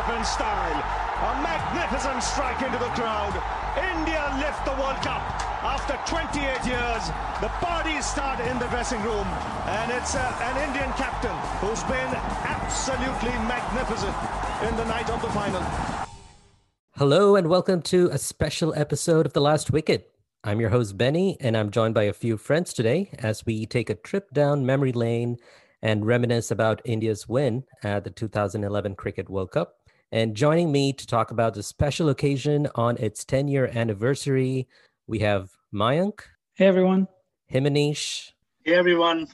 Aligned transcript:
A 0.00 1.42
magnificent 1.42 2.22
strike 2.22 2.62
into 2.62 2.78
the 2.78 2.88
crowd. 2.96 3.36
India 3.76 4.32
lift 4.40 4.64
the 4.64 4.72
World 4.80 4.96
Cup. 5.04 5.20
After 5.62 5.92
28 6.08 6.40
years, 6.64 7.04
the 7.42 7.48
parties 7.60 8.06
start 8.06 8.40
in 8.40 8.58
the 8.58 8.66
dressing 8.68 9.02
room. 9.02 9.26
And 9.66 9.92
it's 9.92 10.14
uh, 10.14 10.20
an 10.40 10.68
Indian 10.68 10.90
captain 10.92 11.36
who's 11.60 11.82
been 11.84 12.14
absolutely 12.48 13.36
magnificent 13.44 14.16
in 14.66 14.74
the 14.78 14.86
night 14.86 15.10
of 15.10 15.20
the 15.20 15.28
final. 15.28 15.60
Hello, 16.96 17.36
and 17.36 17.48
welcome 17.48 17.82
to 17.82 18.08
a 18.10 18.16
special 18.16 18.72
episode 18.74 19.26
of 19.26 19.34
The 19.34 19.42
Last 19.42 19.70
Wicket. 19.70 20.10
I'm 20.42 20.60
your 20.60 20.70
host, 20.70 20.96
Benny, 20.96 21.36
and 21.40 21.54
I'm 21.54 21.70
joined 21.70 21.92
by 21.92 22.04
a 22.04 22.14
few 22.14 22.38
friends 22.38 22.72
today 22.72 23.10
as 23.18 23.44
we 23.44 23.66
take 23.66 23.90
a 23.90 23.94
trip 23.94 24.32
down 24.32 24.64
memory 24.64 24.92
lane 24.92 25.36
and 25.82 26.06
reminisce 26.06 26.50
about 26.50 26.80
India's 26.86 27.28
win 27.28 27.64
at 27.82 28.04
the 28.04 28.10
2011 28.10 28.94
Cricket 28.94 29.28
World 29.28 29.50
Cup. 29.50 29.79
And 30.12 30.34
joining 30.34 30.72
me 30.72 30.92
to 30.92 31.06
talk 31.06 31.30
about 31.30 31.54
the 31.54 31.62
special 31.62 32.08
occasion 32.08 32.68
on 32.74 32.96
its 32.96 33.24
10 33.24 33.46
year 33.46 33.70
anniversary, 33.72 34.66
we 35.06 35.20
have 35.20 35.50
Mayank. 35.72 36.20
Hey, 36.54 36.66
everyone. 36.66 37.06
Himanish. 37.52 38.32
Hey, 38.64 38.74
everyone. 38.74 39.28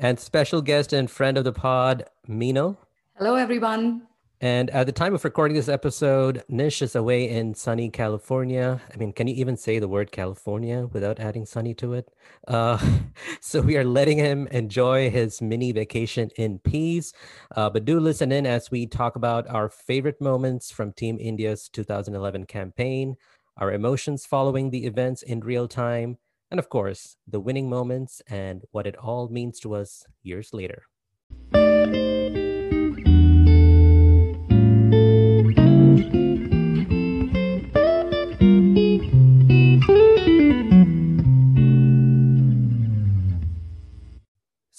And 0.00 0.18
special 0.18 0.60
guest 0.60 0.92
and 0.92 1.08
friend 1.08 1.38
of 1.38 1.44
the 1.44 1.52
pod, 1.52 2.08
Mino. 2.26 2.78
Hello, 3.16 3.36
everyone. 3.36 4.02
And 4.42 4.70
at 4.70 4.86
the 4.86 4.92
time 4.92 5.14
of 5.14 5.22
recording 5.22 5.54
this 5.54 5.68
episode, 5.68 6.42
Nish 6.48 6.82
is 6.82 6.96
away 6.96 7.30
in 7.30 7.54
sunny 7.54 7.88
California. 7.88 8.80
I 8.92 8.96
mean, 8.96 9.12
can 9.12 9.28
you 9.28 9.36
even 9.36 9.56
say 9.56 9.78
the 9.78 9.86
word 9.86 10.10
California 10.10 10.88
without 10.92 11.20
adding 11.20 11.46
sunny 11.46 11.74
to 11.74 11.92
it? 11.92 12.10
Uh, 12.48 12.76
so 13.40 13.60
we 13.60 13.76
are 13.76 13.84
letting 13.84 14.18
him 14.18 14.48
enjoy 14.48 15.10
his 15.10 15.40
mini 15.40 15.70
vacation 15.70 16.30
in 16.34 16.58
peace. 16.58 17.12
Uh, 17.54 17.70
but 17.70 17.84
do 17.84 18.00
listen 18.00 18.32
in 18.32 18.44
as 18.44 18.68
we 18.68 18.84
talk 18.84 19.14
about 19.14 19.48
our 19.48 19.68
favorite 19.68 20.20
moments 20.20 20.72
from 20.72 20.92
Team 20.92 21.18
India's 21.20 21.68
2011 21.68 22.46
campaign, 22.46 23.14
our 23.58 23.70
emotions 23.72 24.26
following 24.26 24.70
the 24.70 24.86
events 24.86 25.22
in 25.22 25.38
real 25.38 25.68
time, 25.68 26.18
and 26.50 26.58
of 26.58 26.68
course, 26.68 27.16
the 27.28 27.38
winning 27.38 27.70
moments 27.70 28.20
and 28.26 28.64
what 28.72 28.88
it 28.88 28.96
all 28.96 29.28
means 29.28 29.60
to 29.60 29.76
us 29.76 30.04
years 30.24 30.52
later. 30.52 30.82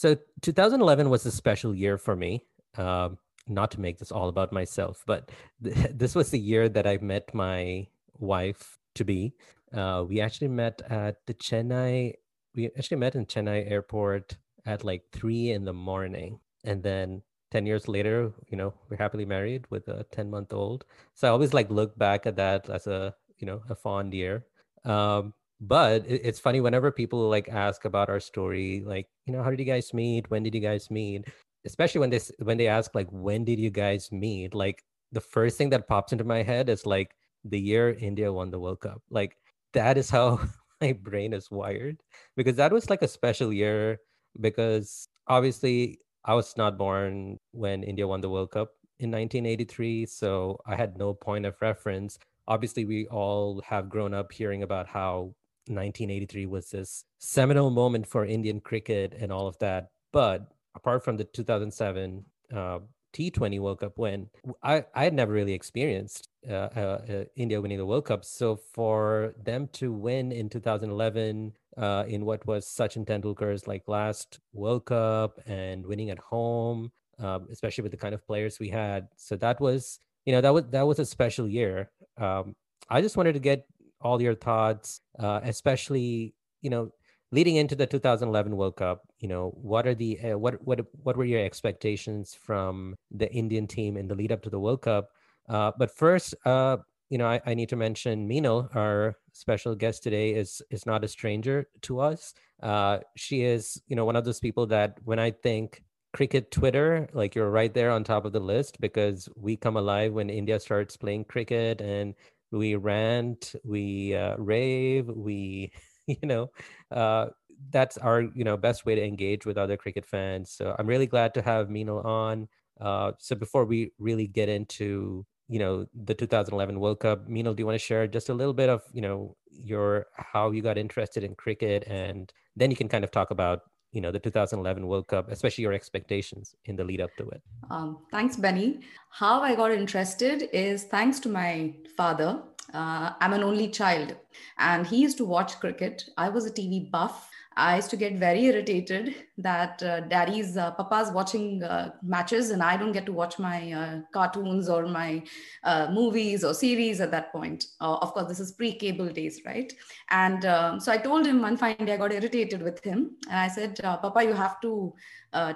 So 0.03 0.17
2011 0.41 1.09
was 1.09 1.25
a 1.25 1.31
special 1.31 1.73
year 1.73 1.97
for 1.97 2.13
me. 2.13 2.43
Um, 2.77 3.19
not 3.47 3.71
to 3.71 3.79
make 3.79 3.99
this 3.99 4.11
all 4.11 4.27
about 4.27 4.51
myself, 4.51 5.01
but 5.07 5.31
th- 5.63 5.77
this 5.95 6.13
was 6.13 6.29
the 6.29 6.39
year 6.39 6.67
that 6.67 6.85
I 6.85 6.97
met 6.97 7.33
my 7.33 7.87
wife 8.19 8.77
to 8.95 9.05
be. 9.05 9.33
Uh, 9.73 10.03
we 10.05 10.19
actually 10.19 10.49
met 10.49 10.81
at 10.89 11.25
the 11.25 11.33
Chennai. 11.33 12.15
We 12.53 12.65
actually 12.77 12.97
met 12.97 13.15
in 13.15 13.27
Chennai 13.27 13.71
airport 13.71 14.35
at 14.65 14.83
like 14.83 15.03
three 15.13 15.51
in 15.51 15.63
the 15.63 15.71
morning, 15.71 16.41
and 16.65 16.83
then 16.83 17.21
10 17.51 17.65
years 17.65 17.87
later 17.87 18.33
you 18.49 18.57
know 18.57 18.73
we're 18.89 18.97
happily 18.97 19.25
married 19.25 19.63
with 19.69 19.87
a 19.87 20.03
10 20.11 20.31
month 20.31 20.51
old 20.51 20.85
so 21.13 21.27
i 21.27 21.29
always 21.29 21.53
like 21.53 21.69
look 21.69 21.95
back 21.99 22.25
at 22.25 22.35
that 22.35 22.67
as 22.67 22.87
a 22.87 23.13
you 23.37 23.45
know 23.45 23.61
a 23.69 23.75
fond 23.75 24.11
year 24.11 24.43
um, 24.85 25.35
but 25.61 26.03
it's 26.07 26.39
funny 26.39 26.61
whenever 26.61 26.91
people 26.91 27.29
like 27.29 27.47
ask 27.49 27.85
about 27.85 28.09
our 28.09 28.19
story 28.19 28.83
like 28.85 29.07
you 29.25 29.33
know 29.33 29.41
how 29.43 29.49
did 29.49 29.59
you 29.59 29.65
guys 29.65 29.93
meet? 29.93 30.29
When 30.29 30.43
did 30.43 30.53
you 30.55 30.61
guys 30.61 30.91
meet? 30.91 31.25
Especially 31.65 31.99
when 31.99 32.09
they 32.09 32.19
when 32.39 32.57
they 32.57 32.67
ask 32.67 32.93
like 32.95 33.07
when 33.11 33.45
did 33.45 33.59
you 33.59 33.69
guys 33.69 34.11
meet? 34.11 34.53
Like 34.53 34.83
the 35.11 35.21
first 35.21 35.57
thing 35.57 35.69
that 35.69 35.87
pops 35.87 36.11
into 36.11 36.23
my 36.23 36.43
head 36.43 36.69
is 36.69 36.85
like 36.85 37.15
the 37.45 37.59
year 37.59 37.93
india 37.99 38.31
won 38.31 38.51
the 38.51 38.59
world 38.59 38.81
cup. 38.81 39.01
Like 39.09 39.37
that 39.73 39.97
is 39.97 40.09
how 40.09 40.41
my 40.81 40.93
brain 40.93 41.33
is 41.33 41.49
wired. 41.51 42.01
Because 42.35 42.57
that 42.57 42.73
was 42.73 42.89
like 42.89 43.01
a 43.01 43.07
special 43.07 43.53
year 43.53 43.99
because 44.41 45.07
obviously 45.27 45.99
i 46.25 46.33
was 46.33 46.57
not 46.57 46.77
born 46.77 47.37
when 47.51 47.83
india 47.83 48.07
won 48.07 48.19
the 48.19 48.29
world 48.29 48.49
cup 48.51 48.69
in 48.99 49.11
1983 49.11 50.05
so 50.07 50.59
i 50.65 50.75
had 50.75 50.97
no 50.97 51.13
point 51.13 51.45
of 51.45 51.55
reference. 51.61 52.17
Obviously 52.47 52.83
we 52.83 53.07
all 53.07 53.61
have 53.65 53.87
grown 53.89 54.13
up 54.13 54.31
hearing 54.33 54.63
about 54.63 54.87
how 54.87 55.33
1983 55.67 56.45
was 56.45 56.69
this 56.69 57.05
seminal 57.19 57.69
moment 57.69 58.07
for 58.07 58.25
Indian 58.25 58.59
cricket 58.59 59.15
and 59.19 59.31
all 59.31 59.47
of 59.47 59.57
that. 59.59 59.89
But 60.11 60.51
apart 60.75 61.03
from 61.03 61.17
the 61.17 61.23
2007 61.23 62.25
uh, 62.53 62.79
T20 63.13 63.59
World 63.59 63.79
Cup 63.79 63.97
win, 63.97 64.29
I, 64.63 64.85
I 64.93 65.03
had 65.03 65.13
never 65.13 65.31
really 65.31 65.53
experienced 65.53 66.29
uh, 66.49 66.69
uh, 66.75 67.01
uh, 67.09 67.23
India 67.35 67.61
winning 67.61 67.77
the 67.77 67.85
World 67.85 68.05
Cup. 68.05 68.25
So 68.25 68.55
for 68.55 69.35
them 69.41 69.69
to 69.73 69.91
win 69.91 70.31
in 70.31 70.49
2011 70.49 71.53
uh, 71.77 72.03
in 72.07 72.25
what 72.25 72.45
was 72.45 72.65
Sachin 72.65 73.05
Tendulkar's 73.05 73.67
like 73.67 73.87
last 73.87 74.39
World 74.53 74.85
Cup 74.85 75.39
and 75.45 75.85
winning 75.85 76.09
at 76.09 76.19
home, 76.19 76.91
um, 77.19 77.47
especially 77.51 77.83
with 77.83 77.91
the 77.91 77.97
kind 77.97 78.13
of 78.13 78.25
players 78.25 78.59
we 78.59 78.69
had, 78.69 79.07
so 79.15 79.35
that 79.37 79.59
was 79.59 79.99
you 80.25 80.33
know 80.33 80.41
that 80.41 80.53
was 80.53 80.63
that 80.71 80.87
was 80.87 80.99
a 80.99 81.05
special 81.05 81.47
year. 81.47 81.89
Um, 82.17 82.55
I 82.89 83.01
just 83.01 83.17
wanted 83.17 83.33
to 83.33 83.39
get 83.39 83.65
all 84.03 84.21
your 84.21 84.35
thoughts, 84.35 85.01
uh, 85.19 85.39
especially 85.43 86.35
you 86.61 86.69
know 86.69 86.91
leading 87.31 87.55
into 87.55 87.75
the 87.75 87.87
2011 87.87 88.55
World 88.55 88.75
Cup. 88.75 89.01
You 89.19 89.27
know 89.27 89.49
what 89.55 89.87
are 89.87 89.95
the 89.95 90.19
uh, 90.19 90.37
what 90.37 90.55
what 90.65 90.81
what 91.03 91.17
were 91.17 91.25
your 91.25 91.43
expectations 91.43 92.37
from 92.39 92.95
the 93.11 93.31
Indian 93.31 93.67
team 93.67 93.97
in 93.97 94.07
the 94.07 94.15
lead 94.15 94.31
up 94.31 94.41
to 94.43 94.49
the 94.49 94.59
World 94.59 94.81
Cup? 94.83 95.09
Uh, 95.49 95.71
but 95.77 95.91
first, 95.91 96.35
uh, 96.45 96.77
you 97.09 97.17
know, 97.17 97.27
I, 97.27 97.41
I, 97.45 97.53
need 97.53 97.69
to 97.69 97.75
mention 97.75 98.27
Mino, 98.27 98.69
our 98.73 99.15
special 99.33 99.75
guest 99.75 100.03
today, 100.03 100.31
is 100.33 100.61
is 100.69 100.85
not 100.85 101.03
a 101.03 101.07
stranger 101.07 101.67
to 101.81 101.99
us. 101.99 102.33
Uh, 102.61 102.99
she 103.17 103.43
is, 103.43 103.81
you 103.87 103.95
know, 103.95 104.05
one 104.05 104.15
of 104.15 104.25
those 104.25 104.39
people 104.39 104.65
that 104.67 104.97
when 105.03 105.19
I 105.19 105.31
think 105.31 105.83
cricket 106.13 106.51
Twitter, 106.51 107.09
like 107.13 107.35
you're 107.35 107.49
right 107.49 107.73
there 107.73 107.91
on 107.91 108.03
top 108.03 108.25
of 108.25 108.31
the 108.31 108.39
list 108.39 108.79
because 108.79 109.27
we 109.35 109.57
come 109.57 109.77
alive 109.77 110.13
when 110.13 110.29
India 110.29 110.59
starts 110.59 110.95
playing 110.95 111.25
cricket 111.25 111.81
and 111.81 112.13
we 112.53 112.75
rant, 112.75 113.55
we 113.63 114.15
uh, 114.15 114.35
rave, 114.37 115.07
we, 115.07 115.71
you 116.07 116.17
know, 116.23 116.51
uh, 116.91 117.27
that's 117.69 117.97
our, 117.97 118.21
you 118.21 118.43
know, 118.43 118.57
best 118.57 118.85
way 118.85 118.95
to 118.95 119.03
engage 119.03 119.45
with 119.45 119.57
other 119.57 119.77
cricket 119.77 120.05
fans. 120.05 120.51
So 120.51 120.75
I'm 120.77 120.87
really 120.87 121.07
glad 121.07 121.33
to 121.35 121.41
have 121.41 121.69
Minal 121.69 121.99
on. 122.01 122.47
Uh, 122.79 123.13
so 123.19 123.35
before 123.35 123.65
we 123.65 123.91
really 123.99 124.27
get 124.27 124.49
into, 124.49 125.25
you 125.47 125.59
know, 125.59 125.85
the 125.93 126.13
2011 126.13 126.79
World 126.79 126.99
Cup, 126.99 127.27
Minal, 127.27 127.53
do 127.53 127.61
you 127.61 127.65
want 127.65 127.75
to 127.75 127.85
share 127.85 128.07
just 128.07 128.29
a 128.29 128.33
little 128.33 128.53
bit 128.53 128.69
of, 128.69 128.81
you 128.93 129.01
know, 129.01 129.35
your 129.49 130.07
how 130.15 130.51
you 130.51 130.61
got 130.61 130.77
interested 130.77 131.23
in 131.23 131.35
cricket, 131.35 131.83
and 131.87 132.31
then 132.55 132.71
you 132.71 132.77
can 132.77 132.89
kind 132.89 133.03
of 133.03 133.11
talk 133.11 133.31
about 133.31 133.61
you 133.93 134.01
know 134.01 134.11
the 134.11 134.19
2011 134.19 134.85
World 134.85 135.07
Cup, 135.07 135.31
especially 135.31 135.61
your 135.61 135.73
expectations 135.73 136.55
in 136.65 136.75
the 136.75 136.83
lead 136.83 136.99
up 136.99 137.15
to 137.17 137.29
it. 137.29 137.41
Um, 137.69 137.99
thanks, 138.11 138.35
Benny. 138.35 138.81
How 139.09 139.41
I 139.41 139.55
got 139.55 139.71
interested 139.71 140.49
is 140.51 140.83
thanks 140.85 141.19
to 141.21 141.29
my 141.29 141.73
father. 141.95 142.41
Uh, 142.73 143.11
I'm 143.21 143.33
an 143.33 143.43
only 143.43 143.69
child, 143.69 144.15
and 144.57 144.85
he 144.85 144.97
used 144.97 145.17
to 145.17 145.25
watch 145.25 145.59
cricket. 145.59 146.09
I 146.17 146.29
was 146.29 146.45
a 146.45 146.51
TV 146.51 146.89
buff 146.89 147.29
I 147.55 147.75
used 147.75 147.89
to 147.91 147.97
get 147.97 148.15
very 148.15 148.45
irritated 148.45 149.15
that 149.37 149.81
uh, 149.83 150.01
daddy's 150.01 150.57
uh, 150.57 150.71
papa's 150.71 151.11
watching 151.11 151.63
uh, 151.63 151.91
matches 152.01 152.49
and 152.49 152.63
I 152.63 152.77
don't 152.77 152.91
get 152.91 153.05
to 153.05 153.13
watch 153.13 153.37
my 153.37 153.71
uh, 153.71 154.01
cartoons 154.11 154.69
or 154.69 154.87
my 154.87 155.23
uh, 155.63 155.87
movies 155.91 156.43
or 156.43 156.53
series 156.53 157.01
at 157.01 157.11
that 157.11 157.31
point. 157.31 157.65
Uh, 157.79 157.95
of 157.95 158.13
course, 158.13 158.27
this 158.27 158.39
is 158.39 158.51
pre-cable 158.51 159.09
days, 159.09 159.41
right? 159.45 159.71
And 160.09 160.45
um, 160.45 160.79
so 160.79 160.91
I 160.91 160.97
told 160.97 161.25
him 161.25 161.41
one 161.41 161.57
fine 161.57 161.77
day 161.77 161.93
I 161.93 161.97
got 161.97 162.11
irritated 162.11 162.61
with 162.61 162.83
him 162.83 163.11
and 163.29 163.39
I 163.39 163.47
said, 163.47 163.79
"Papa, 163.81 164.23
you 164.23 164.33
have 164.33 164.59
to 164.61 164.93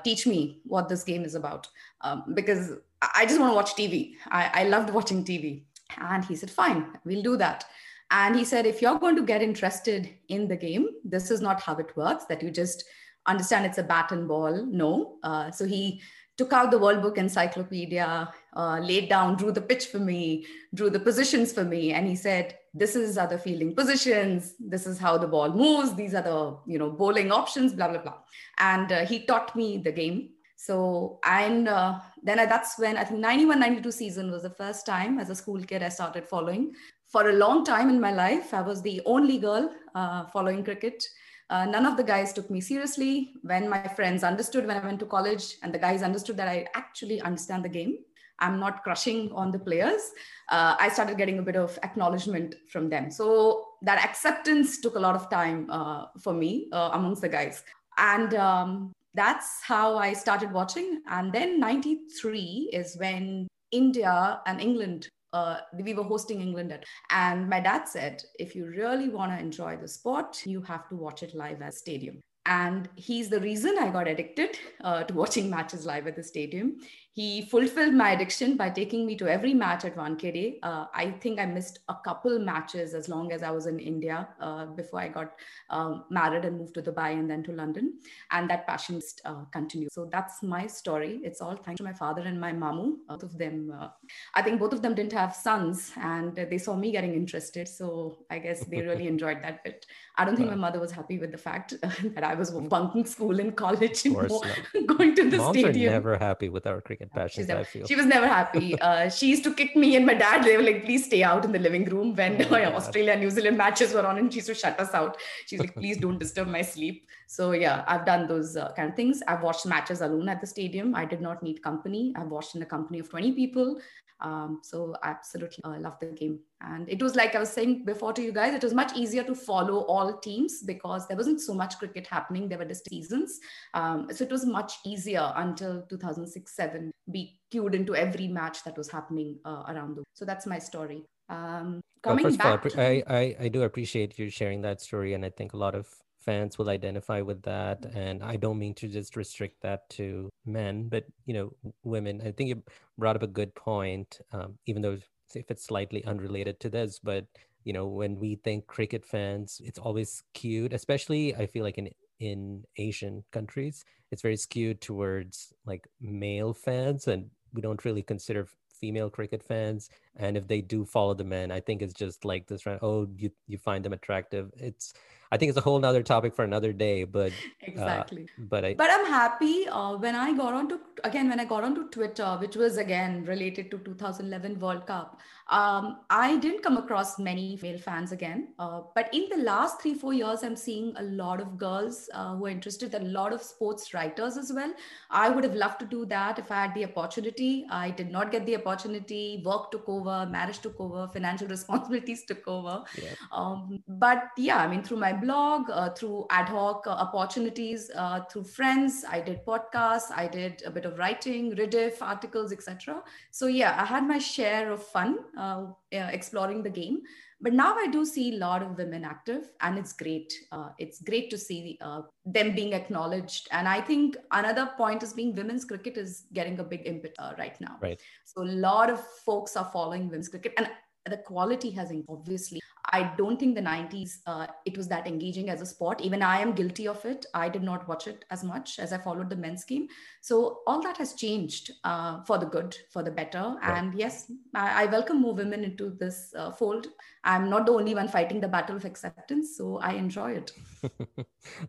teach 0.03 0.27
me 0.27 0.59
what 0.65 0.89
this 0.89 1.03
game 1.03 1.23
is 1.23 1.35
about 1.35 1.67
um, 2.01 2.23
because 2.33 2.71
I 3.15 3.25
just 3.25 3.39
want 3.39 3.51
to 3.51 3.55
watch 3.55 3.75
TV. 3.75 4.13
I, 4.29 4.61
I 4.61 4.63
loved 4.65 4.91
watching 4.91 5.23
TV." 5.23 5.63
And 5.99 6.23
he 6.25 6.35
said, 6.35 6.51
"Fine, 6.51 6.87
we'll 7.05 7.23
do 7.23 7.37
that." 7.37 7.65
And 8.11 8.35
he 8.35 8.45
said, 8.45 8.65
if 8.65 8.81
you're 8.81 8.99
going 8.99 9.15
to 9.17 9.23
get 9.23 9.41
interested 9.41 10.09
in 10.29 10.47
the 10.47 10.55
game, 10.55 10.87
this 11.03 11.29
is 11.29 11.41
not 11.41 11.61
how 11.61 11.75
it 11.75 11.95
works, 11.97 12.25
that 12.25 12.41
you 12.41 12.51
just 12.51 12.85
understand 13.25 13.65
it's 13.65 13.77
a 13.77 13.83
bat 13.83 14.11
and 14.11 14.27
ball. 14.27 14.65
No. 14.65 15.17
Uh, 15.23 15.51
so 15.51 15.65
he 15.65 16.01
took 16.37 16.53
out 16.53 16.71
the 16.71 16.77
World 16.77 17.01
Book 17.01 17.17
Encyclopedia, 17.17 18.31
uh, 18.55 18.79
laid 18.79 19.09
down, 19.09 19.35
drew 19.35 19.51
the 19.51 19.61
pitch 19.61 19.87
for 19.87 19.99
me, 19.99 20.45
drew 20.73 20.89
the 20.89 20.99
positions 20.99 21.51
for 21.51 21.63
me. 21.63 21.93
And 21.93 22.07
he 22.07 22.15
said, 22.15 22.55
this 22.73 22.95
is 22.95 23.15
the 23.15 23.39
fielding 23.43 23.75
positions. 23.75 24.53
This 24.59 24.85
is 24.85 24.99
how 24.99 25.17
the 25.17 25.27
ball 25.27 25.49
moves. 25.49 25.95
These 25.95 26.13
are 26.13 26.21
the, 26.21 26.57
you 26.71 26.77
know, 26.77 26.91
bowling 26.91 27.31
options, 27.31 27.73
blah, 27.73 27.87
blah, 27.89 28.01
blah. 28.01 28.17
And 28.59 28.91
uh, 28.91 29.05
he 29.05 29.25
taught 29.25 29.55
me 29.55 29.77
the 29.77 29.91
game. 29.91 30.29
So, 30.55 31.19
and 31.23 31.67
uh, 31.67 31.99
then 32.23 32.39
I, 32.39 32.45
that's 32.45 32.79
when 32.79 32.97
I 32.97 33.03
think 33.03 33.19
91, 33.19 33.59
92 33.59 33.91
season 33.91 34.31
was 34.31 34.43
the 34.43 34.49
first 34.49 34.85
time 34.85 35.19
as 35.19 35.29
a 35.29 35.35
school 35.35 35.61
kid 35.63 35.83
I 35.83 35.89
started 35.89 36.27
following 36.27 36.73
for 37.07 37.29
a 37.29 37.33
long 37.33 37.63
time 37.63 37.89
in 37.89 37.99
my 37.99 38.11
life, 38.11 38.53
I 38.53 38.61
was 38.61 38.81
the 38.81 39.01
only 39.05 39.37
girl 39.37 39.71
uh, 39.95 40.25
following 40.25 40.63
cricket. 40.63 41.03
Uh, 41.49 41.65
none 41.65 41.85
of 41.85 41.95
the 41.95 42.03
guys 42.03 42.33
took 42.33 42.49
me 42.49 42.59
seriously. 42.59 43.33
When 43.43 43.69
my 43.69 43.87
friends 43.87 44.23
understood 44.23 44.67
when 44.67 44.75
I 44.75 44.85
went 44.85 44.99
to 44.99 45.05
college, 45.05 45.57
and 45.63 45.73
the 45.73 45.79
guys 45.79 46.03
understood 46.03 46.35
that 46.37 46.49
I 46.49 46.67
actually 46.75 47.21
understand 47.21 47.63
the 47.63 47.69
game, 47.69 47.99
I'm 48.39 48.59
not 48.59 48.83
crushing 48.83 49.31
on 49.31 49.51
the 49.51 49.59
players. 49.59 50.01
Uh, 50.49 50.75
I 50.79 50.89
started 50.89 51.17
getting 51.17 51.39
a 51.39 51.41
bit 51.41 51.55
of 51.55 51.79
acknowledgement 51.83 52.55
from 52.69 52.89
them. 52.89 53.09
So 53.09 53.65
that 53.81 54.03
acceptance 54.03 54.79
took 54.79 54.95
a 54.95 54.99
lot 54.99 55.15
of 55.15 55.29
time 55.29 55.67
uh, 55.69 56.07
for 56.21 56.33
me 56.33 56.67
uh, 56.73 56.89
amongst 56.93 57.21
the 57.21 57.29
guys. 57.29 57.63
And 57.97 58.33
um, 58.35 58.91
that's 59.13 59.63
how 59.63 59.97
I 59.97 60.13
started 60.13 60.51
watching. 60.51 61.01
And 61.09 61.33
then 61.33 61.59
93 61.59 62.69
is 62.73 62.97
when 62.97 63.47
India 63.71 64.41
and 64.45 64.61
England 64.61 65.07
uh, 65.37 65.57
we 65.85 65.93
were 65.93 66.09
hosting 66.13 66.41
England 66.41 66.71
at, 66.71 66.83
and 67.09 67.49
my 67.53 67.59
dad 67.59 67.83
said, 67.87 68.15
if 68.45 68.55
you 68.55 68.63
really 68.81 69.09
want 69.17 69.31
to 69.31 69.39
enjoy 69.47 69.73
the 69.77 69.87
sport, 69.97 70.31
you 70.53 70.61
have 70.61 70.87
to 70.89 70.95
watch 70.95 71.19
it 71.23 71.33
live 71.43 71.61
at 71.61 71.73
stadium. 71.73 72.17
And 72.45 72.87
he's 72.95 73.29
the 73.29 73.41
reason 73.41 73.75
I 73.77 73.89
got 73.89 74.07
addicted 74.07 74.51
uh, 74.83 75.03
to 75.03 75.13
watching 75.13 75.49
matches 75.49 75.85
live 75.85 76.07
at 76.07 76.15
the 76.15 76.23
stadium. 76.23 76.77
He 77.17 77.41
fulfilled 77.41 77.95
my 77.95 78.11
addiction 78.11 78.57
by 78.57 78.69
taking 78.69 79.03
me 79.03 79.15
to 79.15 79.27
every 79.27 79.51
match 79.51 79.85
at 79.85 79.95
Wankhede. 79.95 80.59
Uh, 80.61 80.85
I 80.93 81.09
think 81.21 81.39
I 81.39 81.47
missed 81.47 81.79
a 81.89 81.95
couple 82.05 82.37
matches 82.37 82.93
as 82.93 83.09
long 83.09 83.31
as 83.31 83.41
I 83.41 83.49
was 83.49 83.65
in 83.65 83.79
India 83.79 84.27
uh, 84.39 84.67
before 84.67 84.99
I 84.99 85.07
got 85.07 85.31
um, 85.71 86.03
married 86.11 86.45
and 86.45 86.59
moved 86.59 86.75
to 86.75 86.83
Dubai 86.83 87.13
and 87.13 87.27
then 87.27 87.41
to 87.45 87.53
London. 87.53 87.93
And 88.29 88.47
that 88.51 88.67
passion 88.67 89.01
uh, 89.25 89.45
continued. 89.51 89.91
So 89.93 90.07
that's 90.11 90.43
my 90.43 90.67
story. 90.67 91.19
It's 91.23 91.41
all 91.41 91.55
thanks 91.55 91.79
to 91.79 91.83
my 91.83 91.93
father 91.93 92.21
and 92.21 92.39
my 92.39 92.51
mamu. 92.51 92.97
Both 93.07 93.23
of 93.23 93.35
them, 93.39 93.73
uh, 93.75 93.87
I 94.35 94.43
think 94.43 94.59
both 94.59 94.73
of 94.73 94.83
them 94.83 94.93
didn't 94.93 95.13
have 95.13 95.35
sons 95.35 95.93
and 95.99 96.35
they 96.35 96.59
saw 96.59 96.75
me 96.75 96.91
getting 96.91 97.15
interested. 97.15 97.67
So 97.67 98.27
I 98.29 98.37
guess 98.37 98.63
they 98.65 98.81
really 98.81 99.07
enjoyed 99.15 99.41
that 99.41 99.63
bit. 99.63 99.87
I 100.17 100.23
don't 100.23 100.35
think 100.35 100.49
my 100.49 100.55
mother 100.67 100.79
was 100.79 100.91
happy 100.91 101.17
with 101.17 101.31
the 101.31 101.39
fact 101.39 101.73
that 101.81 102.23
I 102.23 102.35
was 102.35 102.51
bunking 102.51 103.07
school 103.07 103.39
in 103.39 103.53
college 103.53 104.05
and 104.05 104.15
going 104.85 105.15
to 105.15 105.31
the 105.31 105.37
Moms 105.37 105.57
stadium. 105.57 105.89
are 105.89 105.97
never 105.97 106.15
happy 106.15 106.49
with 106.49 106.67
our 106.67 106.79
cricket 106.79 107.06
never, 107.47 107.61
I 107.61 107.63
feel. 107.63 107.85
She 107.87 107.95
was 107.95 108.05
never 108.05 108.27
happy. 108.27 108.75
Uh, 108.87 109.09
she 109.09 109.27
used 109.27 109.43
to 109.43 109.53
kick 109.53 109.75
me 109.75 109.95
and 109.95 110.05
my 110.05 110.13
dad. 110.13 110.43
They 110.43 110.55
were 110.55 110.63
like, 110.63 110.85
please 110.85 111.05
stay 111.05 111.23
out 111.23 111.43
in 111.43 111.51
the 111.51 111.59
living 111.59 111.85
room 111.85 112.15
when 112.15 112.45
oh 112.49 112.55
Australia 112.79 113.15
New 113.15 113.29
Zealand 113.29 113.57
matches 113.57 113.93
were 113.93 114.05
on 114.05 114.17
and 114.17 114.31
she 114.31 114.37
used 114.37 114.47
to 114.47 114.53
shut 114.53 114.79
us 114.79 114.93
out. 114.93 115.17
She's 115.45 115.59
like, 115.59 115.73
please 115.75 115.97
don't 115.97 116.19
disturb 116.19 116.47
my 116.47 116.61
sleep. 116.61 117.07
So 117.27 117.51
yeah, 117.51 117.83
I've 117.87 118.05
done 118.05 118.27
those 118.27 118.55
uh, 118.55 118.71
kind 118.73 118.89
of 118.89 118.95
things. 118.95 119.21
I've 119.27 119.41
watched 119.41 119.65
matches 119.65 120.01
alone 120.01 120.29
at 120.29 120.41
the 120.41 120.47
stadium. 120.47 120.95
I 120.95 121.05
did 121.05 121.21
not 121.21 121.43
need 121.43 121.61
company. 121.61 122.13
I've 122.15 122.27
watched 122.29 122.55
in 122.55 122.61
a 122.61 122.65
company 122.65 122.99
of 122.99 123.09
20 123.09 123.33
people. 123.33 123.77
Um, 124.19 124.61
so 124.63 124.95
I 125.03 125.09
absolutely 125.09 125.63
uh, 125.63 125.77
love 125.79 125.99
the 125.99 126.07
game. 126.07 126.39
And 126.61 126.89
it 126.89 127.01
was 127.01 127.15
like 127.15 127.35
I 127.35 127.39
was 127.39 127.51
saying 127.51 127.85
before 127.85 128.13
to 128.13 128.21
you 128.21 128.31
guys, 128.31 128.53
it 128.53 128.63
was 128.63 128.73
much 128.73 128.95
easier 128.95 129.23
to 129.23 129.35
follow 129.35 129.81
all 129.81 130.17
teams 130.17 130.63
because 130.63 131.07
there 131.07 131.17
wasn't 131.17 131.41
so 131.41 131.53
much 131.53 131.77
cricket 131.77 132.07
happening. 132.07 132.49
There 132.49 132.57
were 132.57 132.65
just 132.65 132.89
seasons. 132.89 133.39
Um, 133.73 134.07
so 134.11 134.23
it 134.23 134.31
was 134.31 134.45
much 134.45 134.73
easier 134.85 135.31
until 135.35 135.83
2006 135.83 136.55
7. 136.55 136.91
Be 137.11 137.39
cued 137.51 137.75
into 137.75 137.95
every 137.95 138.27
match 138.27 138.63
that 138.63 138.77
was 138.77 138.89
happening 138.89 139.37
uh, 139.45 139.63
around 139.67 139.89
the 139.89 139.95
world. 139.95 140.07
So 140.13 140.25
that's 140.25 140.45
my 140.45 140.59
story. 140.59 141.05
Um, 141.29 141.81
coming 142.01 142.25
well, 142.25 142.37
back. 142.37 142.65
All, 142.65 142.81
I, 142.81 143.03
I, 143.07 143.35
I 143.41 143.47
do 143.49 143.63
appreciate 143.63 144.17
you 144.17 144.29
sharing 144.29 144.61
that 144.61 144.81
story. 144.81 145.13
And 145.13 145.23
I 145.23 145.29
think 145.29 145.53
a 145.53 145.57
lot 145.57 145.75
of 145.75 145.87
fans 146.27 146.57
will 146.57 146.69
identify 146.69 147.21
with 147.21 147.41
that 147.43 147.85
and 147.95 148.21
i 148.21 148.35
don't 148.35 148.59
mean 148.59 148.73
to 148.73 148.89
just 148.89 149.15
restrict 149.15 149.61
that 149.61 149.89
to 149.89 150.29
men 150.45 150.89
but 150.89 151.05
you 151.25 151.33
know 151.33 151.53
women. 151.83 152.21
I 152.21 152.31
think 152.31 152.49
you 152.49 152.61
brought 152.97 153.15
up 153.15 153.23
a 153.23 153.35
good 153.39 153.55
point 153.55 154.19
um, 154.33 154.57
even 154.65 154.81
though 154.81 154.97
if 155.33 155.49
it's 155.49 155.63
slightly 155.63 156.03
unrelated 156.03 156.59
to 156.59 156.69
this 156.69 156.99
but 156.99 157.25
you 157.63 157.71
know 157.71 157.87
when 157.87 158.19
we 158.19 158.35
think 158.35 158.67
cricket 158.67 159.05
fans 159.05 159.61
it's 159.63 159.79
always 159.79 160.09
skewed 160.21 160.73
especially 160.73 161.33
i 161.35 161.45
feel 161.45 161.63
like 161.63 161.77
in 161.77 161.89
in 162.19 162.63
asian 162.77 163.23
countries 163.31 163.85
it's 164.11 164.21
very 164.21 164.37
skewed 164.37 164.81
towards 164.81 165.53
like 165.65 165.87
male 166.01 166.53
fans 166.53 167.07
and 167.07 167.29
we 167.53 167.61
don't 167.61 167.85
really 167.85 168.03
consider 168.03 168.47
female 168.81 169.09
cricket 169.09 169.43
fans 169.43 169.89
and 170.17 170.37
if 170.37 170.47
they 170.47 170.61
do 170.61 170.85
follow 170.85 171.13
the 171.13 171.23
men 171.23 171.51
i 171.51 171.59
think 171.59 171.81
it's 171.81 171.93
just 171.93 172.25
like 172.25 172.47
this 172.47 172.65
right 172.65 172.79
oh 172.81 173.07
you 173.15 173.29
you 173.47 173.57
find 173.57 173.83
them 173.83 173.93
attractive. 173.93 174.51
It's 174.57 174.93
I 175.31 175.37
think 175.37 175.49
it's 175.49 175.57
a 175.57 175.61
whole 175.61 175.79
nother 175.79 176.03
topic 176.03 176.35
for 176.35 176.43
another 176.43 176.71
day, 176.73 177.03
but 177.03 177.31
uh, 177.31 177.55
exactly. 177.61 178.23
Uh, 178.23 178.43
but 178.49 178.65
I 178.65 178.73
but 178.73 178.89
I'm 178.89 179.05
happy 179.05 179.67
uh, 179.67 179.97
when 179.97 180.15
I 180.15 180.33
got 180.33 180.53
onto 180.53 180.79
again 181.03 181.29
when 181.29 181.39
I 181.39 181.45
got 181.45 181.63
onto 181.63 181.89
Twitter, 181.89 182.37
which 182.39 182.55
was 182.55 182.77
again 182.77 183.25
related 183.25 183.71
to 183.71 183.79
2011 183.79 184.59
World 184.59 184.87
Cup. 184.87 185.19
Um, 185.49 185.99
I 186.09 186.37
didn't 186.37 186.61
come 186.61 186.75
across 186.77 187.17
many 187.17 187.57
male 187.61 187.79
fans 187.79 188.11
again, 188.11 188.49
uh, 188.59 188.81
but 188.95 189.09
in 189.13 189.27
the 189.29 189.37
last 189.37 189.81
three 189.81 189.93
four 189.93 190.13
years, 190.13 190.43
I'm 190.43 190.55
seeing 190.55 190.93
a 190.97 191.03
lot 191.03 191.39
of 191.39 191.57
girls 191.57 192.09
uh, 192.13 192.35
who 192.35 192.45
are 192.45 192.49
interested. 192.49 192.93
A 192.93 192.99
lot 192.99 193.33
of 193.33 193.41
sports 193.41 193.93
writers 193.93 194.37
as 194.37 194.51
well. 194.53 194.73
I 195.09 195.29
would 195.29 195.43
have 195.43 195.55
loved 195.55 195.79
to 195.81 195.85
do 195.85 196.05
that 196.05 196.39
if 196.39 196.51
I 196.51 196.63
had 196.63 196.73
the 196.73 196.85
opportunity. 196.85 197.65
I 197.69 197.91
did 197.91 198.11
not 198.11 198.31
get 198.31 198.45
the 198.45 198.55
opportunity. 198.57 199.41
Work 199.45 199.71
took 199.71 199.87
over, 199.87 200.25
marriage 200.29 200.59
took 200.59 200.79
over, 200.79 201.07
financial 201.07 201.47
responsibilities 201.55 202.23
took 202.25 202.47
over. 202.47 202.83
Yeah. 203.01 203.09
Um, 203.31 203.83
but 203.87 204.29
yeah, 204.37 204.57
I 204.57 204.67
mean 204.67 204.83
through 204.83 204.97
my 204.97 205.13
blog, 205.21 205.69
uh, 205.69 205.89
through 205.91 206.25
ad 206.29 206.49
hoc 206.49 206.85
uh, 206.87 206.91
opportunities, 206.91 207.91
uh, 207.95 208.21
through 208.25 208.43
friends. 208.43 209.03
I 209.09 209.19
did 209.19 209.45
podcasts, 209.45 210.11
I 210.15 210.27
did 210.27 210.63
a 210.65 210.71
bit 210.71 210.85
of 210.85 210.97
writing, 210.97 211.55
Rediff 211.55 212.01
articles, 212.01 212.51
etc. 212.51 213.03
So 213.31 213.47
yeah, 213.47 213.81
I 213.81 213.85
had 213.85 214.07
my 214.07 214.17
share 214.19 214.71
of 214.71 214.83
fun 214.83 215.19
uh, 215.37 215.65
exploring 215.91 216.63
the 216.63 216.69
game. 216.69 217.01
But 217.39 217.53
now 217.53 217.75
I 217.75 217.85
do 217.85 218.03
see 218.03 218.33
a 218.33 218.39
lot 218.39 218.63
of 218.63 218.77
women 218.77 219.05
active, 219.05 219.51
and 219.61 219.77
it's 219.77 219.93
great. 219.93 220.33
Uh, 220.51 220.69
it's 220.79 221.03
great 221.03 221.29
to 221.29 221.37
see 221.37 221.77
uh, 221.81 222.01
them 222.25 222.55
being 222.55 222.73
acknowledged. 222.73 223.47
And 223.51 223.67
I 223.67 223.79
think 223.79 224.17
another 224.31 224.71
point 224.75 225.03
is 225.03 225.13
being 225.13 225.35
women's 225.35 225.63
cricket 225.63 225.97
is 225.97 226.23
getting 226.33 226.59
a 226.59 226.63
big 226.63 226.87
input 226.87 227.11
right 227.37 227.55
now. 227.61 227.77
Right. 227.79 228.01
So 228.25 228.41
a 228.41 228.49
lot 228.67 228.89
of 228.89 229.05
folks 229.23 229.55
are 229.55 229.69
following 229.71 230.07
women's 230.07 230.29
cricket, 230.29 230.53
and 230.57 230.67
the 231.09 231.17
quality 231.17 231.69
has 231.71 231.91
obviously 232.09 232.61
i 232.93 233.01
don't 233.17 233.39
think 233.39 233.55
the 233.55 233.61
90s 233.61 234.19
uh, 234.25 234.47
it 234.65 234.77
was 234.77 234.87
that 234.87 235.07
engaging 235.07 235.49
as 235.49 235.61
a 235.61 235.65
sport. 235.65 236.01
Even 236.01 236.21
i 236.21 236.39
am 236.39 236.53
guilty 236.53 236.87
of 236.87 237.03
it. 237.05 237.25
I 237.33 237.49
did 237.49 237.63
not 237.63 237.87
watch 237.87 238.07
it 238.07 238.25
as 238.29 238.43
much 238.43 238.79
as 238.79 238.93
i 238.93 238.97
followed 238.97 239.29
the 239.29 239.35
men's 239.35 239.63
game. 239.63 239.87
So 240.21 240.59
all 240.67 240.81
that 240.81 240.97
has 240.97 241.13
changed 241.13 241.71
uh, 241.83 242.23
for 242.23 242.37
the 242.37 242.45
good 242.45 242.75
for 242.89 243.03
the 243.03 243.11
better. 243.11 243.55
Right. 243.61 243.77
and 243.77 243.93
yes 243.93 244.31
I, 244.53 244.83
I, 244.83 244.85
welcome 244.85 245.21
more 245.21 245.33
women 245.33 245.63
into 245.63 245.89
this 245.89 246.33
uh, 246.35 246.51
fold. 246.51 246.87
I'm 247.23 247.49
not 247.49 247.65
the 247.65 247.73
only 247.73 247.93
one 247.95 248.07
fighting 248.07 248.39
the 248.39 248.47
battle 248.47 248.75
of 248.75 248.85
acceptance 248.85 249.57
so 249.57 249.77
i 249.79 249.93
enjoy 249.93 250.31
it. 250.33 250.51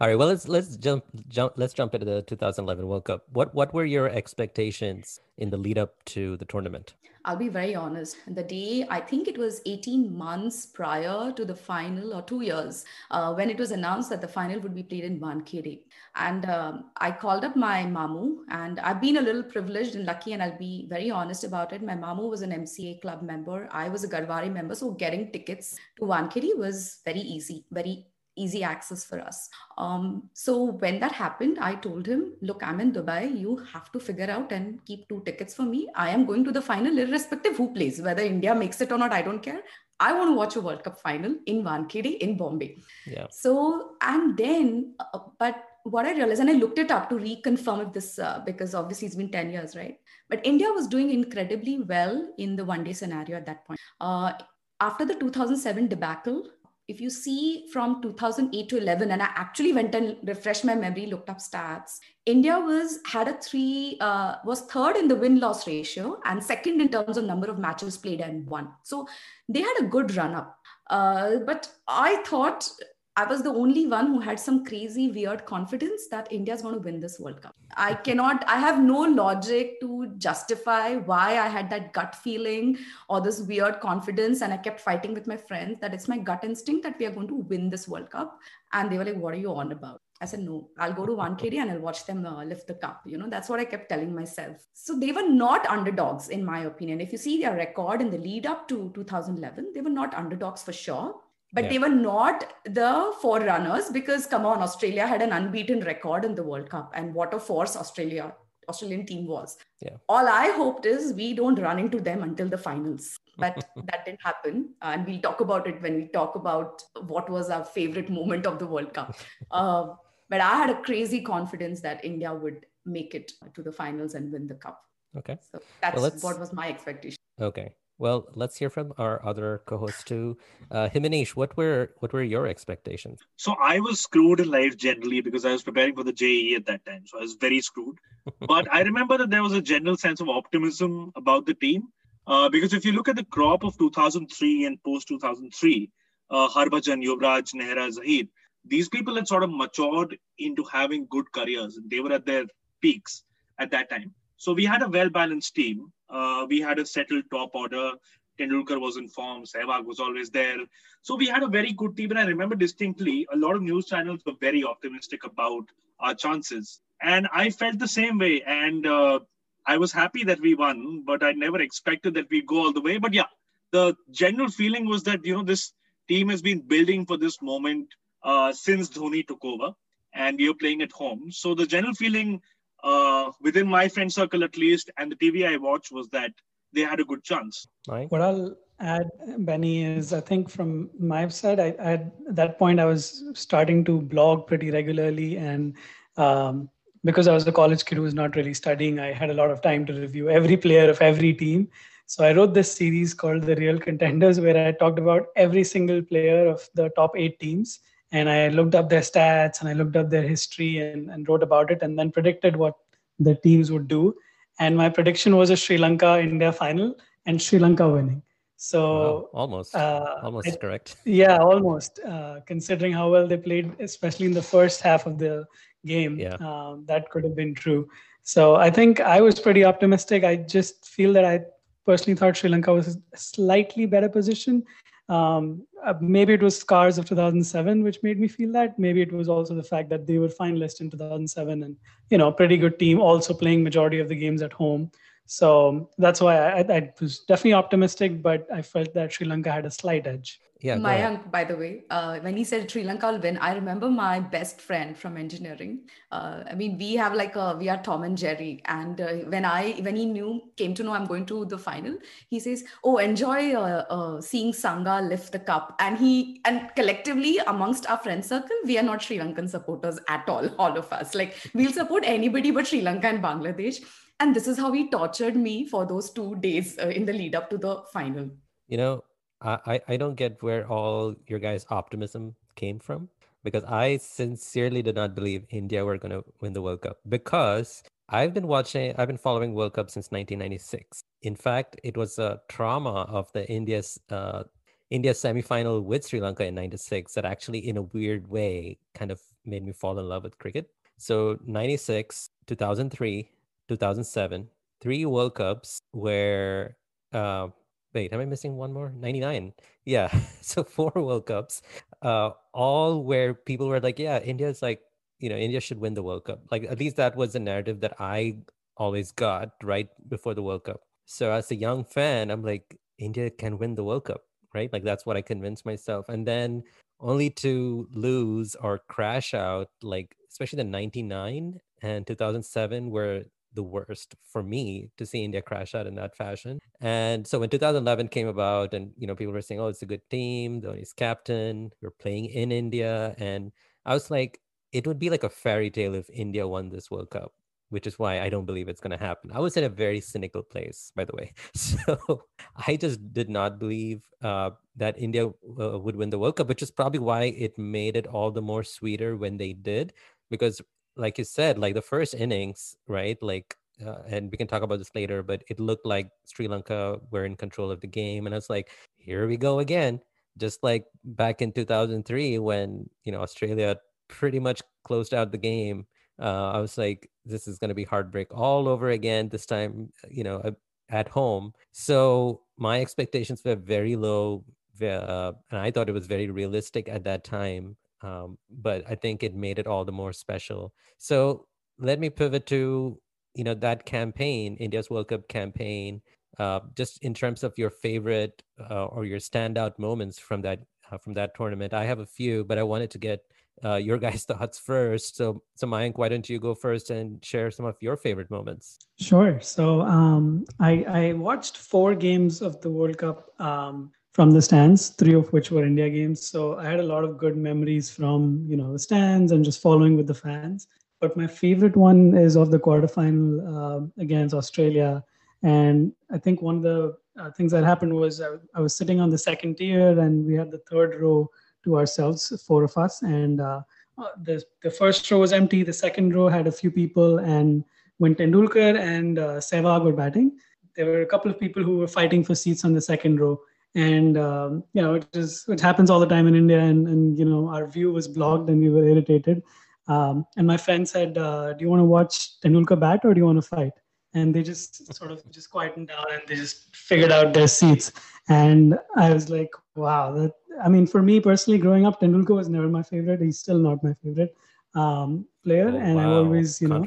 All 0.01 0.09
right 0.09 0.19
well 0.19 0.29
let's 0.29 0.49
let's 0.49 0.77
jump 0.77 1.05
jump 1.29 1.55
let's 1.57 1.75
jump 1.75 1.95
into 1.95 2.07
the 2.07 2.23
2011 2.23 2.87
world 2.87 3.05
cup. 3.05 3.25
What 3.33 3.55
what 3.55 3.75
were 3.75 3.85
your 3.85 4.09
expectations 4.09 5.21
in 5.37 5.51
the 5.51 5.57
lead 5.57 5.79
up 5.79 6.05
to 6.17 6.37
the 6.37 6.45
tournament 6.45 6.95
I'll 7.29 7.37
be 7.37 7.51
very 7.51 7.75
honest. 7.75 8.17
The 8.27 8.43
day, 8.43 8.87
I 8.89 9.01
think 9.01 9.29
it 9.29 9.37
was 9.37 9.61
18 9.67 10.17
months 10.17 10.65
prior 10.65 11.31
to 11.33 11.45
the 11.45 11.55
final 11.55 12.15
or 12.15 12.23
two 12.23 12.41
years 12.41 12.87
uh, 13.11 13.35
when 13.35 13.51
it 13.51 13.59
was 13.59 13.71
announced 13.71 14.09
that 14.09 14.23
the 14.23 14.29
final 14.29 14.59
would 14.61 14.75
be 14.75 14.83
played 14.83 15.05
in 15.05 15.21
Wankhede. 15.21 15.81
And 16.17 16.47
um, 16.47 16.85
I 16.97 17.11
called 17.11 17.45
up 17.45 17.55
my 17.55 17.85
mamu, 17.85 18.39
and 18.49 18.81
I've 18.81 19.03
been 19.03 19.19
a 19.19 19.21
little 19.21 19.43
privileged 19.43 19.95
and 19.95 20.07
lucky, 20.07 20.33
and 20.33 20.43
I'll 20.43 20.57
be 20.57 20.87
very 20.89 21.11
honest 21.11 21.45
about 21.45 21.75
it. 21.75 21.83
My 21.83 21.95
mamu 21.95 22.31
was 22.31 22.41
an 22.41 22.51
MCA 22.51 23.03
club 23.03 23.21
member. 23.21 23.69
I 23.71 23.91
was 23.91 24.05
a 24.05 24.09
Garware 24.09 24.51
member. 24.51 24.75
So 24.75 24.93
getting 24.93 25.31
tickets 25.31 25.77
to 25.99 26.07
Wankhede 26.07 26.57
was 26.57 27.01
very 27.05 27.21
easy, 27.21 27.67
very 27.71 28.07
easy 28.39 28.63
access 28.63 29.05
for 29.05 29.21
us. 29.21 29.49
Um, 29.77 30.31
so 30.33 30.73
when 30.83 31.01
that 31.01 31.13
happened, 31.13 31.59
I 31.61 31.75
told 31.75 32.07
him, 32.07 32.35
look, 32.41 32.63
I'm 32.63 32.81
in 32.81 32.93
Dubai. 32.93 33.39
You 33.39 33.57
have 33.73 33.91
to 33.93 34.01
figure 34.01 34.31
out 34.31 34.53
and 34.53 34.85
keep 34.85 35.09
two 35.09 35.23
tickets 35.25 35.55
for 35.55 35.63
me. 35.63 35.89
I 35.95 36.11
am 36.11 36.25
going 36.25 36.45
to 36.45 36.53
the 36.53 36.63
final, 36.63 36.99
irrespective 36.99 37.57
who 37.57 37.73
plays, 37.75 38.01
whether 38.01 38.23
India 38.23 38.55
makes 38.55 38.81
it 38.81 38.93
or 38.93 38.99
not, 38.99 39.13
I 39.13 39.23
don't 39.23 39.43
care. 39.43 39.61
I 40.01 40.13
want 40.13 40.31
to 40.31 40.35
watch 40.35 40.57
a 40.57 40.61
World 40.61 40.85
Cup 40.85 41.01
final 41.01 41.35
in 41.47 41.65
Wankhede 41.65 42.19
in 42.19 42.37
Bombay. 42.37 42.79
Yeah. 43.07 43.27
So, 43.31 43.97
and 44.01 44.37
then, 44.37 44.95
uh, 45.13 45.19
but 45.39 45.57
what 45.83 46.07
I 46.07 46.13
realized, 46.13 46.41
and 46.41 46.51
I 46.51 46.55
looked 46.55 46.79
it 46.79 46.91
up 46.91 47.09
to 47.11 47.17
reconfirm 47.17 47.89
if 47.89 47.93
this, 47.93 48.19
uh, 48.19 48.41
because 48.45 48.75
obviously 48.75 49.07
it's 49.07 49.17
been 49.17 49.31
10 49.31 49.51
years, 49.51 49.75
right? 49.75 49.99
But 50.29 50.45
India 50.45 50.69
was 50.71 50.87
doing 50.87 51.11
incredibly 51.11 51.81
well 51.81 52.33
in 52.39 52.57
the 52.57 52.65
one 52.65 52.85
day 52.85 52.93
scenario 52.93 53.37
at 53.37 53.47
that 53.47 53.67
point. 53.67 53.81
Uh, 54.01 54.33
after 54.81 55.05
the 55.05 55.15
2007 55.15 55.89
debacle, 55.89 56.45
if 56.89 57.01
you 57.03 57.11
see 57.11 57.67
from 57.71 58.01
2008 58.03 58.69
to 58.69 58.79
11 58.79 59.11
and 59.11 59.23
i 59.23 59.29
actually 59.35 59.73
went 59.73 59.95
and 59.95 60.17
refreshed 60.25 60.65
my 60.65 60.75
memory 60.75 61.07
looked 61.07 61.31
up 61.31 61.39
stats 61.39 61.99
india 62.27 62.59
was 62.59 62.99
had 63.07 63.29
a 63.29 63.35
three 63.47 63.97
uh, 64.01 64.37
was 64.45 64.63
third 64.73 64.97
in 64.97 65.09
the 65.09 65.15
win 65.15 65.39
loss 65.39 65.67
ratio 65.67 66.19
and 66.25 66.43
second 66.43 66.81
in 66.81 66.89
terms 66.89 67.17
of 67.17 67.25
number 67.25 67.49
of 67.49 67.59
matches 67.59 67.97
played 67.97 68.21
and 68.21 68.47
won. 68.47 68.69
So 68.83 69.07
they 69.49 69.61
had 69.61 69.77
a 69.81 69.87
good 69.95 70.15
run 70.17 70.35
up 70.35 70.59
uh, 70.91 71.37
but 71.47 71.71
i 71.87 72.23
thought 72.29 72.71
I 73.19 73.25
was 73.25 73.43
the 73.43 73.51
only 73.51 73.89
one 73.89 74.07
who 74.07 74.21
had 74.21 74.39
some 74.39 74.65
crazy, 74.65 75.11
weird 75.11 75.45
confidence 75.45 76.07
that 76.07 76.31
India 76.31 76.55
is 76.55 76.63
going 76.63 76.75
to 76.75 76.81
win 76.81 77.01
this 77.01 77.19
World 77.19 77.43
Cup. 77.43 77.53
I 77.77 77.95
cannot, 77.95 78.45
I 78.47 78.61
have 78.61 78.81
no 78.81 79.01
logic 79.01 79.81
to 79.81 80.13
justify 80.19 80.95
why 80.95 81.31
I 81.37 81.49
had 81.49 81.69
that 81.71 81.93
gut 81.93 82.15
feeling 82.15 82.79
or 83.09 83.21
this 83.21 83.41
weird 83.41 83.81
confidence. 83.81 84.41
And 84.41 84.53
I 84.53 84.57
kept 84.57 84.79
fighting 84.79 85.15
with 85.15 85.27
my 85.27 85.37
friends 85.37 85.81
that 85.81 85.93
it's 85.95 86.07
my 86.07 86.17
gut 86.17 86.45
instinct 86.45 86.85
that 86.85 86.97
we 87.01 87.07
are 87.07 87.11
going 87.11 87.27
to 87.27 87.35
win 87.35 87.71
this 87.71 87.89
World 87.89 88.09
Cup. 88.09 88.39
And 88.73 88.89
they 88.89 88.99
were 88.99 89.05
like, 89.05 89.17
What 89.17 89.35
are 89.35 89.39
you 89.39 89.53
on 89.53 89.73
about? 89.73 90.01
I 90.21 90.25
said, 90.25 90.41
no, 90.41 90.69
I'll 90.79 90.93
go 90.93 91.07
to 91.07 91.13
Wankhede 91.13 91.59
and 91.59 91.71
I'll 91.71 91.79
watch 91.79 92.05
them 92.05 92.27
uh, 92.27 92.43
lift 92.43 92.67
the 92.67 92.75
cup. 92.75 93.03
You 93.05 93.19
know, 93.19 93.29
that's 93.31 93.49
what 93.49 93.61
I 93.61 93.65
kept 93.65 93.89
telling 93.89 94.13
myself. 94.13 94.57
So 94.73 94.99
they 94.99 95.13
were 95.13 95.29
not 95.29 95.65
underdogs, 95.69 96.29
in 96.29 96.45
my 96.45 96.65
opinion. 96.65 97.01
If 97.01 97.13
you 97.13 97.19
see 97.19 97.41
their 97.41 97.55
record 97.55 98.01
in 98.01 98.11
the 98.11 98.19
lead 98.19 98.45
up 98.45 98.67
to 98.67 98.91
2011, 98.97 99.73
they 99.75 99.81
were 99.81 99.91
not 99.91 100.15
underdogs 100.15 100.65
for 100.65 100.73
sure 100.73 101.15
but 101.53 101.65
yeah. 101.65 101.71
they 101.71 101.79
were 101.79 101.89
not 101.89 102.53
the 102.65 103.13
forerunners 103.21 103.91
because 103.91 104.27
come 104.27 104.45
on 104.45 104.59
australia 104.59 105.07
had 105.07 105.23
an 105.23 105.33
unbeaten 105.33 105.81
record 105.81 106.25
in 106.25 106.35
the 106.35 106.43
world 106.43 106.69
cup 106.69 106.93
and 106.95 107.15
what 107.15 107.33
a 107.35 107.39
force 107.39 107.77
australia 107.77 108.33
australian 108.69 109.07
team 109.07 109.27
was. 109.27 109.57
Yeah. 109.81 109.97
all 110.09 110.29
i 110.29 110.51
hoped 110.51 110.85
is 110.87 111.15
we 111.15 111.33
don't 111.33 111.59
run 111.59 111.79
into 111.79 112.01
them 112.01 112.23
until 112.23 112.49
the 112.49 112.59
finals. 112.59 113.17
But 113.39 113.65
that 113.87 114.05
didn't 114.05 114.21
happen. 114.23 114.75
And 114.83 115.07
we'll 115.07 115.21
talk 115.21 115.41
about 115.41 115.69
it 115.69 115.81
when 115.81 115.95
we 115.95 116.09
talk 116.09 116.35
about 116.35 116.83
what 117.07 117.31
was 117.31 117.51
our 117.51 117.65
favorite 117.65 118.11
moment 118.11 118.47
of 118.47 118.59
the 118.59 118.67
world 118.67 118.93
cup. 118.93 119.17
Uh, 119.51 119.95
but 120.29 120.43
i 120.43 120.55
had 120.57 120.69
a 120.69 120.81
crazy 120.83 121.21
confidence 121.23 121.81
that 121.81 122.05
india 122.05 122.33
would 122.35 122.67
make 122.85 123.15
it 123.15 123.33
to 123.55 123.63
the 123.63 123.73
finals 123.73 124.15
and 124.15 124.31
win 124.33 124.47
the 124.47 124.55
cup. 124.55 124.83
Okay. 125.17 125.39
So 125.51 125.63
that's 125.81 125.97
well, 125.97 126.11
what 126.21 126.39
was 126.39 126.53
my 126.53 126.69
expectation. 126.69 127.17
Okay 127.41 127.71
well, 127.99 128.29
let's 128.35 128.57
hear 128.57 128.71
from 128.71 128.93
our 128.97 129.25
other 129.27 129.63
co-host 129.67 130.07
too. 130.07 130.39
Uh, 130.71 130.89
Himanish, 130.89 131.31
what 131.31 131.57
were 131.57 131.91
what 131.99 132.13
were 132.13 132.23
your 132.23 132.47
expectations? 132.47 133.21
So 133.37 133.55
I 133.61 133.81
was 133.81 134.01
screwed 134.01 134.41
in 134.41 134.51
life 134.51 134.77
generally 134.77 135.21
because 135.21 135.45
I 135.45 135.53
was 135.53 135.63
preparing 135.63 135.95
for 135.97 136.05
the 136.05 136.13
JEE 136.13 136.55
at 136.55 136.67
that 136.67 136.85
time. 136.85 137.07
So 137.07 137.19
I 137.19 137.23
was 137.23 137.35
very 137.35 137.61
screwed. 137.61 137.99
but 138.41 138.73
I 138.73 138.83
remember 138.83 139.19
that 139.19 139.31
there 139.31 139.43
was 139.43 139.53
a 139.53 139.61
general 139.61 139.97
sense 139.97 140.21
of 140.21 140.29
optimism 140.29 141.13
about 141.17 141.47
the 141.47 141.55
team. 141.55 141.89
Uh, 142.27 142.49
because 142.49 142.75
if 142.75 142.85
you 142.85 142.93
look 142.93 143.09
at 143.09 143.17
the 143.17 143.25
crop 143.25 143.65
of 143.65 143.77
2003 143.79 144.67
and 144.67 144.83
post 144.85 145.09
2003, 145.09 145.91
uh, 146.31 146.49
Harbhajan, 146.49 147.03
Yuvraj, 147.03 147.55
Nehra, 147.55 147.91
Zaheer, 147.91 148.29
these 148.67 148.89
people 148.89 149.15
had 149.15 149.27
sort 149.27 149.43
of 149.43 149.51
matured 149.51 150.17
into 150.39 150.63
having 150.65 151.07
good 151.11 151.33
careers. 151.33 151.81
They 151.91 152.01
were 152.01 152.13
at 152.13 152.27
their 152.27 152.45
peaks 152.83 153.25
at 153.59 153.71
that 153.71 153.89
time. 153.89 154.15
So 154.39 154.53
we 154.53 154.65
had 154.65 154.83
a 154.83 154.89
well 154.89 155.11
balanced 155.11 155.55
team. 155.55 155.93
Uh, 156.09 156.47
we 156.49 156.61
had 156.61 156.79
a 156.79 156.87
settled 156.87 157.25
top 157.31 157.51
order. 157.55 157.93
Tendulkar 158.41 158.81
was 158.81 158.97
in 158.97 159.09
form. 159.09 159.45
Sehwag 159.45 159.85
was 159.85 159.99
always 159.99 160.31
there. 160.31 160.59
So 161.03 161.17
we 161.17 161.27
had 161.27 161.43
a 161.43 161.49
very 161.49 161.73
good 161.73 161.97
team. 161.97 162.11
And 162.11 162.21
I 162.21 162.25
remember 162.25 162.55
distinctly, 162.55 163.27
a 163.33 163.37
lot 163.37 163.57
of 163.57 163.63
news 163.63 163.87
channels 163.87 164.21
were 164.25 164.35
very 164.41 164.65
optimistic 164.65 165.25
about 165.25 165.65
our 165.99 166.15
chances. 166.15 166.81
And 167.03 167.29
I 167.33 167.51
felt 167.51 167.79
the 167.79 167.89
same 167.89 168.19
way. 168.19 168.43
And 168.47 168.87
uh, 168.87 169.21
I 169.67 169.77
was 169.79 169.93
happy 169.93 170.25
that 170.25 170.41
we 170.41 170.55
won, 170.55 171.03
but 171.05 171.25
I 171.25 171.33
never 171.33 171.61
expected 171.61 172.15
that 172.15 172.31
we'd 172.31 172.47
go 172.47 172.59
all 172.67 172.73
the 172.73 172.81
way. 172.81 172.99
But 172.99 173.15
yeah, 173.15 173.31
the 173.73 173.97
general 174.13 174.49
feeling 174.49 174.89
was 174.89 175.03
that, 175.05 175.25
you 175.25 175.35
know, 175.35 175.43
this 175.43 175.73
team 176.09 176.29
has 176.29 176.43
been 176.43 176.61
building 176.61 177.07
for 177.07 177.19
this 177.19 177.43
moment 177.43 177.89
uh, 178.23 178.53
since 178.53 178.89
Dhoni 178.89 179.27
took 179.27 179.45
over 179.45 179.73
and 180.15 180.39
we 180.39 180.49
are 180.49 180.55
playing 180.55 180.83
at 180.83 180.93
home. 180.93 181.31
So 181.31 181.55
the 181.55 181.67
general 181.67 181.95
feeling 181.95 182.41
uh, 182.83 183.33
within 183.41 183.67
my 183.67 183.89
friend 183.89 184.13
circle 184.13 184.45
at 184.45 184.57
least, 184.57 184.91
and 184.99 185.11
the 185.11 185.17
TV 185.17 185.47
I 185.47 185.57
watched 185.57 185.93
was 185.93 186.09
that 186.11 186.33
they 186.73 186.83
had 186.83 187.01
a 187.01 187.05
good 187.05 187.25
chance. 187.25 187.67
Right. 187.89 188.11
What 188.11 188.21
I'll 188.21 188.57
add, 188.81 189.09
Benny, 189.39 189.85
is 189.85 190.13
I 190.13 190.21
think 190.21 190.49
from 190.49 190.91
my 190.99 191.29
side, 191.29 191.61
I, 191.61 191.75
I 191.81 191.93
at 191.93 192.37
that 192.37 192.59
point 192.59 192.81
I 192.81 192.85
was 192.85 193.25
starting 193.35 193.85
to 193.85 194.01
blog 194.01 194.47
pretty 194.47 194.71
regularly, 194.71 195.37
and 195.37 195.77
um, 196.17 196.69
because 197.05 197.29
I 197.29 197.33
was 197.33 197.47
a 197.47 197.53
college 197.53 197.85
kid 197.85 197.97
who 197.97 198.03
was 198.03 198.15
not 198.15 198.37
really 198.37 198.55
studying, 198.55 198.99
I 198.99 199.13
had 199.13 199.31
a 199.31 199.35
lot 199.35 199.51
of 199.51 199.63
time 199.63 199.87
to 199.87 199.93
review 199.93 200.29
every 200.29 200.57
player 200.57 200.91
of 200.91 201.01
every 201.01 201.33
team. 201.33 201.69
So 202.07 202.25
I 202.25 202.33
wrote 202.33 202.55
this 202.55 202.73
series 202.73 203.13
called 203.13 203.43
The 203.43 203.55
Real 203.57 203.79
Contenders, 203.79 204.41
where 204.41 204.67
I 204.67 204.73
talked 204.73 204.99
about 204.99 205.27
every 205.37 205.63
single 205.63 206.03
player 206.03 206.47
of 206.47 206.67
the 206.75 206.89
top 206.91 207.13
eight 207.17 207.39
teams 207.39 207.81
and 208.13 208.29
I 208.29 208.49
looked 208.49 208.75
up 208.75 208.89
their 208.89 209.01
stats 209.01 209.61
and 209.61 209.69
I 209.69 209.73
looked 209.73 209.97
up 209.97 210.11
their 210.11 210.23
history 210.23 210.79
and, 210.79 211.11
and 211.11 211.29
wrote 211.29 211.43
about 211.43 211.71
it 211.71 211.83
and 211.83 211.99
then 211.99 212.11
predicted 212.11 212.57
what 212.57 212.75
the 213.19 213.35
teams 213.35 213.71
would 213.71 213.89
do. 213.89 214.15
And 214.61 214.77
my 214.77 214.89
prediction 214.89 215.37
was 215.37 215.51
a 215.51 215.57
Sri 215.57 215.79
Lanka 215.79 216.21
India 216.21 216.53
final 216.53 216.97
and 217.27 217.41
Sri 217.41 217.59
Lanka 217.59 217.89
winning. 217.89 218.23
So 218.57 219.31
wow, 219.33 219.41
almost, 219.41 219.77
uh, 219.77 220.17
almost 220.23 220.49
I, 220.49 220.57
correct. 220.57 220.97
Yeah, 221.05 221.37
almost. 221.37 222.01
Uh, 222.01 222.41
considering 222.45 222.93
how 222.93 223.09
well 223.11 223.29
they 223.29 223.37
played, 223.37 223.73
especially 223.79 224.27
in 224.27 224.33
the 224.33 224.43
first 224.43 224.81
half 224.81 225.07
of 225.07 225.19
the 225.19 225.47
game, 225.87 226.19
yeah. 226.19 226.35
Um, 226.41 226.85
that 226.87 227.09
could 227.11 227.23
have 227.23 227.37
been 227.37 227.55
true. 227.55 227.89
So 228.23 228.57
I 228.57 228.69
think 228.69 229.01
I 229.01 229.21
was 229.21 229.39
pretty 229.39 229.65
optimistic. 229.65 230.25
I 230.25 230.37
just 230.37 230.89
feel 230.89 231.13
that 231.13 231.25
I 231.25 231.43
personally 231.87 232.17
thought 232.17 232.37
Sri 232.37 232.51
Lanka 232.51 232.73
was 232.73 232.97
a 232.97 233.17
slightly 233.17 233.87
better 233.87 234.09
position. 234.09 234.65
Um, 235.09 235.67
uh, 235.83 235.95
maybe 236.01 236.35
it 236.35 236.43
was 236.43 236.59
scars 236.59 236.99
of 236.99 237.07
2007 237.07 237.83
which 237.83 238.03
made 238.03 238.21
me 238.21 238.29
feel 238.29 238.53
that 238.53 238.79
maybe 238.79 239.01
it 239.01 239.11
was 239.11 239.27
also 239.27 239.55
the 239.55 239.63
fact 239.63 239.89
that 239.89 240.07
they 240.07 240.19
were 240.19 240.29
finalists 240.29 240.83
in 240.83 240.91
2007 240.91 241.63
and 241.63 241.77
you 242.11 242.19
know 242.19 242.31
pretty 242.31 242.59
good 242.59 242.79
team 242.79 243.01
also 243.01 243.33
playing 243.33 243.65
majority 243.65 244.01
of 244.01 244.09
the 244.11 244.15
games 244.15 244.43
at 244.43 244.53
home 244.53 244.91
so 245.31 245.91
that's 245.99 246.23
why 246.23 246.39
I, 246.39 246.61
I, 246.61 246.93
was 247.03 247.19
definitely 247.21 247.53
optimistic, 247.53 248.23
but 248.23 248.47
I 248.51 248.63
felt 248.63 248.95
that 248.95 249.13
Sri 249.13 249.27
Lanka 249.27 249.53
had 249.53 249.67
a 249.67 249.71
slight 249.71 250.07
edge. 250.07 250.41
Yeah, 250.61 250.77
Mayank, 250.77 251.31
by 251.31 251.45
the 251.45 251.57
way, 251.57 251.85
uh, 251.89 252.19
when 252.19 252.37
he 252.37 252.43
said 252.43 252.69
Sri 252.69 252.83
Lanka 252.83 253.13
will 253.13 253.21
win, 253.21 253.39
I 253.39 253.55
remember 253.55 253.89
my 253.89 254.19
best 254.19 254.61
friend 254.61 254.99
from 254.99 255.17
engineering. 255.17 255.83
Uh, 256.11 256.43
I 256.51 256.55
mean, 256.57 256.77
we 256.77 256.97
have 256.97 257.15
like 257.15 257.37
a 257.37 257.57
we 257.57 257.69
are 257.69 257.81
Tom 257.81 258.03
and 258.03 258.19
Jerry, 258.19 258.61
and 258.65 259.01
uh, 259.01 259.13
when 259.35 259.45
I 259.45 259.75
when 259.83 259.95
he 259.95 260.05
knew 260.05 260.43
came 260.57 260.75
to 260.75 260.83
know 260.83 260.95
I'm 260.95 261.07
going 261.07 261.27
to 261.27 261.45
the 261.45 261.59
final, 261.59 261.97
he 262.29 262.41
says, 262.41 262.65
"Oh, 262.83 262.97
enjoy 262.97 263.55
uh, 263.55 263.85
uh, 263.89 264.21
seeing 264.21 264.53
Sanga 264.53 265.01
lift 265.01 265.31
the 265.31 265.39
cup." 265.39 265.77
And 265.79 265.97
he 265.97 266.41
and 266.45 266.69
collectively 266.75 267.39
amongst 267.47 267.89
our 267.89 267.99
friend 267.99 268.25
circle, 268.25 268.57
we 268.65 268.79
are 268.79 268.83
not 268.83 269.01
Sri 269.01 269.19
Lankan 269.19 269.49
supporters 269.49 270.01
at 270.09 270.29
all. 270.29 270.49
All 270.59 270.77
of 270.77 270.93
us, 270.93 271.15
like 271.15 271.37
we'll 271.55 271.73
support 271.73 272.03
anybody 272.05 272.51
but 272.51 272.67
Sri 272.67 272.81
Lanka 272.81 273.07
and 273.07 273.23
Bangladesh 273.23 273.85
and 274.21 274.35
this 274.35 274.49
is 274.49 274.59
how 274.59 274.73
he 274.73 274.89
tortured 274.91 275.37
me 275.37 275.65
for 275.65 275.87
those 275.87 276.11
two 276.11 276.35
days 276.37 276.77
uh, 276.83 276.89
in 276.89 277.05
the 277.05 277.13
lead 277.13 277.35
up 277.35 277.49
to 277.51 277.59
the 277.59 277.83
final 277.93 278.29
you 278.67 278.77
know 278.77 279.03
I, 279.43 279.81
I 279.89 279.97
don't 279.97 280.17
get 280.17 280.43
where 280.43 280.67
all 280.67 281.15
your 281.27 281.39
guys 281.39 281.67
optimism 281.71 282.35
came 282.57 282.79
from 282.79 283.09
because 283.45 283.65
i 283.65 283.97
sincerely 283.99 284.83
did 284.83 284.97
not 284.97 285.15
believe 285.15 285.47
india 285.51 285.85
were 285.85 285.97
going 285.97 286.13
to 286.13 286.25
win 286.41 286.53
the 286.53 286.63
world 286.63 286.83
cup 286.83 286.99
because 287.09 287.83
i've 288.09 288.35
been 288.35 288.49
watching 288.49 288.95
i've 288.99 289.07
been 289.07 289.17
following 289.17 289.55
world 289.55 289.75
cup 289.75 289.91
since 289.91 290.11
1996 290.11 291.03
in 291.23 291.37
fact 291.37 291.79
it 291.85 291.97
was 291.97 292.19
a 292.19 292.41
trauma 292.49 293.07
of 293.09 293.31
the 293.33 293.49
india's 293.49 293.99
uh, 294.11 294.43
India's 294.91 295.21
semifinal 295.21 295.83
with 295.85 296.07
Sri 296.07 296.21
Lanka 296.21 296.47
in 296.47 296.55
96 296.55 297.13
that 297.13 297.27
actually 297.27 297.69
in 297.69 297.77
a 297.77 297.83
weird 297.83 298.27
way 298.29 298.79
kind 298.95 299.11
of 299.11 299.21
made 299.45 299.65
me 299.65 299.73
fall 299.73 299.99
in 299.99 300.09
love 300.09 300.23
with 300.23 300.39
cricket. 300.39 300.71
So 300.97 301.39
96, 301.45 302.31
2003, 302.47 303.31
2007, 303.69 304.49
three 304.81 305.05
World 305.05 305.35
Cups 305.35 305.83
where 305.93 306.77
Uh, 307.13 307.49
wait, 307.95 308.13
am 308.13 308.21
I 308.21 308.25
missing 308.25 308.57
one 308.57 308.73
more? 308.73 308.93
99. 308.97 309.53
Yeah. 309.85 310.09
so 310.41 310.65
four 310.65 310.93
World 310.95 311.27
Cups, 311.27 311.63
uh, 312.03 312.31
all 312.53 313.05
where 313.05 313.35
people 313.35 313.69
were 313.69 313.81
like, 313.81 313.99
yeah, 313.99 314.21
India's 314.21 314.63
like, 314.63 314.81
you 315.19 315.29
know, 315.29 315.37
India 315.37 315.61
should 315.61 315.81
win 315.81 315.95
the 315.95 316.03
World 316.03 316.25
Cup. 316.25 316.43
Like, 316.51 316.65
at 316.65 316.79
least 316.79 316.97
that 316.97 317.17
was 317.17 317.33
the 317.33 317.41
narrative 317.41 317.81
that 317.81 317.95
I 317.99 318.39
always 318.77 319.11
got 319.13 319.51
right 319.63 319.89
before 320.09 320.35
the 320.35 320.43
World 320.43 320.65
Cup. 320.65 320.81
So 321.07 321.33
as 321.33 321.51
a 321.51 321.57
young 321.57 321.85
fan, 321.85 322.31
I'm 322.31 322.43
like, 322.43 322.79
India 322.99 323.31
can 323.31 323.59
win 323.59 323.75
the 323.75 323.85
World 323.85 324.05
Cup, 324.05 324.23
right? 324.55 324.73
Like, 324.73 324.85
that's 324.85 325.07
what 325.07 325.17
I 325.17 325.23
convinced 325.23 325.67
myself. 325.67 326.09
And 326.09 326.27
then 326.27 326.63
only 327.01 327.31
to 327.31 327.89
lose 327.93 328.55
or 328.57 328.81
crash 328.89 329.35
out, 329.35 329.71
like, 329.83 330.15
especially 330.31 330.59
the 330.59 330.65
99 330.65 331.59
and 331.83 332.07
2007, 332.07 332.91
where 332.91 333.25
the 333.55 333.63
worst 333.63 334.15
for 334.23 334.43
me 334.43 334.91
to 334.99 335.07
see 335.07 335.25
India 335.25 335.43
crash 335.43 335.75
out 335.75 335.87
in 335.87 335.95
that 335.97 336.17
fashion. 336.17 336.59
And 336.81 337.27
so 337.27 337.39
when 337.39 337.51
2011 337.51 338.09
came 338.09 338.29
about, 338.29 338.75
and 338.75 338.93
you 338.97 339.07
know, 339.07 339.15
people 339.15 339.33
were 339.33 339.43
saying, 339.43 339.61
"Oh, 339.61 339.69
it's 339.69 339.83
a 339.83 339.87
good 339.87 340.09
team. 340.11 340.61
Dhoni's 340.61 340.93
captain. 340.93 341.71
We're 341.83 341.91
playing 341.91 342.27
in 342.27 342.53
India," 342.53 343.15
and 343.19 343.53
I 343.87 343.95
was 343.95 344.11
like, 344.11 344.41
it 344.73 344.87
would 344.87 344.99
be 344.99 345.11
like 345.11 345.25
a 345.25 345.31
fairy 345.31 345.71
tale 345.71 345.95
if 345.95 346.11
India 346.11 346.47
won 346.47 346.69
this 346.69 346.91
World 346.91 347.11
Cup. 347.11 347.33
Which 347.71 347.87
is 347.87 347.99
why 347.99 348.23
I 348.23 348.31
don't 348.31 348.47
believe 348.47 348.67
it's 348.69 348.81
going 348.81 348.97
to 348.97 349.05
happen. 349.05 349.31
I 349.31 349.41
was 349.41 349.59
in 349.59 349.65
a 349.65 349.69
very 349.69 350.01
cynical 350.01 350.43
place, 350.43 350.91
by 350.97 351.05
the 351.05 351.13
way. 351.15 351.35
So 351.55 352.25
I 352.67 352.77
just 352.77 353.13
did 353.13 353.29
not 353.29 353.59
believe 353.59 354.09
uh, 354.23 354.53
that 354.77 354.99
India 354.99 355.27
uh, 355.29 355.79
would 355.79 355.95
win 355.97 356.09
the 356.09 356.19
World 356.19 356.37
Cup, 356.37 356.49
which 356.49 356.63
is 356.63 356.71
probably 356.71 356.99
why 356.99 357.25
it 357.25 357.59
made 357.59 357.95
it 357.97 358.07
all 358.07 358.31
the 358.31 358.41
more 358.41 358.65
sweeter 358.65 359.19
when 359.19 359.37
they 359.37 359.53
did. 359.53 359.93
Because 360.31 360.63
like 360.99 361.17
you 361.19 361.25
said, 361.25 361.59
like 361.59 361.75
the 361.75 361.83
first 361.83 362.15
innings, 362.15 362.77
right? 362.87 363.17
Like, 363.23 363.57
uh, 363.85 364.03
and 364.09 364.31
we 364.31 364.37
can 364.37 364.49
talk 364.49 364.63
about 364.63 364.79
this 364.79 364.95
later, 364.95 365.23
but 365.23 365.43
it 365.49 365.61
looked 365.61 365.87
like 365.87 366.11
Sri 366.27 366.49
Lanka 366.49 367.01
were 367.11 367.25
in 367.25 367.37
control 367.37 367.71
of 367.71 367.81
the 367.81 367.87
game, 367.87 368.27
and 368.27 368.35
it's 368.35 368.51
like, 368.51 368.71
here 368.97 369.29
we 369.29 369.37
go 369.37 369.61
again, 369.61 370.01
just 370.37 370.63
like 370.63 370.85
back 371.05 371.41
in 371.41 371.53
2003 371.53 372.39
when 372.39 372.91
you 373.05 373.13
know 373.13 373.21
Australia 373.23 373.77
pretty 374.09 374.41
much 374.41 374.61
closed 374.85 375.15
out 375.15 375.33
the 375.33 375.39
game. 375.39 375.87
Uh, 376.21 376.51
I 376.51 376.59
was 376.59 376.77
like, 376.77 377.09
this 377.25 377.47
is 377.47 377.59
going 377.59 377.69
to 377.69 377.75
be 377.75 377.85
heartbreak 377.85 378.29
all 378.35 378.67
over 378.67 378.91
again. 378.91 379.29
This 379.29 379.47
time, 379.47 379.93
you 380.11 380.25
know, 380.25 380.43
at 380.91 381.09
home. 381.09 381.53
So 381.73 382.43
my 382.57 382.81
expectations 382.81 383.43
were 383.45 383.55
very 383.55 383.95
low, 383.95 384.45
uh, 384.83 385.33
and 385.51 385.61
I 385.61 385.71
thought 385.71 385.89
it 385.89 385.93
was 385.93 386.07
very 386.07 386.31
realistic 386.31 386.89
at 386.89 387.05
that 387.05 387.23
time 387.25 387.77
um, 388.03 388.39
but 388.51 388.85
I 388.89 388.95
think 388.95 389.23
it 389.23 389.35
made 389.35 389.59
it 389.59 389.67
all 389.67 389.85
the 389.85 389.93
more 389.93 390.13
special. 390.13 390.73
So 390.99 391.47
let 391.79 391.99
me 391.99 392.11
pivot 392.11 392.47
to 392.47 392.99
you 393.35 393.45
know 393.45 393.55
that 393.55 393.85
campaign, 393.85 394.57
India's 394.57 394.91
World 394.91 395.09
Cup 395.09 395.29
campaign. 395.29 396.03
Uh, 396.39 396.61
just 396.77 397.03
in 397.03 397.15
terms 397.15 397.43
of 397.43 397.53
your 397.57 397.71
favorite 397.71 398.43
uh, 398.71 398.87
or 398.87 399.05
your 399.05 399.19
standout 399.19 399.77
moments 399.79 400.19
from 400.19 400.41
that 400.43 400.61
uh, 400.91 400.99
from 400.99 401.15
that 401.15 401.35
tournament, 401.35 401.75
I 401.75 401.85
have 401.85 401.99
a 401.99 402.07
few, 402.07 402.45
but 402.45 402.59
I 402.59 402.63
wanted 402.63 402.91
to 402.93 402.99
get 402.99 403.21
uh, 403.65 403.77
your 403.77 403.99
guys' 403.99 404.25
thoughts 404.31 404.59
first. 404.59 405.17
So, 405.17 405.43
so 405.57 405.67
Mayank, 405.67 405.97
why 405.97 406.09
don't 406.09 406.29
you 406.29 406.39
go 406.39 406.55
first 406.55 406.91
and 406.91 407.25
share 407.25 407.51
some 407.51 407.67
of 407.67 407.77
your 407.81 407.97
favorite 407.97 408.31
moments? 408.31 408.79
Sure. 408.99 409.41
So, 409.41 409.81
um, 409.83 410.45
I, 410.61 410.85
I 410.89 411.13
watched 411.15 411.57
four 411.57 411.95
games 411.95 412.43
of 412.43 412.61
the 412.61 412.71
World 412.71 412.99
Cup 412.99 413.29
um, 413.41 413.91
from 414.19 414.33
the 414.33 414.43
stands, 414.43 414.89
three 414.89 415.15
of 415.15 415.33
which 415.33 415.53
were 415.53 415.65
India 415.65 415.89
games. 415.89 416.27
So 416.27 416.59
I 416.59 416.65
had 416.65 416.81
a 416.81 416.91
lot 416.93 417.05
of 417.05 417.19
good 417.19 417.37
memories 417.37 417.89
from 417.89 418.45
you 418.49 418.57
know 418.57 418.73
the 418.73 418.79
stands 418.81 419.31
and 419.31 419.45
just 419.45 419.63
following 419.63 419.97
with 419.97 420.09
the 420.09 420.15
fans. 420.23 420.67
But 421.01 421.17
my 421.17 421.29
favorite 421.29 421.77
one 421.77 422.17
is 422.17 422.35
of 422.35 422.51
the 422.51 422.59
quarterfinal 422.59 423.29
uh, 423.57 423.87
against 424.03 424.35
Australia. 424.35 425.05
And 425.45 425.93
I 426.11 426.19
think 426.19 426.43
one 426.43 426.57
of 426.57 426.63
the 426.65 426.97
uh, 427.17 427.31
things 427.31 427.53
that 427.53 427.63
happened 427.63 427.95
was 427.95 428.21
I, 428.21 428.31
I, 428.57 428.61
was 428.61 428.75
sitting 428.75 429.01
on 429.01 429.09
the 429.09 429.19
second 429.19 429.59
tier 429.59 430.01
and 430.01 430.27
we 430.27 430.35
had 430.35 430.51
the 430.51 430.65
third 430.69 431.01
row 431.01 431.31
to 431.63 431.77
ourselves, 431.79 432.21
four 432.45 432.65
of 432.65 432.77
us. 432.77 433.03
And 433.03 433.41
uh, 433.41 433.61
uh 433.99 434.09
the, 434.25 434.43
the 434.65 434.73
first 434.73 435.09
row 435.13 435.21
was 435.21 435.33
empty. 435.33 435.63
The 435.63 435.81
second 435.85 436.13
row 436.13 436.27
had 436.27 436.49
a 436.49 436.59
few 436.61 436.73
people. 436.73 437.19
And 437.19 437.63
when 437.99 438.17
Tendulkar 438.17 438.77
and 438.77 439.21
uh, 439.21 439.39
Sehwag 439.49 439.85
were 439.85 439.93
batting, 440.03 440.33
there 440.75 440.87
were 440.87 441.03
a 441.03 441.13
couple 441.15 441.31
of 441.31 441.39
people 441.39 441.63
who 441.63 441.77
were 441.79 441.93
fighting 441.99 442.25
for 442.25 442.35
seats 442.35 442.65
on 442.65 442.75
the 442.75 442.81
second 442.81 443.21
row 443.21 443.39
and 443.75 444.17
um, 444.17 444.65
you 444.73 444.83
know 444.83 444.95
it 444.95 445.07
is 445.13 445.45
it 445.49 445.61
happens 445.61 445.91
all 445.91 446.01
the 446.01 446.07
time 446.07 446.27
in 446.27 446.35
india 446.35 446.59
and, 446.59 446.89
and 446.89 447.19
you 447.19 447.25
know 447.25 447.49
our 447.49 447.67
view 447.67 447.93
was 447.93 448.09
blocked 448.09 448.49
and 448.49 448.61
we 448.61 448.71
were 448.71 448.85
irritated. 448.85 449.43
Um, 449.89 450.27
and 450.37 450.47
my 450.47 450.59
friend 450.59 450.87
said 450.87 451.17
uh, 451.17 451.55
do 451.55 451.65
you 451.65 451.71
want 451.71 451.81
to 451.81 451.85
watch 451.85 452.41
tendulkar 452.41 452.79
bat 452.79 453.01
or 453.05 453.15
do 453.15 453.21
you 453.21 453.25
want 453.25 453.43
to 453.43 453.49
fight? 453.57 453.73
And 454.15 454.35
they 454.35 454.43
just 454.43 454.95
sort 454.95 455.11
of 455.13 455.23
just 455.31 455.51
quietened 455.51 455.89
down 455.89 456.05
and 456.13 456.23
they 456.27 456.37
just 456.37 456.75
figured 456.77 457.13
out 457.13 457.33
their 457.33 457.49
seats. 457.49 457.93
And 458.29 458.79
i 458.97 459.13
was 459.13 459.31
like 459.31 459.51
wow 459.75 460.13
that 460.13 460.33
i 460.63 460.69
mean 460.69 460.87
for 460.87 461.03
me 461.03 461.21
personally 461.21 461.59
growing 461.59 461.87
up 461.87 462.01
tendulkar 462.01 462.37
was 462.37 462.49
never 462.49 462.69
my 462.69 462.83
favorite. 462.83 463.23
He's 463.23 463.39
still 463.39 463.59
not 463.59 463.83
my 463.83 463.95
favorite 464.03 464.35
um, 464.75 465.27
player 465.45 465.71
oh, 465.73 465.77
and 465.77 465.97
wow. 465.97 466.03
i 466.03 466.15
always 466.17 466.61
you 466.61 466.69
know 466.69 466.83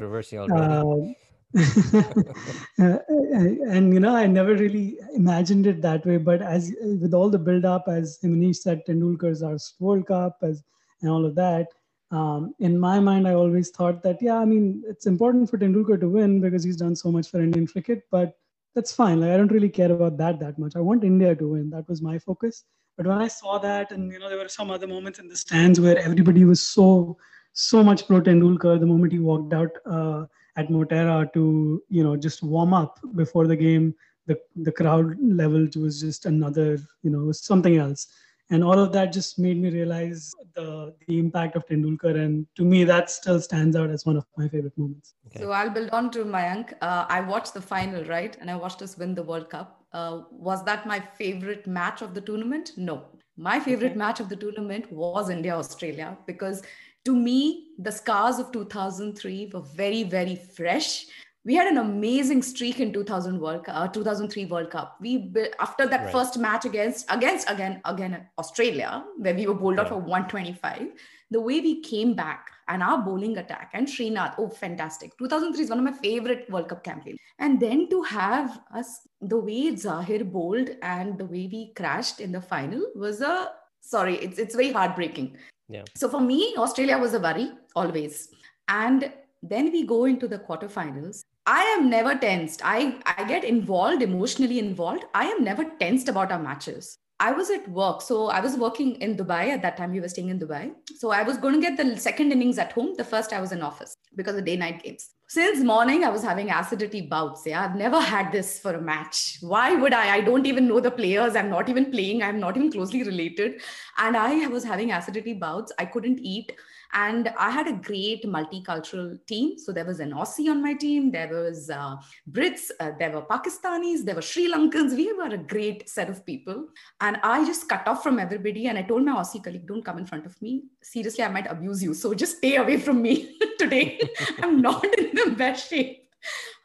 uh, 0.60 1.12
and 2.78 3.92
you 3.92 4.00
know, 4.00 4.16
I 4.16 4.26
never 4.26 4.54
really 4.54 4.98
imagined 5.14 5.66
it 5.66 5.82
that 5.82 6.06
way. 6.06 6.16
But 6.16 6.40
as 6.40 6.74
with 6.82 7.12
all 7.12 7.28
the 7.28 7.38
build 7.38 7.64
up, 7.64 7.84
as 7.88 8.18
Manish 8.24 8.56
said, 8.56 8.82
Tendulkar's 8.88 9.42
our 9.42 9.58
World 9.78 10.06
Cup, 10.06 10.38
as 10.42 10.62
and 11.02 11.10
all 11.10 11.26
of 11.26 11.34
that. 11.34 11.68
Um, 12.10 12.54
in 12.58 12.78
my 12.78 13.00
mind, 13.00 13.26
I 13.26 13.34
always 13.34 13.70
thought 13.70 14.02
that 14.02 14.22
yeah, 14.22 14.36
I 14.36 14.44
mean, 14.44 14.82
it's 14.88 15.06
important 15.06 15.50
for 15.50 15.58
Tendulkar 15.58 16.00
to 16.00 16.08
win 16.08 16.40
because 16.40 16.64
he's 16.64 16.76
done 16.76 16.96
so 16.96 17.10
much 17.10 17.30
for 17.30 17.40
Indian 17.40 17.66
cricket. 17.66 18.02
But 18.10 18.34
that's 18.74 18.92
fine. 18.92 19.20
Like 19.20 19.30
I 19.30 19.36
don't 19.36 19.52
really 19.52 19.68
care 19.68 19.92
about 19.92 20.16
that 20.18 20.40
that 20.40 20.58
much. 20.58 20.74
I 20.76 20.80
want 20.80 21.04
India 21.04 21.34
to 21.34 21.48
win. 21.48 21.70
That 21.70 21.88
was 21.88 22.00
my 22.00 22.18
focus. 22.18 22.64
But 22.96 23.06
when 23.06 23.18
I 23.18 23.28
saw 23.28 23.58
that, 23.58 23.92
and 23.92 24.10
you 24.10 24.18
know, 24.18 24.28
there 24.28 24.38
were 24.38 24.48
some 24.48 24.70
other 24.70 24.86
moments 24.86 25.18
in 25.18 25.28
the 25.28 25.36
stands 25.36 25.80
where 25.80 25.98
everybody 25.98 26.44
was 26.44 26.62
so 26.62 27.16
so 27.54 27.82
much 27.82 28.06
pro 28.06 28.20
Tendulkar 28.20 28.80
the 28.80 28.86
moment 28.86 29.12
he 29.12 29.18
walked 29.18 29.52
out. 29.52 29.70
Uh, 29.84 30.24
at 30.56 30.68
Motera 30.68 31.32
to 31.32 31.82
you 31.88 32.02
know 32.04 32.16
just 32.16 32.42
warm 32.42 32.74
up 32.74 32.98
before 33.14 33.46
the 33.46 33.56
game. 33.56 33.94
The 34.26 34.38
the 34.56 34.72
crowd 34.72 35.16
level 35.20 35.66
was 35.76 36.00
just 36.00 36.26
another 36.26 36.78
you 37.02 37.10
know 37.10 37.32
something 37.32 37.76
else, 37.76 38.08
and 38.50 38.62
all 38.62 38.78
of 38.78 38.92
that 38.92 39.12
just 39.12 39.38
made 39.38 39.60
me 39.60 39.70
realize 39.70 40.32
the 40.54 40.94
the 41.08 41.18
impact 41.18 41.56
of 41.56 41.66
Tendulkar, 41.66 42.16
and 42.16 42.46
to 42.56 42.64
me 42.64 42.84
that 42.84 43.10
still 43.10 43.40
stands 43.40 43.76
out 43.76 43.90
as 43.90 44.06
one 44.06 44.16
of 44.16 44.26
my 44.36 44.48
favorite 44.48 44.76
moments. 44.78 45.14
Okay. 45.28 45.40
So 45.40 45.50
I'll 45.50 45.70
build 45.70 45.90
on 45.90 46.10
to 46.12 46.24
Mayank. 46.24 46.74
Uh, 46.80 47.06
I 47.08 47.20
watched 47.20 47.54
the 47.54 47.62
final 47.62 48.04
right, 48.04 48.36
and 48.40 48.50
I 48.50 48.56
watched 48.56 48.82
us 48.82 48.96
win 48.96 49.14
the 49.14 49.22
World 49.22 49.50
Cup. 49.50 49.84
Uh, 49.92 50.22
was 50.30 50.64
that 50.64 50.86
my 50.86 51.00
favorite 51.00 51.66
match 51.66 52.00
of 52.02 52.14
the 52.14 52.20
tournament? 52.20 52.72
No. 52.76 53.04
My 53.36 53.58
favorite 53.58 53.92
okay. 53.92 53.98
match 53.98 54.20
of 54.20 54.28
the 54.28 54.36
tournament 54.36 54.90
was 54.92 55.30
India 55.30 55.54
Australia 55.56 56.16
because 56.26 56.62
to 57.04 57.16
me, 57.16 57.68
the 57.78 57.90
scars 57.90 58.38
of 58.38 58.52
2003 58.52 59.50
were 59.52 59.60
very, 59.60 60.04
very 60.04 60.36
fresh. 60.36 61.06
We 61.44 61.54
had 61.56 61.66
an 61.66 61.78
amazing 61.78 62.42
streak 62.42 62.78
in 62.78 62.92
2000 62.92 63.40
World 63.40 63.64
uh, 63.66 63.88
2003 63.88 64.44
World 64.44 64.70
Cup. 64.70 64.96
We 65.00 65.34
after 65.58 65.86
that 65.88 66.04
right. 66.04 66.12
first 66.12 66.38
match 66.38 66.64
against 66.64 67.04
against 67.08 67.50
again 67.50 67.80
again 67.84 68.28
Australia, 68.38 69.04
where 69.18 69.34
we 69.34 69.48
were 69.48 69.54
bowled 69.54 69.80
out 69.80 69.88
for 69.88 69.96
125. 69.96 70.92
The 71.32 71.40
way 71.40 71.60
we 71.60 71.82
came 71.82 72.14
back 72.14 72.46
and 72.68 72.80
our 72.80 73.02
bowling 73.02 73.38
attack 73.38 73.70
and 73.72 73.88
Srinath, 73.88 74.34
oh 74.38 74.48
fantastic! 74.50 75.18
2003 75.18 75.64
is 75.64 75.70
one 75.70 75.80
of 75.80 75.84
my 75.84 75.98
favorite 75.98 76.48
World 76.48 76.68
Cup 76.68 76.84
campaigns. 76.84 77.18
And 77.40 77.58
then 77.58 77.88
to 77.90 78.02
have 78.02 78.60
us 78.72 79.00
the 79.20 79.38
way 79.38 79.72
Zaheer 79.72 80.30
bowled 80.30 80.70
and 80.82 81.18
the 81.18 81.26
way 81.26 81.48
we 81.50 81.72
crashed 81.74 82.20
in 82.20 82.30
the 82.30 82.40
final 82.40 82.86
was 82.94 83.20
a 83.20 83.50
sorry, 83.80 84.14
it's 84.18 84.38
it's 84.38 84.54
very 84.54 84.70
heartbreaking. 84.70 85.36
Yeah. 85.72 85.84
So 85.96 86.08
for 86.08 86.20
me, 86.20 86.54
Australia 86.56 86.98
was 86.98 87.14
a 87.14 87.20
worry 87.20 87.50
always. 87.74 88.28
And 88.68 89.10
then 89.42 89.72
we 89.72 89.84
go 89.84 90.04
into 90.04 90.28
the 90.28 90.38
quarterfinals. 90.38 91.24
I 91.46 91.62
am 91.76 91.90
never 91.90 92.14
tensed. 92.14 92.60
I, 92.62 93.00
I 93.04 93.24
get 93.24 93.42
involved, 93.42 94.02
emotionally 94.02 94.58
involved. 94.58 95.04
I 95.14 95.24
am 95.26 95.42
never 95.42 95.64
tensed 95.80 96.08
about 96.08 96.30
our 96.30 96.38
matches. 96.38 96.98
I 97.24 97.30
was 97.30 97.50
at 97.50 97.68
work. 97.68 98.02
So 98.02 98.26
I 98.36 98.40
was 98.40 98.56
working 98.56 98.96
in 98.96 99.16
Dubai 99.16 99.50
at 99.56 99.62
that 99.62 99.76
time. 99.76 99.92
We 99.92 100.00
were 100.00 100.08
staying 100.08 100.30
in 100.30 100.40
Dubai. 100.40 100.72
So 100.96 101.12
I 101.12 101.22
was 101.22 101.36
going 101.36 101.54
to 101.54 101.60
get 101.60 101.76
the 101.76 101.96
second 101.96 102.32
innings 102.32 102.58
at 102.58 102.72
home. 102.72 102.94
The 102.96 103.04
first 103.04 103.32
I 103.32 103.40
was 103.40 103.52
in 103.52 103.62
office 103.62 103.96
because 104.16 104.34
of 104.36 104.44
day 104.44 104.56
night 104.56 104.82
games. 104.82 105.10
Since 105.28 105.60
morning, 105.60 106.02
I 106.04 106.10
was 106.10 106.24
having 106.24 106.50
acidity 106.50 107.02
bouts. 107.02 107.44
Yeah, 107.46 107.64
I've 107.64 107.76
never 107.76 108.00
had 108.00 108.32
this 108.32 108.58
for 108.58 108.74
a 108.74 108.80
match. 108.80 109.38
Why 109.40 109.76
would 109.76 109.94
I? 109.94 110.16
I 110.16 110.20
don't 110.20 110.46
even 110.46 110.66
know 110.66 110.80
the 110.80 110.90
players. 110.90 111.36
I'm 111.36 111.48
not 111.48 111.68
even 111.68 111.92
playing. 111.92 112.24
I'm 112.24 112.40
not 112.40 112.56
even 112.56 112.72
closely 112.72 113.04
related. 113.04 113.62
And 113.98 114.16
I 114.16 114.48
was 114.48 114.64
having 114.64 114.90
acidity 114.90 115.34
bouts. 115.34 115.72
I 115.78 115.84
couldn't 115.84 116.18
eat. 116.18 116.52
And 116.92 117.32
I 117.38 117.50
had 117.50 117.66
a 117.68 117.72
great 117.72 118.24
multicultural 118.24 119.18
team. 119.26 119.58
So 119.58 119.72
there 119.72 119.84
was 119.84 120.00
an 120.00 120.12
Aussie 120.12 120.50
on 120.50 120.62
my 120.62 120.74
team, 120.74 121.10
there 121.10 121.28
was 121.28 121.70
uh, 121.70 121.96
Brits, 122.30 122.70
uh, 122.80 122.90
there 122.98 123.10
were 123.12 123.22
Pakistanis, 123.22 124.04
there 124.04 124.14
were 124.14 124.22
Sri 124.22 124.52
Lankans. 124.52 124.94
We 124.94 125.12
were 125.12 125.34
a 125.34 125.38
great 125.38 125.88
set 125.88 126.10
of 126.10 126.24
people. 126.26 126.66
And 127.00 127.18
I 127.22 127.44
just 127.46 127.68
cut 127.68 127.86
off 127.88 128.02
from 128.02 128.18
everybody. 128.18 128.66
And 128.66 128.76
I 128.76 128.82
told 128.82 129.04
my 129.04 129.12
Aussie 129.12 129.42
colleague, 129.42 129.66
don't 129.66 129.84
come 129.84 129.98
in 129.98 130.06
front 130.06 130.26
of 130.26 130.40
me. 130.42 130.64
Seriously, 130.82 131.24
I 131.24 131.28
might 131.28 131.50
abuse 131.50 131.82
you. 131.82 131.94
So 131.94 132.12
just 132.14 132.38
stay 132.38 132.56
away 132.56 132.78
from 132.78 133.00
me 133.00 133.36
today. 133.58 134.00
I'm 134.42 134.60
not 134.60 134.84
in 134.84 135.14
the 135.14 135.34
best 135.36 135.70
shape. 135.70 136.08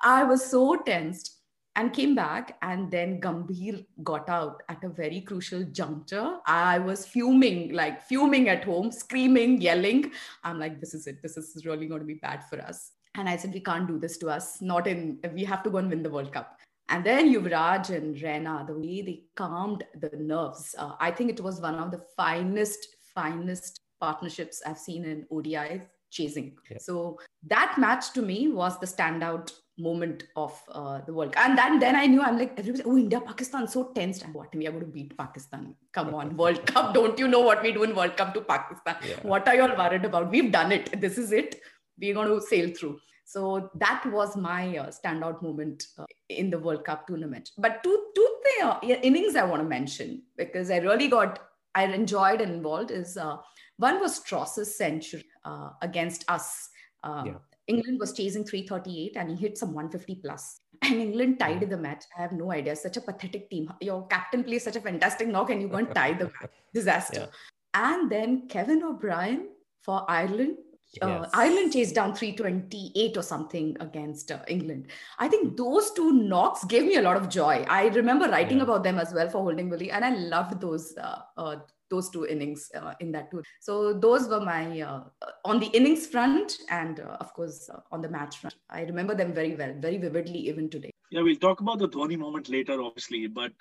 I 0.04 0.24
was 0.24 0.46
so 0.46 0.76
tensed. 0.76 1.37
And 1.78 1.94
came 1.94 2.16
back. 2.16 2.58
And 2.62 2.92
then 2.92 3.22
Gambhir 3.22 3.86
got 4.04 4.28
out 4.28 4.64
at 4.68 4.84
a 4.84 4.90
very 4.90 5.22
crucial 5.22 5.64
juncture. 5.64 6.38
I 6.46 6.80
was 6.80 7.06
fuming, 7.06 7.72
like 7.72 8.04
fuming 8.04 8.50
at 8.50 8.66
home, 8.66 8.92
screaming, 8.92 9.62
yelling. 9.62 10.12
I'm 10.44 10.60
like, 10.60 10.82
this 10.82 10.94
is 10.94 11.08
it. 11.08 11.22
This 11.22 11.38
is 11.38 11.66
really 11.66 11.86
going 11.86 12.02
to 12.02 12.06
be 12.06 12.16
bad 12.16 12.44
for 12.50 12.60
us. 12.60 12.92
And 13.16 13.30
I 13.30 13.38
said, 13.38 13.54
we 13.54 13.62
can't 13.62 13.88
do 13.88 14.00
this 14.00 14.18
to 14.18 14.30
us. 14.30 14.62
Not 14.62 14.88
in, 14.88 15.20
we 15.34 15.44
have 15.46 15.64
to 15.64 15.70
go 15.70 15.78
and 15.78 15.90
win 15.90 16.04
the 16.04 16.10
World 16.10 16.34
Cup. 16.34 16.58
And 16.90 17.04
then 17.06 17.34
Yuvraj 17.34 17.90
and 17.90 18.16
Raina, 18.16 18.66
the 18.66 18.74
way 18.74 19.02
they 19.02 19.24
calmed 19.36 19.84
the 20.00 20.12
nerves, 20.18 20.74
uh, 20.78 20.94
I 21.00 21.12
think 21.12 21.30
it 21.30 21.42
was 21.42 21.62
one 21.62 21.76
of 21.76 21.92
the 21.92 22.02
finest, 22.16 22.96
finest 23.14 23.82
partnerships 24.00 24.62
I've 24.66 24.78
seen 24.78 25.04
in 25.06 25.26
ODI 25.30 25.82
chasing. 26.10 26.58
Yeah. 26.72 26.78
So 26.80 27.20
that 27.48 27.76
match 27.78 28.14
to 28.14 28.22
me 28.22 28.48
was 28.48 28.80
the 28.80 28.86
standout 28.86 29.52
moment 29.78 30.24
of 30.36 30.60
uh, 30.70 31.02
the 31.02 31.14
World 31.14 31.34
Cup. 31.34 31.48
And 31.48 31.58
then, 31.58 31.80
then 31.80 31.96
I 31.96 32.06
knew 32.06 32.22
I'm 32.22 32.38
like, 32.38 32.54
everybody, 32.58 32.84
oh, 32.86 32.98
India, 32.98 33.22
Pakistan, 33.22 33.68
so 33.68 33.92
tense. 33.96 34.22
And 34.22 34.34
what, 34.34 34.54
we 34.56 34.68
are 34.68 34.72
going 34.72 34.86
to 34.86 34.92
beat 34.92 35.18
Pakistan. 35.18 35.76
Come 35.94 36.14
on, 36.14 36.36
World 36.42 36.66
Cup. 36.66 36.94
Don't 36.94 37.18
you 37.20 37.28
know 37.28 37.42
what 37.42 37.62
we 37.62 37.72
do 37.72 37.84
in 37.84 37.96
World 37.96 38.18
Cup 38.18 38.34
to 38.34 38.42
Pakistan? 38.42 38.96
Yeah. 39.08 39.16
What 39.22 39.48
are 39.48 39.56
you 39.56 39.62
all 39.62 39.78
worried 39.78 40.06
about? 40.06 40.32
We've 40.32 40.52
done 40.52 40.72
it. 40.72 41.00
This 41.00 41.18
is 41.18 41.32
it. 41.32 41.60
We're 42.00 42.14
going 42.14 42.28
to 42.28 42.46
sail 42.46 42.72
through. 42.76 43.00
So 43.26 43.70
that 43.76 44.06
was 44.06 44.38
my 44.38 44.78
uh, 44.78 44.88
standout 44.88 45.42
moment 45.42 45.84
uh, 45.98 46.06
in 46.30 46.50
the 46.50 46.58
World 46.58 46.86
Cup 46.86 47.08
tournament. 47.08 47.52
But 47.58 47.84
two 47.84 48.06
two 48.16 48.30
th- 48.46 48.64
uh, 48.64 48.80
innings 49.04 49.36
I 49.36 49.44
want 49.44 49.62
to 49.62 49.68
mention 49.68 50.24
because 50.38 50.72
I 50.72 50.78
really 50.78 51.10
got 51.10 51.40
I 51.76 51.84
enjoyed 51.84 52.40
and 52.40 52.54
involved 52.54 52.90
is 52.90 53.18
uh, 53.18 53.38
one 53.76 54.00
was 54.00 54.16
Strauss's 54.16 54.78
century 54.78 55.26
uh, 55.44 55.72
against 55.82 56.24
us. 56.30 56.70
Um, 57.04 57.26
yeah. 57.26 57.34
England 57.68 58.00
was 58.00 58.14
chasing 58.14 58.44
338 58.44 59.18
and 59.18 59.30
he 59.30 59.36
hit 59.36 59.58
some 59.58 59.74
150 59.74 60.22
plus. 60.24 60.60
And 60.84 61.02
England 61.02 61.40
tied 61.40 61.68
the 61.70 61.78
match. 61.78 62.04
I 62.18 62.22
have 62.22 62.32
no 62.32 62.52
idea. 62.52 62.76
Such 62.76 62.98
a 62.98 63.02
pathetic 63.02 63.50
team. 63.50 63.72
Your 63.82 64.06
captain 64.08 64.44
plays 64.44 64.64
such 64.64 64.76
a 64.76 64.82
fantastic 64.82 65.28
knock 65.28 65.50
and 65.50 65.62
you 65.62 65.68
go 65.68 65.78
and 65.78 65.94
tie 65.94 66.14
the 66.14 66.26
match. 66.26 66.52
Disaster. 66.74 67.22
Yeah. 67.22 67.28
And 67.74 68.12
then 68.12 68.48
Kevin 68.48 68.84
O'Brien 68.84 69.50
for 69.82 70.06
Ireland 70.10 70.58
uh, 71.02 71.08
yes. 71.08 71.30
Ireland 71.34 71.74
chased 71.74 71.96
down 71.96 72.16
328 72.16 73.18
or 73.18 73.22
something 73.22 73.76
against 73.80 74.32
uh, 74.32 74.40
England. 74.48 74.88
I 75.20 75.28
think 75.28 75.58
those 75.58 75.92
two 75.92 76.14
knocks 76.14 76.64
gave 76.64 76.84
me 76.84 76.96
a 76.96 77.02
lot 77.02 77.18
of 77.18 77.30
joy. 77.30 77.66
I 77.70 77.88
remember 77.90 78.28
writing 78.30 78.58
yeah. 78.58 78.64
about 78.64 78.84
them 78.84 78.98
as 78.98 79.14
well 79.14 79.30
for 79.30 79.40
Holding 79.40 79.70
Willie, 79.70 79.92
and 79.92 80.06
I 80.06 80.16
loved 80.16 80.62
those 80.62 80.96
uh, 80.98 81.20
uh 81.36 81.58
those 81.90 82.10
two 82.10 82.26
innings 82.26 82.70
uh, 82.76 82.94
in 83.00 83.12
that 83.14 83.32
tour. 83.32 83.44
So 83.62 83.94
those 83.94 84.28
were 84.28 84.42
my 84.42 84.82
uh, 84.82 85.04
on 85.46 85.60
the 85.60 85.68
innings 85.68 86.08
front, 86.08 86.58
and 86.70 87.00
of 87.00 87.34
course 87.34 87.70
on 87.92 88.02
the 88.02 88.10
match 88.10 88.38
front. 88.38 88.56
I 88.70 88.82
remember 88.84 89.16
them 89.16 89.34
very 89.34 89.56
well, 89.56 89.74
very 89.80 89.98
vividly, 89.98 90.40
even 90.40 90.70
today. 90.70 90.92
Yeah, 91.12 91.22
we'll 91.22 91.36
talk 91.36 91.62
about 91.62 91.80
the 91.80 91.88
Dhoni 91.88 92.18
moment 92.18 92.50
later, 92.50 92.82
obviously, 92.82 93.28
but 93.28 93.54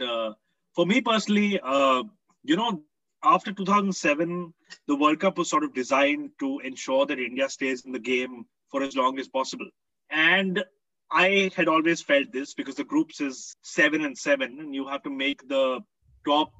for 0.75 0.87
me 0.87 1.01
personally, 1.01 1.61
you 2.45 2.57
know, 2.57 2.83
after 3.23 3.53
2007, 3.53 4.55
the 4.87 4.97
World 4.97 5.21
Cup 5.21 5.39
was 5.39 5.51
sort 5.51 5.65
of 5.65 5.75
designed 5.75 6.31
to 6.39 6.61
ensure 6.61 7.07
that 7.07 7.19
India 7.19 7.49
stays 7.49 7.85
in 7.85 7.93
the 7.93 7.99
game 7.99 8.45
for 8.71 8.83
as 8.83 8.97
long 8.97 9.19
as 9.19 9.29
possible. 9.29 9.69
And 10.11 10.65
I 11.11 11.51
had 11.57 11.69
always 11.69 12.03
felt 12.03 12.33
this 12.33 12.55
because 12.55 12.75
the 12.77 12.85
groups 12.85 13.21
is 13.21 13.57
seven 13.62 14.05
and 14.05 14.17
seven, 14.17 14.59
and 14.61 14.75
you 14.75 14.87
have 14.87 15.03
to 15.05 15.11
make 15.11 15.47
the 15.49 15.81
top 16.27 16.53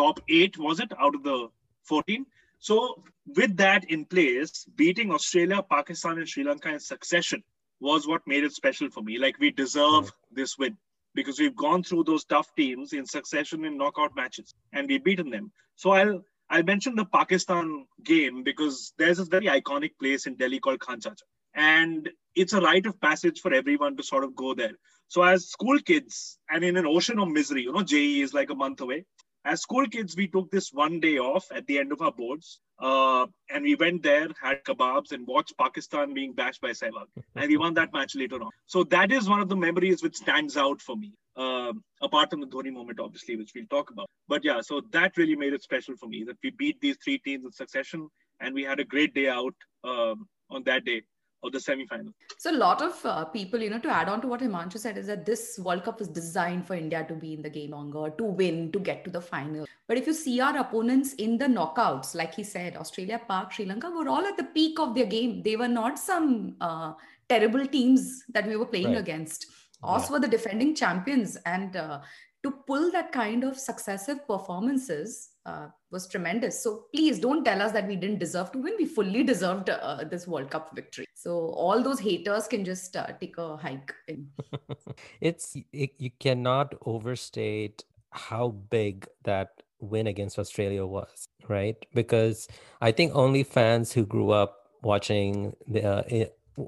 top 0.00 0.20
eight, 0.28 0.58
was 0.58 0.80
it, 0.80 0.92
out 0.98 1.14
of 1.14 1.22
the 1.22 1.48
14? 1.84 2.26
So 2.58 3.02
with 3.26 3.56
that 3.56 3.90
in 3.90 4.04
place, 4.04 4.66
beating 4.76 5.12
Australia, 5.12 5.62
Pakistan, 5.62 6.18
and 6.18 6.28
Sri 6.28 6.44
Lanka 6.44 6.70
in 6.70 6.80
succession 6.80 7.42
was 7.80 8.06
what 8.06 8.26
made 8.26 8.44
it 8.44 8.52
special 8.52 8.90
for 8.90 9.02
me. 9.02 9.18
Like 9.18 9.38
we 9.38 9.50
deserve 9.50 10.04
hmm. 10.04 10.34
this 10.40 10.58
win 10.58 10.76
because 11.14 11.38
we've 11.40 11.56
gone 11.56 11.82
through 11.82 12.04
those 12.04 12.24
tough 12.24 12.48
teams 12.56 12.92
in 12.92 13.06
succession 13.06 13.64
in 13.64 13.76
knockout 13.76 14.14
matches 14.14 14.54
and 14.72 14.88
we've 14.88 15.02
beaten 15.02 15.30
them. 15.30 15.52
So 15.76 15.90
I'll 15.90 16.20
I'll 16.50 16.62
mention 16.64 16.96
the 16.96 17.04
Pakistan 17.04 17.86
game 18.02 18.42
because 18.42 18.92
there's 18.98 19.18
this 19.18 19.28
very 19.28 19.46
iconic 19.46 19.92
place 20.00 20.26
in 20.26 20.36
Delhi 20.36 20.60
called 20.60 20.80
Khan 20.80 21.00
Chacha. 21.00 21.24
And 21.54 22.08
it's 22.34 22.52
a 22.52 22.60
rite 22.60 22.86
of 22.86 23.00
passage 23.00 23.40
for 23.40 23.52
everyone 23.54 23.96
to 23.96 24.02
sort 24.02 24.24
of 24.24 24.34
go 24.34 24.54
there. 24.54 24.76
So 25.08 25.22
as 25.22 25.48
school 25.48 25.78
kids 25.78 26.38
and 26.48 26.64
in 26.64 26.76
an 26.76 26.86
ocean 26.86 27.18
of 27.18 27.28
misery, 27.28 27.62
you 27.62 27.72
know, 27.72 27.82
JEE 27.82 28.22
is 28.22 28.34
like 28.34 28.50
a 28.50 28.54
month 28.54 28.80
away 28.80 29.04
as 29.44 29.62
school 29.62 29.86
kids, 29.86 30.16
we 30.16 30.28
took 30.28 30.50
this 30.50 30.70
one 30.72 31.00
day 31.00 31.18
off 31.18 31.46
at 31.52 31.66
the 31.66 31.78
end 31.78 31.92
of 31.92 32.02
our 32.02 32.12
boards, 32.12 32.60
uh, 32.78 33.26
and 33.50 33.62
we 33.62 33.74
went 33.74 34.02
there, 34.02 34.28
had 34.40 34.64
kebabs, 34.64 35.12
and 35.12 35.26
watched 35.26 35.56
Pakistan 35.58 36.14
being 36.14 36.32
bashed 36.32 36.60
by 36.60 36.70
Sehwag, 36.70 37.06
and 37.36 37.48
we 37.48 37.56
won 37.56 37.74
that 37.74 37.92
match 37.92 38.14
later 38.14 38.42
on. 38.42 38.50
So 38.66 38.84
that 38.84 39.12
is 39.12 39.28
one 39.28 39.40
of 39.40 39.48
the 39.48 39.56
memories 39.56 40.02
which 40.02 40.16
stands 40.16 40.56
out 40.56 40.80
for 40.80 40.96
me. 40.96 41.12
Uh, 41.36 41.72
apart 42.02 42.28
from 42.28 42.40
the 42.40 42.46
Dhoni 42.46 42.72
moment, 42.72 43.00
obviously, 43.00 43.36
which 43.36 43.52
we'll 43.54 43.64
talk 43.70 43.90
about. 43.90 44.10
But 44.28 44.44
yeah, 44.44 44.60
so 44.60 44.82
that 44.90 45.16
really 45.16 45.36
made 45.36 45.54
it 45.54 45.62
special 45.62 45.94
for 45.96 46.06
me 46.06 46.24
that 46.24 46.36
we 46.42 46.50
beat 46.50 46.80
these 46.80 46.98
three 47.02 47.18
teams 47.18 47.44
in 47.44 47.52
succession, 47.52 48.08
and 48.40 48.54
we 48.54 48.64
had 48.64 48.80
a 48.80 48.84
great 48.84 49.14
day 49.14 49.28
out 49.28 49.54
um, 49.84 50.28
on 50.50 50.64
that 50.64 50.84
day 50.84 51.02
of 51.42 51.52
the 51.52 51.60
semi-final. 51.60 52.12
So 52.38 52.50
a 52.50 52.56
lot 52.56 52.82
of 52.82 53.04
uh, 53.04 53.24
people, 53.26 53.62
you 53.62 53.70
know, 53.70 53.78
to 53.78 53.88
add 53.88 54.08
on 54.08 54.20
to 54.20 54.26
what 54.26 54.40
Himanshu 54.40 54.78
said, 54.78 54.98
is 54.98 55.06
that 55.06 55.24
this 55.24 55.58
World 55.58 55.84
Cup 55.84 55.98
was 55.98 56.08
designed 56.08 56.66
for 56.66 56.74
India 56.74 57.04
to 57.08 57.14
be 57.14 57.34
in 57.34 57.42
the 57.42 57.50
game 57.50 57.70
longer, 57.70 58.10
to 58.10 58.24
win, 58.24 58.70
to 58.72 58.78
get 58.78 59.04
to 59.04 59.10
the 59.10 59.20
final. 59.20 59.66
But 59.88 59.96
if 59.96 60.06
you 60.06 60.12
see 60.12 60.40
our 60.40 60.56
opponents 60.58 61.14
in 61.14 61.38
the 61.38 61.46
knockouts, 61.46 62.14
like 62.14 62.34
he 62.34 62.44
said, 62.44 62.76
Australia, 62.76 63.20
Pak, 63.26 63.52
Sri 63.52 63.64
Lanka 63.64 63.90
were 63.90 64.08
all 64.08 64.26
at 64.26 64.36
the 64.36 64.44
peak 64.44 64.78
of 64.78 64.94
their 64.94 65.06
game. 65.06 65.42
They 65.42 65.56
were 65.56 65.68
not 65.68 65.98
some 65.98 66.56
uh, 66.60 66.92
terrible 67.28 67.66
teams 67.66 68.24
that 68.28 68.46
we 68.46 68.56
were 68.56 68.66
playing 68.66 68.92
right. 68.92 68.98
against. 68.98 69.46
Us 69.82 70.06
yeah. 70.06 70.12
were 70.12 70.20
the 70.20 70.28
defending 70.28 70.74
champions, 70.74 71.36
and 71.46 71.74
uh, 71.74 72.00
to 72.42 72.50
pull 72.50 72.90
that 72.92 73.12
kind 73.12 73.44
of 73.44 73.58
successive 73.58 74.26
performances 74.26 75.29
uh, 75.46 75.68
was 75.90 76.06
tremendous. 76.06 76.62
So 76.62 76.84
please 76.94 77.18
don't 77.18 77.44
tell 77.44 77.62
us 77.62 77.72
that 77.72 77.86
we 77.86 77.96
didn't 77.96 78.18
deserve 78.18 78.52
to 78.52 78.58
win. 78.58 78.74
We 78.78 78.86
fully 78.86 79.22
deserved 79.22 79.70
uh, 79.70 80.04
this 80.10 80.26
World 80.26 80.50
Cup 80.50 80.74
victory. 80.74 81.06
So 81.14 81.50
all 81.50 81.82
those 81.82 82.00
haters 82.00 82.46
can 82.46 82.64
just 82.64 82.96
uh, 82.96 83.06
take 83.20 83.38
a 83.38 83.56
hike. 83.56 83.94
It's 85.20 85.56
it, 85.72 85.90
you 85.98 86.10
cannot 86.18 86.74
overstate 86.84 87.84
how 88.10 88.48
big 88.70 89.06
that 89.24 89.62
win 89.80 90.06
against 90.06 90.38
Australia 90.38 90.84
was, 90.86 91.28
right? 91.48 91.76
Because 91.94 92.48
I 92.80 92.92
think 92.92 93.14
only 93.14 93.44
fans 93.44 93.92
who 93.92 94.04
grew 94.04 94.30
up 94.30 94.56
watching 94.82 95.54
the 95.66 95.84
uh, 95.84 96.24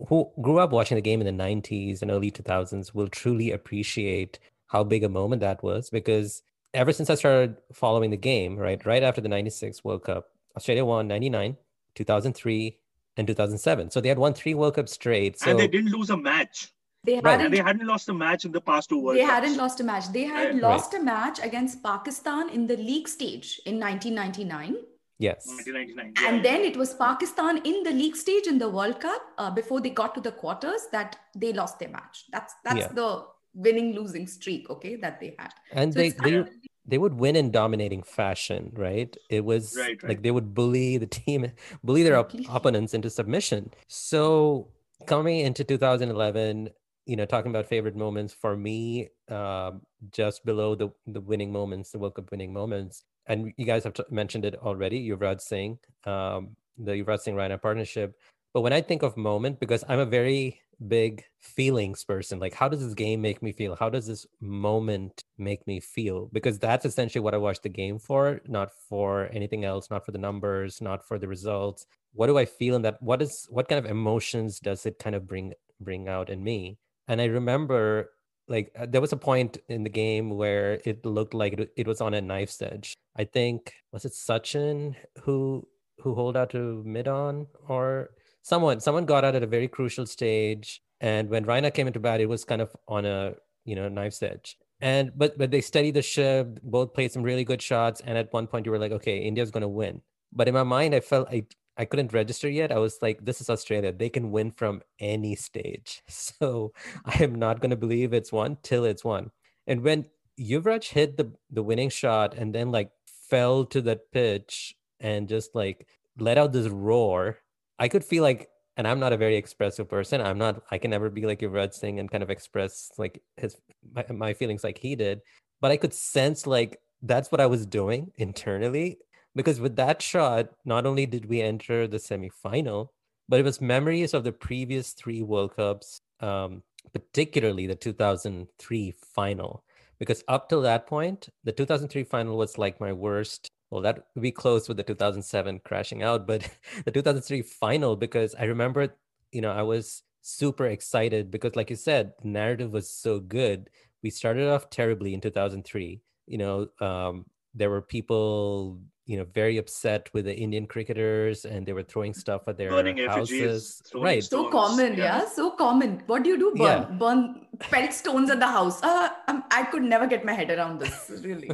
who 0.08 0.30
grew 0.40 0.58
up 0.58 0.70
watching 0.70 0.94
the 0.94 1.02
game 1.02 1.20
in 1.20 1.36
the 1.36 1.44
90s 1.44 2.02
and 2.02 2.10
early 2.10 2.30
2000s 2.30 2.94
will 2.94 3.08
truly 3.08 3.50
appreciate 3.50 4.38
how 4.66 4.82
big 4.82 5.04
a 5.04 5.08
moment 5.08 5.40
that 5.40 5.62
was 5.62 5.90
because 5.90 6.42
ever 6.74 6.92
since 6.92 7.10
I 7.10 7.14
started 7.14 7.56
following 7.72 8.10
the 8.10 8.16
game, 8.16 8.56
right, 8.56 8.84
right 8.84 9.02
after 9.02 9.20
the 9.20 9.28
96 9.28 9.84
World 9.84 10.04
Cup, 10.04 10.30
Australia 10.56 10.84
won 10.84 11.08
99, 11.08 11.56
2003, 11.94 12.78
and 13.16 13.26
2007. 13.26 13.90
So 13.90 14.00
they 14.00 14.08
had 14.08 14.18
won 14.18 14.34
three 14.34 14.54
World 14.54 14.74
Cups 14.74 14.92
straight. 14.92 15.38
So... 15.38 15.50
And 15.50 15.58
they 15.58 15.68
didn't 15.68 15.92
lose 15.92 16.10
a 16.10 16.16
match. 16.16 16.72
They 17.04 17.16
hadn't, 17.16 17.50
they 17.50 17.58
hadn't 17.58 17.86
lost 17.86 18.08
a 18.08 18.14
match 18.14 18.44
in 18.44 18.52
the 18.52 18.60
past 18.60 18.88
two 18.88 19.02
World 19.02 19.16
They 19.18 19.22
Cups. 19.22 19.32
hadn't 19.32 19.56
lost 19.56 19.80
a 19.80 19.84
match. 19.84 20.12
They 20.12 20.22
had 20.22 20.52
right. 20.52 20.62
lost 20.62 20.94
a 20.94 21.00
match 21.00 21.40
against 21.42 21.82
Pakistan 21.82 22.48
in 22.50 22.68
the 22.68 22.76
league 22.76 23.08
stage 23.08 23.60
in 23.66 23.80
1999. 23.80 24.76
Yes. 25.18 25.46
1999. 25.46 26.14
Yeah. 26.20 26.28
And 26.28 26.44
then 26.44 26.60
it 26.60 26.76
was 26.76 26.94
Pakistan 26.94 27.58
in 27.64 27.82
the 27.82 27.90
league 27.90 28.16
stage 28.16 28.46
in 28.46 28.58
the 28.58 28.68
World 28.68 29.00
Cup 29.00 29.20
uh, 29.36 29.50
before 29.50 29.80
they 29.80 29.90
got 29.90 30.14
to 30.14 30.20
the 30.20 30.32
quarters 30.32 30.86
that 30.92 31.16
they 31.36 31.52
lost 31.52 31.80
their 31.80 31.88
match. 31.88 32.24
That's 32.30 32.54
that's 32.64 32.78
yeah. 32.78 32.88
the 32.88 33.24
winning 33.54 33.94
losing 33.94 34.26
streak 34.26 34.68
okay 34.70 34.96
that 34.96 35.20
they 35.20 35.34
had. 35.38 35.52
And 35.72 35.92
so 35.92 36.00
they 36.00 36.10
they, 36.10 36.44
they 36.86 36.98
would 36.98 37.14
win 37.14 37.36
in 37.36 37.50
dominating 37.50 38.02
fashion 38.02 38.72
right? 38.74 39.14
It 39.30 39.44
was 39.44 39.76
right, 39.76 40.02
right. 40.02 40.10
like 40.10 40.22
they 40.22 40.30
would 40.30 40.54
bully 40.54 40.98
the 40.98 41.06
team 41.06 41.52
bully 41.84 42.02
their 42.02 42.16
op- 42.16 42.32
opponents 42.48 42.94
into 42.94 43.10
submission. 43.10 43.72
So 43.88 44.68
coming 45.06 45.40
into 45.40 45.64
2011 45.64 46.70
you 47.06 47.16
know 47.16 47.24
talking 47.24 47.50
about 47.50 47.66
favorite 47.66 47.96
moments 47.96 48.32
for 48.32 48.56
me 48.56 49.08
uh, 49.28 49.72
just 50.10 50.44
below 50.44 50.74
the 50.74 50.88
the 51.06 51.20
winning 51.20 51.52
moments 51.52 51.90
the 51.90 51.98
world 51.98 52.14
cup 52.14 52.30
winning 52.30 52.52
moments 52.52 53.04
and 53.26 53.52
you 53.56 53.64
guys 53.64 53.84
have 53.84 53.94
t- 53.94 54.04
mentioned 54.10 54.44
it 54.44 54.54
already 54.56 55.08
yuvraj 55.08 55.40
singh 55.40 55.78
um, 56.06 56.56
the 56.78 56.92
yuvraj 56.92 57.20
singh 57.20 57.34
Raina 57.34 57.60
partnership. 57.60 58.16
But 58.54 58.60
when 58.60 58.72
i 58.72 58.80
think 58.80 59.02
of 59.02 59.16
moment 59.16 59.58
because 59.60 59.84
i'm 59.88 59.98
a 59.98 60.06
very 60.06 60.60
big 60.88 61.24
feelings 61.40 62.04
person 62.04 62.38
like 62.38 62.54
how 62.54 62.68
does 62.68 62.82
this 62.84 62.94
game 62.94 63.20
make 63.20 63.42
me 63.42 63.52
feel? 63.52 63.76
How 63.76 63.88
does 63.88 64.06
this 64.06 64.26
moment 64.40 65.24
make 65.38 65.66
me 65.66 65.80
feel? 65.80 66.28
Because 66.32 66.58
that's 66.58 66.84
essentially 66.84 67.22
what 67.22 67.34
i 67.34 67.38
watch 67.38 67.60
the 67.62 67.68
game 67.68 67.98
for 67.98 68.40
not 68.46 68.70
for 68.88 69.28
anything 69.32 69.64
else 69.64 69.90
not 69.90 70.04
for 70.04 70.12
the 70.12 70.18
numbers 70.18 70.80
not 70.80 71.06
for 71.06 71.18
the 71.18 71.28
results. 71.28 71.86
What 72.12 72.26
do 72.26 72.38
i 72.38 72.44
feel 72.44 72.76
in 72.76 72.82
that 72.82 73.02
what 73.02 73.22
is 73.22 73.46
what 73.50 73.68
kind 73.68 73.84
of 73.84 73.90
emotions 73.90 74.60
does 74.60 74.86
it 74.86 74.98
kind 74.98 75.16
of 75.16 75.26
bring 75.26 75.52
bring 75.80 76.08
out 76.08 76.30
in 76.30 76.42
me? 76.42 76.78
And 77.08 77.20
i 77.20 77.24
remember 77.24 78.10
like 78.48 78.70
uh, 78.78 78.86
there 78.88 79.00
was 79.00 79.12
a 79.12 79.16
point 79.16 79.58
in 79.68 79.82
the 79.84 79.90
game 79.90 80.30
where 80.30 80.80
it 80.84 81.04
looked 81.06 81.34
like 81.34 81.54
it, 81.54 81.70
it 81.76 81.86
was 81.86 82.00
on 82.00 82.14
a 82.14 82.20
knife's 82.20 82.60
edge. 82.60 82.94
I 83.16 83.24
think 83.24 83.72
was 83.92 84.04
it 84.04 84.12
sachin 84.12 84.94
who 85.22 85.66
who 85.98 86.14
hold 86.14 86.36
out 86.36 86.50
to 86.50 86.82
mid 86.84 87.08
on? 87.08 87.46
Or 87.68 88.10
someone 88.42 88.80
someone 88.80 89.06
got 89.06 89.24
out 89.24 89.34
at 89.34 89.42
a 89.42 89.46
very 89.46 89.68
crucial 89.68 90.06
stage 90.06 90.82
and 91.00 91.28
when 91.28 91.44
Raina 91.44 91.72
came 91.72 91.86
into 91.86 92.00
bat 92.00 92.20
it 92.20 92.28
was 92.28 92.44
kind 92.44 92.60
of 92.60 92.74
on 92.86 93.04
a 93.04 93.34
you 93.64 93.76
know, 93.76 93.88
knife's 93.88 94.22
edge. 94.22 94.56
And 94.80 95.12
but 95.16 95.38
but 95.38 95.50
they 95.50 95.60
steadied 95.60 95.94
the 95.94 96.02
ship, 96.02 96.58
both 96.62 96.94
played 96.94 97.12
some 97.12 97.22
really 97.22 97.44
good 97.44 97.62
shots. 97.62 98.00
And 98.04 98.18
at 98.18 98.32
one 98.32 98.46
point 98.46 98.66
you 98.66 98.72
were 98.72 98.78
like, 98.78 98.92
okay, 98.92 99.18
India's 99.18 99.50
gonna 99.50 99.68
win. 99.68 100.02
But 100.32 100.48
in 100.48 100.54
my 100.54 100.64
mind, 100.64 100.94
I 100.94 101.00
felt 101.00 101.28
I 101.28 101.46
I 101.76 101.84
couldn't 101.84 102.12
register 102.12 102.48
yet. 102.50 102.72
I 102.72 102.78
was 102.78 102.98
like, 103.00 103.24
this 103.24 103.40
is 103.40 103.48
Australia. 103.48 103.92
They 103.92 104.08
can 104.08 104.30
win 104.30 104.50
from 104.50 104.82
any 104.98 105.36
stage. 105.36 106.02
So 106.08 106.72
I 107.04 107.22
am 107.22 107.36
not 107.36 107.60
gonna 107.60 107.76
believe 107.76 108.12
it's 108.12 108.32
won 108.32 108.58
till 108.62 108.84
it's 108.84 109.04
won. 109.04 109.30
And 109.66 109.82
when 109.82 110.06
Yuvraj 110.40 110.88
hit 110.88 111.16
the 111.16 111.32
the 111.50 111.62
winning 111.62 111.90
shot 111.90 112.34
and 112.34 112.54
then 112.54 112.72
like 112.72 112.90
fell 113.06 113.64
to 113.66 113.80
that 113.82 114.10
pitch 114.10 114.74
and 114.98 115.28
just 115.28 115.54
like 115.54 115.86
let 116.18 116.38
out 116.38 116.52
this 116.52 116.68
roar, 116.68 117.38
I 117.82 117.88
could 117.88 118.04
feel 118.04 118.22
like 118.22 118.48
and 118.76 118.86
I'm 118.86 119.00
not 119.00 119.12
a 119.12 119.16
very 119.16 119.36
expressive 119.36 119.88
person. 119.88 120.20
I'm 120.20 120.38
not. 120.38 120.62
I 120.70 120.78
can 120.78 120.90
never 120.90 121.10
be 121.10 121.26
like 121.26 121.40
Yuvraj 121.40 121.74
Singh 121.74 121.98
and 121.98 122.10
kind 122.10 122.22
of 122.22 122.30
express 122.30 122.92
like 122.96 123.20
his 123.36 123.56
my, 123.92 124.04
my 124.08 124.34
feelings 124.34 124.62
like 124.62 124.78
he 124.78 124.94
did. 124.94 125.20
But 125.60 125.72
I 125.72 125.76
could 125.76 125.92
sense 125.92 126.46
like 126.46 126.78
that's 127.02 127.32
what 127.32 127.40
I 127.40 127.46
was 127.46 127.66
doing 127.66 128.12
internally 128.16 128.98
because 129.34 129.60
with 129.60 129.74
that 129.76 130.00
shot, 130.00 130.50
not 130.64 130.86
only 130.86 131.06
did 131.06 131.26
we 131.26 131.42
enter 131.42 131.88
the 131.88 131.96
semifinal, 131.98 132.88
but 133.28 133.40
it 133.40 133.44
was 133.44 133.60
memories 133.60 134.14
of 134.14 134.22
the 134.22 134.32
previous 134.32 134.92
three 134.92 135.22
World 135.22 135.56
Cups, 135.56 135.98
um, 136.20 136.62
particularly 136.92 137.66
the 137.66 137.74
2003 137.74 138.94
final. 139.14 139.64
Because 139.98 140.22
up 140.28 140.48
till 140.48 140.62
that 140.62 140.86
point, 140.86 141.28
the 141.42 141.52
2003 141.52 142.04
final 142.04 142.38
was 142.38 142.58
like 142.58 142.80
my 142.80 142.92
worst 142.92 143.50
well 143.72 143.80
that 143.80 144.04
we 144.14 144.30
closed 144.30 144.68
with 144.68 144.76
the 144.76 144.82
2007 144.82 145.60
crashing 145.64 146.02
out 146.02 146.26
but 146.26 146.48
the 146.84 146.92
2003 146.92 147.40
final 147.42 147.96
because 147.96 148.34
i 148.38 148.44
remember 148.44 148.94
you 149.32 149.40
know 149.40 149.50
i 149.50 149.62
was 149.62 150.02
super 150.20 150.66
excited 150.66 151.30
because 151.30 151.56
like 151.56 151.70
you 151.70 151.76
said 151.76 152.12
the 152.22 152.28
narrative 152.28 152.72
was 152.72 152.88
so 152.88 153.18
good. 153.18 153.68
We 154.02 154.10
started 154.10 154.48
off 154.48 154.70
terribly 154.70 155.14
in 155.14 155.20
2003 155.20 156.00
you 156.26 156.38
know 156.38 156.68
um, 156.80 157.26
there 157.54 157.70
were 157.70 157.82
people 157.82 158.78
you 159.06 159.16
know 159.16 159.26
very 159.34 159.58
upset 159.58 160.08
with 160.14 160.24
the 160.26 160.36
indian 160.36 160.66
cricketers 160.66 161.44
and 161.44 161.66
they 161.66 161.72
were 161.72 161.82
throwing 161.82 162.14
stuff 162.14 162.42
at 162.46 162.56
their 162.56 162.70
Burning 162.70 162.98
houses. 162.98 163.32
effigies, 163.32 163.82
right. 163.94 164.22
So 164.22 164.48
common 164.48 164.94
yeah. 164.94 165.18
yeah. 165.18 165.28
so 165.28 165.50
common. 165.50 166.02
What 166.06 166.22
do 166.22 166.30
you 166.30 166.38
do? 166.38 166.52
Burn 166.54 166.82
Yeah. 166.82 166.84
burn 167.02 167.46
pelt 167.58 167.92
stones 167.92 168.30
at 168.30 168.38
the 168.38 168.46
house. 168.46 168.82
Uh, 168.82 169.08
um, 169.28 169.42
i 169.50 169.64
could 169.64 169.82
never 169.82 170.06
get 170.06 170.24
my 170.24 170.34
head 170.34 170.50
around 170.50 170.78
this 170.80 171.10
really. 171.24 171.50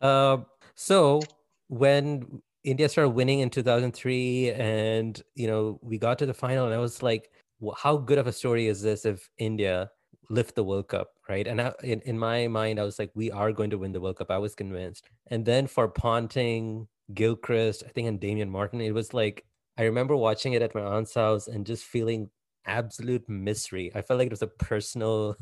Um, 0.00 0.46
so 0.74 1.20
when 1.68 2.42
India 2.64 2.88
started 2.88 3.10
winning 3.10 3.40
in 3.40 3.50
2003, 3.50 4.52
and 4.52 5.22
you 5.34 5.46
know 5.46 5.78
we 5.82 5.98
got 5.98 6.18
to 6.18 6.26
the 6.26 6.34
final, 6.34 6.66
and 6.66 6.74
I 6.74 6.78
was 6.78 7.02
like, 7.02 7.30
"Wh- 7.64 7.76
"How 7.76 7.96
good 7.96 8.18
of 8.18 8.26
a 8.26 8.32
story 8.32 8.66
is 8.66 8.82
this 8.82 9.04
if 9.04 9.28
India 9.38 9.90
lift 10.28 10.54
the 10.54 10.64
World 10.64 10.88
Cup?" 10.88 11.12
Right? 11.28 11.46
And 11.46 11.60
I, 11.60 11.72
in 11.82 12.00
in 12.02 12.18
my 12.18 12.48
mind, 12.48 12.78
I 12.80 12.84
was 12.84 12.98
like, 12.98 13.10
"We 13.14 13.30
are 13.30 13.52
going 13.52 13.70
to 13.70 13.78
win 13.78 13.92
the 13.92 14.00
World 14.00 14.16
Cup." 14.16 14.30
I 14.30 14.38
was 14.38 14.54
convinced. 14.54 15.08
And 15.28 15.44
then 15.44 15.66
for 15.66 15.88
Ponting, 15.88 16.88
Gilchrist, 17.14 17.84
I 17.86 17.90
think, 17.90 18.08
and 18.08 18.20
Damien 18.20 18.50
Martyn, 18.50 18.80
it 18.80 18.92
was 18.94 19.14
like 19.14 19.44
I 19.78 19.84
remember 19.84 20.16
watching 20.16 20.52
it 20.54 20.62
at 20.62 20.74
my 20.74 20.82
aunt's 20.82 21.14
house 21.14 21.48
and 21.48 21.66
just 21.66 21.84
feeling 21.84 22.30
absolute 22.66 23.28
misery. 23.28 23.90
I 23.94 24.02
felt 24.02 24.18
like 24.18 24.26
it 24.26 24.32
was 24.32 24.42
a 24.42 24.46
personal 24.46 25.36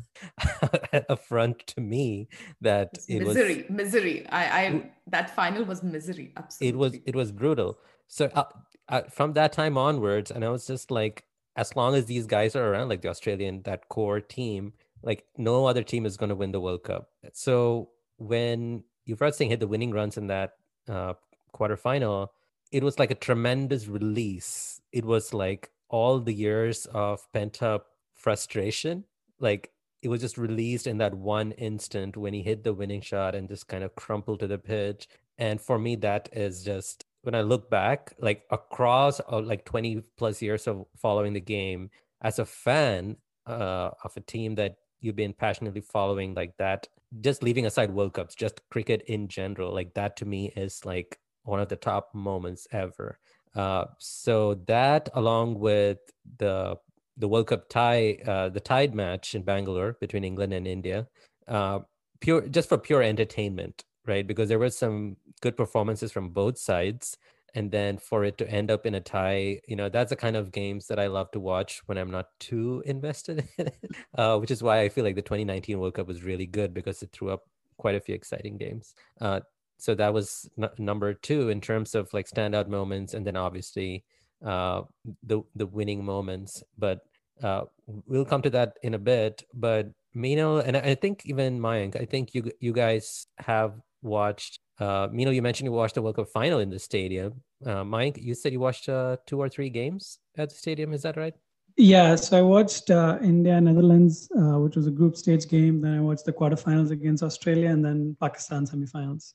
affront 1.09 1.59
to 1.67 1.81
me 1.81 2.29
that 2.61 2.97
it 3.07 3.23
was 3.23 3.35
misery 3.35 3.65
misery. 3.69 4.27
I 4.29 4.61
i 4.61 4.91
that 5.07 5.35
final 5.35 5.65
was 5.65 5.83
misery 5.83 6.33
absolutely 6.37 6.69
it 6.69 6.75
was 6.79 6.93
it 7.05 7.15
was 7.15 7.31
brutal. 7.31 7.79
So 8.07 8.29
uh, 8.33 8.45
uh, 8.89 9.01
from 9.03 9.33
that 9.33 9.53
time 9.53 9.77
onwards 9.77 10.31
and 10.31 10.43
i 10.43 10.49
was 10.49 10.65
just 10.65 10.89
like 10.89 11.25
as 11.55 11.75
long 11.75 11.93
as 11.93 12.05
these 12.05 12.25
guys 12.25 12.55
are 12.55 12.71
around 12.71 12.89
like 12.89 13.01
the 13.01 13.09
australian 13.09 13.61
that 13.63 13.87
core 13.89 14.19
team 14.19 14.73
like 15.03 15.25
no 15.37 15.65
other 15.65 15.83
team 15.83 16.05
is 16.05 16.17
going 16.17 16.29
to 16.29 16.35
win 16.35 16.51
the 16.51 16.59
world 16.59 16.83
cup. 16.83 17.09
So 17.33 17.89
when 18.17 18.83
you 19.05 19.15
Yuvraj 19.15 19.33
Singh 19.33 19.49
hit 19.49 19.59
the 19.59 19.67
winning 19.67 19.91
runs 19.91 20.17
in 20.17 20.27
that 20.27 20.53
uh, 20.87 21.13
quarterfinal 21.53 22.29
it 22.71 22.83
was 22.83 22.99
like 22.99 23.09
a 23.09 23.15
tremendous 23.15 23.87
release. 23.87 24.79
It 24.91 25.03
was 25.03 25.33
like 25.33 25.71
all 25.89 26.19
the 26.19 26.33
years 26.33 26.85
of 26.87 27.21
pent 27.33 27.61
up 27.61 27.87
frustration 28.15 29.03
like 29.39 29.71
it 30.01 30.07
was 30.07 30.21
just 30.21 30.37
released 30.37 30.87
in 30.87 30.97
that 30.97 31.13
one 31.13 31.51
instant 31.53 32.15
when 32.15 32.33
he 32.33 32.41
hit 32.41 32.63
the 32.63 32.73
winning 32.73 33.01
shot 33.01 33.35
and 33.35 33.49
just 33.49 33.67
kind 33.67 33.83
of 33.83 33.95
crumpled 33.95 34.39
to 34.39 34.47
the 34.47 34.57
pitch. 34.57 35.09
And 35.37 35.59
for 35.59 35.77
me 35.77 35.95
that 35.97 36.29
is 36.31 36.63
just 36.63 37.05
when 37.21 37.35
i 37.35 37.41
look 37.41 37.69
back 37.69 38.13
like 38.19 38.43
across 38.51 39.19
uh, 39.31 39.41
like 39.41 39.65
20 39.65 40.01
plus 40.17 40.41
years 40.41 40.67
of 40.67 40.85
following 40.97 41.33
the 41.33 41.39
game 41.39 41.89
as 42.21 42.39
a 42.39 42.45
fan 42.45 43.15
uh, 43.45 43.89
of 44.03 44.15
a 44.15 44.21
team 44.21 44.55
that 44.55 44.75
you've 45.01 45.15
been 45.15 45.33
passionately 45.33 45.81
following 45.81 46.33
like 46.33 46.55
that 46.57 46.87
just 47.21 47.43
leaving 47.43 47.65
aside 47.65 47.91
world 47.91 48.13
cups 48.13 48.35
just 48.35 48.61
cricket 48.69 49.01
in 49.07 49.27
general 49.27 49.73
like 49.73 49.93
that 49.93 50.15
to 50.15 50.25
me 50.25 50.51
is 50.55 50.85
like 50.85 51.19
one 51.43 51.59
of 51.59 51.69
the 51.69 51.75
top 51.75 52.13
moments 52.13 52.67
ever 52.71 53.19
uh, 53.55 53.85
so 53.97 54.55
that 54.67 55.09
along 55.13 55.59
with 55.59 55.99
the 56.37 56.75
the 57.17 57.27
world 57.27 57.47
cup 57.47 57.67
tie 57.69 58.17
uh, 58.25 58.49
the 58.49 58.59
tied 58.59 58.95
match 58.95 59.35
in 59.35 59.43
bangalore 59.43 59.97
between 59.99 60.23
england 60.23 60.53
and 60.53 60.67
india 60.67 61.07
uh, 61.47 61.79
pure 62.21 62.47
just 62.47 62.69
for 62.69 62.77
pure 62.77 63.01
entertainment 63.03 63.83
right? 64.09 64.27
Because 64.27 64.49
there 64.49 64.59
were 64.59 64.71
some 64.71 65.15
good 65.41 65.55
performances 65.55 66.11
from 66.11 66.29
both 66.29 66.57
sides. 66.57 67.17
And 67.55 67.71
then 67.71 67.97
for 67.97 68.23
it 68.25 68.37
to 68.39 68.49
end 68.49 68.69
up 68.69 68.85
in 68.85 68.93
a 68.93 69.01
tie 69.01 69.59
you 69.67 69.75
know 69.75 69.89
that's 69.89 70.11
the 70.11 70.15
kind 70.15 70.35
of 70.35 70.51
games 70.51 70.85
that 70.85 70.99
i 70.99 71.07
love 71.07 71.31
to 71.31 71.39
watch 71.39 71.81
when 71.87 71.97
i'm 71.97 72.11
not 72.11 72.27
too 72.39 72.83
invested 72.85 73.43
in 73.57 73.65
it 73.65 73.89
uh, 74.15 74.37
which 74.37 74.51
is 74.51 74.61
why 74.61 74.81
i 74.81 74.87
feel 74.87 75.03
like 75.03 75.15
the 75.15 75.23
2019 75.23 75.79
world 75.79 75.95
cup 75.95 76.05
was 76.05 76.21
really 76.21 76.45
good 76.45 76.75
because 76.75 77.01
it 77.01 77.09
threw 77.11 77.31
up 77.31 77.41
quite 77.77 77.95
a 77.95 77.99
few 77.99 78.13
exciting 78.13 78.55
games. 78.55 78.93
Uh, 79.19 79.39
so 79.79 79.95
that 79.95 80.13
was 80.13 80.49
n- 80.61 80.69
number 80.77 81.13
two 81.13 81.49
in 81.49 81.61
terms 81.61 81.95
of 81.95 82.13
like 82.13 82.27
standout 82.27 82.67
moments 82.67 83.13
and 83.13 83.25
then 83.25 83.35
obviously 83.35 84.03
uh, 84.45 84.83
the 85.23 85.41
the 85.55 85.65
winning 85.65 86.03
moments. 86.03 86.63
But 86.77 86.99
uh, 87.41 87.63
we'll 88.05 88.25
come 88.25 88.41
to 88.43 88.49
that 88.51 88.77
in 88.83 88.93
a 88.93 88.99
bit. 88.99 89.43
But 89.53 89.91
Mino 90.13 90.59
and 90.59 90.75
I 90.77 90.95
think 90.95 91.25
even 91.25 91.59
Mayank 91.59 91.99
I 91.99 92.05
think 92.05 92.35
you 92.35 92.51
you 92.59 92.73
guys 92.73 93.25
have 93.37 93.73
watched 94.01 94.59
uh, 94.79 95.07
Mino 95.11 95.31
you 95.31 95.41
mentioned 95.41 95.65
you 95.65 95.71
watched 95.71 95.95
the 95.95 96.01
World 96.01 96.17
Cup 96.17 96.29
final 96.29 96.59
in 96.59 96.69
the 96.69 96.79
stadium. 96.79 97.41
Uh, 97.65 97.83
Mayank 97.83 98.21
you 98.21 98.33
said 98.33 98.51
you 98.51 98.59
watched 98.59 98.89
uh, 98.89 99.17
two 99.25 99.39
or 99.39 99.49
three 99.49 99.69
games 99.69 100.19
at 100.37 100.49
the 100.49 100.55
stadium. 100.55 100.93
Is 100.93 101.03
that 101.03 101.17
right? 101.17 101.33
Yeah, 101.77 102.15
so 102.15 102.37
I 102.37 102.41
watched 102.41 102.91
uh, 102.91 103.17
India 103.21 103.59
Netherlands, 103.61 104.29
uh, 104.37 104.59
which 104.59 104.75
was 104.75 104.87
a 104.87 104.91
group 104.91 105.15
stage 105.15 105.47
game. 105.47 105.79
Then 105.79 105.93
I 105.93 106.01
watched 106.01 106.25
the 106.25 106.33
quarterfinals 106.33 106.91
against 106.91 107.23
Australia, 107.23 107.69
and 107.69 107.85
then 107.85 108.17
Pakistan 108.19 108.65
semifinals. 108.65 109.33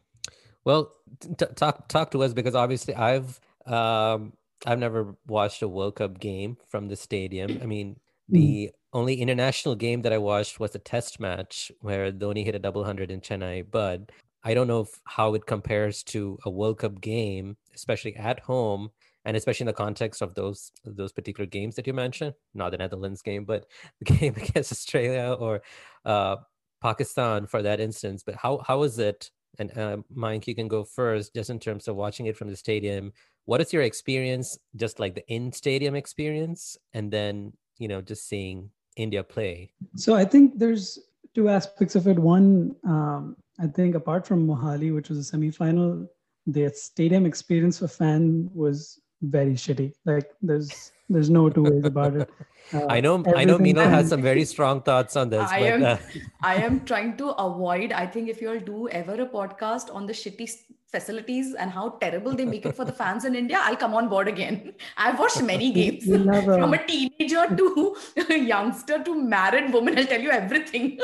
Well, 0.64 0.92
t- 1.20 1.46
talk 1.56 1.88
talk 1.88 2.10
to 2.12 2.22
us 2.22 2.32
because 2.32 2.54
obviously 2.54 2.94
I've 2.94 3.40
um 3.66 4.32
I've 4.66 4.78
never 4.78 5.16
watched 5.26 5.62
a 5.62 5.68
World 5.68 5.96
Cup 5.96 6.18
game 6.18 6.56
from 6.68 6.88
the 6.88 6.96
stadium. 6.96 7.58
I 7.62 7.66
mean, 7.66 8.00
the 8.28 8.70
only 8.92 9.20
international 9.20 9.74
game 9.74 10.02
that 10.02 10.12
I 10.12 10.18
watched 10.18 10.58
was 10.60 10.74
a 10.74 10.78
test 10.78 11.20
match 11.20 11.70
where 11.80 12.10
Dhoni 12.10 12.44
hit 12.44 12.54
a 12.54 12.58
double 12.58 12.84
hundred 12.84 13.10
in 13.10 13.20
Chennai, 13.20 13.66
but 13.70 14.10
I 14.44 14.54
don't 14.54 14.68
know 14.68 14.80
if, 14.82 15.00
how 15.04 15.34
it 15.34 15.46
compares 15.46 16.02
to 16.04 16.38
a 16.44 16.50
World 16.50 16.78
Cup 16.78 17.00
game, 17.00 17.56
especially 17.74 18.14
at 18.16 18.40
home 18.40 18.90
and 19.24 19.36
especially 19.36 19.64
in 19.64 19.68
the 19.68 19.72
context 19.72 20.22
of 20.22 20.34
those 20.34 20.70
those 20.84 21.12
particular 21.12 21.46
games 21.46 21.76
that 21.76 21.86
you 21.86 21.94
mentioned, 21.94 22.34
not 22.54 22.70
the 22.70 22.78
Netherlands 22.78 23.22
game, 23.22 23.44
but 23.44 23.66
the 24.00 24.14
game 24.14 24.34
against 24.36 24.72
Australia 24.72 25.36
or 25.38 25.62
uh, 26.04 26.36
Pakistan 26.82 27.46
for 27.46 27.62
that 27.62 27.80
instance. 27.80 28.22
But 28.22 28.36
how 28.36 28.62
how 28.66 28.82
is 28.82 28.98
it? 28.98 29.30
And 29.58 29.76
uh, 29.78 29.98
Mike, 30.12 30.46
you 30.46 30.54
can 30.54 30.68
go 30.68 30.84
first, 30.84 31.34
just 31.34 31.50
in 31.50 31.58
terms 31.58 31.88
of 31.88 31.96
watching 31.96 32.26
it 32.26 32.36
from 32.36 32.48
the 32.48 32.56
stadium. 32.56 33.12
What 33.44 33.60
is 33.60 33.72
your 33.72 33.82
experience, 33.82 34.58
just 34.76 34.98
like 34.98 35.14
the 35.14 35.26
in 35.28 35.52
stadium 35.52 35.94
experience, 35.94 36.76
and 36.92 37.10
then 37.10 37.52
you 37.78 37.88
know 37.88 38.00
just 38.00 38.28
seeing 38.28 38.70
India 38.96 39.22
play? 39.22 39.72
So 39.96 40.14
I 40.14 40.24
think 40.24 40.58
there's 40.58 40.98
two 41.34 41.48
aspects 41.48 41.94
of 41.94 42.06
it. 42.06 42.18
One, 42.18 42.74
um, 42.84 43.36
I 43.60 43.66
think 43.66 43.94
apart 43.94 44.26
from 44.26 44.46
Mohali, 44.46 44.94
which 44.94 45.08
was 45.08 45.18
a 45.18 45.36
semifinal, 45.36 46.06
the 46.46 46.70
stadium 46.70 47.26
experience 47.26 47.78
for 47.78 47.88
fan 47.88 48.50
was 48.54 49.00
very 49.22 49.54
shitty. 49.54 49.92
Like 50.04 50.30
there's 50.42 50.92
there's 51.08 51.30
no 51.30 51.48
two 51.48 51.64
ways 51.64 51.84
about 51.84 52.16
it. 52.16 52.30
Uh, 52.72 52.86
I 52.88 52.98
know, 53.02 53.22
I 53.36 53.44
know, 53.44 53.58
Mino 53.58 53.86
has 53.86 54.08
some 54.08 54.22
very 54.22 54.42
strong 54.46 54.80
thoughts 54.80 55.16
on 55.16 55.28
this. 55.28 55.46
I 55.50 55.60
but, 55.60 55.68
am 55.68 55.84
uh, 55.84 55.96
I 56.42 56.54
am 56.54 56.82
trying 56.86 57.18
to 57.18 57.28
avoid. 57.32 57.92
I 57.92 58.06
think 58.06 58.30
if 58.30 58.40
you 58.40 58.48
all 58.48 58.58
do 58.58 58.88
ever 58.88 59.12
a 59.20 59.26
podcast 59.26 59.94
on 59.94 60.06
the 60.06 60.14
shitty 60.14 60.50
facilities 60.90 61.54
and 61.54 61.70
how 61.70 61.90
terrible 62.00 62.32
they 62.34 62.46
make 62.46 62.64
it 62.64 62.74
for 62.74 62.86
the 62.86 62.92
fans 62.92 63.26
in 63.26 63.34
India, 63.34 63.58
I'll 63.60 63.76
come 63.76 63.92
on 63.92 64.08
board 64.08 64.28
again. 64.28 64.72
I've 64.96 65.18
watched 65.18 65.42
many 65.42 65.72
games 65.72 66.08
a- 66.08 66.42
from 66.42 66.72
a 66.72 66.86
teenager 66.86 67.54
to 67.54 67.96
a 68.30 68.38
youngster 68.38 69.04
to 69.04 69.14
married 69.14 69.70
woman. 69.70 69.98
I'll 69.98 70.06
tell 70.06 70.22
you 70.22 70.30
everything. 70.30 70.98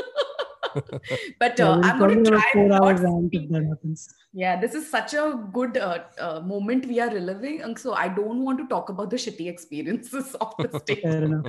But 1.38 1.58
yeah, 1.58 1.68
uh, 1.68 1.76
we'll 1.76 1.84
I'm 1.84 1.98
going 1.98 2.24
to 2.24 2.30
probably 2.30 2.60
have 2.60 2.66
a 2.66 2.68
try 2.68 2.78
not 2.78 2.96
to 2.96 3.02
rant 3.02 3.52
that 3.52 3.66
happens. 3.68 4.14
Yeah, 4.32 4.60
this 4.60 4.74
is 4.74 4.90
such 4.90 5.14
a 5.14 5.38
good 5.52 5.76
uh, 5.76 6.04
uh, 6.18 6.40
moment 6.40 6.86
we 6.86 7.00
are 7.00 7.10
reliving. 7.10 7.62
And 7.62 7.78
so 7.78 7.94
I 7.94 8.08
don't 8.08 8.44
want 8.44 8.58
to 8.58 8.66
talk 8.66 8.88
about 8.88 9.10
the 9.10 9.16
shitty 9.16 9.48
experiences 9.48 10.34
of 10.40 10.54
the 10.58 10.78
state. 10.80 11.02
Fair 11.02 11.24
enough. 11.24 11.46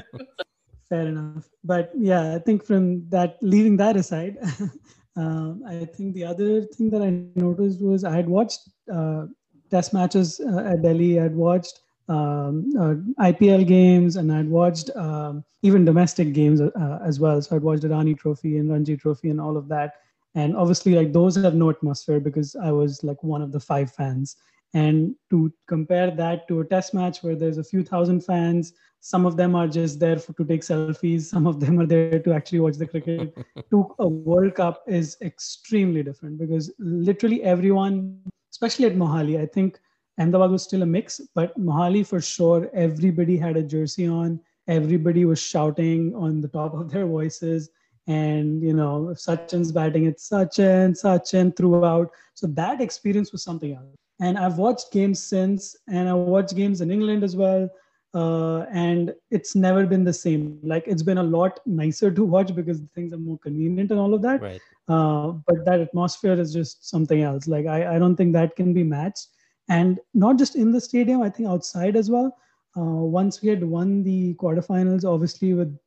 fair 0.89 1.07
enough. 1.07 1.49
But 1.63 1.91
yeah, 1.95 2.35
I 2.35 2.39
think 2.39 2.65
from 2.65 3.07
that, 3.09 3.37
leaving 3.41 3.77
that 3.77 3.95
aside, 3.95 4.37
um, 5.15 5.63
I 5.67 5.85
think 5.85 6.15
the 6.15 6.25
other 6.25 6.61
thing 6.63 6.89
that 6.89 7.01
I 7.01 7.09
noticed 7.39 7.81
was 7.81 8.03
I 8.03 8.15
had 8.15 8.27
watched 8.27 8.61
uh, 8.91 9.25
test 9.69 9.93
matches 9.93 10.39
uh, 10.39 10.59
at 10.59 10.81
Delhi. 10.81 11.19
I'd 11.19 11.35
watched 11.35 11.79
um, 12.11 12.69
uh, 12.77 12.95
IPL 13.31 13.65
games 13.65 14.17
and 14.17 14.31
I'd 14.31 14.49
watched 14.49 14.89
um, 14.95 15.43
even 15.61 15.85
domestic 15.85 16.33
games 16.33 16.59
uh, 16.59 16.99
as 17.05 17.19
well. 17.19 17.41
So 17.41 17.55
I'd 17.55 17.63
watched 17.63 17.83
the 17.83 17.87
Irani 17.87 18.17
Trophy 18.17 18.57
and 18.57 18.69
Ranji 18.69 18.97
Trophy 18.97 19.29
and 19.29 19.39
all 19.39 19.55
of 19.55 19.69
that. 19.69 19.93
And 20.35 20.55
obviously, 20.55 20.93
like 20.93 21.13
those 21.13 21.35
have 21.35 21.55
no 21.55 21.69
atmosphere 21.69 22.19
because 22.19 22.55
I 22.55 22.71
was 22.71 23.03
like 23.03 23.21
one 23.23 23.41
of 23.41 23.51
the 23.51 23.59
five 23.59 23.91
fans. 23.93 24.35
And 24.73 25.15
to 25.29 25.51
compare 25.67 26.11
that 26.11 26.47
to 26.47 26.61
a 26.61 26.65
test 26.65 26.93
match 26.93 27.23
where 27.23 27.35
there's 27.35 27.57
a 27.57 27.63
few 27.63 27.83
thousand 27.83 28.21
fans, 28.21 28.73
some 29.01 29.25
of 29.25 29.35
them 29.35 29.55
are 29.55 29.67
just 29.67 29.99
there 29.99 30.17
for, 30.17 30.33
to 30.33 30.45
take 30.45 30.61
selfies, 30.61 31.23
some 31.23 31.47
of 31.47 31.59
them 31.59 31.79
are 31.79 31.85
there 31.85 32.19
to 32.19 32.33
actually 32.33 32.59
watch 32.59 32.75
the 32.75 32.87
cricket. 32.87 33.37
to 33.69 33.95
a 33.99 34.07
World 34.07 34.55
Cup 34.55 34.83
is 34.87 35.17
extremely 35.21 36.03
different 36.03 36.37
because 36.37 36.71
literally 36.79 37.43
everyone, 37.43 38.19
especially 38.51 38.85
at 38.85 38.95
Mohali, 38.95 39.39
I 39.41 39.45
think 39.45 39.79
Ahmedabad 40.19 40.51
was 40.51 40.63
still 40.63 40.83
a 40.83 40.85
mix, 40.85 41.21
but 41.33 41.57
Mohali 41.59 42.05
for 42.05 42.21
sure, 42.21 42.69
everybody 42.73 43.37
had 43.37 43.57
a 43.57 43.63
jersey 43.63 44.07
on. 44.07 44.39
Everybody 44.67 45.25
was 45.25 45.41
shouting 45.41 46.13
on 46.15 46.41
the 46.41 46.47
top 46.47 46.73
of 46.73 46.91
their 46.91 47.05
voices. 47.05 47.69
And, 48.07 48.61
you 48.61 48.73
know, 48.73 49.13
Sachin's 49.15 49.71
batting, 49.71 50.05
it's 50.05 50.29
Sachin, 50.29 50.99
Sachin 50.99 51.55
throughout. 51.55 52.11
So 52.33 52.47
that 52.47 52.81
experience 52.81 53.31
was 53.31 53.43
something 53.43 53.73
else. 53.73 53.95
And 54.19 54.37
I've 54.37 54.57
watched 54.57 54.91
games 54.91 55.19
since, 55.21 55.75
and 55.87 56.07
I 56.07 56.13
watched 56.13 56.55
games 56.55 56.81
in 56.81 56.91
England 56.91 57.23
as 57.23 57.35
well. 57.35 57.69
Uh, 58.13 58.65
and 58.71 59.13
it's 59.29 59.55
never 59.55 59.85
been 59.85 60.03
the 60.03 60.13
same. 60.13 60.59
Like 60.63 60.83
it's 60.85 61.03
been 61.03 61.19
a 61.19 61.23
lot 61.23 61.59
nicer 61.65 62.11
to 62.11 62.23
watch 62.25 62.53
because 62.53 62.81
things 62.93 63.13
are 63.13 63.17
more 63.17 63.39
convenient 63.39 63.91
and 63.91 63.99
all 63.99 64.13
of 64.13 64.21
that. 64.23 64.41
Right. 64.41 64.61
Uh, 64.87 65.27
but 65.47 65.65
that 65.65 65.79
atmosphere 65.79 66.33
is 66.33 66.53
just 66.53 66.89
something 66.89 67.21
else. 67.21 67.47
Like 67.47 67.67
I, 67.67 67.95
I 67.95 67.99
don't 67.99 68.15
think 68.15 68.33
that 68.33 68.55
can 68.55 68.73
be 68.73 68.83
matched 68.83 69.27
and 69.69 69.99
not 70.13 70.37
just 70.37 70.55
in 70.55 70.71
the 70.71 70.81
stadium 70.81 71.21
i 71.21 71.29
think 71.29 71.47
outside 71.47 71.95
as 71.95 72.09
well. 72.09 72.37
Uh, 72.77 73.03
once 73.19 73.41
we 73.41 73.49
had 73.49 73.63
won 73.63 74.01
the 74.01 74.33
quarterfinals 74.35 75.03
obviously 75.03 75.53
with 75.53 75.77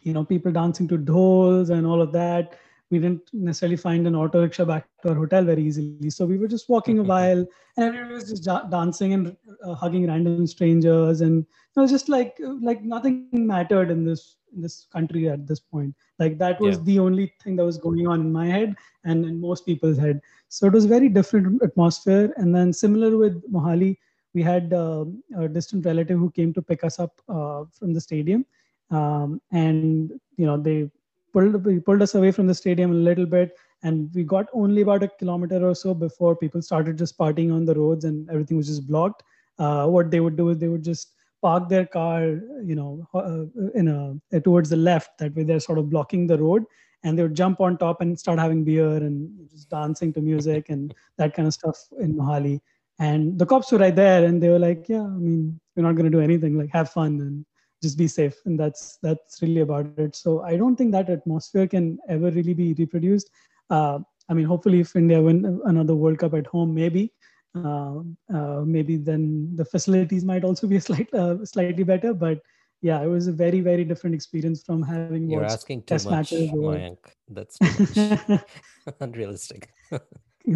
you 0.00 0.12
know 0.12 0.24
people 0.24 0.50
dancing 0.50 0.88
to 0.88 0.98
dhols 0.98 1.70
and 1.70 1.86
all 1.86 2.02
of 2.02 2.12
that 2.12 2.58
we 2.90 2.98
didn't 2.98 3.22
necessarily 3.32 3.76
find 3.76 4.06
an 4.06 4.14
auto 4.14 4.42
rickshaw 4.42 4.64
back 4.64 4.86
to 5.02 5.10
our 5.10 5.14
hotel 5.14 5.42
very 5.42 5.62
easily. 5.62 6.10
So 6.10 6.26
we 6.26 6.38
were 6.38 6.48
just 6.48 6.68
walking 6.68 6.98
a 6.98 7.02
while 7.02 7.46
and 7.76 7.84
everyone 7.84 8.12
was 8.12 8.40
just 8.40 8.70
dancing 8.70 9.14
and 9.14 9.36
uh, 9.64 9.74
hugging 9.74 10.06
random 10.06 10.46
strangers 10.46 11.20
and 11.20 11.44
it 11.76 11.80
was 11.80 11.90
just 11.90 12.08
like 12.08 12.36
like 12.62 12.82
nothing 12.82 13.28
mattered 13.32 13.90
in 13.90 14.04
this 14.04 14.36
in 14.54 14.60
this 14.62 14.86
country 14.92 15.28
at 15.28 15.46
this 15.46 15.60
point. 15.60 15.94
Like 16.18 16.38
that 16.38 16.60
was 16.60 16.76
yeah. 16.76 16.82
the 16.84 16.98
only 17.00 17.32
thing 17.42 17.56
that 17.56 17.64
was 17.64 17.78
going 17.78 18.06
on 18.06 18.20
in 18.20 18.32
my 18.32 18.46
head 18.46 18.76
and 19.04 19.24
in 19.24 19.40
most 19.40 19.66
people's 19.66 19.98
head. 19.98 20.20
So 20.48 20.66
it 20.66 20.72
was 20.72 20.84
very 20.84 21.08
different 21.08 21.62
atmosphere 21.62 22.32
and 22.36 22.54
then 22.54 22.72
similar 22.72 23.16
with 23.16 23.42
mohali 23.50 23.96
we 24.34 24.42
had 24.42 24.72
uh, 24.72 25.04
a 25.38 25.48
distant 25.48 25.86
relative 25.86 26.18
who 26.18 26.30
came 26.30 26.52
to 26.52 26.60
pick 26.60 26.84
us 26.84 26.98
up 26.98 27.20
uh, 27.28 27.64
from 27.72 27.94
the 27.94 28.00
stadium. 28.00 28.44
Um, 28.90 29.40
and 29.50 30.12
you 30.36 30.46
know 30.46 30.58
they 30.58 30.90
pulled 31.34 31.56
pulled 31.84 32.02
us 32.02 32.14
away 32.14 32.30
from 32.38 32.46
the 32.46 32.54
stadium 32.62 32.92
a 32.92 33.02
little 33.10 33.26
bit 33.26 33.56
and 33.82 34.10
we 34.14 34.22
got 34.24 34.46
only 34.54 34.82
about 34.82 35.02
a 35.02 35.08
kilometer 35.22 35.60
or 35.68 35.74
so 35.74 35.92
before 35.94 36.34
people 36.36 36.62
started 36.62 36.96
just 36.98 37.18
partying 37.18 37.52
on 37.54 37.64
the 37.64 37.74
roads 37.74 38.04
and 38.04 38.30
everything 38.30 38.56
was 38.56 38.68
just 38.68 38.86
blocked 38.88 39.22
uh, 39.58 39.86
what 39.86 40.10
they 40.10 40.20
would 40.20 40.36
do 40.36 40.48
is 40.50 40.58
they 40.58 40.68
would 40.68 40.84
just 40.84 41.12
park 41.42 41.68
their 41.68 41.84
car, 41.86 42.22
you 42.64 42.74
know, 42.74 43.06
uh, 43.14 43.44
in 43.74 43.88
a 44.32 44.40
towards 44.40 44.70
the 44.70 44.76
left. 44.76 45.18
That 45.18 45.34
way, 45.36 45.44
they're 45.44 45.60
sort 45.60 45.78
of 45.78 45.90
blocking 45.90 46.26
the 46.26 46.38
road, 46.38 46.64
and 47.02 47.18
they 47.18 47.22
would 47.22 47.36
jump 47.36 47.60
on 47.60 47.76
top 47.78 48.00
and 48.00 48.18
start 48.18 48.38
having 48.38 48.64
beer 48.64 48.88
and 48.96 49.30
just 49.50 49.68
dancing 49.68 50.12
to 50.14 50.20
music 50.20 50.70
and 50.70 50.94
that 51.18 51.34
kind 51.34 51.46
of 51.46 51.54
stuff 51.54 51.76
in 52.00 52.14
Mohali. 52.14 52.60
And 52.98 53.38
the 53.38 53.46
cops 53.46 53.70
were 53.72 53.78
right 53.78 53.94
there, 53.94 54.24
and 54.24 54.42
they 54.42 54.48
were 54.48 54.58
like, 54.58 54.88
"Yeah, 54.88 55.02
I 55.02 55.18
mean, 55.26 55.60
we're 55.76 55.82
not 55.82 55.96
going 55.96 56.10
to 56.10 56.16
do 56.16 56.22
anything. 56.22 56.56
Like, 56.58 56.70
have 56.72 56.90
fun 56.90 57.20
and 57.20 57.44
just 57.84 57.98
be 57.98 58.08
safe." 58.08 58.40
And 58.46 58.58
that's 58.64 58.98
that's 59.06 59.40
really 59.42 59.60
about 59.66 59.98
it. 60.06 60.16
So 60.16 60.40
I 60.42 60.56
don't 60.56 60.76
think 60.76 60.92
that 60.92 61.10
atmosphere 61.18 61.68
can 61.76 61.98
ever 62.08 62.30
really 62.38 62.54
be 62.54 62.74
reproduced. 62.82 63.30
Uh, 63.70 63.98
I 64.28 64.34
mean, 64.34 64.46
hopefully, 64.46 64.80
if 64.80 64.96
India 64.96 65.22
win 65.28 65.60
another 65.72 65.94
World 65.94 66.18
Cup 66.18 66.34
at 66.40 66.46
home, 66.56 66.74
maybe 66.74 67.12
uh, 67.54 68.00
uh, 68.34 68.62
maybe 68.66 68.96
then 68.96 69.54
the 69.54 69.64
facilities 69.64 70.24
might 70.24 70.44
also 70.44 70.66
be 70.66 70.80
slight, 70.88 71.12
uh, 71.14 71.44
slightly 71.44 71.84
better. 71.84 72.12
But 72.12 72.40
yeah, 72.82 73.00
it 73.02 73.06
was 73.06 73.28
a 73.28 73.32
very, 73.32 73.60
very 73.60 73.84
different 73.84 74.14
experience 74.14 74.62
from 74.62 74.82
having 74.82 75.30
You're 75.30 75.44
asking 75.44 75.82
too 75.82 75.94
test 75.94 76.06
much, 76.06 76.32
matches. 76.32 76.50
Mayank. 76.50 76.98
That's 77.28 77.58
too 77.58 78.38
unrealistic. 79.00 79.70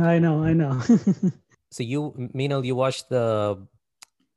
I 0.00 0.18
know, 0.18 0.42
I 0.44 0.52
know. 0.52 0.82
so 1.70 1.82
you, 1.82 2.28
Minal, 2.34 2.64
you 2.64 2.74
watched 2.74 3.08
the 3.08 3.66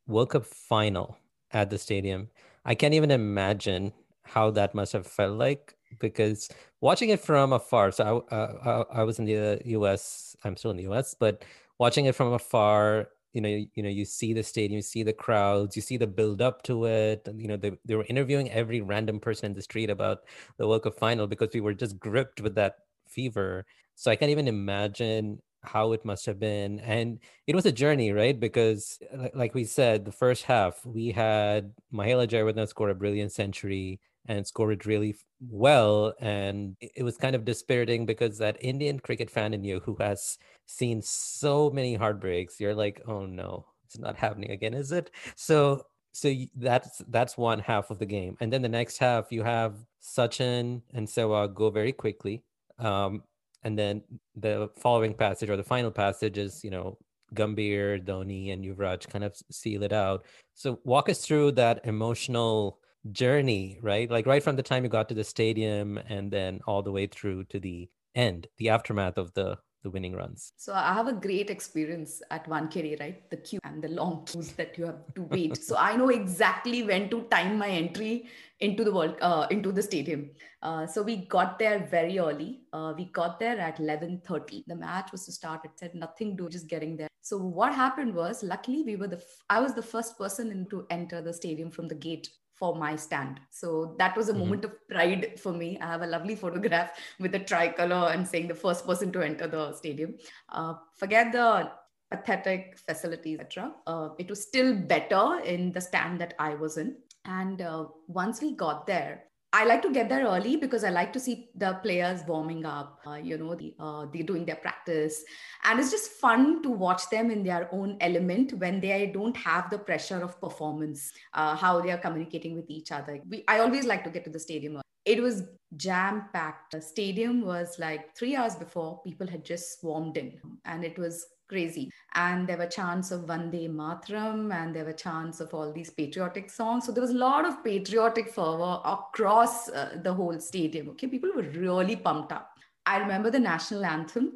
World 0.08 0.30
Cup 0.30 0.46
final 0.46 1.18
at 1.52 1.70
the 1.70 1.78
stadium. 1.78 2.30
I 2.66 2.76
can't 2.76 2.94
even 2.94 3.12
imagine 3.12 3.94
how 4.24 4.52
that 4.52 4.76
must 4.76 4.94
have 4.94 5.08
felt 5.08 5.38
like 5.38 5.76
because 6.00 6.50
watching 6.80 7.10
it 7.10 7.20
from 7.20 7.54
afar. 7.54 7.92
So 7.92 8.26
I, 8.32 8.36
uh, 8.36 8.86
I 8.92 9.04
was 9.04 9.20
in 9.20 9.26
the 9.26 9.62
U.S. 9.66 10.36
I'm 10.44 10.56
still 10.56 10.72
in 10.72 10.78
the 10.78 10.84
U.S., 10.84 11.16
but 11.20 11.44
watching 11.80 12.06
it 12.06 12.16
from 12.16 12.34
afar 12.34 13.10
you 13.34 13.40
know 13.42 13.50
you, 13.50 13.68
you 13.76 13.84
know 13.84 13.90
you 13.90 14.04
see 14.06 14.34
the 14.34 14.44
stadium 14.44 14.76
you 14.78 14.82
see 14.82 15.04
the 15.04 15.14
crowds 15.14 15.76
you 15.76 15.82
see 15.82 15.96
the 15.96 16.06
build 16.06 16.42
up 16.42 16.64
to 16.64 16.86
it 16.86 17.26
and 17.28 17.42
you 17.42 17.48
know 17.48 17.56
they, 17.56 17.72
they 17.86 17.96
were 17.96 18.06
interviewing 18.10 18.52
every 18.52 18.82
random 18.82 19.22
person 19.22 19.46
in 19.48 19.54
the 19.54 19.62
street 19.62 19.90
about 19.90 20.20
the 20.58 20.68
world 20.68 20.84
cup 20.84 20.94
final 21.00 21.28
because 21.28 21.48
we 21.54 21.62
were 21.62 21.74
just 21.74 21.98
gripped 21.98 22.42
with 22.42 22.56
that 22.56 22.76
fever 23.08 23.66
so 23.96 24.12
i 24.12 24.18
can't 24.18 24.32
even 24.32 24.50
imagine 24.50 25.42
how 25.64 25.92
it 25.92 26.04
must 26.04 26.26
have 26.26 26.40
been 26.40 26.80
and 26.80 27.20
it 27.48 27.56
was 27.56 27.66
a 27.66 27.72
journey 27.72 28.12
right 28.12 28.40
because 28.40 29.00
like 29.34 29.54
we 29.54 29.64
said 29.64 30.06
the 30.06 30.12
first 30.12 30.44
half 30.44 30.84
we 30.86 31.12
had 31.12 31.72
mahela 31.94 32.28
jayawardene 32.28 32.68
score 32.68 32.90
a 32.90 32.96
brilliant 32.96 33.32
century 33.32 34.00
and 34.28 34.46
scored 34.46 34.74
it 34.74 34.86
really 34.86 35.16
well. 35.40 36.14
And 36.20 36.76
it 36.80 37.04
was 37.04 37.18
kind 37.18 37.36
of 37.36 37.46
dispiriting 37.46 38.06
because 38.06 38.38
that 38.38 38.58
Indian 38.62 39.00
cricket 39.00 39.30
fan 39.30 39.54
in 39.54 39.64
you 39.64 39.80
who 39.80 39.96
has 40.00 40.38
seen 40.68 41.02
so 41.02 41.70
many 41.70 41.96
heartbreaks, 41.96 42.60
you're 42.60 42.76
like, 42.76 43.02
oh 43.08 43.26
no, 43.26 43.66
it's 43.86 43.98
not 43.98 44.18
happening 44.18 44.52
again, 44.52 44.74
is 44.74 44.92
it? 44.92 45.12
So 45.36 45.86
so 46.14 46.34
that's 46.58 47.02
that's 47.08 47.38
one 47.38 47.60
half 47.60 47.90
of 47.90 47.98
the 47.98 48.06
game 48.06 48.36
and 48.42 48.52
then 48.52 48.62
the 48.62 48.68
next 48.68 48.98
half 48.98 49.32
you 49.32 49.44
have 49.44 49.78
sachin 50.04 50.82
and 50.94 51.08
sehwag 51.08 51.56
go 51.56 51.70
very 51.70 51.94
quickly 51.94 52.44
um, 52.80 53.24
and 53.64 53.78
then 53.78 54.02
the 54.36 54.70
following 54.78 55.14
passage 55.14 55.50
or 55.50 55.58
the 55.58 55.64
final 55.64 55.92
passage 55.92 56.38
is 56.38 56.64
you 56.64 56.70
know 56.70 56.98
gambhir 57.34 58.04
dhoni 58.04 58.52
and 58.52 58.66
yuvraj 58.66 59.08
kind 59.10 59.24
of 59.24 59.36
seal 59.50 59.84
it 59.84 59.94
out 59.94 60.26
so 60.54 60.80
walk 60.84 61.08
us 61.08 61.26
through 61.26 61.52
that 61.52 61.80
emotional 61.86 62.82
journey, 63.12 63.80
right? 63.82 64.10
Like 64.10 64.26
right 64.26 64.44
from 64.44 64.56
the 64.56 64.64
time 64.64 64.84
you 64.84 64.90
got 64.90 65.10
to 65.10 65.16
the 65.16 65.24
stadium 65.24 65.98
and 65.98 66.32
then 66.32 66.60
all 66.68 66.84
the 66.84 66.92
way 66.92 67.08
through 67.08 67.46
to 67.46 67.60
the 67.60 67.90
end, 68.16 68.48
the 68.58 68.70
aftermath 68.70 69.18
of 69.18 69.34
the 69.34 69.58
the 69.84 69.90
winning 69.90 70.16
runs. 70.16 70.54
So 70.58 70.74
I 70.74 70.94
have 70.94 71.08
a 71.08 71.14
great 71.14 71.50
experience 71.50 72.22
at 72.30 72.46
Wankhede, 72.48 73.00
right? 73.00 73.30
The 73.30 73.38
queue 73.38 73.60
and 73.64 73.84
the 73.84 73.88
long 73.90 74.26
queues 74.26 74.52
that 74.54 74.78
you 74.78 74.86
have 74.86 75.14
to 75.16 75.24
wait. 75.24 75.58
so 75.64 75.76
I 75.78 75.96
know 75.96 76.10
exactly 76.10 76.84
when 76.84 77.10
to 77.10 77.24
time 77.24 77.58
my 77.58 77.68
entry 77.68 78.28
into 78.60 78.84
the 78.84 78.94
world, 78.94 79.16
uh, 79.22 79.48
into 79.50 79.72
the 79.72 79.82
stadium. 79.82 80.30
Uh, 80.62 80.86
so 80.86 81.02
we 81.02 81.26
got 81.26 81.58
there 81.58 81.88
very 81.90 82.20
early. 82.20 82.62
Uh, 82.72 82.94
we 82.96 83.06
got 83.06 83.40
there 83.40 83.60
at 83.60 83.80
11:30. 83.80 84.64
The 84.68 84.76
match 84.76 85.12
was 85.12 85.26
to 85.26 85.32
start. 85.32 85.66
It 85.66 85.72
said 85.76 85.96
nothing 85.96 86.38
to 86.38 86.50
just 86.50 86.68
getting 86.68 86.96
there. 86.96 87.08
So 87.22 87.38
what 87.38 87.74
happened 87.74 88.14
was, 88.14 88.44
luckily, 88.44 88.84
we 88.84 88.96
were 88.96 89.08
the. 89.08 89.18
F- 89.18 89.44
I 89.50 89.60
was 89.60 89.74
the 89.74 89.82
first 89.82 90.18
person 90.18 90.52
in 90.52 90.68
to 90.70 90.86
enter 90.92 91.22
the 91.22 91.34
stadium 91.34 91.72
from 91.72 91.88
the 91.88 91.96
gate 91.96 92.30
for 92.62 92.76
my 92.76 92.96
stand. 92.96 93.40
So 93.50 93.96
that 93.98 94.16
was 94.16 94.30
a 94.30 94.32
mm-hmm. 94.32 94.42
moment 94.42 94.66
of 94.66 94.88
pride 94.88 95.40
for 95.40 95.52
me. 95.52 95.80
I 95.82 95.88
have 95.88 96.04
a 96.04 96.08
lovely 96.16 96.36
photograph 96.36 96.92
with 97.20 97.32
the 97.32 97.40
tricolor 97.40 98.12
and 98.14 98.28
saying 98.28 98.50
the 98.50 98.62
first 98.64 98.86
person 98.86 99.12
to 99.14 99.24
enter 99.24 99.48
the 99.48 99.74
stadium. 99.74 100.14
Uh, 100.48 100.76
forget 100.94 101.32
the 101.32 101.72
pathetic 102.12 102.78
facilities, 102.78 103.40
etc. 103.40 103.74
Uh, 103.88 104.10
it 104.20 104.30
was 104.30 104.44
still 104.44 104.76
better 104.76 105.40
in 105.44 105.72
the 105.72 105.82
stand 105.82 106.22
that 106.22 106.36
I 106.38 106.54
was 106.54 106.78
in. 106.78 106.98
And 107.26 107.64
uh, 107.64 107.86
once 108.08 108.42
we 108.42 108.56
got 108.56 108.86
there, 108.86 109.24
I 109.54 109.66
like 109.66 109.82
to 109.82 109.92
get 109.92 110.08
there 110.08 110.26
early 110.26 110.56
because 110.56 110.86
I 110.86 110.92
like 110.92 111.12
to 111.12 111.20
see 111.20 111.50
the 111.56 111.74
players 111.84 112.22
warming 112.26 112.66
up. 112.66 113.02
Uh, 113.06 113.16
you 113.16 113.38
know, 113.38 113.54
the, 113.54 113.76
uh, 113.80 114.06
they're 114.12 114.24
doing 114.24 114.46
their 114.46 114.56
practice, 114.56 115.24
and 115.66 115.78
it's 115.78 115.92
just 115.92 116.12
fun 116.12 116.64
to 116.64 116.70
watch 116.70 117.10
them 117.10 117.30
in 117.30 117.44
their 117.44 117.68
own 117.74 117.98
element 118.00 118.54
when 118.54 118.80
they 118.80 119.12
don't 119.14 119.36
have 119.36 119.70
the 119.70 119.78
pressure 119.78 120.24
of 120.24 120.40
performance. 120.40 121.12
Uh, 121.34 121.56
how 121.56 121.82
they 121.82 121.92
are 121.92 121.98
communicating 121.98 122.56
with 122.56 122.70
each 122.70 122.94
other. 122.94 123.20
We, 123.30 123.44
I 123.50 123.60
always 123.60 123.86
like 123.86 124.06
to 124.06 124.10
get 124.10 124.24
to 124.24 124.30
the 124.30 124.40
stadium. 124.40 124.82
It 125.04 125.22
was 125.22 125.44
jam 125.76 126.26
packed. 126.32 126.72
The 126.72 126.82
stadium 126.82 127.46
was 127.46 127.78
like 127.78 128.16
three 128.16 128.36
hours 128.38 128.56
before 128.56 129.02
people 129.04 129.28
had 129.28 129.44
just 129.44 129.82
swarmed 129.82 130.16
in, 130.16 130.40
and 130.64 130.86
it 130.86 130.98
was 130.98 131.26
crazy. 131.52 131.92
And 132.16 132.48
there 132.48 132.58
were 132.58 132.68
chants 132.68 133.12
of 133.12 133.22
Vande 133.32 133.70
Mataram 133.70 134.54
and 134.54 134.76
there 134.76 134.86
were 134.86 134.94
chants 134.94 135.40
of 135.40 135.54
all 135.54 135.72
these 135.74 135.90
patriotic 135.90 136.50
songs. 136.50 136.86
So 136.86 136.92
there 136.92 137.02
was 137.02 137.12
a 137.12 137.24
lot 137.30 137.46
of 137.46 137.64
patriotic 137.64 138.30
fervor 138.30 138.80
across 138.86 139.70
uh, 139.70 139.98
the 140.04 140.14
whole 140.14 140.40
stadium. 140.40 140.90
Okay, 140.90 141.08
people 141.08 141.32
were 141.36 141.50
really 141.66 141.96
pumped 141.96 142.32
up. 142.32 142.52
I 142.86 142.98
remember 142.98 143.30
the 143.30 143.40
national 143.40 143.86
anthem 143.86 144.34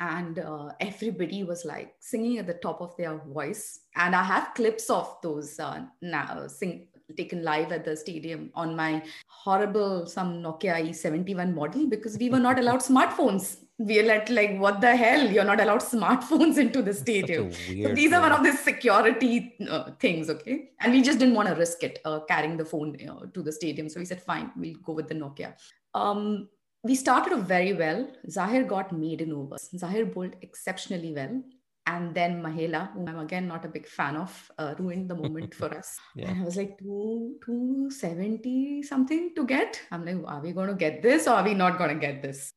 and 0.00 0.38
uh, 0.38 0.70
everybody 0.80 1.42
was 1.44 1.64
like 1.64 1.94
singing 2.00 2.38
at 2.38 2.46
the 2.46 2.54
top 2.54 2.80
of 2.80 2.96
their 2.96 3.18
voice 3.18 3.80
and 3.96 4.14
i 4.14 4.22
have 4.22 4.54
clips 4.54 4.88
of 4.88 5.16
those 5.22 5.58
uh, 5.60 5.80
now 6.00 6.46
sing 6.46 6.88
taken 7.16 7.42
live 7.44 7.72
at 7.72 7.84
the 7.84 7.94
stadium 7.94 8.50
on 8.54 8.74
my 8.74 9.02
horrible 9.26 10.06
some 10.06 10.42
nokia 10.42 10.76
e71 10.90 11.52
model 11.54 11.86
because 11.86 12.16
we 12.16 12.30
were 12.30 12.44
not 12.48 12.58
allowed 12.58 12.80
smartphones 12.90 13.58
we 13.86 13.98
are 14.00 14.06
like, 14.38 14.58
what 14.58 14.80
the 14.80 14.94
hell 15.02 15.30
you're 15.30 15.50
not 15.52 15.60
allowed 15.60 15.80
smartphones 15.80 16.58
into 16.58 16.82
the 16.82 16.94
stadium 16.94 17.52
so 17.52 17.94
these 18.00 18.12
are 18.12 18.20
one 18.20 18.32
of 18.32 18.42
the 18.42 18.52
security 18.52 19.54
uh, 19.68 19.90
things 19.98 20.30
okay 20.30 20.70
and 20.80 20.92
we 20.92 21.02
just 21.02 21.18
didn't 21.18 21.34
want 21.34 21.48
to 21.48 21.54
risk 21.54 21.82
it 21.82 22.00
uh, 22.04 22.20
carrying 22.32 22.56
the 22.56 22.64
phone 22.64 22.96
uh, 23.08 23.26
to 23.34 23.42
the 23.42 23.52
stadium 23.60 23.88
so 23.88 24.00
we 24.00 24.04
said 24.04 24.22
fine 24.22 24.50
we'll 24.56 24.82
go 24.88 24.92
with 24.92 25.08
the 25.08 25.14
nokia 25.14 25.54
um, 25.94 26.48
we 26.84 26.94
started 26.94 27.32
off 27.32 27.42
very 27.42 27.72
well. 27.74 28.08
Zaheer 28.28 28.66
got 28.66 28.92
maiden 28.92 29.32
overs. 29.32 29.68
Zaheer 29.74 30.12
bowled 30.12 30.36
exceptionally 30.42 31.12
well. 31.14 31.42
And 31.86 32.14
then 32.14 32.42
Mahela, 32.42 32.92
whom 32.92 33.08
I'm 33.08 33.18
again 33.18 33.48
not 33.48 33.64
a 33.64 33.68
big 33.68 33.88
fan 33.88 34.16
of, 34.16 34.50
uh, 34.56 34.74
ruined 34.78 35.10
the 35.10 35.16
moment 35.16 35.54
for 35.60 35.76
us. 35.76 35.98
Yeah. 36.14 36.30
And 36.30 36.42
I 36.42 36.44
was 36.44 36.56
like, 36.56 36.78
two, 36.78 37.36
270 37.44 38.82
something 38.84 39.32
to 39.34 39.44
get. 39.44 39.80
I'm 39.90 40.04
like, 40.04 40.18
are 40.26 40.40
we 40.40 40.52
going 40.52 40.68
to 40.68 40.74
get 40.74 41.02
this 41.02 41.26
or 41.26 41.34
are 41.34 41.44
we 41.44 41.54
not 41.54 41.78
going 41.78 41.90
to 41.90 42.00
get 42.00 42.22
this? 42.22 42.52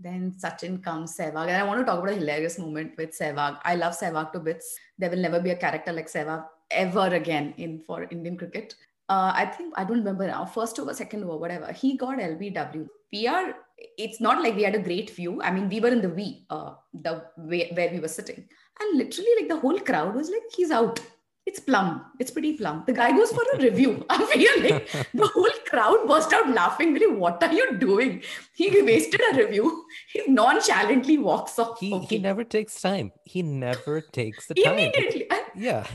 Then 0.00 0.34
Sachin 0.38 0.82
comes, 0.82 1.16
Sehwag. 1.16 1.48
And 1.48 1.56
I 1.56 1.64
want 1.64 1.80
to 1.80 1.84
talk 1.84 1.98
about 1.98 2.10
a 2.10 2.14
hilarious 2.14 2.58
moment 2.58 2.92
with 2.96 3.18
Sehwag. 3.18 3.58
I 3.64 3.74
love 3.74 3.98
Sehwag 3.98 4.32
to 4.32 4.40
bits. 4.40 4.78
There 4.96 5.10
will 5.10 5.18
never 5.18 5.40
be 5.40 5.50
a 5.50 5.56
character 5.56 5.92
like 5.92 6.06
Sehwag 6.06 6.44
ever 6.70 7.06
again 7.08 7.54
in 7.56 7.80
for 7.86 8.04
Indian 8.04 8.36
cricket. 8.36 8.74
Uh, 9.08 9.32
I 9.34 9.46
think 9.46 9.74
I 9.76 9.84
don't 9.84 9.98
remember 9.98 10.26
now, 10.26 10.44
first 10.44 10.78
over, 10.78 10.92
second 10.94 11.24
over, 11.24 11.38
whatever. 11.38 11.72
He 11.72 11.96
got 11.96 12.18
LBW. 12.18 12.86
We 13.10 13.26
are 13.26 13.54
it's 13.96 14.20
not 14.20 14.42
like 14.42 14.56
we 14.56 14.62
had 14.64 14.74
a 14.74 14.82
great 14.82 15.10
view. 15.10 15.40
I 15.42 15.50
mean, 15.50 15.68
we 15.68 15.80
were 15.80 15.88
in 15.88 16.02
the 16.02 16.08
V, 16.08 16.46
uh, 16.50 16.74
the 16.92 17.24
way 17.36 17.70
where 17.74 17.90
we 17.90 18.00
were 18.00 18.08
sitting, 18.08 18.44
and 18.80 18.98
literally, 18.98 19.30
like 19.38 19.48
the 19.48 19.58
whole 19.58 19.78
crowd 19.80 20.14
was 20.14 20.30
like, 20.30 20.42
"He's 20.54 20.70
out." 20.70 21.00
It's 21.48 21.60
plum. 21.60 22.04
It's 22.18 22.30
pretty 22.30 22.58
plum. 22.58 22.84
The 22.86 22.92
guy 22.92 23.10
goes 23.12 23.30
for 23.32 23.42
a 23.54 23.58
review. 23.58 24.04
I 24.10 24.22
feel 24.26 24.62
like 24.64 24.90
the 25.14 25.26
whole 25.26 25.54
crowd 25.66 26.06
burst 26.06 26.30
out 26.34 26.50
laughing. 26.50 26.92
Really, 26.92 27.10
what 27.10 27.42
are 27.42 27.52
you 27.52 27.78
doing? 27.78 28.22
He 28.54 28.82
wasted 28.82 29.22
a 29.32 29.34
review. 29.34 29.86
He 30.12 30.30
nonchalantly 30.30 31.16
walks 31.16 31.58
off. 31.58 31.80
He, 31.80 31.94
okay. 31.94 32.06
he 32.06 32.18
never 32.18 32.44
takes 32.44 32.78
time. 32.82 33.12
He 33.24 33.40
never 33.40 34.02
takes 34.02 34.46
the 34.46 34.56
time. 34.56 34.74
Immediately. 34.74 35.26
yeah. 35.56 35.86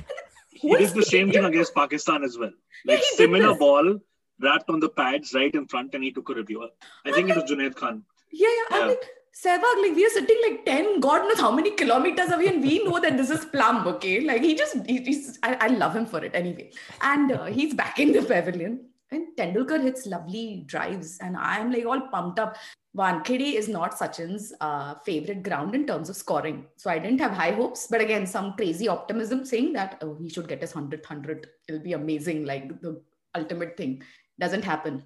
He 0.50 0.76
did 0.76 0.96
the 0.96 1.04
same 1.04 1.32
thing 1.32 1.46
against 1.46 1.76
Pakistan 1.76 2.24
as 2.24 2.36
well. 2.36 2.52
Like 2.86 3.00
yeah, 3.00 3.18
similar 3.18 3.54
ball, 3.56 4.00
wrapped 4.42 4.72
on 4.72 4.80
the 4.80 4.90
pads 4.90 5.36
right 5.36 5.54
in 5.54 5.68
front 5.68 5.94
and 5.94 6.04
he 6.04 6.12
took 6.12 6.30
a 6.30 6.34
review. 6.34 6.68
I 7.06 7.12
think 7.12 7.30
it 7.30 7.36
was 7.36 7.44
Junaid 7.44 7.76
Khan. 7.76 8.04
Yeah, 8.32 8.48
yeah. 8.48 8.78
yeah. 8.78 8.84
I 8.84 8.88
mean, 8.88 8.98
Sehwag, 9.36 9.82
like 9.82 9.96
we 9.96 10.06
are 10.06 10.10
sitting 10.10 10.38
like 10.44 10.64
10, 10.64 11.00
God 11.00 11.24
knows 11.24 11.40
how 11.40 11.52
many 11.52 11.72
kilometers 11.72 12.30
away, 12.32 12.48
and 12.50 12.62
we 12.62 12.84
know 12.84 13.00
that 13.00 13.18
this 13.18 13.32
is 13.32 13.46
plum, 13.46 13.88
okay? 13.88 14.22
Like 14.22 14.44
he 14.44 14.54
just, 14.54 14.76
he, 14.86 15.00
he's, 15.04 15.40
I, 15.42 15.56
I 15.60 15.68
love 15.68 15.96
him 15.96 16.06
for 16.06 16.24
it 16.24 16.36
anyway. 16.36 16.72
And 17.02 17.32
uh, 17.32 17.46
he's 17.46 17.74
back 17.74 18.00
in 18.00 18.12
the 18.12 18.22
pavilion. 18.22 18.90
And 19.10 19.28
Tendulkar 19.36 19.82
hits 19.82 20.06
lovely 20.06 20.64
drives, 20.68 21.18
and 21.20 21.36
I'm 21.36 21.72
like 21.72 21.86
all 21.86 22.02
pumped 22.02 22.38
up. 22.38 22.58
Wankhede 22.96 23.54
is 23.56 23.68
not 23.68 23.98
Sachin's 23.98 24.54
uh, 24.62 24.96
favorite 25.04 25.42
ground 25.42 25.74
in 25.74 25.88
terms 25.88 26.10
of 26.10 26.16
scoring. 26.16 26.66
So 26.78 26.92
I 26.92 27.00
didn't 27.00 27.20
have 27.20 27.32
high 27.32 27.52
hopes. 27.52 27.88
But 27.90 28.02
again, 28.02 28.28
some 28.28 28.54
crazy 28.54 28.88
optimism 28.88 29.46
saying 29.46 29.74
that, 29.74 29.98
oh, 30.02 30.16
he 30.22 30.30
should 30.30 30.48
get 30.48 30.62
his 30.62 30.74
100th 30.74 31.10
100. 31.10 31.48
It'll 31.68 31.82
be 31.82 31.94
amazing, 31.94 32.46
like 32.46 32.82
the 32.82 33.02
ultimate 33.36 33.78
thing. 33.78 34.04
Doesn't 34.40 34.64
happen. 34.64 35.04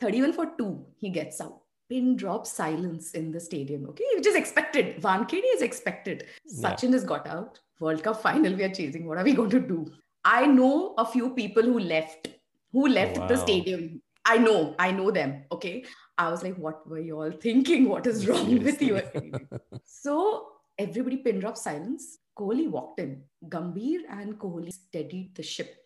31 0.00 0.34
for 0.34 0.46
2, 0.58 0.86
he 0.98 1.08
gets 1.08 1.40
out. 1.40 1.60
Pin 1.90 2.16
drop 2.16 2.46
silence 2.46 3.12
in 3.12 3.32
the 3.32 3.40
stadium. 3.40 3.86
Okay, 3.88 4.04
which 4.14 4.26
is 4.26 4.36
expected. 4.36 5.02
Wankhede 5.02 5.42
is 5.54 5.60
expected. 5.60 6.26
Yeah. 6.46 6.70
Sachin 6.70 6.92
has 6.92 7.04
got 7.04 7.26
out. 7.26 7.58
World 7.80 8.02
Cup 8.02 8.22
final, 8.22 8.54
we 8.54 8.62
are 8.62 8.72
chasing. 8.72 9.06
What 9.06 9.18
are 9.18 9.24
we 9.24 9.32
going 9.32 9.50
to 9.50 9.60
do? 9.60 9.90
I 10.24 10.46
know 10.46 10.94
a 10.98 11.04
few 11.04 11.30
people 11.30 11.62
who 11.62 11.80
left, 11.80 12.28
who 12.72 12.86
left 12.86 13.18
wow. 13.18 13.26
the 13.26 13.36
stadium. 13.36 14.00
I 14.24 14.38
know, 14.38 14.74
I 14.78 14.92
know 14.92 15.10
them. 15.10 15.44
Okay. 15.50 15.84
I 16.16 16.30
was 16.30 16.42
like, 16.42 16.56
what 16.56 16.88
were 16.88 17.00
you 17.00 17.20
all 17.20 17.32
thinking? 17.32 17.88
What 17.88 18.06
is 18.06 18.28
wrong 18.28 18.62
with 18.62 18.80
you? 18.80 19.02
so 19.84 20.52
everybody 20.80 21.18
pin 21.18 21.40
drop 21.40 21.56
silence. 21.56 22.18
Kohli 22.38 22.68
walked 22.70 23.00
in. 23.00 23.22
Gambhir 23.48 24.00
and 24.08 24.38
Kohli 24.38 24.72
steadied 24.72 25.34
the 25.34 25.42
ship. 25.42 25.76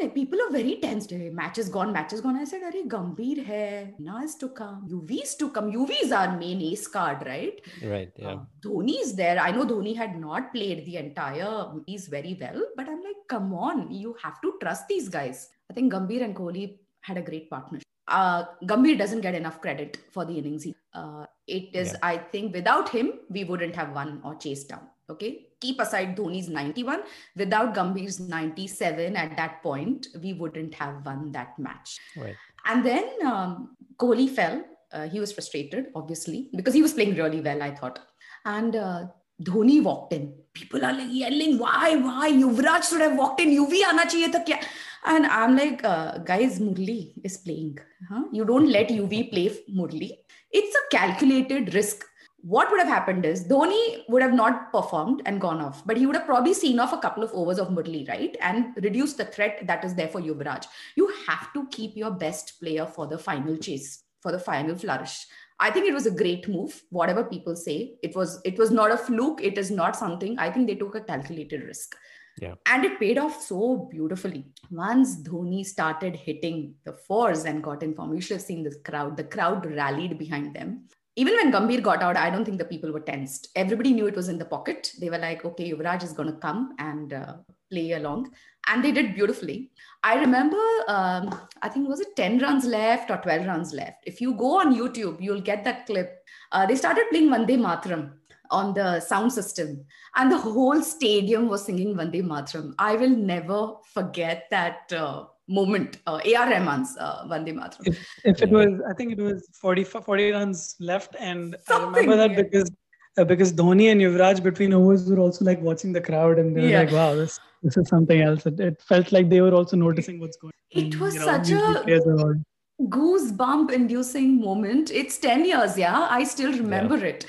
And 0.00 0.14
people 0.14 0.40
are 0.42 0.50
very 0.50 0.76
tense. 0.80 1.10
Match 1.10 1.58
is 1.58 1.68
gone, 1.68 1.92
match 1.92 2.12
is 2.12 2.20
gone. 2.20 2.36
I 2.36 2.44
said, 2.44 2.62
Are 2.62 2.72
Gambhir 2.72 3.46
hai, 3.46 3.94
Na 3.98 4.22
is 4.22 4.36
to 4.36 4.48
come, 4.48 4.86
UV 4.88 5.22
is 5.22 5.34
to 5.36 5.50
come. 5.50 5.70
UV 5.72 6.12
are 6.12 6.36
main 6.36 6.60
ace 6.62 6.86
card, 6.86 7.24
right? 7.26 7.60
Right, 7.82 8.12
yeah. 8.16 8.28
Uh, 8.28 8.38
Dhoni 8.64 9.00
is 9.00 9.14
there. 9.16 9.38
I 9.38 9.50
know 9.50 9.64
Dhoni 9.64 9.96
had 9.96 10.18
not 10.18 10.52
played 10.52 10.84
the 10.86 10.96
entire 10.96 11.66
piece 11.86 12.06
very 12.08 12.36
well, 12.40 12.62
but 12.76 12.88
I'm 12.88 13.02
like, 13.02 13.22
come 13.28 13.52
on, 13.54 13.90
you 13.90 14.16
have 14.22 14.40
to 14.42 14.54
trust 14.60 14.88
these 14.88 15.08
guys. 15.08 15.48
I 15.70 15.74
think 15.74 15.92
Gambhir 15.92 16.22
and 16.24 16.36
Kohli 16.36 16.78
had 17.02 17.18
a 17.18 17.22
great 17.22 17.50
partnership. 17.50 17.83
Uh, 18.14 18.44
Gambhir 18.62 18.96
doesn't 18.96 19.22
get 19.22 19.34
enough 19.34 19.60
credit 19.60 19.98
for 20.12 20.24
the 20.24 20.38
innings. 20.38 20.66
Uh, 20.92 21.26
it 21.48 21.74
is, 21.74 21.92
yeah. 21.92 21.98
I 22.02 22.16
think, 22.18 22.54
without 22.54 22.88
him, 22.88 23.14
we 23.28 23.42
wouldn't 23.42 23.74
have 23.74 23.92
won 23.92 24.20
or 24.24 24.36
chased 24.36 24.68
down. 24.68 24.86
Okay, 25.10 25.48
keep 25.60 25.80
aside 25.80 26.16
Dhoni's 26.16 26.48
91. 26.48 27.02
Without 27.36 27.74
Gambhir's 27.74 28.20
97 28.20 29.16
at 29.16 29.36
that 29.36 29.62
point, 29.62 30.06
we 30.22 30.32
wouldn't 30.32 30.74
have 30.74 31.04
won 31.04 31.32
that 31.32 31.58
match. 31.58 31.98
Right. 32.16 32.36
And 32.64 32.86
then 32.86 33.10
um, 33.26 33.76
Kohli 33.98 34.30
fell. 34.30 34.64
Uh, 34.92 35.08
he 35.08 35.18
was 35.18 35.32
frustrated, 35.32 35.86
obviously, 35.96 36.50
because 36.54 36.72
he 36.72 36.82
was 36.82 36.94
playing 36.94 37.16
really 37.16 37.40
well, 37.40 37.62
I 37.62 37.74
thought. 37.74 37.98
And 38.44 38.76
uh, 38.76 39.06
Dhoni 39.42 39.82
walked 39.82 40.12
in. 40.12 40.32
People 40.52 40.84
are 40.84 40.92
like 40.92 41.08
yelling, 41.10 41.58
why, 41.58 41.96
why? 41.96 42.30
Yuvraj 42.30 42.84
should 42.84 43.00
have 43.00 43.16
walked 43.16 43.40
in. 43.40 43.50
UV 43.50 43.82
aana 43.82 44.02
chahiye 44.02 44.30
tha 44.32 44.44
kya? 44.46 44.62
And 45.06 45.26
I'm 45.26 45.56
like, 45.56 45.84
uh, 45.84 46.18
guys, 46.18 46.60
Murli 46.60 47.12
is 47.22 47.36
playing. 47.38 47.78
Huh? 48.08 48.24
You 48.32 48.44
don't 48.44 48.70
let 48.70 48.88
UV 48.88 49.30
play 49.30 49.50
Murli. 49.70 50.12
It's 50.50 50.74
a 50.74 50.96
calculated 50.96 51.74
risk 51.74 52.04
what 52.46 52.70
would 52.70 52.78
have 52.78 52.88
happened 52.88 53.24
is 53.24 53.44
Dhoni 53.44 54.04
would 54.10 54.20
have 54.20 54.34
not 54.34 54.70
performed 54.70 55.22
and 55.24 55.40
gone 55.40 55.62
off, 55.62 55.82
but 55.86 55.96
he 55.96 56.04
would 56.04 56.14
have 56.14 56.26
probably 56.26 56.52
seen 56.52 56.78
off 56.78 56.92
a 56.92 56.98
couple 56.98 57.22
of 57.22 57.32
overs 57.32 57.58
of 57.58 57.68
Murli, 57.68 58.06
right? 58.06 58.36
And 58.42 58.76
reduced 58.82 59.16
the 59.16 59.24
threat 59.24 59.66
that 59.66 59.82
is 59.82 59.94
there 59.94 60.08
for 60.08 60.20
Yuvraj. 60.20 60.66
You 60.94 61.10
have 61.26 61.54
to 61.54 61.66
keep 61.68 61.96
your 61.96 62.10
best 62.10 62.60
player 62.60 62.84
for 62.84 63.06
the 63.06 63.16
final 63.16 63.56
chase, 63.56 64.02
for 64.20 64.30
the 64.30 64.38
final 64.38 64.76
flourish. 64.76 65.26
I 65.60 65.70
think 65.70 65.86
it 65.86 65.94
was 65.94 66.06
a 66.06 66.10
great 66.10 66.48
move. 66.48 66.82
Whatever 66.90 67.24
people 67.24 67.56
say, 67.56 67.94
it 68.02 68.14
was 68.16 68.40
it 68.44 68.58
was 68.58 68.70
not 68.70 68.90
a 68.90 68.96
fluke. 68.96 69.40
It 69.42 69.58
is 69.58 69.70
not 69.70 69.96
something. 69.96 70.38
I 70.38 70.50
think 70.50 70.66
they 70.66 70.74
took 70.74 70.94
a 70.94 71.00
calculated 71.00 71.62
risk. 71.62 71.94
Yeah. 72.40 72.54
And 72.66 72.84
it 72.84 72.98
paid 72.98 73.16
off 73.16 73.40
so 73.40 73.88
beautifully. 73.92 74.46
Once 74.70 75.22
Dhoni 75.22 75.64
started 75.64 76.16
hitting 76.16 76.74
the 76.84 76.92
fours 76.92 77.44
and 77.44 77.62
got 77.62 77.84
in 77.84 77.94
form, 77.94 78.12
you 78.12 78.20
should 78.20 78.38
have 78.38 78.42
seen 78.42 78.64
this 78.64 78.76
crowd. 78.84 79.16
The 79.16 79.22
crowd 79.24 79.66
rallied 79.66 80.18
behind 80.18 80.54
them 80.54 80.88
even 81.16 81.34
when 81.34 81.52
Gambhir 81.52 81.82
got 81.82 82.02
out, 82.02 82.16
I 82.16 82.28
don't 82.28 82.44
think 82.44 82.58
the 82.58 82.64
people 82.64 82.90
were 82.90 83.00
tensed. 83.00 83.48
Everybody 83.54 83.92
knew 83.92 84.06
it 84.06 84.16
was 84.16 84.28
in 84.28 84.38
the 84.38 84.44
pocket. 84.44 84.90
They 85.00 85.10
were 85.10 85.18
like, 85.18 85.44
okay, 85.44 85.72
Yuvraj 85.72 86.02
is 86.02 86.12
going 86.12 86.32
to 86.32 86.38
come 86.38 86.74
and 86.78 87.12
uh, 87.12 87.34
play 87.70 87.92
along. 87.92 88.32
And 88.68 88.84
they 88.84 88.92
did 88.92 89.14
beautifully. 89.14 89.70
I 90.02 90.16
remember, 90.16 90.60
um, 90.88 91.34
I 91.62 91.68
think 91.68 91.88
was 91.88 92.00
it 92.00 92.14
10 92.16 92.38
runs 92.38 92.64
left 92.64 93.10
or 93.10 93.16
12 93.16 93.46
runs 93.46 93.72
left. 93.72 94.04
If 94.06 94.20
you 94.20 94.34
go 94.34 94.60
on 94.60 94.74
YouTube, 94.74 95.20
you'll 95.20 95.40
get 95.40 95.64
that 95.64 95.86
clip. 95.86 96.24
Uh, 96.52 96.66
they 96.66 96.76
started 96.76 97.06
playing 97.10 97.30
Vande 97.30 97.58
Mataram 97.58 98.12
on 98.50 98.74
the 98.74 99.00
sound 99.00 99.32
system, 99.32 99.84
and 100.16 100.30
the 100.30 100.38
whole 100.38 100.82
stadium 100.82 101.48
was 101.48 101.64
singing 101.64 101.94
Vande 101.94 102.22
Mataram. 102.22 102.74
I 102.78 102.96
will 102.96 103.16
never 103.16 103.74
forget 103.92 104.46
that. 104.50 104.92
Uh, 104.92 105.24
moment. 105.48 105.98
Uh, 106.06 106.20
A.R. 106.24 106.50
Rahman's 106.50 106.96
uh, 106.98 107.26
Vande 107.26 107.54
Mataram. 107.54 107.86
If, 107.86 108.06
if 108.24 108.42
it 108.42 108.50
was, 108.50 108.80
I 108.88 108.94
think 108.94 109.12
it 109.12 109.20
was 109.20 109.48
40, 109.60 109.84
40 109.84 110.30
runs 110.30 110.76
left, 110.80 111.16
and 111.18 111.56
Something, 111.66 111.94
I 111.94 112.00
remember 112.00 112.16
that 112.16 112.36
because 112.36 112.70
uh, 113.16 113.24
because 113.24 113.52
Dhoni 113.52 113.92
and 113.92 114.00
Yuvraj 114.00 114.42
between 114.42 114.72
overs 114.72 115.08
were 115.08 115.18
also 115.18 115.44
like 115.44 115.60
watching 115.60 115.92
the 115.92 116.00
crowd, 116.00 116.38
and 116.38 116.56
they 116.56 116.62
were 116.62 116.68
yeah. 116.68 116.80
like, 116.80 116.92
"Wow, 116.92 117.14
this 117.14 117.38
this 117.64 117.76
is 117.76 117.88
something 117.88 118.20
else." 118.20 118.46
It, 118.46 118.60
it, 118.60 118.82
felt 118.82 119.10
like 119.10 119.28
they 119.28 119.40
were 119.40 119.54
also 119.54 119.76
noticing 119.76 120.20
what's 120.20 120.36
going. 120.36 120.52
on. 120.74 120.84
It 120.84 121.00
was 121.00 121.14
you 121.14 121.20
know, 121.20 121.26
such 121.26 121.50
a 121.50 122.44
goosebump 122.82 123.72
inducing 123.72 124.40
moment. 124.40 124.90
It's 124.90 125.18
ten 125.18 125.44
years, 125.44 125.76
yeah. 125.76 126.06
I 126.10 126.24
still 126.24 126.52
remember 126.52 126.98
yeah. 126.98 127.06
it. 127.06 127.26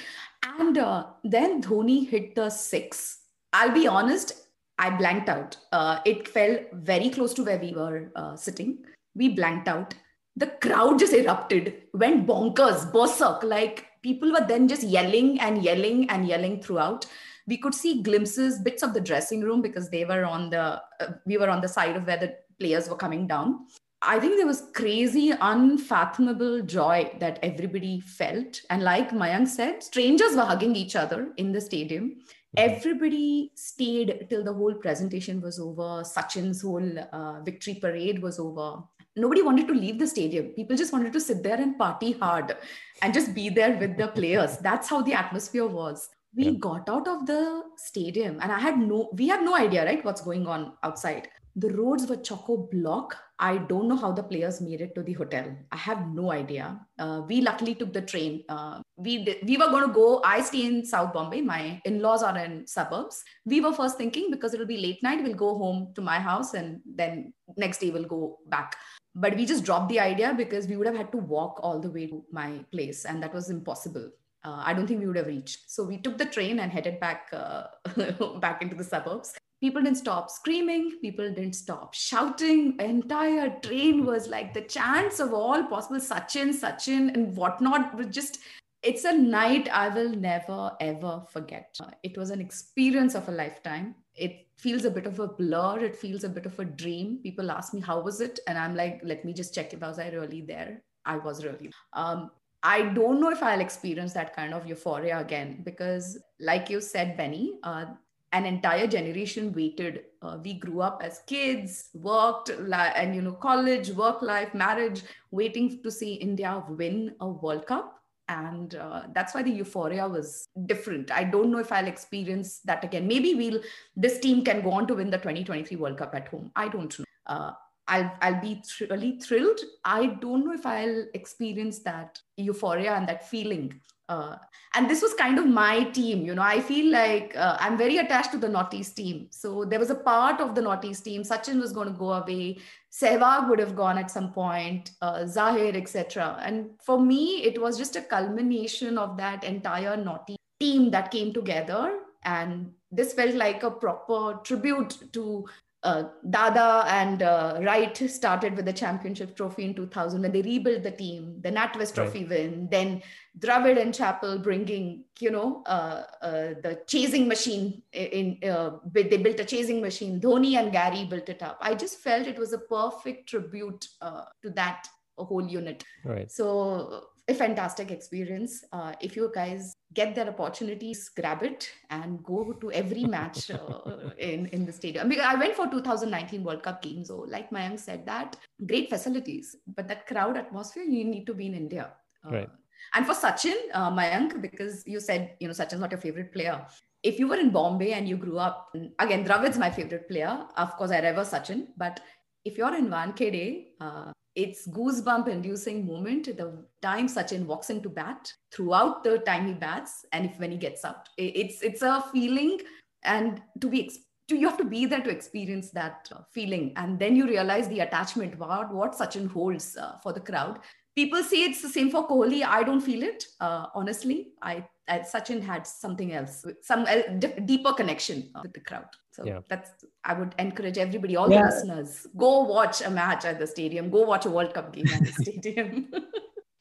And 0.60 0.78
uh, 0.78 1.08
then 1.24 1.62
Dhoni 1.62 2.08
hit 2.08 2.36
the 2.36 2.50
six. 2.50 3.20
I'll 3.54 3.72
be 3.72 3.88
honest, 3.88 4.46
I 4.78 4.90
blanked 4.90 5.30
out. 5.30 5.58
Uh, 5.72 6.00
it 6.06 6.28
fell 6.28 6.58
very 6.74 7.10
close 7.10 7.34
to 7.36 7.44
where 7.44 7.58
we 7.58 7.74
were 7.74 8.12
uh, 8.16 8.36
sitting. 8.36 8.80
We 9.16 9.30
blanked 9.30 9.68
out. 9.68 9.94
The 10.36 10.48
crowd 10.48 11.00
just 11.00 11.14
erupted, 11.14 11.84
went 11.94 12.28
bonkers, 12.28 12.92
berserk. 12.92 13.44
Like 13.44 13.86
people 14.02 14.32
were 14.32 14.46
then 14.46 14.68
just 14.68 14.84
yelling 14.84 15.40
and 15.40 15.64
yelling 15.64 16.10
and 16.10 16.28
yelling 16.28 16.62
throughout. 16.62 17.06
We 17.48 17.58
could 17.58 17.76
see 17.76 18.02
glimpses 18.02 18.60
bits 18.60 18.84
of 18.84 18.94
the 18.94 19.02
dressing 19.02 19.42
room 19.42 19.62
because 19.62 19.90
they 19.90 20.06
were 20.06 20.26
on 20.26 20.50
the 20.50 20.82
uh, 21.00 21.14
we 21.26 21.38
were 21.38 21.50
on 21.50 21.62
the 21.62 21.68
side 21.68 21.96
of 21.96 22.06
where 22.08 22.18
the 22.18 22.36
players 22.60 22.90
were 22.90 22.96
coming 22.96 23.28
down 23.28 23.66
I 24.08 24.20
think 24.20 24.38
there 24.38 24.46
was 24.46 24.70
crazy, 24.74 25.34
unfathomable 25.42 26.62
joy 26.62 27.12
that 27.20 27.40
everybody 27.42 28.02
felt. 28.02 28.62
And 28.70 28.84
like 28.84 29.10
Mayank 29.10 29.48
said, 29.48 29.82
strangers 29.82 30.36
were 30.36 30.46
hugging 30.46 30.76
each 30.76 30.96
other 30.96 31.30
in 31.38 31.52
the 31.52 31.60
stadium. 31.60 32.10
Mm-hmm. 32.12 32.58
Everybody 32.58 33.52
stayed 33.56 34.28
till 34.30 34.44
the 34.44 34.54
whole 34.54 34.76
presentation 34.76 35.42
was 35.42 35.60
over. 35.60 36.04
Sachin's 36.04 36.62
whole 36.62 37.00
uh, 37.12 37.42
victory 37.42 37.76
parade 37.76 38.22
was 38.22 38.38
over. 38.38 38.84
Nobody 39.16 39.42
wanted 39.42 39.68
to 39.70 39.74
leave 39.74 39.98
the 39.98 40.08
stadium. 40.08 40.48
People 40.50 40.76
just 40.76 40.94
wanted 40.94 41.14
to 41.14 41.20
sit 41.20 41.42
there 41.42 41.60
and 41.60 41.78
party 41.78 42.12
hard 42.12 42.56
and 43.02 43.14
just 43.14 43.34
be 43.34 43.50
there 43.50 43.78
with 43.78 43.98
the 43.98 44.10
players. 44.10 44.58
That's 44.58 44.90
how 44.90 45.02
the 45.02 45.14
atmosphere 45.14 45.66
was. 45.66 46.10
We 46.36 46.46
yeah. 46.46 46.60
got 46.60 46.90
out 46.90 47.08
of 47.08 47.26
the 47.26 47.64
stadium 47.78 48.40
and 48.42 48.52
I 48.52 48.60
had 48.60 48.78
no, 48.78 49.10
we 49.14 49.28
had 49.28 49.44
no 49.44 49.56
idea, 49.56 49.86
right, 49.86 50.04
what's 50.04 50.22
going 50.22 50.48
on 50.48 50.74
outside. 50.84 51.30
The 51.56 51.70
roads 51.70 52.08
were 52.08 52.18
choco 52.18 52.68
block. 52.70 53.16
I 53.40 53.58
don't 53.58 53.88
know 53.88 53.96
how 53.96 54.12
the 54.12 54.24
players 54.24 54.60
made 54.60 54.82
it 54.82 54.94
to 54.96 55.04
the 55.04 55.14
hotel. 55.14 55.56
I 55.72 55.78
have 55.78 56.08
no 56.14 56.32
idea. 56.32 56.80
Uh, 57.00 57.22
we 57.26 57.40
luckily 57.40 57.76
took 57.76 57.94
the 57.94 58.02
train. 58.02 58.44
Uh, 58.50 58.82
we 58.98 59.24
did, 59.24 59.38
we 59.48 59.56
were 59.56 59.70
going 59.70 59.88
to 59.88 59.94
go 59.94 60.22
i 60.26 60.42
stay 60.42 60.66
in 60.66 60.86
south 60.86 61.14
bombay. 61.14 61.42
My 61.42 61.82
in-laws 61.86 62.24
are 62.24 62.38
in 62.38 62.68
suburbs. 62.68 63.24
We 63.46 63.62
were 63.62 63.72
first 63.72 63.98
thinking 63.98 64.30
because 64.32 64.54
it'll 64.54 64.66
be 64.66 64.78
late 64.78 65.02
night 65.04 65.24
we'll 65.24 65.34
go 65.34 65.58
home 65.58 65.94
to 65.96 66.02
my 66.02 66.20
house 66.20 66.54
and 66.54 66.82
then 66.86 67.34
next 67.56 67.80
day 67.80 67.90
we'll 67.90 68.04
go 68.04 68.40
back. 68.48 68.76
But 69.16 69.38
we 69.38 69.46
just 69.46 69.64
dropped 69.64 69.88
the 69.88 70.02
idea 70.02 70.34
because 70.36 70.68
we 70.68 70.76
would 70.76 70.88
have 70.88 70.98
had 70.98 71.12
to 71.14 71.18
walk 71.18 71.62
all 71.64 71.80
the 71.80 71.90
way 71.90 72.08
to 72.08 72.26
my 72.32 72.66
place 72.72 73.06
and 73.06 73.24
that 73.24 73.34
was 73.34 73.50
impossible 73.50 74.12
uh, 74.46 74.62
I 74.64 74.74
don't 74.74 74.86
think 74.86 75.00
we 75.00 75.08
would 75.08 75.16
have 75.16 75.28
reached. 75.28 75.72
So 75.72 75.84
we 75.84 75.98
took 75.98 76.18
the 76.18 76.26
train 76.26 76.60
and 76.60 76.72
headed 76.72 77.00
back 77.00 77.30
uh, 77.34 77.64
back 78.40 78.62
into 78.62 78.76
the 78.76 78.84
suburbs. 78.84 79.34
People 79.62 79.82
didn't 79.82 79.98
stop 79.98 80.30
screaming. 80.30 81.00
People 81.02 81.30
didn't 81.30 81.56
stop 81.56 81.94
shouting. 81.94 82.78
Entire 82.80 83.58
train 83.62 84.06
was 84.06 84.28
like 84.28 84.54
the 84.54 84.62
chants 84.62 85.20
of 85.20 85.34
all 85.34 85.64
possible 85.64 86.00
sachin 86.00 86.54
sachin 86.54 87.14
and 87.14 87.36
whatnot. 87.36 87.96
Was 87.96 88.08
just 88.08 88.40
it's 88.84 89.04
a 89.04 89.18
night 89.18 89.68
i 89.74 89.90
will 89.90 90.12
never 90.12 90.72
ever 90.80 91.24
forget. 91.30 91.76
It 92.04 92.18
was 92.18 92.30
an 92.30 92.40
experience 92.40 93.16
of 93.16 93.28
a 93.28 93.32
lifetime. 93.32 93.96
It 94.14 94.48
feels 94.58 94.86
a 94.86 94.92
bit 94.92 95.08
of 95.08 95.20
a 95.20 95.28
blur. 95.28 95.80
It 95.80 95.96
feels 95.96 96.24
a 96.24 96.30
bit 96.30 96.46
of 96.46 96.60
a 96.60 96.66
dream. 96.66 97.20
People 97.24 97.50
ask 97.50 97.74
me 97.74 97.82
how 97.82 98.00
was 98.02 98.22
it? 98.22 98.40
And 98.48 98.60
i'm 98.60 98.76
like 98.76 99.02
let 99.04 99.26
me 99.26 99.34
just 99.34 99.56
check 99.56 99.74
if 99.74 99.82
i 99.82 99.88
was 99.88 99.98
i 99.98 100.10
really 100.10 100.42
there. 100.42 100.84
I 101.06 101.18
was 101.18 101.44
really. 101.46 101.72
Um, 101.94 102.30
I 102.66 102.82
don't 102.82 103.20
know 103.22 103.30
if 103.30 103.44
I'll 103.44 103.62
experience 103.62 104.14
that 104.14 104.36
kind 104.36 104.52
of 104.52 104.66
euphoria 104.66 105.20
again 105.20 105.62
because, 105.64 106.18
like 106.40 106.68
you 106.68 106.82
said, 106.82 107.16
Benny, 107.16 107.60
uh, 107.62 107.86
an 108.32 108.48
entire 108.48 108.88
generation 108.88 109.54
waited. 109.54 110.06
Uh, 110.24 110.40
we 110.44 110.56
grew 110.56 110.82
up 110.82 111.04
as 111.04 111.22
kids, 111.28 111.90
worked, 111.94 112.50
and 112.50 113.16
you 113.16 113.22
know, 113.22 113.34
college, 113.34 113.92
work 113.92 114.24
life, 114.24 114.56
marriage, 114.56 115.04
waiting 115.30 115.84
to 115.84 115.92
see 115.92 116.16
India 116.16 116.64
win 116.68 117.14
a 117.22 117.28
World 117.28 117.68
Cup. 117.68 118.00
And 118.30 118.74
uh, 118.74 119.04
that's 119.14 119.36
why 119.36 119.44
the 119.44 119.52
euphoria 119.52 120.08
was 120.08 120.48
different. 120.66 121.12
I 121.12 121.24
don't 121.24 121.52
know 121.52 121.60
if 121.60 121.72
I'll 121.72 121.88
experience 121.88 122.62
that 122.66 122.84
again. 122.84 123.08
Maybe 123.08 123.36
we'll, 123.36 123.62
this 123.96 124.20
team 124.20 124.44
can 124.44 124.64
go 124.64 124.72
on 124.72 124.88
to 124.88 124.96
win 124.96 125.12
the 125.12 125.18
2023 125.18 125.78
World 125.78 126.00
Cup 126.00 126.16
at 126.16 126.30
home. 126.30 126.52
I 126.56 126.68
don't 126.70 126.98
know. 126.98 127.06
Uh, 127.28 127.52
I'll, 127.88 128.12
I'll 128.22 128.42
be 128.42 128.64
really 128.90 129.20
thrilled. 129.20 129.60
I 129.84 130.08
don't 130.08 130.46
know 130.46 130.54
if 130.54 130.66
I'll 130.66 131.06
experience 131.14 131.80
that 131.80 132.20
euphoria 132.38 132.94
and 132.94 133.08
that 133.08 133.30
feeling 133.30 133.80
uh, 134.08 134.36
and 134.76 134.90
this 134.90 135.02
was 135.02 135.14
kind 135.16 135.40
of 135.40 135.48
my 135.48 135.84
team 135.86 136.26
you 136.26 136.36
know. 136.36 136.42
I 136.42 136.62
feel 136.62 136.92
like 136.92 137.36
uh, 137.36 137.58
i'm 137.60 137.78
very 137.78 137.98
attached 137.98 138.32
to 138.34 138.38
the 138.38 138.48
noughties 138.48 138.94
team. 138.94 139.28
So 139.32 139.66
there 139.66 139.80
was 139.80 139.90
a 139.90 139.96
part 139.96 140.40
of 140.42 140.54
the 140.54 140.62
noughties 140.62 141.04
team 141.04 141.24
sachin 141.24 141.60
was 141.60 141.72
going 141.72 141.88
to 141.88 141.94
go 141.98 142.14
away 142.14 142.58
sehwag 142.92 143.50
would 143.50 143.60
have 143.60 143.76
gone 143.76 143.98
at 143.98 144.12
some 144.12 144.32
point 144.32 144.92
uh, 145.02 145.20
Zaheer 145.24 145.76
etc 145.76 146.40
and 146.44 146.70
for 146.84 147.00
me 147.00 147.44
it 147.44 147.60
was 147.60 147.78
just 147.78 147.96
a 147.96 148.02
culmination 148.02 148.98
of 148.98 149.18
that 149.18 149.44
entire 149.44 149.98
noughties 149.98 150.36
team 150.60 150.92
that 150.92 151.12
came 151.12 151.34
together 151.34 152.00
and 152.24 152.72
this 152.92 153.14
felt 153.14 153.36
like 153.36 153.64
a 153.64 153.72
proper 153.72 154.40
tribute 154.44 154.98
to 155.12 155.46
uh, 155.86 156.10
Dada 156.28 156.84
and 156.88 157.22
uh, 157.22 157.60
Wright 157.62 157.96
started 158.10 158.56
with 158.56 158.66
the 158.66 158.74
championship 158.74 159.36
trophy 159.38 159.66
in 159.66 159.76
2000 159.76 160.22
when 160.22 160.32
they 160.32 160.42
rebuilt 160.42 160.82
the 160.82 160.92
team, 160.92 161.40
the 161.42 161.52
NatWest 161.52 161.94
Trophy 161.94 162.22
right. 162.22 162.30
win, 162.30 162.68
then 162.72 163.04
Dravid 163.40 163.80
and 163.80 163.94
Chappell 163.94 164.40
bringing, 164.40 165.04
you 165.20 165.30
know, 165.30 165.62
uh, 165.68 166.04
uh 166.22 166.54
the 166.64 166.82
chasing 166.88 167.28
machine. 167.28 167.84
In 167.94 168.40
uh, 168.50 168.72
they 168.92 169.18
built 169.18 169.40
a 169.40 169.46
chasing 169.46 169.80
machine. 169.80 170.20
Dhoni 170.20 170.56
and 170.56 170.72
Gary 170.72 171.06
built 171.06 171.30
it 171.30 171.44
up. 171.44 171.60
I 171.62 171.76
just 171.76 172.00
felt 172.00 172.28
it 172.28 172.40
was 172.40 172.54
a 172.54 172.58
perfect 172.58 173.30
tribute 173.30 173.88
uh, 174.02 174.26
to 174.42 174.50
that 174.52 174.88
whole 175.18 175.48
unit. 175.48 175.84
Right. 176.04 176.32
So 176.32 177.10
a 177.28 177.34
fantastic 177.34 177.92
experience. 177.92 178.64
Uh, 178.72 178.94
if 179.02 179.16
you 179.16 179.32
guys 179.34 179.74
get 179.94 180.14
that 180.16 180.28
opportunities, 180.28 181.10
grab 181.10 181.44
it 181.44 181.70
and 181.90 182.24
go 182.24 182.54
to 182.54 182.72
every 182.72 183.06
match 183.06 183.50
uh, 183.50 184.10
in, 184.18 184.46
in 184.48 184.66
the 184.66 184.72
stadium. 184.72 185.10
Because 185.10 185.26
I 185.28 185.36
went 185.36 185.56
for 185.56 185.68
2019 185.68 186.44
World 186.44 186.64
Cup 186.64 186.82
games. 186.82 187.08
So 187.08 187.26
like 187.28 187.50
Mayank 187.50 187.80
said 187.80 188.06
that, 188.06 188.36
great 188.66 188.90
facilities, 188.90 189.56
but 189.76 189.88
that 189.88 190.06
crowd 190.08 190.38
atmosphere, 190.38 190.84
you 190.84 191.04
need 191.04 191.26
to 191.26 191.34
be 191.34 191.48
in 191.48 191.56
India. 191.56 191.92
Uh, 192.26 192.32
right. 192.32 192.50
And 192.94 193.06
for 193.06 193.14
Sachin, 193.14 193.56
uh, 193.74 193.90
Mayank, 193.90 194.42
because 194.42 194.84
you 194.86 195.00
said, 195.00 195.36
you 195.40 195.48
know, 195.48 195.54
Sachin's 195.54 195.80
not 195.80 195.92
your 195.92 196.02
favorite 196.02 196.32
player. 196.32 196.66
If 197.02 197.20
you 197.20 197.28
were 197.28 197.38
in 197.38 197.50
Bombay 197.52 197.94
and 197.94 198.08
you 198.08 198.18
grew 198.18 198.38
up, 198.38 198.76
again, 199.00 199.24
Dravid's 199.24 199.58
my 199.58 199.70
favorite 199.70 200.08
player. 200.08 200.46
Of 200.58 200.76
course, 200.76 200.92
I 200.92 200.98
ever 200.98 201.22
Sachin. 201.22 201.68
But 201.78 202.00
if 202.44 202.58
you're 202.58 202.76
in 202.76 202.90
Wankhede, 202.90 203.68
uh, 203.80 204.12
it's 204.36 204.68
goosebump 204.68 205.28
inducing 205.28 205.86
moment. 205.86 206.26
The 206.26 206.66
time 206.82 207.08
sachin 207.08 207.46
walks 207.46 207.70
into 207.70 207.90
bat 207.90 208.32
throughout 208.52 209.04
the 209.04 209.20
time 209.20 209.48
he 209.48 209.54
bats 209.54 210.06
and 210.12 210.26
if 210.26 210.38
when 210.40 210.52
he 210.52 210.58
gets 210.58 210.84
out 210.86 211.10
it's 211.18 211.62
it's 211.62 211.82
a 211.82 212.04
feeling 212.12 212.60
and 213.04 213.42
to 213.62 213.70
be 213.70 213.92
to, 214.28 214.36
you 214.36 214.48
have 214.48 214.58
to 214.58 214.66
be 214.66 214.86
there 214.86 215.02
to 215.02 215.10
experience 215.10 215.70
that 215.72 216.10
uh, 216.14 216.22
feeling. 216.32 216.74
And 216.76 216.98
then 216.98 217.16
you 217.16 217.28
realize 217.28 217.68
the 217.68 217.82
attachment 217.82 218.38
what 218.38 218.74
what 218.74 218.94
sachin 218.94 219.30
holds 219.30 219.78
uh, 219.78 219.98
for 220.02 220.14
the 220.14 220.20
crowd. 220.20 220.60
People 220.96 221.24
say 221.24 221.44
it's 221.44 221.62
the 221.62 221.70
same 221.70 221.92
for 221.92 222.08
kohli. 222.08 222.44
I 222.44 222.64
don't 222.64 222.82
feel 222.82 223.04
it 223.04 223.26
uh, 223.40 223.68
honestly. 223.76 224.34
I 224.42 224.66
uh, 224.88 225.00
Sachin 225.00 225.42
had 225.42 225.66
something 225.66 226.14
else, 226.14 226.46
some 226.62 226.86
uh, 226.88 227.02
d- 227.18 227.34
deeper 227.46 227.74
connection 227.74 228.30
with 228.42 228.54
the 228.54 228.60
crowd. 228.60 228.88
So 229.12 229.26
yeah. 229.26 229.40
that's 229.48 229.72
I 230.04 230.14
would 230.14 230.36
encourage 230.38 230.78
everybody, 230.78 231.16
all 231.16 231.32
yeah. 231.32 231.42
the 231.42 231.46
listeners, 231.46 232.08
go 232.16 232.42
watch 232.42 232.82
a 232.82 232.90
match 232.90 233.26
at 233.26 233.40
the 233.40 233.48
stadium, 233.48 233.90
go 233.90 234.02
watch 234.02 234.26
a 234.26 234.30
World 234.30 234.54
Cup 234.54 234.74
game 234.74 234.88
at 234.94 235.04
the 235.06 235.12
stadium. 235.24 235.88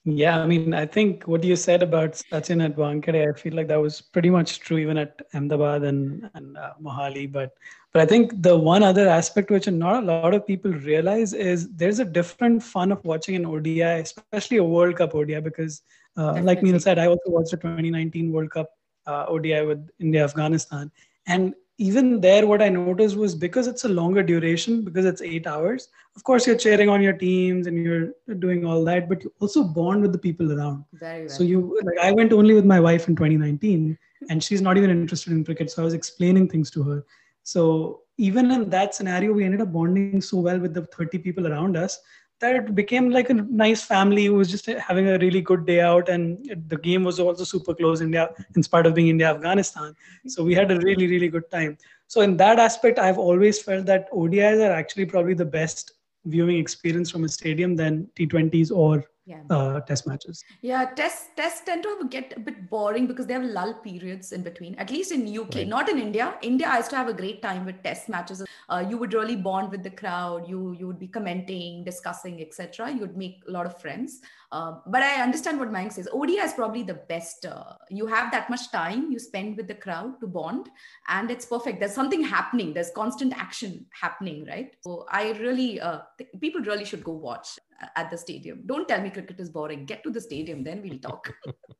yeah, 0.05 0.41
I 0.41 0.47
mean, 0.47 0.73
I 0.73 0.87
think 0.87 1.25
what 1.25 1.45
you 1.45 1.57
said 1.57 1.83
about 1.83 2.13
Sachin 2.13 2.65
at 2.65 2.77
Wankhede, 2.77 3.29
I 3.29 3.39
feel 3.39 3.55
like 3.55 3.69
that 3.69 3.81
was 3.81 4.01
pretty 4.01 4.31
much 4.31 4.61
true 4.61 4.79
even 4.79 4.97
at 4.97 5.21
Ahmedabad 5.35 5.83
and 5.83 6.31
and 6.35 6.57
uh, 6.57 6.75
Mohali. 6.83 7.31
But 7.31 7.51
but 7.93 8.03
I 8.03 8.07
think 8.07 8.43
the 8.43 8.57
one 8.57 8.83
other 8.83 9.09
aspect 9.09 9.51
which 9.51 9.69
not 9.69 10.03
a 10.03 10.07
lot 10.07 10.33
of 10.33 10.47
people 10.47 10.73
realize 10.73 11.33
is 11.33 11.69
there's 11.75 11.99
a 11.99 12.05
different 12.05 12.63
fun 12.63 12.93
of 12.93 13.05
watching 13.05 13.35
an 13.35 13.47
ODI, 13.47 13.83
especially 13.83 14.57
a 14.59 14.65
World 14.65 14.97
Cup 14.97 15.15
ODI, 15.15 15.41
because 15.41 15.83
uh, 16.17 16.41
like 16.43 16.63
Neil 16.63 16.79
said, 16.81 16.99
I 16.99 17.07
also 17.07 17.29
watched 17.29 17.51
the 17.51 17.57
2019 17.57 18.33
World 18.33 18.51
Cup 18.51 18.71
uh, 19.07 19.25
ODI 19.29 19.63
with 19.65 19.89
India 19.99 20.25
Afghanistan, 20.25 20.91
and 21.27 21.55
even 21.79 22.21
there, 22.21 22.47
what 22.47 22.63
I 22.63 22.69
noticed 22.69 23.17
was 23.17 23.35
because 23.35 23.67
it's 23.67 23.85
a 23.85 23.89
longer 23.89 24.23
duration, 24.23 24.85
because 24.85 25.05
it's 25.05 25.21
eight 25.21 25.47
hours. 25.47 25.89
Of 26.15 26.23
course, 26.23 26.47
you're 26.47 26.57
cheering 26.57 26.89
on 26.89 27.03
your 27.03 27.13
teams 27.13 27.67
and 27.67 27.77
you're 27.77 28.11
doing 28.39 28.65
all 28.65 28.85
that, 28.85 29.09
but 29.09 29.25
you 29.25 29.33
also 29.41 29.65
bond 29.65 30.01
with 30.03 30.13
the 30.13 30.19
people 30.19 30.53
around. 30.53 30.85
Very 30.93 31.29
So 31.29 31.43
you, 31.43 31.79
like, 31.85 31.99
I 32.01 32.13
went 32.13 32.33
only 32.33 32.55
with 32.55 32.65
my 32.65 32.79
wife 32.79 33.09
in 33.09 33.17
2019, 33.17 33.99
and 34.31 34.43
she's 34.43 34.63
not 34.63 34.77
even 34.77 34.91
interested 34.91 35.33
in 35.33 35.45
cricket. 35.45 35.71
So 35.71 35.83
I 35.83 35.85
was 35.85 35.95
explaining 35.95 36.49
things 36.49 36.71
to 36.73 36.83
her. 36.85 37.05
So 37.43 38.03
even 38.19 38.51
in 38.53 38.71
that 38.71 38.95
scenario, 38.95 39.33
we 39.33 39.45
ended 39.45 39.61
up 39.61 39.73
bonding 39.73 40.21
so 40.21 40.39
well 40.39 40.61
with 40.61 40.75
the 40.75 40.83
30 40.87 41.19
people 41.19 41.49
around 41.49 41.77
us 41.77 41.99
that 42.41 42.57
it 42.57 42.75
became 42.75 43.11
like 43.11 43.31
a 43.31 43.35
nice 43.35 43.83
family 43.83 44.27
who 44.27 44.35
was 44.35 44.51
just 44.51 44.67
having 44.67 45.09
a 45.09 45.19
really 45.19 45.41
good 45.41 45.67
day 45.67 45.81
out. 45.81 46.09
And 46.09 46.45
the 46.69 46.77
game 46.77 47.05
was 47.05 47.19
also 47.21 47.45
super 47.45 47.75
close 47.75 48.01
india 48.01 48.31
in 48.57 48.63
spite 48.63 48.87
of 48.87 48.95
being 48.95 49.09
india 49.09 49.31
afghanistan. 49.31 49.95
So 50.27 50.45
we 50.45 50.55
had 50.55 50.71
a 50.71 50.79
really 50.81 51.07
really 51.07 51.29
good 51.29 51.51
time. 51.51 51.79
So 52.07 52.21
in 52.21 52.37
that 52.37 52.59
aspect 52.59 52.99
i've 52.99 53.19
always 53.19 53.61
felt 53.63 53.87
that 53.87 54.11
odis 54.13 54.61
are 54.69 54.73
actually 54.73 55.07
probably 55.07 55.35
the 55.35 55.45
best 55.45 55.93
viewing 56.27 56.59
experience 56.59 57.11
from 57.11 57.25
a 57.25 57.29
stadium 57.29 57.77
than 57.77 58.09
t20s 58.17 58.71
or 58.71 59.05
yeah. 59.27 59.41
uh, 59.51 59.81
test 59.81 60.07
matches. 60.07 60.45
Yeah, 60.61 60.85
tests 60.85 61.29
tests 61.37 61.63
tend 61.65 61.83
to 61.83 62.09
get 62.09 62.35
a 62.37 62.41
bit 62.41 62.69
boring 62.69 63.07
because 63.07 63.27
they 63.27 63.35
have 63.35 63.45
lull 63.45 63.75
periods 63.75 64.33
in 64.33 64.43
between. 64.43 64.75
At 64.77 64.91
least 64.91 65.13
in 65.13 65.27
UK, 65.27 65.55
right. 65.55 65.69
not 65.69 65.89
in 65.89 65.99
India. 65.99 66.35
India, 66.43 66.69
I 66.69 66.79
used 66.79 66.91
to 66.91 66.97
have 66.97 67.09
a 67.09 67.15
great 67.15 67.41
time 67.43 67.65
with 67.65 67.83
test 67.83 68.09
matches. 68.09 68.45
Uh, 68.69 68.85
you 68.89 68.99
would 68.99 69.15
really 69.15 69.37
bond 69.37 69.71
with 69.71 69.83
the 69.83 69.91
crowd. 69.91 70.49
You 70.49 70.77
you 70.79 70.87
would 70.87 70.99
be 70.99 71.09
commenting, 71.09 71.85
discussing, 71.85 72.41
etc. 72.41 72.91
You 72.91 73.01
would 73.01 73.17
make 73.17 73.43
a 73.49 73.51
lot 73.51 73.67
of 73.67 73.81
friends. 73.81 74.21
Uh, 74.55 74.79
but 74.87 75.03
I 75.03 75.21
understand 75.21 75.59
what 75.59 75.73
Mayank 75.73 75.95
says. 75.95 76.07
ODI 76.13 76.35
is 76.35 76.53
probably 76.53 76.85
the 76.85 77.01
best. 77.09 77.45
Uh, 77.45 77.73
you 77.91 78.07
have 78.07 78.31
that 78.31 78.49
much 78.49 78.71
time 78.71 79.11
you 79.11 79.19
spend 79.19 79.57
with 79.57 79.67
the 79.67 79.75
crowd 79.75 80.21
to 80.21 80.29
bond, 80.29 80.69
and 81.09 81.29
it's 81.29 81.45
perfect. 81.45 81.81
There's 81.81 81.93
something 81.93 82.23
happening. 82.23 82.73
There's 82.73 82.93
constant 82.95 83.37
action 83.37 83.85
happening, 84.01 84.47
right? 84.47 84.71
So 84.83 85.07
I 85.11 85.33
really, 85.41 85.81
uh, 85.81 86.03
th- 86.19 86.31
people 86.41 86.61
really 86.61 86.85
should 86.85 87.03
go 87.03 87.11
watch 87.11 87.59
at 87.97 88.13
the 88.13 88.17
stadium. 88.17 88.63
Don't 88.67 88.87
tell 88.87 89.03
me 89.03 89.11
cricket 89.11 89.41
is 89.41 89.51
boring. 89.51 89.87
Get 89.87 90.05
to 90.05 90.11
the 90.11 90.21
stadium, 90.21 90.63
then 90.63 90.83
we'll 90.83 91.01
talk. 91.01 91.35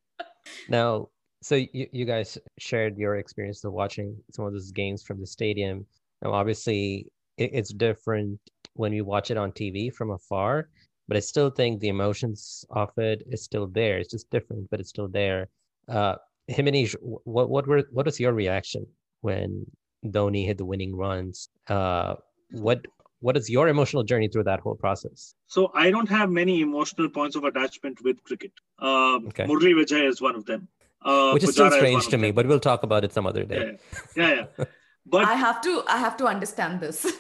now, 0.69 1.11
so 1.43 1.55
you, 1.55 1.87
you 1.93 2.05
guys 2.05 2.39
shared 2.59 2.99
your 2.99 3.17
experience 3.17 3.63
of 3.63 3.73
watching 3.73 4.17
some 4.33 4.47
of 4.47 4.53
those 4.53 4.73
games 4.73 5.05
from 5.05 5.21
the 5.21 5.29
stadium. 5.29 5.87
Now, 6.23 6.33
obviously, 6.33 7.07
it, 7.37 7.51
it's 7.53 7.73
different 7.73 8.41
when 8.73 8.93
you 8.93 9.05
watch 9.05 9.31
it 9.31 9.37
on 9.37 9.53
TV 9.53 9.95
from 9.95 10.11
afar 10.11 10.71
but 11.09 11.17
I 11.17 11.21
still 11.21 11.51
think 11.51 11.81
the 11.81 11.89
emotions 11.89 12.65
of 12.71 12.91
it 12.97 13.23
is 13.31 13.43
still 13.43 13.67
there. 13.67 13.99
It's 13.99 14.11
just 14.11 14.31
different, 14.31 14.71
but 14.71 14.81
it's 14.81 14.89
still 14.89 15.09
there. 15.09 15.49
Uh, 15.89 16.17
Himanish, 16.51 16.95
what 17.01 17.49
what 17.49 17.67
were 17.67 17.85
what 17.91 18.07
was 18.07 18.21
your 18.21 18.33
reaction 18.33 18.87
when 19.21 19.67
Dhoni 20.05 20.47
hit 20.47 20.59
the 20.59 20.65
winning 20.65 20.95
runs? 20.95 21.49
Uh, 21.69 22.15
what 22.51 22.87
what 23.21 23.37
is 23.37 23.49
your 23.49 23.69
emotional 23.69 24.03
journey 24.03 24.29
through 24.29 24.45
that 24.45 24.61
whole 24.61 24.75
process? 24.75 25.35
So 25.47 25.71
I 25.75 25.91
don't 25.91 26.09
have 26.09 26.31
many 26.31 26.61
emotional 26.61 27.09
points 27.09 27.37
of 27.37 27.45
attachment 27.45 28.03
with 28.03 28.23
cricket. 28.25 28.53
Um, 28.79 29.29
okay. 29.29 29.45
Murali 29.45 29.75
Vijay 29.75 30.07
is 30.07 30.21
one 30.21 30.35
of 30.35 30.45
them. 30.45 30.69
Uh, 31.03 31.33
Which 31.33 31.45
is 31.45 31.51
Pujara 31.51 31.53
still 31.53 31.71
strange 31.71 32.03
is 32.03 32.09
to 32.09 32.19
me, 32.19 32.31
but 32.33 32.47
we'll 32.47 32.61
talk 32.61 32.83
about 32.83 33.05
it 33.05 33.13
some 33.13 33.27
other 33.27 33.45
day. 33.45 33.79
Yeah, 34.17 34.29
yeah. 34.29 34.47
yeah. 34.59 34.65
But 35.07 35.27
I 35.27 35.35
have 35.35 35.61
to 35.63 35.83
I 35.87 35.99
have 35.99 36.17
to 36.17 36.27
understand 36.27 36.81
this. 36.81 37.05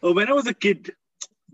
when 0.00 0.28
I 0.28 0.32
was 0.32 0.46
a 0.46 0.54
kid, 0.54 0.94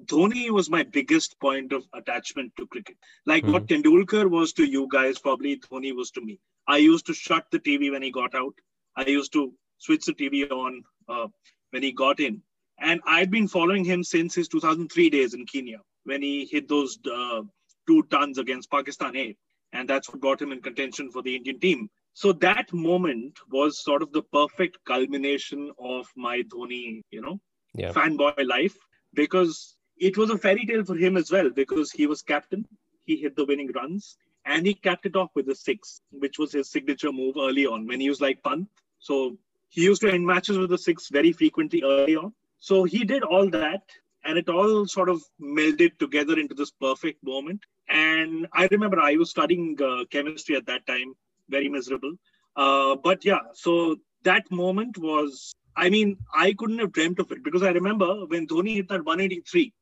Dhoni 0.07 0.51
was 0.51 0.71
my 0.71 0.83
biggest 0.83 1.39
point 1.41 1.73
of 1.73 1.85
attachment 1.95 2.53
to 2.57 2.67
cricket. 2.67 2.97
Like 3.25 3.43
mm-hmm. 3.43 3.53
what 3.53 3.67
Tendulkar 3.67 4.29
was 4.31 4.53
to 4.55 4.65
you 4.65 4.89
guys, 4.91 5.19
probably 5.19 5.59
Dhoni 5.59 5.95
was 5.95 6.11
to 6.13 6.21
me. 6.21 6.39
I 6.67 6.79
used 6.79 7.07
to 7.07 7.15
shut 7.15 7.47
the 7.51 7.59
TV 7.59 7.91
when 7.91 8.03
he 8.03 8.11
got 8.11 8.35
out. 8.35 8.55
I 8.97 9.05
used 9.07 9.33
to 9.35 9.53
switch 9.79 10.07
the 10.07 10.15
TV 10.15 10.51
on 10.51 10.83
uh, 11.09 11.29
when 11.71 11.83
he 11.83 11.93
got 11.93 12.21
in. 12.21 12.43
And 12.79 13.01
I'd 13.07 13.31
been 13.31 13.49
following 13.49 13.85
him 13.85 14.05
since 14.05 14.35
his 14.35 14.49
2003 14.49 15.11
days 15.11 15.35
in 15.35 15.47
Kenya 15.47 15.79
when 16.05 16.23
he 16.23 16.47
hit 16.47 16.69
those 16.69 16.99
uh, 17.11 17.43
two 17.87 18.03
tons 18.11 18.39
against 18.39 18.71
Pakistan 18.71 19.17
A. 19.17 19.37
And 19.73 19.89
that's 19.89 20.09
what 20.09 20.21
got 20.21 20.41
him 20.41 20.53
in 20.53 20.61
contention 20.61 21.11
for 21.11 21.23
the 21.23 21.37
Indian 21.37 21.59
team. 21.61 21.91
So 22.13 22.33
that 22.33 22.73
moment 22.73 23.39
was 23.51 23.83
sort 23.83 24.03
of 24.03 24.13
the 24.13 24.23
perfect 24.23 24.79
culmination 24.87 25.71
of 25.79 26.07
my 26.17 26.43
Dhoni, 26.43 27.03
you 27.11 27.21
know, 27.21 27.41
yeah. 27.75 27.93
fanboy 27.93 28.47
life 28.47 28.77
because 29.13 29.76
it 29.99 30.17
was 30.17 30.31
a 30.31 30.39
fairy 30.39 30.67
tale 30.67 30.85
for 30.85 30.97
him 30.97 31.17
as 31.17 31.31
well 31.31 31.51
because 31.51 31.91
he 31.91 32.07
was 32.07 32.23
captain. 32.23 32.67
He 33.05 33.17
hit 33.17 33.37
the 33.37 33.45
winning 33.45 33.71
runs 33.73 34.17
and 34.45 34.67
he 34.67 34.75
capped 34.75 35.07
it 35.07 35.17
off 35.17 35.31
with 35.35 35.49
a 35.49 35.55
six, 35.55 36.01
which 36.11 36.39
was 36.39 36.53
his 36.53 36.71
signature 36.71 37.13
move 37.13 37.37
early 37.39 37.67
on 37.67 37.87
when 37.87 38.01
he 38.01 38.09
was 38.09 38.21
like 38.21 38.43
Pant. 38.43 38.69
So 38.99 39.37
he 39.69 39.83
used 39.83 40.03
to 40.03 40.11
end 40.11 40.27
matches 40.27 40.59
with 40.59 40.73
a 40.73 40.79
six 40.79 41.09
very 41.09 41.33
frequently 41.33 41.83
early 41.83 42.17
on. 42.17 42.33
So 42.59 42.85
he 42.85 43.05
did 43.05 43.23
all 43.23 43.49
that 43.51 43.83
and 44.25 44.39
it 44.39 44.49
all 44.49 44.87
sort 44.87 45.09
of 45.09 45.23
melded 45.41 45.99
together 45.99 46.39
into 46.39 46.55
this 46.55 46.71
perfect 46.71 47.23
moment. 47.25 47.61
And 47.89 48.47
I 48.53 48.69
remember 48.71 49.01
I 49.01 49.17
was 49.17 49.31
studying 49.31 49.79
uh, 49.83 50.05
chemistry 50.11 50.57
at 50.57 50.67
that 50.67 50.87
time, 50.87 51.15
very 51.49 51.69
miserable. 51.69 52.15
Uh, 52.57 52.97
but 52.97 53.25
yeah, 53.25 53.41
so 53.53 53.97
that 54.23 54.51
moment 54.51 54.99
was, 54.99 55.55
I 55.77 55.91
mean, 55.91 56.17
I 56.35 56.53
couldn't 56.55 56.79
have 56.79 56.93
dreamt 56.93 57.21
of 57.21 57.31
it 57.31 57.45
because 57.45 57.63
I 57.63 57.71
remember 57.71 58.27
when 58.27 58.47
Dhoni 58.47 58.77
hit 58.77 58.89
that 58.89 59.05
183, 59.05 59.73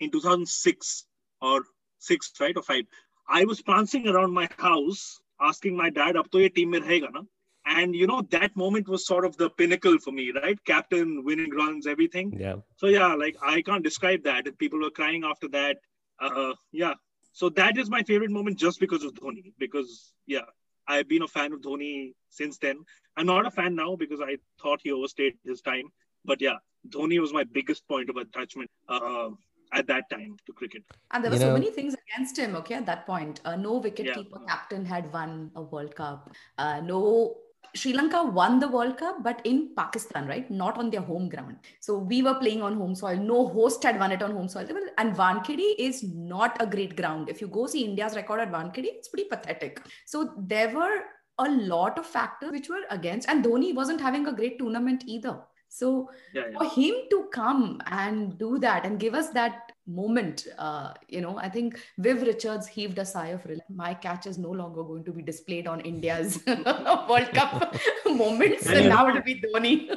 in 0.00 0.10
2006 0.10 1.04
or 1.40 1.62
6 1.98 2.32
right 2.40 2.56
or 2.56 2.62
5 2.62 2.84
i 3.28 3.44
was 3.44 3.62
prancing 3.62 4.08
around 4.08 4.32
my 4.32 4.48
house 4.58 5.20
asking 5.40 5.76
my 5.76 5.90
dad 5.90 6.16
ab 6.16 6.30
to 6.30 6.40
ye 6.44 6.48
team 6.48 6.70
mein 6.74 6.84
rahega 6.88 7.10
na 7.16 7.22
and 7.66 7.94
you 7.94 8.06
know 8.06 8.20
that 8.30 8.56
moment 8.56 8.88
was 8.88 9.06
sort 9.06 9.24
of 9.24 9.36
the 9.36 9.48
pinnacle 9.50 9.98
for 9.98 10.12
me 10.12 10.32
right? 10.32 10.58
Captain 10.64 11.24
winning 11.24 11.50
runs 11.50 11.86
everything. 11.86 12.32
Yeah. 12.38 12.56
So 12.76 12.88
yeah 12.88 13.14
like 13.14 13.36
i 13.42 13.62
can't 13.62 13.82
describe 13.82 14.22
that. 14.24 14.58
People 14.58 14.80
were 14.80 14.90
crying 14.90 15.24
after 15.24 15.48
that 15.48 15.78
uh, 16.20 16.52
yeah. 16.72 16.94
So 17.32 17.48
that 17.50 17.76
is 17.76 17.90
my 17.90 18.02
favorite 18.02 18.30
moment 18.30 18.58
just 18.58 18.78
because 18.78 19.02
of 19.02 19.14
dhoni 19.14 19.52
because 19.58 20.12
yeah 20.26 20.46
i've 20.86 21.08
been 21.08 21.22
a 21.22 21.28
fan 21.28 21.52
of 21.52 21.60
dhoni 21.62 22.14
since 22.28 22.58
then. 22.58 22.84
I'm 23.16 23.26
not 23.26 23.46
a 23.46 23.50
fan 23.50 23.74
now 23.74 23.96
because 23.96 24.20
i 24.20 24.36
thought 24.60 24.80
he 24.82 24.92
overstayed 24.92 25.34
his 25.44 25.60
time 25.62 25.90
but 26.24 26.40
yeah 26.40 26.58
dhoni 26.88 27.20
was 27.20 27.32
my 27.32 27.44
biggest 27.44 27.86
point 27.88 28.10
of 28.10 28.16
attachment 28.16 28.70
uh, 28.88 29.30
at 29.74 29.86
that 29.86 30.08
time 30.10 30.36
to 30.46 30.52
cricket. 30.52 30.82
And 31.10 31.22
there 31.22 31.30
were 31.30 31.36
you 31.36 31.42
so 31.42 31.48
know, 31.48 31.54
many 31.54 31.70
things 31.70 31.94
against 32.06 32.38
him, 32.38 32.56
okay, 32.56 32.74
at 32.74 32.86
that 32.86 33.06
point. 33.06 33.40
Uh, 33.44 33.56
no 33.56 33.80
wicketkeeper 33.80 34.40
yeah. 34.40 34.46
captain 34.48 34.84
had 34.84 35.12
won 35.12 35.50
a 35.56 35.62
World 35.62 35.94
Cup. 35.94 36.30
Uh, 36.58 36.80
no 36.80 37.36
Sri 37.74 37.92
Lanka 37.92 38.22
won 38.22 38.60
the 38.60 38.68
World 38.68 38.96
Cup, 38.98 39.24
but 39.24 39.40
in 39.44 39.70
Pakistan, 39.76 40.28
right? 40.28 40.48
Not 40.48 40.78
on 40.78 40.90
their 40.90 41.00
home 41.00 41.28
ground. 41.28 41.56
So 41.80 41.98
we 41.98 42.22
were 42.22 42.34
playing 42.34 42.62
on 42.62 42.76
home 42.76 42.94
soil. 42.94 43.16
No 43.16 43.48
host 43.48 43.82
had 43.82 43.98
won 43.98 44.12
it 44.12 44.22
on 44.22 44.30
home 44.30 44.48
soil. 44.48 44.68
And 44.98 45.16
Wankhede 45.16 45.74
is 45.78 46.04
not 46.04 46.56
a 46.60 46.66
great 46.66 46.96
ground. 46.96 47.28
If 47.28 47.40
you 47.40 47.48
go 47.48 47.66
see 47.66 47.84
India's 47.84 48.14
record 48.14 48.40
at 48.40 48.52
Wankhede, 48.52 48.84
it's 48.84 49.08
pretty 49.08 49.28
pathetic. 49.28 49.82
So 50.04 50.32
there 50.38 50.72
were 50.72 51.00
a 51.38 51.50
lot 51.50 51.98
of 51.98 52.06
factors 52.06 52.52
which 52.52 52.68
were 52.68 52.84
against, 52.90 53.28
and 53.28 53.44
Dhoni 53.44 53.74
wasn't 53.74 54.00
having 54.00 54.28
a 54.28 54.32
great 54.32 54.58
tournament 54.58 55.02
either. 55.06 55.40
So 55.74 56.08
yeah, 56.32 56.42
yeah. 56.52 56.58
for 56.58 56.66
him 56.70 56.94
to 57.10 57.28
come 57.32 57.80
and 57.86 58.38
do 58.38 58.58
that 58.60 58.86
and 58.86 59.00
give 59.00 59.12
us 59.12 59.30
that 59.30 59.72
moment, 59.88 60.46
uh, 60.56 60.92
you 61.08 61.20
know, 61.20 61.36
I 61.36 61.48
think 61.48 61.80
Viv 61.98 62.22
Richards 62.22 62.68
heaved 62.68 62.98
a 62.98 63.04
sigh 63.04 63.28
of 63.28 63.44
relief. 63.44 63.64
My 63.68 63.92
catch 63.92 64.28
is 64.28 64.38
no 64.38 64.50
longer 64.50 64.84
going 64.84 65.02
to 65.02 65.10
be 65.12 65.20
displayed 65.20 65.66
on 65.66 65.80
India's 65.80 66.38
World 66.46 67.30
Cup 67.34 67.74
moments, 68.06 68.66
and, 68.66 68.78
and 68.78 68.88
now 68.88 69.08
it'll 69.08 69.22
be 69.22 69.40
Dhoni. 69.40 69.90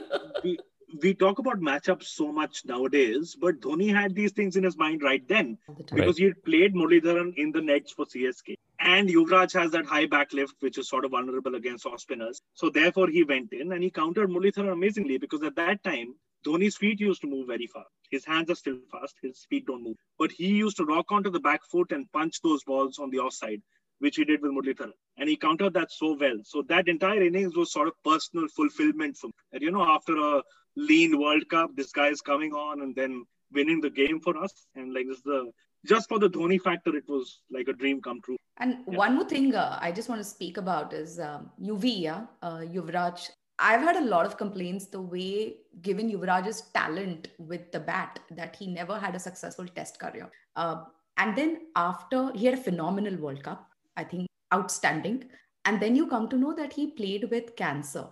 we, 0.43 0.57
we 1.03 1.13
talk 1.13 1.37
about 1.37 1.59
matchups 1.59 2.05
so 2.05 2.31
much 2.31 2.65
nowadays, 2.65 3.37
but 3.39 3.61
Dhoni 3.61 3.93
had 3.93 4.15
these 4.15 4.31
things 4.31 4.55
in 4.55 4.63
his 4.63 4.77
mind 4.77 5.03
right 5.03 5.27
then 5.27 5.59
because 5.77 5.91
right. 5.91 6.17
he 6.17 6.23
had 6.23 6.43
played 6.43 6.73
Muralidharan 6.73 7.35
in 7.37 7.51
the 7.51 7.61
nets 7.61 7.91
for 7.91 8.05
CSK. 8.05 8.55
And 8.79 9.09
Yuvraj 9.09 9.53
has 9.53 9.71
that 9.71 9.85
high 9.85 10.05
back 10.05 10.33
lift, 10.33 10.55
which 10.59 10.77
is 10.77 10.87
sort 10.87 11.05
of 11.05 11.11
vulnerable 11.11 11.55
against 11.55 11.85
off 11.85 11.99
spinners. 11.99 12.41
So 12.53 12.69
therefore, 12.69 13.07
he 13.07 13.23
went 13.23 13.51
in 13.51 13.71
and 13.71 13.83
he 13.83 13.89
countered 13.89 14.29
Muralidharan 14.29 14.71
amazingly 14.71 15.17
because 15.17 15.41
at 15.43 15.55
that 15.55 15.83
time, 15.83 16.13
Dhoni's 16.45 16.77
feet 16.77 16.99
used 16.99 17.21
to 17.21 17.27
move 17.27 17.47
very 17.47 17.67
fast. 17.67 17.89
His 18.11 18.23
hands 18.23 18.49
are 18.49 18.55
still 18.55 18.77
fast, 18.91 19.15
his 19.21 19.45
feet 19.49 19.65
don't 19.65 19.83
move. 19.83 19.97
But 20.19 20.31
he 20.31 20.47
used 20.47 20.77
to 20.77 20.85
rock 20.85 21.11
onto 21.11 21.29
the 21.31 21.39
back 21.39 21.61
foot 21.71 21.91
and 21.91 22.11
punch 22.11 22.41
those 22.41 22.63
balls 22.63 22.99
on 22.99 23.09
the 23.09 23.19
offside, 23.19 23.61
which 23.99 24.15
he 24.15 24.23
did 24.23 24.41
with 24.41 24.51
Muralidharan. 24.51 24.93
And 25.17 25.27
he 25.27 25.35
countered 25.35 25.73
that 25.73 25.91
so 25.91 26.15
well. 26.17 26.37
So 26.43 26.63
that 26.69 26.87
entire 26.87 27.23
innings 27.23 27.55
was 27.55 27.71
sort 27.71 27.87
of 27.87 27.95
personal 28.05 28.47
fulfillment 28.47 29.17
for 29.17 29.27
me. 29.27 29.33
And, 29.53 29.61
you 29.63 29.71
know, 29.71 29.83
after 29.83 30.15
a 30.15 30.43
lean 30.75 31.19
World 31.19 31.49
Cup, 31.49 31.71
this 31.75 31.91
guy 31.91 32.09
is 32.09 32.21
coming 32.21 32.53
on 32.53 32.81
and 32.81 32.95
then 32.95 33.25
winning 33.51 33.81
the 33.81 33.89
game 33.89 34.19
for 34.19 34.37
us. 34.37 34.53
And 34.75 34.93
like 34.93 35.07
this 35.07 35.17
is 35.17 35.23
the 35.23 35.51
just 35.87 36.09
for 36.09 36.19
the 36.19 36.29
Dhoni 36.29 36.61
factor, 36.61 36.95
it 36.95 37.07
was 37.07 37.41
like 37.49 37.67
a 37.67 37.73
dream 37.73 38.01
come 38.01 38.21
true. 38.21 38.37
And 38.57 38.79
yeah. 38.89 38.97
one 38.97 39.15
more 39.15 39.27
thing 39.27 39.55
uh, 39.55 39.77
I 39.81 39.91
just 39.91 40.09
want 40.09 40.19
to 40.19 40.27
speak 40.27 40.57
about 40.57 40.93
is 40.93 41.19
um, 41.19 41.51
UV, 41.61 42.01
yeah, 42.01 42.25
uh, 42.41 42.59
Yuvraj. 42.59 43.29
I've 43.59 43.81
had 43.81 43.95
a 43.95 44.05
lot 44.05 44.25
of 44.25 44.37
complaints 44.37 44.85
the 44.85 45.01
way, 45.01 45.57
given 45.81 46.11
Yuvraj's 46.11 46.61
talent 46.73 47.29
with 47.39 47.71
the 47.71 47.79
bat, 47.79 48.19
that 48.31 48.55
he 48.55 48.67
never 48.67 48.99
had 48.99 49.15
a 49.15 49.19
successful 49.19 49.65
test 49.67 49.99
career. 49.99 50.29
Uh, 50.55 50.83
and 51.17 51.35
then 51.35 51.61
after, 51.75 52.31
he 52.33 52.45
had 52.45 52.53
a 52.53 52.61
phenomenal 52.61 53.15
World 53.17 53.41
Cup, 53.43 53.67
I 53.95 54.03
think 54.03 54.27
outstanding. 54.53 55.23
And 55.65 55.81
then 55.81 55.95
you 55.95 56.07
come 56.07 56.29
to 56.29 56.37
know 56.37 56.53
that 56.53 56.73
he 56.73 56.91
played 56.91 57.29
with 57.31 57.55
cancer. 57.55 58.05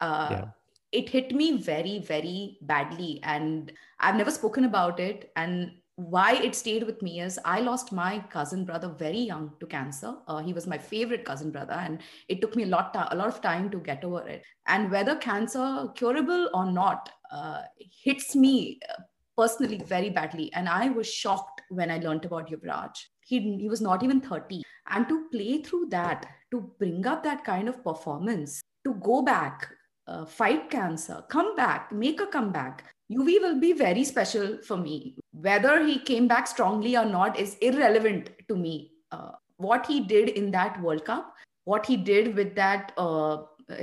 Uh, 0.00 0.28
yeah. 0.30 0.44
It 0.92 1.08
hit 1.08 1.34
me 1.34 1.56
very, 1.56 1.98
very 1.98 2.58
badly. 2.60 3.20
And 3.22 3.72
I've 3.98 4.16
never 4.16 4.30
spoken 4.30 4.64
about 4.64 5.00
it. 5.00 5.32
And 5.34 5.72
why 5.96 6.32
it 6.34 6.54
stayed 6.56 6.82
with 6.84 7.00
me 7.02 7.20
is 7.20 7.38
I 7.44 7.60
lost 7.60 7.92
my 7.92 8.18
cousin 8.30 8.64
brother 8.64 8.88
very 8.88 9.18
young 9.18 9.52
to 9.60 9.66
cancer. 9.66 10.14
Uh, 10.26 10.38
he 10.38 10.52
was 10.52 10.66
my 10.66 10.78
favorite 10.78 11.24
cousin 11.24 11.50
brother, 11.50 11.74
and 11.74 12.00
it 12.28 12.40
took 12.40 12.56
me 12.56 12.64
a 12.64 12.66
lot 12.66 12.94
a 13.12 13.14
lot 13.14 13.28
of 13.28 13.40
time 13.40 13.70
to 13.70 13.78
get 13.78 14.04
over 14.04 14.26
it. 14.26 14.44
And 14.66 14.90
whether 14.90 15.16
cancer 15.16 15.88
curable 15.94 16.50
or 16.52 16.70
not 16.70 17.10
uh, 17.30 17.62
hits 18.02 18.34
me 18.34 18.80
uh, 18.90 19.02
personally 19.36 19.78
very 19.86 20.10
badly. 20.10 20.52
And 20.54 20.68
I 20.68 20.88
was 20.88 21.12
shocked 21.12 21.62
when 21.68 21.90
I 21.90 21.98
learned 21.98 22.24
about 22.24 22.50
Yuvraj. 22.50 22.90
He 23.20 23.56
he 23.58 23.68
was 23.68 23.80
not 23.80 24.02
even 24.02 24.20
thirty, 24.20 24.64
and 24.88 25.08
to 25.08 25.28
play 25.30 25.62
through 25.62 25.86
that, 25.90 26.26
to 26.50 26.72
bring 26.78 27.06
up 27.06 27.22
that 27.22 27.44
kind 27.44 27.68
of 27.68 27.84
performance, 27.84 28.62
to 28.84 28.94
go 28.94 29.22
back. 29.22 29.68
Uh, 30.06 30.26
fight 30.26 30.68
cancer, 30.68 31.24
come 31.30 31.56
back, 31.56 31.90
make 31.90 32.20
a 32.20 32.26
comeback, 32.26 32.84
UV 33.10 33.40
will 33.40 33.58
be 33.58 33.72
very 33.72 34.04
special 34.04 34.58
for 34.62 34.76
me 34.76 35.16
whether 35.40 35.84
he 35.84 35.98
came 35.98 36.28
back 36.28 36.46
strongly 36.46 36.96
or 36.96 37.04
not 37.04 37.38
is 37.38 37.56
irrelevant 37.56 38.30
to 38.48 38.56
me. 38.56 38.92
Uh, 39.10 39.32
what 39.56 39.86
he 39.86 40.00
did 40.00 40.28
in 40.28 40.50
that 40.50 40.80
World 40.80 41.04
Cup, 41.04 41.34
what 41.64 41.86
he 41.86 41.96
did 41.96 42.34
with 42.36 42.54
that 42.54 42.92
uh, 42.96 43.42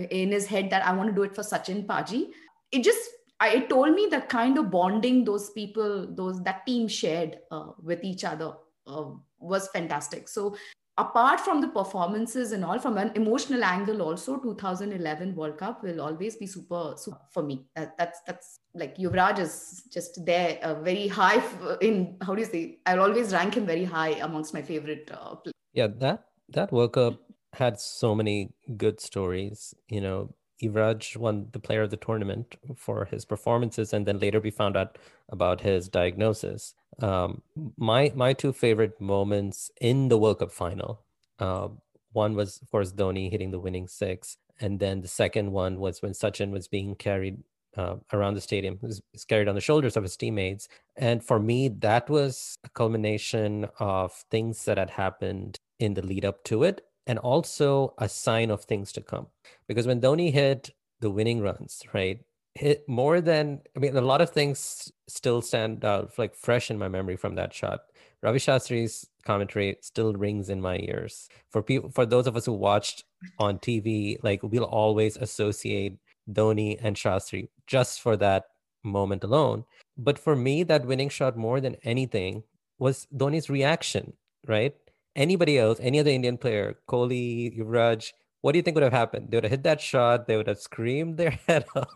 in 0.10 0.32
his 0.32 0.46
head 0.46 0.70
that 0.70 0.86
I 0.86 0.94
want 0.94 1.10
to 1.10 1.16
do 1.16 1.24
it 1.24 1.36
for 1.36 1.42
Sachin 1.42 1.86
Paji, 1.86 2.30
it 2.72 2.84
just 2.84 3.00
it 3.44 3.70
told 3.70 3.96
me 3.96 4.08
the 4.10 4.22
kind 4.22 4.58
of 4.58 4.70
bonding 4.70 5.26
those 5.26 5.50
people, 5.50 6.08
those 6.14 6.42
that 6.44 6.66
team 6.66 6.88
shared 6.88 7.40
uh, 7.50 7.72
with 7.82 8.04
each 8.04 8.24
other 8.24 8.54
uh, 8.88 9.06
was 9.40 9.68
fantastic. 9.70 10.28
So 10.28 10.56
apart 11.04 11.40
from 11.40 11.62
the 11.62 11.68
performances 11.68 12.52
and 12.52 12.64
all 12.64 12.80
from 12.86 12.98
an 13.04 13.12
emotional 13.16 13.64
angle 13.64 14.02
also 14.08 14.38
2011 14.38 15.36
world 15.36 15.58
cup 15.58 15.84
will 15.84 16.02
always 16.02 16.36
be 16.36 16.48
super, 16.48 16.94
super 16.98 17.20
for 17.32 17.44
me 17.44 17.66
that, 17.76 17.98
that's 17.98 18.20
that's 18.28 18.60
like 18.74 18.98
yuvraj 18.98 19.40
is 19.40 19.84
just 19.90 20.26
there 20.26 20.60
uh, 20.64 20.76
very 20.90 21.08
high 21.08 21.42
in 21.82 22.18
how 22.22 22.36
do 22.36 22.42
you 22.42 22.48
say 22.48 22.64
i'll 22.86 23.02
always 23.08 23.34
rank 23.34 23.56
him 23.56 23.66
very 23.66 23.84
high 23.84 24.12
amongst 24.28 24.54
my 24.54 24.62
favorite 24.62 25.10
uh, 25.14 25.36
players. 25.36 25.54
yeah 25.74 25.88
that 25.88 26.26
that 26.50 26.72
world 26.72 26.94
cup 26.94 27.16
had 27.54 27.80
so 27.80 28.14
many 28.16 28.38
good 28.78 29.00
stories 29.00 29.74
you 29.90 30.02
know 30.02 30.34
Yuvraj 30.62 31.18
won 31.18 31.48
the 31.52 31.60
player 31.60 31.82
of 31.82 31.90
the 31.90 31.98
tournament 31.98 32.56
for 32.76 33.06
his 33.06 33.26
performances, 33.26 33.94
and 33.94 34.06
then 34.06 34.20
later 34.20 34.40
we 34.40 34.52
found 34.52 34.78
out 34.78 35.00
about 35.30 35.62
his 35.62 35.90
diagnosis. 35.90 36.76
Um, 37.00 37.42
my 37.78 38.12
my 38.16 38.34
two 38.34 38.54
favorite 38.54 39.00
moments 39.00 39.72
in 39.80 40.10
the 40.10 40.18
World 40.18 40.40
Cup 40.40 40.52
final. 40.52 41.02
Uh, 41.40 41.70
one 42.14 42.36
was, 42.36 42.60
of 42.62 42.70
course, 42.70 42.92
Dhoni 42.92 43.32
hitting 43.32 43.52
the 43.52 43.60
winning 43.60 43.88
six, 43.88 44.38
and 44.60 44.80
then 44.80 45.02
the 45.02 45.08
second 45.08 45.52
one 45.52 45.80
was 45.80 46.02
when 46.02 46.12
Sachin 46.12 46.52
was 46.52 46.68
being 46.68 46.96
carried 46.96 47.38
uh, 47.78 47.96
around 48.12 48.34
the 48.34 48.42
stadium. 48.42 48.78
He 48.82 48.88
was, 48.88 49.02
carried 49.28 49.48
on 49.48 49.56
the 49.56 49.62
shoulders 49.62 49.96
of 49.96 50.04
his 50.04 50.18
teammates, 50.18 50.68
and 50.98 51.24
for 51.24 51.40
me, 51.40 51.70
that 51.70 52.10
was 52.10 52.58
a 52.64 52.70
culmination 52.70 53.68
of 53.80 54.12
things 54.30 54.66
that 54.66 54.78
had 54.78 54.90
happened 54.90 55.60
in 55.80 55.94
the 55.94 56.06
lead 56.06 56.26
up 56.26 56.44
to 56.46 56.64
it 56.64 56.82
and 57.08 57.18
also 57.20 57.94
a 57.98 58.08
sign 58.08 58.52
of 58.52 58.64
things 58.64 58.92
to 58.94 59.02
come. 59.02 59.28
Because 59.68 59.88
when 59.88 60.02
Dhoni 60.02 60.32
hit 60.32 60.72
the 61.00 61.10
winning 61.10 61.42
runs, 61.42 61.82
right, 61.94 62.20
hit 62.56 62.88
more 62.88 63.22
than 63.22 63.62
I 63.76 63.80
mean, 63.80 63.96
a 63.96 64.02
lot 64.02 64.22
of 64.22 64.30
things 64.30 64.92
still 65.08 65.42
stand 65.42 65.86
out 65.86 66.18
like 66.18 66.36
fresh 66.36 66.70
in 66.72 66.78
my 66.78 66.88
memory 66.88 67.16
from 67.16 67.36
that 67.36 67.54
shot. 67.54 67.82
Ravi 68.22 68.40
Shastri's 68.40 69.08
commentary 69.26 69.78
still 69.82 70.14
rings 70.14 70.50
in 70.50 70.62
my 70.62 70.78
ears. 70.78 71.28
For 71.50 71.64
people, 71.64 71.90
for 71.90 72.06
those 72.06 72.28
of 72.28 72.36
us 72.36 72.46
who 72.46 72.54
watched 72.54 73.06
on 73.40 73.60
TV, 73.60 74.18
like 74.24 74.42
we'll 74.44 74.64
always 74.64 75.18
associate 75.18 75.98
Dhoni 76.30 76.78
and 76.82 76.96
Shastri 76.96 77.50
just 77.68 78.02
for 78.02 78.16
that 78.18 78.46
moment 78.84 79.24
alone. 79.24 79.66
But 79.98 80.20
for 80.20 80.36
me, 80.36 80.64
that 80.64 80.86
winning 80.86 81.10
shot 81.10 81.38
more 81.38 81.62
than 81.62 81.78
anything 81.84 82.44
was 82.80 83.08
Dhoni's 83.16 83.50
reaction, 83.50 84.14
right? 84.48 84.76
anybody 85.16 85.58
else, 85.58 85.80
any 85.82 86.00
other 86.00 86.12
Indian 86.12 86.38
player, 86.38 86.78
Kohli, 86.88 87.58
Yuvraj, 87.58 88.12
what 88.42 88.54
do 88.54 88.60
you 88.60 88.64
think 88.64 88.76
would 88.76 88.84
have 88.84 88.94
happened? 88.94 89.30
They 89.30 89.38
would 89.38 89.44
have 89.44 89.52
hit 89.52 89.64
that 89.64 89.82
shot. 89.82 90.28
They 90.28 90.38
would 90.38 90.48
have 90.48 90.60
screamed 90.60 91.18
their 91.18 91.32
head 91.48 91.66
off. 91.76 91.88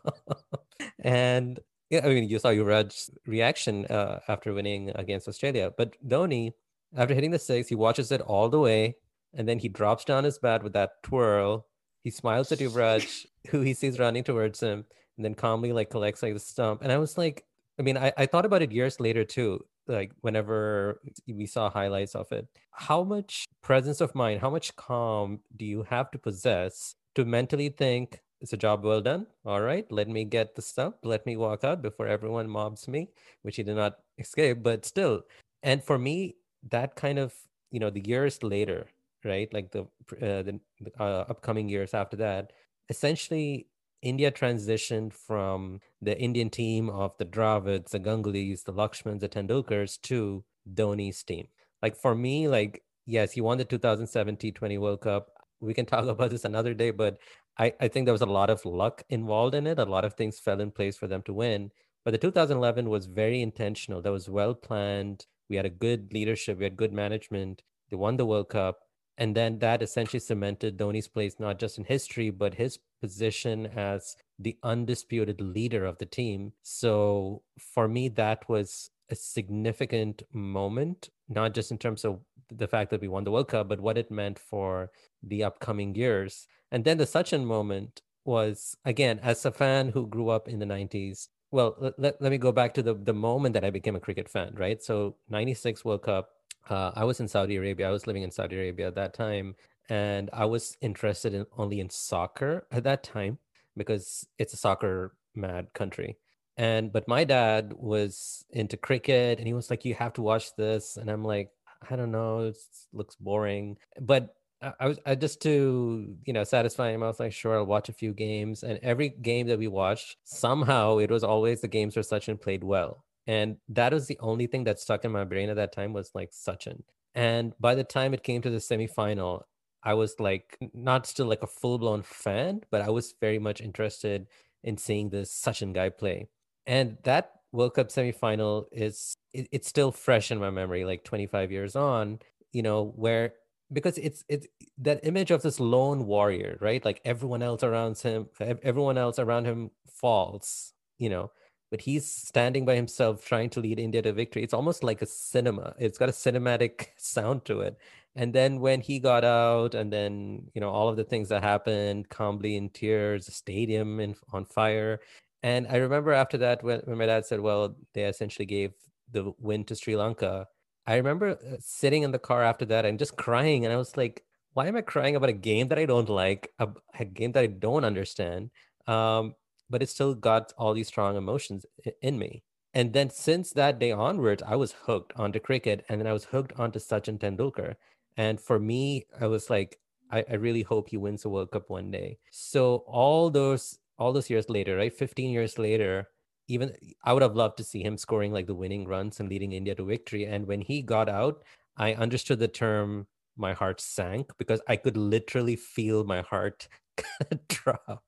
and 0.99 1.59
yeah, 1.89 2.01
I 2.03 2.09
mean, 2.09 2.29
you 2.29 2.39
saw 2.39 2.49
Yuvraj's 2.49 3.09
reaction 3.27 3.85
uh, 3.85 4.19
after 4.27 4.53
winning 4.53 4.91
against 4.95 5.27
Australia. 5.27 5.71
But 5.75 5.95
Dhoni, 6.07 6.53
after 6.95 7.13
hitting 7.13 7.31
the 7.31 7.39
six, 7.39 7.67
he 7.67 7.75
watches 7.75 8.11
it 8.11 8.21
all 8.21 8.49
the 8.49 8.59
way, 8.59 8.95
and 9.33 9.47
then 9.47 9.59
he 9.59 9.69
drops 9.69 10.05
down 10.05 10.23
his 10.23 10.39
bat 10.39 10.63
with 10.63 10.73
that 10.73 11.03
twirl. 11.03 11.67
He 12.03 12.09
smiles 12.09 12.51
at 12.51 12.59
Yuvraj, 12.59 13.25
who 13.49 13.61
he 13.61 13.73
sees 13.73 13.99
running 13.99 14.23
towards 14.23 14.59
him, 14.59 14.85
and 15.17 15.25
then 15.25 15.35
calmly 15.35 15.73
like 15.73 15.89
collects 15.89 16.23
like 16.23 16.33
the 16.33 16.39
stump. 16.39 16.81
And 16.81 16.91
I 16.91 16.97
was 16.97 17.17
like, 17.17 17.45
I 17.79 17.81
mean, 17.81 17.97
I, 17.97 18.13
I 18.17 18.25
thought 18.25 18.45
about 18.45 18.61
it 18.61 18.71
years 18.71 18.99
later 18.99 19.23
too 19.23 19.65
like 19.87 20.11
whenever 20.21 20.99
we 21.27 21.45
saw 21.45 21.69
highlights 21.69 22.15
of 22.15 22.31
it. 22.31 22.47
How 22.71 23.03
much 23.03 23.45
presence 23.61 24.01
of 24.01 24.15
mind 24.15 24.41
how 24.41 24.49
much 24.49 24.75
calm 24.75 25.39
do 25.57 25.65
you 25.65 25.83
have 25.83 26.11
to 26.11 26.17
possess 26.19 26.95
to 27.15 27.25
mentally 27.25 27.69
think 27.69 28.21
it's 28.41 28.53
a 28.53 28.57
job 28.57 28.83
well 28.83 29.01
done. 29.01 29.27
All 29.45 29.61
right 29.61 29.85
let 29.91 30.07
me 30.07 30.23
get 30.25 30.55
the 30.55 30.61
stuff. 30.61 30.95
Let 31.03 31.25
me 31.25 31.37
walk 31.37 31.63
out 31.63 31.81
before 31.81 32.07
everyone 32.07 32.49
mobs 32.49 32.87
me 32.87 33.09
which 33.43 33.57
he 33.57 33.63
did 33.63 33.75
not 33.75 33.97
escape 34.17 34.63
but 34.63 34.85
still. 34.85 35.23
And 35.63 35.83
for 35.83 35.97
me 35.97 36.35
that 36.71 36.95
kind 36.95 37.19
of 37.19 37.33
you 37.71 37.79
know 37.79 37.89
the 37.89 38.01
years 38.07 38.41
later 38.41 38.87
right 39.23 39.53
like 39.53 39.71
the 39.71 39.81
uh, 40.21 40.43
the 40.43 40.59
uh, 40.99 41.25
upcoming 41.29 41.67
years 41.69 41.93
after 41.93 42.17
that 42.17 42.53
essentially 42.89 43.67
India 44.01 44.31
transitioned 44.31 45.13
from 45.13 45.79
the 46.01 46.17
Indian 46.19 46.49
team 46.49 46.89
of 46.89 47.17
the 47.17 47.25
Dravids, 47.25 47.91
the 47.91 47.99
Gangulys, 47.99 48.63
the 48.63 48.73
Lakshmans, 48.73 49.19
the 49.19 49.29
Tendulkars 49.29 49.99
to 50.03 50.43
Dhoni's 50.73 51.23
team. 51.23 51.47
Like 51.81 51.95
for 51.95 52.15
me, 52.15 52.47
like, 52.47 52.83
yes, 53.05 53.31
he 53.33 53.41
won 53.41 53.57
the 53.57 53.65
2007 53.65 54.37
T20 54.37 54.79
World 54.79 55.01
Cup. 55.01 55.27
We 55.59 55.73
can 55.73 55.85
talk 55.87 56.05
about 56.05 56.29
this 56.29 56.45
another 56.45 56.73
day, 56.73 56.91
but 56.91 57.17
I, 57.57 57.73
I 57.79 57.87
think 57.87 58.05
there 58.05 58.13
was 58.13 58.21
a 58.21 58.27
lot 58.27 58.49
of 58.49 58.65
luck 58.65 59.03
involved 59.09 59.55
in 59.55 59.67
it. 59.67 59.79
A 59.79 59.85
lot 59.85 60.05
of 60.05 60.13
things 60.13 60.39
fell 60.39 60.61
in 60.61 60.71
place 60.71 60.97
for 60.97 61.07
them 61.07 61.21
to 61.23 61.33
win. 61.33 61.71
But 62.03 62.11
the 62.11 62.17
2011 62.17 62.89
was 62.89 63.07
very 63.07 63.41
intentional. 63.41 64.01
That 64.01 64.11
was 64.11 64.29
well 64.29 64.53
planned. 64.53 65.25
We 65.49 65.55
had 65.55 65.65
a 65.65 65.69
good 65.69 66.13
leadership. 66.13 66.57
We 66.57 66.65
had 66.65 66.75
good 66.75 66.93
management. 66.93 67.63
They 67.89 67.97
won 67.97 68.17
the 68.17 68.25
World 68.25 68.49
Cup 68.49 68.79
and 69.17 69.35
then 69.35 69.59
that 69.59 69.81
essentially 69.81 70.19
cemented 70.19 70.77
Dhoni's 70.77 71.07
place 71.07 71.35
not 71.39 71.59
just 71.59 71.77
in 71.77 71.85
history 71.85 72.29
but 72.29 72.55
his 72.55 72.79
position 73.01 73.67
as 73.67 74.15
the 74.39 74.57
undisputed 74.63 75.41
leader 75.41 75.85
of 75.85 75.97
the 75.97 76.05
team. 76.05 76.53
So 76.63 77.43
for 77.59 77.87
me, 77.87 78.09
that 78.09 78.47
was 78.49 78.89
a 79.09 79.15
significant 79.15 80.23
moment, 80.33 81.09
not 81.29 81.53
just 81.53 81.71
in 81.71 81.77
terms 81.77 82.03
of 82.03 82.19
the 82.49 82.67
fact 82.67 82.91
that 82.91 83.01
we 83.01 83.07
won 83.07 83.23
the 83.23 83.31
World 83.31 83.47
Cup, 83.47 83.69
but 83.69 83.79
what 83.79 83.97
it 83.97 84.11
meant 84.11 84.39
for 84.39 84.91
the 85.23 85.43
upcoming 85.43 85.95
years. 85.95 86.47
And 86.71 86.83
then 86.83 86.97
the 86.97 87.05
Sachin 87.05 87.45
moment 87.45 88.01
was 88.25 88.75
again, 88.85 89.19
as 89.21 89.45
a 89.45 89.51
fan 89.51 89.89
who 89.89 90.07
grew 90.07 90.29
up 90.29 90.47
in 90.47 90.59
the 90.59 90.65
90s. 90.65 91.27
Well, 91.51 91.93
let, 91.97 92.21
let 92.21 92.31
me 92.31 92.37
go 92.37 92.51
back 92.51 92.73
to 92.73 92.83
the, 92.83 92.95
the 92.95 93.13
moment 93.13 93.53
that 93.53 93.63
I 93.63 93.69
became 93.69 93.95
a 93.95 93.99
cricket 93.99 94.27
fan, 94.27 94.55
right? 94.55 94.81
So 94.81 95.15
96 95.29 95.85
World 95.85 96.01
Cup, 96.01 96.29
uh, 96.69 96.91
I 96.95 97.03
was 97.03 97.19
in 97.19 97.27
Saudi 97.27 97.55
Arabia. 97.57 97.87
I 97.87 97.91
was 97.91 98.07
living 98.07 98.23
in 98.23 98.31
Saudi 98.31 98.55
Arabia 98.55 98.87
at 98.87 98.95
that 98.95 99.13
time, 99.13 99.55
and 99.89 100.29
I 100.33 100.45
was 100.45 100.77
interested 100.81 101.33
in 101.33 101.45
only 101.57 101.79
in 101.79 101.89
soccer 101.89 102.67
at 102.71 102.83
that 102.83 103.03
time 103.03 103.37
because 103.77 104.25
it's 104.39 104.53
a 104.53 104.57
soccer 104.57 105.15
mad 105.35 105.73
country. 105.73 106.17
And 106.57 106.91
but 106.91 107.07
my 107.07 107.23
dad 107.23 107.73
was 107.75 108.45
into 108.49 108.77
cricket, 108.77 109.39
and 109.39 109.47
he 109.47 109.53
was 109.53 109.69
like, 109.69 109.85
"You 109.85 109.93
have 109.95 110.13
to 110.13 110.21
watch 110.21 110.55
this," 110.55 110.97
and 110.97 111.09
I'm 111.09 111.23
like, 111.23 111.51
"I 111.89 111.95
don't 111.95 112.11
know, 112.11 112.39
it 112.41 112.57
looks 112.93 113.15
boring." 113.15 113.77
But 113.99 114.35
I 114.79 114.87
was 114.87 114.99
I 115.05 115.15
just 115.15 115.41
to 115.43 116.15
you 116.25 116.33
know 116.33 116.43
satisfy 116.43 116.91
him. 116.91 117.03
I 117.03 117.07
was 117.07 117.19
like, 117.19 117.33
"Sure, 117.33 117.57
I'll 117.57 117.65
watch 117.65 117.89
a 117.89 117.93
few 117.93 118.13
games." 118.13 118.63
And 118.63 118.79
every 118.81 119.09
game 119.09 119.47
that 119.47 119.59
we 119.59 119.67
watched, 119.67 120.17
somehow 120.23 120.97
it 120.99 121.11
was 121.11 121.23
always 121.23 121.61
the 121.61 121.67
games 121.67 121.95
where 121.95 122.03
Sachin 122.03 122.39
played 122.41 122.63
well 122.63 123.03
and 123.27 123.57
that 123.69 123.93
was 123.93 124.07
the 124.07 124.19
only 124.19 124.47
thing 124.47 124.63
that 124.65 124.79
stuck 124.79 125.05
in 125.05 125.11
my 125.11 125.23
brain 125.23 125.49
at 125.49 125.55
that 125.55 125.73
time 125.73 125.93
was 125.93 126.11
like 126.13 126.31
Sachin. 126.31 126.83
And 127.15 127.53
by 127.59 127.75
the 127.75 127.83
time 127.83 128.13
it 128.13 128.23
came 128.23 128.41
to 128.41 128.49
the 128.49 128.57
semifinal, 128.57 129.43
I 129.83 129.93
was 129.93 130.19
like 130.19 130.57
not 130.73 131.05
still 131.05 131.27
like 131.27 131.43
a 131.43 131.47
full 131.47 131.77
blown 131.77 132.03
fan, 132.03 132.61
but 132.71 132.81
I 132.81 132.89
was 132.89 133.13
very 133.21 133.39
much 133.39 133.61
interested 133.61 134.27
in 134.63 134.77
seeing 134.77 135.09
this 135.09 135.31
Sachin 135.31 135.73
guy 135.73 135.89
play. 135.89 136.27
And 136.65 136.97
that 137.03 137.31
World 137.51 137.75
Cup 137.75 137.87
semifinal 137.87 138.65
is 138.71 139.15
it, 139.33 139.47
it's 139.51 139.67
still 139.67 139.91
fresh 139.91 140.31
in 140.31 140.39
my 140.39 140.49
memory, 140.49 140.85
like 140.85 141.03
25 141.03 141.51
years 141.51 141.75
on, 141.75 142.19
you 142.51 142.63
know, 142.63 142.93
where 142.95 143.33
because 143.71 143.97
it's 143.97 144.23
it's 144.27 144.47
that 144.79 144.99
image 145.03 145.31
of 145.31 145.41
this 145.41 145.59
lone 145.59 146.05
warrior, 146.05 146.57
right? 146.61 146.83
Like 146.83 147.01
everyone 147.05 147.41
else 147.41 147.63
around 147.63 147.97
him, 147.99 148.27
everyone 148.39 148.97
else 148.97 149.19
around 149.19 149.45
him 149.45 149.71
falls, 149.87 150.73
you 150.97 151.09
know, 151.09 151.31
but 151.75 151.81
he's 151.81 152.09
standing 152.09 152.63
by 152.63 152.73
himself 152.73 153.25
trying 153.25 153.49
to 153.49 153.59
lead 153.59 153.79
India 153.79 154.01
to 154.01 154.13
victory. 154.13 154.41
It's 154.41 154.53
almost 154.53 154.81
like 154.81 155.01
a 155.01 155.05
cinema. 155.05 155.75
It's 155.77 155.97
got 155.97 156.07
a 156.07 156.13
cinematic 156.13 156.87
sound 156.95 157.43
to 157.45 157.59
it. 157.59 157.77
And 158.15 158.31
then 158.31 158.61
when 158.61 158.79
he 158.79 158.97
got 158.97 159.25
out, 159.25 159.75
and 159.75 159.91
then 159.91 160.49
you 160.53 160.61
know 160.61 160.69
all 160.69 160.87
of 160.87 160.95
the 160.95 161.03
things 161.03 161.27
that 161.27 161.43
happened, 161.43 162.07
Kambli 162.07 162.55
in 162.55 162.69
tears, 162.69 163.27
stadium 163.27 163.99
in, 163.99 164.15
on 164.31 164.45
fire. 164.45 165.01
And 165.43 165.67
I 165.67 165.75
remember 165.75 166.13
after 166.13 166.37
that, 166.37 166.63
when, 166.63 166.79
when 166.85 166.97
my 166.97 167.07
dad 167.07 167.25
said, 167.25 167.41
"Well, 167.41 167.75
they 167.93 168.05
essentially 168.05 168.45
gave 168.45 168.71
the 169.11 169.33
win 169.37 169.65
to 169.65 169.75
Sri 169.75 169.97
Lanka," 169.97 170.47
I 170.87 170.95
remember 170.95 171.31
uh, 171.31 171.57
sitting 171.59 172.03
in 172.03 172.11
the 172.13 172.19
car 172.19 172.41
after 172.41 172.63
that 172.67 172.85
and 172.85 172.97
just 172.97 173.17
crying. 173.17 173.65
And 173.65 173.73
I 173.73 173.77
was 173.77 173.97
like, 173.97 174.23
"Why 174.53 174.67
am 174.67 174.77
I 174.77 174.81
crying 174.81 175.17
about 175.17 175.27
a 175.27 175.33
game 175.51 175.67
that 175.67 175.79
I 175.79 175.85
don't 175.85 176.07
like, 176.07 176.53
a, 176.59 176.69
a 176.97 177.03
game 177.03 177.33
that 177.33 177.43
I 177.43 177.47
don't 177.47 177.83
understand?" 177.83 178.51
Um, 178.87 179.35
but 179.69 179.81
it 179.81 179.89
still 179.89 180.13
got 180.13 180.53
all 180.57 180.73
these 180.73 180.87
strong 180.87 181.15
emotions 181.15 181.65
in 182.01 182.17
me. 182.17 182.43
And 182.73 182.91
then 182.91 183.09
since 183.09 183.51
that 183.51 183.79
day 183.79 183.91
onwards, 183.91 184.43
I 184.45 184.55
was 184.55 184.73
hooked 184.73 185.13
onto 185.15 185.39
cricket 185.39 185.85
and 185.87 185.99
then 185.99 186.07
I 186.07 186.13
was 186.13 186.25
hooked 186.25 186.51
onto 186.59 186.79
Sachin 186.79 187.17
Tendulkar. 187.17 187.75
And 188.17 188.39
for 188.39 188.59
me, 188.59 189.05
I 189.19 189.27
was 189.27 189.49
like, 189.49 189.79
I, 190.11 190.25
I 190.29 190.35
really 190.35 190.61
hope 190.61 190.89
he 190.89 190.97
wins 190.97 191.23
the 191.23 191.29
World 191.29 191.51
Cup 191.51 191.69
one 191.69 191.89
day. 191.89 192.17
So 192.31 192.83
all 192.87 193.29
those 193.29 193.79
all 193.97 194.11
those 194.11 194.29
years 194.29 194.49
later, 194.49 194.75
right? 194.75 194.93
15 194.93 195.31
years 195.31 195.57
later, 195.57 196.09
even 196.49 196.73
I 197.03 197.13
would 197.13 197.21
have 197.21 197.35
loved 197.35 197.57
to 197.57 197.63
see 197.63 197.81
him 197.81 197.97
scoring 197.97 198.33
like 198.33 198.45
the 198.45 198.53
winning 198.53 198.85
runs 198.85 199.19
and 199.19 199.29
leading 199.29 199.53
India 199.53 199.73
to 199.75 199.85
victory. 199.85 200.25
And 200.25 200.45
when 200.45 200.61
he 200.61 200.81
got 200.81 201.07
out, 201.07 201.43
I 201.77 201.93
understood 201.93 202.39
the 202.39 202.47
term 202.49 203.07
my 203.37 203.53
heart 203.53 203.81
sank 203.81 204.31
because 204.37 204.61
I 204.67 204.75
could 204.75 204.97
literally 204.97 205.55
feel 205.55 206.03
my 206.03 206.21
heart 206.21 206.67
drop. 207.47 208.03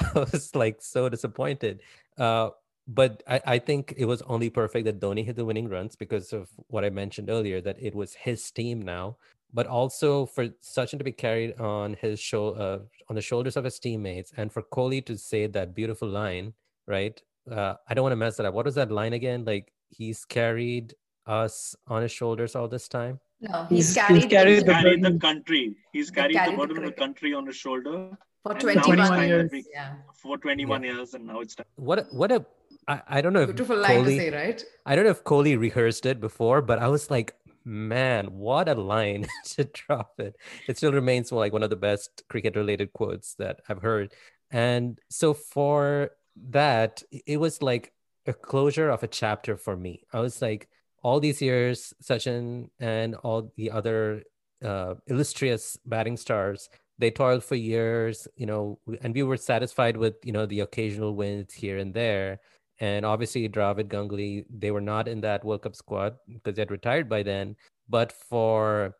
I 0.00 0.18
was 0.18 0.54
like 0.54 0.78
so 0.80 1.08
disappointed. 1.08 1.80
Uh, 2.18 2.50
but 2.86 3.22
I, 3.26 3.40
I, 3.46 3.58
think 3.58 3.94
it 3.96 4.04
was 4.04 4.22
only 4.22 4.50
perfect 4.50 4.84
that 4.86 5.00
Dhoni 5.00 5.24
hit 5.24 5.36
the 5.36 5.44
winning 5.44 5.68
runs 5.68 5.94
because 5.94 6.32
of 6.32 6.48
what 6.68 6.84
I 6.84 6.90
mentioned 6.90 7.30
earlier, 7.30 7.60
that 7.60 7.76
it 7.80 7.94
was 7.94 8.14
his 8.14 8.50
team 8.50 8.82
now. 8.82 9.16
But 9.52 9.66
also 9.66 10.26
for 10.26 10.48
Sachin 10.62 10.98
to 10.98 11.04
be 11.04 11.12
carried 11.12 11.58
on 11.60 11.94
his 12.00 12.20
show 12.20 12.50
uh, 12.50 12.78
on 13.08 13.16
the 13.16 13.22
shoulders 13.22 13.56
of 13.56 13.64
his 13.64 13.78
teammates, 13.78 14.32
and 14.36 14.52
for 14.52 14.62
Kohli 14.62 15.04
to 15.06 15.18
say 15.18 15.46
that 15.48 15.74
beautiful 15.74 16.08
line, 16.08 16.52
right? 16.86 17.20
Uh, 17.50 17.74
I 17.88 17.94
don't 17.94 18.02
want 18.02 18.12
to 18.12 18.16
mess 18.16 18.36
that 18.36 18.46
up. 18.46 18.54
What 18.54 18.66
was 18.66 18.76
that 18.76 18.92
line 18.92 19.12
again? 19.12 19.44
Like 19.44 19.72
he's 19.88 20.24
carried 20.24 20.94
us 21.26 21.74
on 21.88 22.02
his 22.02 22.12
shoulders 22.12 22.54
all 22.54 22.68
this 22.68 22.86
time. 22.86 23.18
No, 23.40 23.66
he's, 23.68 23.88
he's 23.88 23.94
carried, 23.94 24.22
he's 24.22 24.30
carried, 24.30 24.60
the, 24.66 24.72
carried 24.72 25.02
the, 25.02 25.18
country. 25.18 25.76
He's 25.92 26.10
carried, 26.10 26.34
carried 26.34 26.52
the 26.52 26.56
burden 26.56 26.78
of 26.78 26.84
the 26.84 26.92
country 26.92 27.34
on 27.34 27.46
his 27.46 27.56
shoulder 27.56 28.16
for 28.42 28.54
21 28.54 29.28
years. 29.28 29.50
Yeah. 29.72 29.94
For 30.14 30.38
21 30.38 30.82
yeah. 30.82 30.92
years, 30.92 31.14
and 31.14 31.26
now 31.26 31.40
it's 31.40 31.54
done. 31.54 31.66
What? 31.76 32.12
What 32.12 32.32
a 32.32 32.46
I, 32.88 33.02
I 33.06 33.20
don't 33.20 33.32
know 33.32 33.46
Beautiful 33.46 33.76
if 33.76 33.88
line 33.88 34.04
to 34.04 34.10
say, 34.10 34.30
right? 34.30 34.64
I 34.86 34.96
don't 34.96 35.04
know 35.04 35.10
if 35.10 35.24
Kohli 35.24 35.58
rehearsed 35.58 36.06
it 36.06 36.20
before, 36.20 36.62
but 36.62 36.78
I 36.78 36.88
was 36.88 37.10
like, 37.10 37.34
man, 37.64 38.26
what 38.38 38.68
a 38.68 38.74
line 38.74 39.26
to 39.44 39.64
drop 39.64 40.14
it. 40.18 40.36
It 40.66 40.76
still 40.76 40.92
remains 40.92 41.30
like 41.30 41.52
one 41.52 41.62
of 41.62 41.70
the 41.70 41.76
best 41.76 42.24
cricket 42.28 42.56
related 42.56 42.92
quotes 42.92 43.34
that 43.34 43.60
I've 43.68 43.82
heard. 43.82 44.12
And 44.50 44.98
so 45.08 45.34
for 45.34 46.10
that, 46.50 47.02
it 47.26 47.38
was 47.38 47.62
like 47.62 47.92
a 48.26 48.32
closure 48.32 48.90
of 48.90 49.02
a 49.02 49.08
chapter 49.08 49.56
for 49.56 49.76
me. 49.76 50.04
I 50.12 50.20
was 50.20 50.42
like, 50.42 50.68
all 51.02 51.20
these 51.20 51.40
years, 51.40 51.94
Sachin 52.02 52.70
and 52.78 53.14
all 53.14 53.52
the 53.56 53.70
other 53.70 54.24
uh, 54.62 54.94
illustrious 55.06 55.78
batting 55.86 56.16
stars, 56.16 56.68
they 57.00 57.10
toiled 57.10 57.42
for 57.42 57.54
years, 57.54 58.28
you 58.36 58.44
know, 58.44 58.78
and 59.00 59.14
we 59.14 59.22
were 59.22 59.38
satisfied 59.38 59.96
with, 59.96 60.16
you 60.22 60.32
know, 60.32 60.44
the 60.44 60.60
occasional 60.60 61.16
wins 61.16 61.52
here 61.54 61.78
and 61.78 61.94
there. 61.94 62.40
And 62.78 63.06
obviously, 63.06 63.48
Dravid 63.48 63.88
Ganguly, 63.88 64.44
they 64.50 64.70
were 64.70 64.82
not 64.82 65.08
in 65.08 65.22
that 65.22 65.44
World 65.44 65.62
Cup 65.62 65.74
squad 65.74 66.16
because 66.28 66.54
they 66.54 66.62
had 66.62 66.70
retired 66.70 67.08
by 67.08 67.22
then. 67.22 67.56
But 67.88 68.12
for 68.12 68.96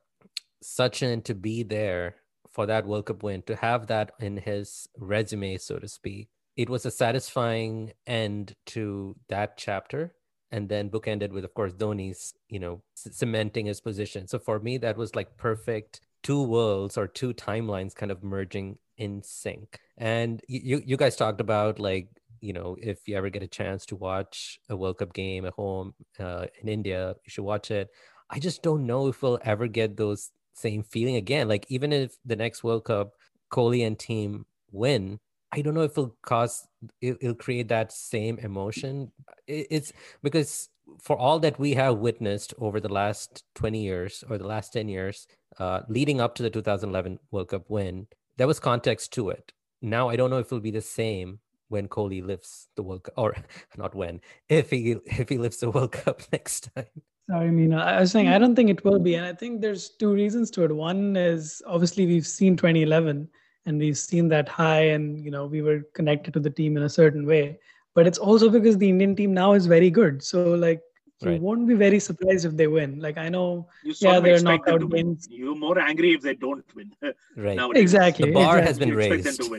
Sachin 0.64 1.22
to 1.24 1.34
be 1.34 1.62
there 1.62 2.16
for 2.50 2.66
that 2.66 2.86
World 2.86 3.06
Cup 3.06 3.22
win, 3.22 3.42
to 3.42 3.56
have 3.56 3.86
that 3.88 4.12
in 4.18 4.38
his 4.38 4.88
resume, 4.98 5.58
so 5.58 5.78
to 5.78 5.86
speak, 5.86 6.28
it 6.56 6.70
was 6.70 6.86
a 6.86 6.90
satisfying 6.90 7.92
end 8.06 8.54
to 8.66 9.14
that 9.28 9.58
chapter. 9.58 10.14
And 10.52 10.68
then 10.68 10.90
bookended 10.90 11.30
with, 11.30 11.44
of 11.44 11.54
course, 11.54 11.74
Dhoni's, 11.74 12.34
you 12.48 12.58
know, 12.58 12.82
cementing 12.94 13.66
his 13.66 13.80
position. 13.80 14.26
So 14.26 14.38
for 14.38 14.58
me, 14.58 14.78
that 14.78 14.96
was 14.96 15.14
like 15.14 15.36
perfect 15.36 16.00
two 16.22 16.42
worlds 16.42 16.96
or 16.98 17.06
two 17.06 17.32
timelines 17.34 17.94
kind 17.94 18.12
of 18.12 18.22
merging 18.22 18.78
in 18.96 19.22
sync. 19.22 19.78
And 19.96 20.40
you 20.48 20.82
you 20.84 20.96
guys 20.96 21.16
talked 21.16 21.40
about 21.40 21.78
like 21.78 22.08
you 22.40 22.52
know, 22.52 22.76
if 22.80 23.06
you 23.06 23.16
ever 23.16 23.28
get 23.28 23.42
a 23.42 23.48
chance 23.48 23.84
to 23.86 23.96
watch 23.96 24.58
a 24.68 24.76
World 24.76 24.98
Cup 24.98 25.12
game 25.12 25.44
at 25.44 25.52
home 25.52 25.94
uh, 26.18 26.46
in 26.62 26.68
India, 26.68 27.14
you 27.24 27.30
should 27.30 27.44
watch 27.44 27.70
it. 27.70 27.88
I 28.30 28.38
just 28.38 28.62
don't 28.62 28.86
know 28.86 29.08
if 29.08 29.22
we'll 29.22 29.38
ever 29.44 29.66
get 29.66 29.96
those 29.96 30.30
same 30.54 30.82
feeling 30.82 31.16
again. 31.16 31.48
Like 31.48 31.66
even 31.68 31.92
if 31.92 32.16
the 32.24 32.36
next 32.36 32.64
World 32.64 32.84
Cup, 32.84 33.12
Kohli 33.52 33.86
and 33.86 33.98
team 33.98 34.46
win, 34.70 35.18
I 35.52 35.62
don't 35.62 35.74
know 35.74 35.82
if 35.82 35.92
it'll 35.92 36.16
cause 36.22 36.66
it, 37.00 37.18
will 37.22 37.34
create 37.34 37.68
that 37.68 37.92
same 37.92 38.38
emotion. 38.38 39.12
It, 39.46 39.66
it's 39.70 39.92
because 40.22 40.68
for 41.02 41.18
all 41.18 41.38
that 41.40 41.58
we 41.58 41.74
have 41.74 41.98
witnessed 41.98 42.54
over 42.58 42.80
the 42.80 42.92
last 42.92 43.44
20 43.54 43.82
years 43.82 44.24
or 44.28 44.38
the 44.38 44.46
last 44.46 44.72
10 44.72 44.88
years, 44.88 45.26
uh, 45.60 45.82
leading 45.88 46.20
up 46.20 46.34
to 46.34 46.42
the 46.42 46.50
2011 46.50 47.18
World 47.30 47.48
Cup 47.48 47.68
win, 47.68 48.06
there 48.38 48.46
was 48.46 48.58
context 48.58 49.12
to 49.12 49.28
it. 49.28 49.52
Now 49.82 50.08
I 50.08 50.16
don't 50.16 50.30
know 50.30 50.38
if 50.38 50.46
it'll 50.46 50.60
be 50.60 50.70
the 50.70 50.80
same 50.80 51.38
when 51.68 51.86
Kohli 51.86 52.24
lifts 52.24 52.68
the 52.74 52.82
World 52.82 53.04
Cup, 53.04 53.14
or 53.16 53.36
not 53.76 53.94
when, 53.94 54.20
if 54.48 54.70
he 54.70 54.96
if 55.04 55.28
he 55.28 55.38
lifts 55.38 55.60
the 55.60 55.70
World 55.70 55.92
Cup 55.92 56.22
next 56.32 56.70
time. 56.74 56.86
Sorry, 57.28 57.50
Meena. 57.50 57.80
I 57.80 58.00
was 58.00 58.10
saying 58.10 58.28
I 58.28 58.38
don't 58.38 58.56
think 58.56 58.70
it 58.70 58.84
will 58.84 58.98
be, 58.98 59.14
and 59.14 59.26
I 59.26 59.34
think 59.34 59.60
there's 59.60 59.90
two 59.90 60.12
reasons 60.12 60.50
to 60.52 60.64
it. 60.64 60.74
One 60.74 61.14
is 61.16 61.62
obviously 61.66 62.06
we've 62.06 62.26
seen 62.26 62.56
2011, 62.56 63.28
and 63.66 63.78
we've 63.78 63.98
seen 63.98 64.28
that 64.28 64.48
high, 64.48 64.86
and 64.88 65.22
you 65.22 65.30
know 65.30 65.46
we 65.46 65.60
were 65.60 65.82
connected 65.94 66.32
to 66.34 66.40
the 66.40 66.50
team 66.50 66.76
in 66.76 66.84
a 66.84 66.88
certain 66.88 67.26
way. 67.26 67.58
But 67.94 68.06
it's 68.06 68.18
also 68.18 68.48
because 68.48 68.78
the 68.78 68.88
Indian 68.88 69.14
team 69.14 69.34
now 69.34 69.52
is 69.52 69.66
very 69.66 69.90
good. 69.90 70.22
So 70.22 70.54
like 70.54 70.80
you 71.22 71.30
right. 71.32 71.40
won't 71.40 71.66
be 71.66 71.74
very 71.74 72.00
surprised 72.00 72.46
if 72.46 72.56
they 72.56 72.66
win. 72.66 72.98
Like 72.98 73.18
I 73.18 73.28
know, 73.28 73.68
yeah, 73.84 74.20
they're 74.20 74.40
not 74.40 74.66
knockout 74.66 74.88
wins. 74.88 75.28
You're 75.30 75.54
more 75.54 75.78
angry 75.78 76.14
if 76.14 76.22
they 76.22 76.34
don't 76.34 76.64
win. 76.74 76.92
right. 77.36 77.56
Nowadays. 77.56 77.82
Exactly. 77.82 78.30
The 78.30 78.34
bar 78.34 78.58
exactly. 78.58 78.66
has 78.66 78.78
been 78.78 78.94
raised. 78.94 79.50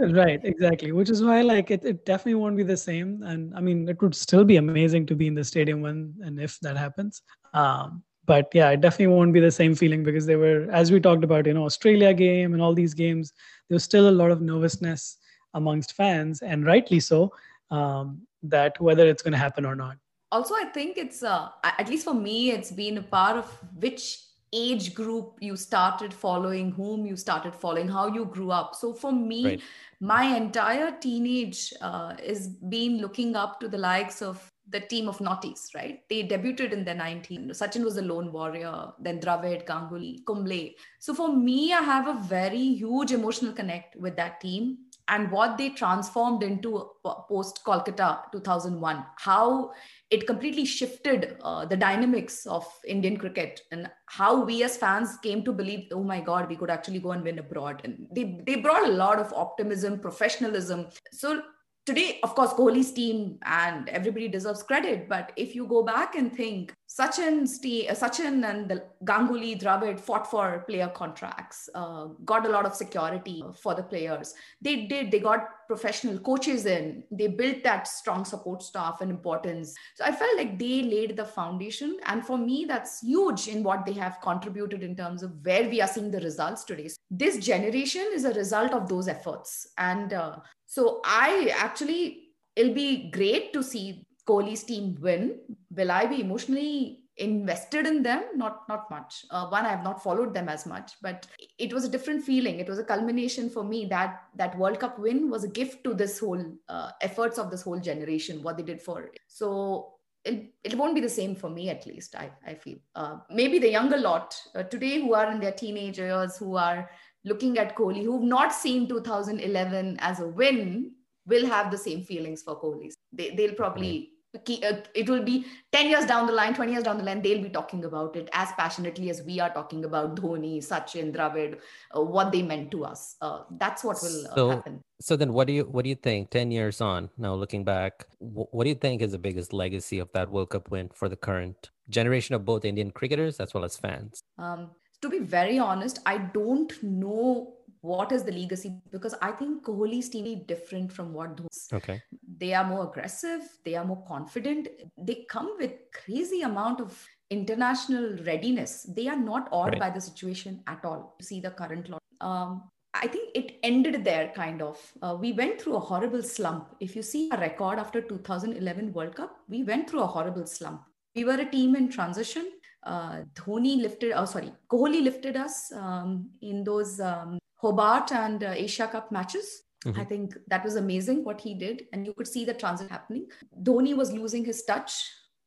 right. 0.16 0.40
Exactly. 0.42 0.92
Which 0.92 1.10
is 1.10 1.22
why, 1.22 1.42
like, 1.42 1.70
it, 1.70 1.84
it 1.84 2.06
definitely 2.06 2.36
won't 2.36 2.56
be 2.56 2.62
the 2.62 2.76
same. 2.76 3.22
And 3.22 3.54
I 3.54 3.60
mean, 3.60 3.88
it 3.88 4.00
would 4.00 4.14
still 4.14 4.44
be 4.44 4.56
amazing 4.56 5.04
to 5.06 5.14
be 5.14 5.26
in 5.26 5.34
the 5.34 5.44
stadium 5.44 5.82
when 5.82 6.14
and 6.22 6.40
if 6.40 6.58
that 6.60 6.78
happens. 6.78 7.20
Um, 7.52 8.02
but 8.24 8.48
yeah, 8.54 8.70
it 8.70 8.80
definitely 8.80 9.14
won't 9.14 9.34
be 9.34 9.40
the 9.40 9.50
same 9.50 9.74
feeling 9.74 10.02
because 10.02 10.24
they 10.24 10.36
were, 10.36 10.66
as 10.72 10.90
we 10.90 11.00
talked 11.00 11.24
about, 11.24 11.46
you 11.46 11.52
know, 11.52 11.64
Australia 11.64 12.14
game 12.14 12.54
and 12.54 12.62
all 12.62 12.74
these 12.74 12.94
games. 12.94 13.32
There 13.68 13.74
was 13.74 13.84
still 13.84 14.08
a 14.08 14.10
lot 14.10 14.30
of 14.30 14.40
nervousness 14.40 15.18
amongst 15.52 15.94
fans, 15.94 16.40
and 16.40 16.64
rightly 16.64 17.00
so. 17.00 17.32
Um, 17.70 18.22
that 18.42 18.80
whether 18.80 19.06
it's 19.06 19.22
going 19.22 19.32
to 19.32 19.38
happen 19.38 19.66
or 19.66 19.76
not 19.76 19.96
also 20.32 20.54
i 20.54 20.64
think 20.64 20.96
it's 20.96 21.22
uh, 21.22 21.48
at 21.64 21.88
least 21.88 22.04
for 22.04 22.14
me 22.14 22.50
it's 22.50 22.70
been 22.70 22.98
a 22.98 23.02
part 23.02 23.36
of 23.36 23.46
which 23.76 24.18
age 24.52 24.94
group 24.94 25.36
you 25.40 25.56
started 25.56 26.12
following 26.12 26.72
whom 26.72 27.06
you 27.06 27.16
started 27.16 27.54
following 27.54 27.88
how 27.88 28.06
you 28.08 28.24
grew 28.24 28.50
up. 28.50 28.74
So 28.74 28.92
for 28.92 29.12
me 29.12 29.44
right. 29.44 29.62
my 30.00 30.36
entire 30.36 30.90
teenage 30.90 31.72
uh, 31.80 32.16
is 32.22 32.48
been 32.48 32.98
looking 32.98 33.36
up 33.36 33.60
to 33.60 33.68
the 33.68 33.78
likes 33.78 34.22
of 34.22 34.50
the 34.68 34.80
team 34.80 35.08
of 35.08 35.18
naughties 35.18 35.74
right? 35.74 36.00
They 36.08 36.26
debuted 36.26 36.72
in 36.72 36.84
the 36.84 36.94
19 36.94 37.50
sachin 37.50 37.84
was 37.84 37.96
a 37.96 38.02
lone 38.02 38.32
warrior 38.32 38.92
then 39.00 39.20
dravid 39.20 39.66
ganguly 39.66 40.24
kumble. 40.24 40.70
So 40.98 41.14
for 41.14 41.34
me 41.36 41.72
i 41.72 41.80
have 41.80 42.08
a 42.08 42.20
very 42.28 42.58
huge 42.58 43.12
emotional 43.12 43.52
connect 43.52 43.96
with 43.96 44.16
that 44.16 44.40
team 44.40 44.78
and 45.10 45.30
what 45.30 45.58
they 45.58 45.70
transformed 45.70 46.42
into 46.42 46.88
post 47.28 47.60
Kolkata 47.66 48.30
2001, 48.32 49.04
how 49.18 49.72
it 50.10 50.26
completely 50.26 50.64
shifted 50.64 51.36
uh, 51.42 51.66
the 51.66 51.76
dynamics 51.76 52.46
of 52.46 52.64
Indian 52.86 53.16
cricket 53.16 53.60
and 53.72 53.90
how 54.06 54.44
we 54.44 54.62
as 54.62 54.76
fans 54.76 55.18
came 55.22 55.44
to 55.44 55.52
believe, 55.52 55.88
oh 55.92 56.04
my 56.04 56.20
God, 56.20 56.48
we 56.48 56.56
could 56.56 56.70
actually 56.70 57.00
go 57.00 57.10
and 57.10 57.24
win 57.24 57.40
abroad. 57.40 57.82
And 57.84 58.06
they, 58.14 58.40
they 58.46 58.56
brought 58.56 58.88
a 58.88 58.92
lot 58.92 59.18
of 59.18 59.32
optimism, 59.32 59.98
professionalism. 59.98 60.86
So 61.12 61.42
today, 61.90 62.20
of 62.22 62.36
course, 62.36 62.52
Kohli's 62.52 62.92
team 62.92 63.38
and 63.42 63.88
everybody 63.88 64.28
deserves 64.28 64.62
credit. 64.62 65.08
But 65.08 65.32
if 65.36 65.56
you 65.56 65.66
go 65.66 65.82
back 65.82 66.14
and 66.14 66.32
think, 66.32 66.72
Sachin's 66.88 67.58
team, 67.58 67.86
uh, 67.88 67.94
Sachin 67.94 68.48
and 68.48 68.68
the 68.68 68.82
Ganguly, 69.04 69.60
Dravid 69.60 69.98
fought 69.98 70.28
for 70.28 70.64
player 70.68 70.88
contracts, 70.88 71.68
uh, 71.74 72.06
got 72.24 72.46
a 72.46 72.48
lot 72.48 72.66
of 72.66 72.74
security 72.74 73.42
for 73.60 73.74
the 73.74 73.82
players. 73.82 74.34
They 74.60 74.86
did. 74.86 75.10
They 75.10 75.20
got 75.20 75.48
professional 75.68 76.18
coaches 76.18 76.66
in. 76.66 77.04
They 77.12 77.28
built 77.28 77.62
that 77.64 77.86
strong 77.86 78.24
support 78.24 78.62
staff 78.62 79.00
and 79.00 79.10
importance. 79.10 79.74
So 79.94 80.04
I 80.04 80.12
felt 80.12 80.36
like 80.36 80.58
they 80.58 80.82
laid 80.82 81.16
the 81.16 81.24
foundation. 81.24 81.96
And 82.06 82.26
for 82.26 82.36
me, 82.36 82.66
that's 82.66 83.00
huge 83.00 83.46
in 83.46 83.62
what 83.62 83.86
they 83.86 83.92
have 83.92 84.20
contributed 84.20 84.82
in 84.82 84.96
terms 84.96 85.22
of 85.22 85.32
where 85.44 85.68
we 85.68 85.80
are 85.80 85.88
seeing 85.88 86.10
the 86.10 86.20
results 86.20 86.64
today. 86.64 86.88
This 87.10 87.38
generation 87.38 88.06
is 88.12 88.24
a 88.24 88.34
result 88.34 88.72
of 88.72 88.88
those 88.88 89.06
efforts. 89.06 89.68
And 89.78 90.12
uh, 90.12 90.36
so 90.70 91.00
I 91.04 91.52
actually, 91.58 92.28
it'll 92.54 92.72
be 92.72 93.10
great 93.10 93.52
to 93.54 93.60
see 93.62 94.06
Kohli's 94.24 94.62
team 94.62 94.96
win. 95.00 95.40
Will 95.72 95.90
I 95.90 96.06
be 96.06 96.20
emotionally 96.20 97.00
invested 97.16 97.86
in 97.86 98.04
them? 98.04 98.22
Not 98.36 98.68
not 98.68 98.88
much. 98.88 99.24
Uh, 99.32 99.48
one, 99.48 99.66
I 99.66 99.70
have 99.70 99.82
not 99.82 100.00
followed 100.00 100.32
them 100.32 100.48
as 100.48 100.66
much, 100.66 100.92
but 101.02 101.26
it 101.58 101.72
was 101.72 101.84
a 101.84 101.88
different 101.88 102.22
feeling. 102.22 102.60
It 102.60 102.68
was 102.68 102.78
a 102.78 102.84
culmination 102.84 103.50
for 103.50 103.64
me 103.64 103.86
that 103.86 104.20
that 104.36 104.56
World 104.58 104.78
Cup 104.78 105.00
win 105.00 105.28
was 105.28 105.42
a 105.42 105.48
gift 105.48 105.82
to 105.82 105.92
this 105.92 106.20
whole 106.20 106.44
uh, 106.68 106.90
efforts 107.00 107.36
of 107.36 107.50
this 107.50 107.62
whole 107.62 107.80
generation. 107.80 108.40
What 108.40 108.56
they 108.56 108.62
did 108.62 108.80
for 108.80 109.02
it. 109.02 109.18
So 109.26 109.94
it, 110.24 110.52
it 110.62 110.76
won't 110.76 110.94
be 110.94 111.00
the 111.00 111.08
same 111.08 111.34
for 111.34 111.48
me 111.48 111.70
at 111.70 111.86
least 111.86 112.14
i, 112.14 112.30
I 112.46 112.54
feel 112.54 112.76
uh, 112.94 113.16
maybe 113.30 113.58
the 113.58 113.70
younger 113.70 113.96
lot 113.96 114.36
uh, 114.54 114.62
today 114.64 115.00
who 115.00 115.14
are 115.14 115.30
in 115.32 115.40
their 115.40 115.52
teenage 115.52 115.98
years 115.98 116.36
who 116.36 116.56
are 116.56 116.90
looking 117.24 117.58
at 117.58 117.76
Kohli, 117.76 118.04
who've 118.04 118.22
not 118.22 118.52
seen 118.52 118.88
2011 118.88 119.96
as 120.00 120.20
a 120.20 120.26
win, 120.26 120.92
will 121.26 121.46
have 121.46 121.70
the 121.70 121.78
same 121.78 122.02
feelings 122.02 122.42
for 122.42 122.60
Kohli. 122.60 122.90
They, 123.12 123.30
they'll 123.30 123.54
probably 123.54 124.10
uh, 124.34 124.76
it 124.94 125.08
will 125.08 125.24
be 125.24 125.44
10 125.72 125.88
years 125.88 126.06
down 126.06 126.24
the 126.24 126.32
line 126.32 126.54
20 126.54 126.70
years 126.70 126.84
down 126.84 126.96
the 126.98 127.02
line 127.02 127.20
they'll 127.20 127.42
be 127.42 127.48
talking 127.48 127.84
about 127.84 128.14
it 128.14 128.28
as 128.32 128.48
passionately 128.56 129.10
as 129.10 129.22
we 129.22 129.40
are 129.40 129.52
talking 129.52 129.84
about 129.84 130.14
dhoni 130.14 130.58
sachin 130.58 131.12
dravid 131.12 131.58
uh, 131.96 132.00
what 132.00 132.30
they 132.30 132.40
meant 132.40 132.70
to 132.70 132.84
us. 132.84 133.16
Uh, 133.20 133.40
that's 133.58 133.82
what 133.82 133.96
will 134.00 134.26
uh, 134.28 134.34
so, 134.36 134.50
happen. 134.50 134.80
so 135.00 135.16
then 135.16 135.32
what 135.32 135.48
do 135.48 135.52
you 135.52 135.64
what 135.64 135.82
do 135.82 135.88
you 135.88 135.96
think 135.96 136.30
10 136.30 136.52
years 136.52 136.80
on 136.80 137.10
now 137.18 137.34
looking 137.34 137.64
back 137.64 138.06
what 138.20 138.62
do 138.62 138.68
you 138.68 138.76
think 138.76 139.02
is 139.02 139.10
the 139.10 139.18
biggest 139.18 139.52
legacy 139.52 139.98
of 139.98 140.08
that 140.12 140.30
world 140.30 140.50
cup 140.50 140.70
win 140.70 140.88
for 140.94 141.08
the 141.08 141.16
current 141.16 141.70
generation 141.88 142.36
of 142.36 142.44
both 142.44 142.64
indian 142.64 142.92
cricketers 142.92 143.40
as 143.40 143.52
well 143.52 143.64
as 143.64 143.76
fans? 143.76 144.22
Um, 144.38 144.70
to 145.02 145.08
be 145.08 145.18
very 145.18 145.58
honest 145.58 146.00
i 146.06 146.16
don't 146.18 146.82
know 146.82 147.54
what 147.82 148.12
is 148.12 148.24
the 148.24 148.32
legacy 148.32 148.72
because 148.92 149.14
i 149.22 149.30
think 149.30 149.62
kohli's 149.64 150.08
team 150.08 150.26
is 150.26 150.40
different 150.46 150.92
from 150.92 151.12
what 151.12 151.36
Dhoni's. 151.36 151.68
okay 151.72 152.02
they 152.38 152.52
are 152.54 152.64
more 152.64 152.84
aggressive 152.88 153.42
they 153.64 153.74
are 153.74 153.84
more 153.84 154.02
confident 154.06 154.68
they 154.98 155.24
come 155.28 155.54
with 155.58 155.72
crazy 156.04 156.42
amount 156.42 156.80
of 156.80 157.06
international 157.30 158.16
readiness 158.26 158.86
they 158.96 159.08
are 159.08 159.16
not 159.16 159.48
awed 159.50 159.72
right. 159.72 159.80
by 159.80 159.90
the 159.90 160.00
situation 160.00 160.62
at 160.66 160.84
all 160.84 161.14
you 161.18 161.24
see 161.24 161.40
the 161.40 161.50
current 161.50 161.88
law 161.88 161.98
um, 162.20 162.62
I 162.92 163.06
think 163.06 163.30
it 163.34 163.58
ended 163.62 164.04
there, 164.04 164.32
kind 164.34 164.60
of. 164.60 164.78
Uh, 165.00 165.16
we 165.18 165.32
went 165.32 165.60
through 165.60 165.76
a 165.76 165.80
horrible 165.80 166.22
slump. 166.22 166.74
If 166.80 166.96
you 166.96 167.02
see 167.02 167.30
a 167.32 167.38
record 167.38 167.78
after 167.78 168.00
2011 168.00 168.92
World 168.92 169.14
Cup, 169.14 169.36
we 169.48 169.62
went 169.62 169.88
through 169.88 170.02
a 170.02 170.06
horrible 170.06 170.46
slump. 170.46 170.82
We 171.14 171.24
were 171.24 171.34
a 171.40 171.48
team 171.48 171.76
in 171.76 171.88
transition. 171.88 172.50
Uh, 172.82 173.22
Dhoni 173.34 173.80
lifted, 173.80 174.12
oh, 174.12 174.24
sorry, 174.24 174.52
Kohli 174.70 175.02
lifted 175.02 175.36
us 175.36 175.72
um, 175.72 176.30
in 176.40 176.64
those 176.64 177.00
um, 177.00 177.38
Hobart 177.56 178.12
and 178.12 178.42
uh, 178.42 178.52
Asia 178.56 178.86
Cup 178.86 179.12
matches. 179.12 179.62
Mm-hmm. 179.84 180.00
I 180.00 180.04
think 180.04 180.34
that 180.48 180.64
was 180.64 180.76
amazing 180.76 181.24
what 181.24 181.40
he 181.40 181.54
did. 181.54 181.84
And 181.92 182.06
you 182.06 182.12
could 182.14 182.28
see 182.28 182.44
the 182.44 182.54
transit 182.54 182.90
happening. 182.90 183.26
Dhoni 183.62 183.96
was 183.96 184.12
losing 184.12 184.44
his 184.44 184.62
touch 184.64 184.92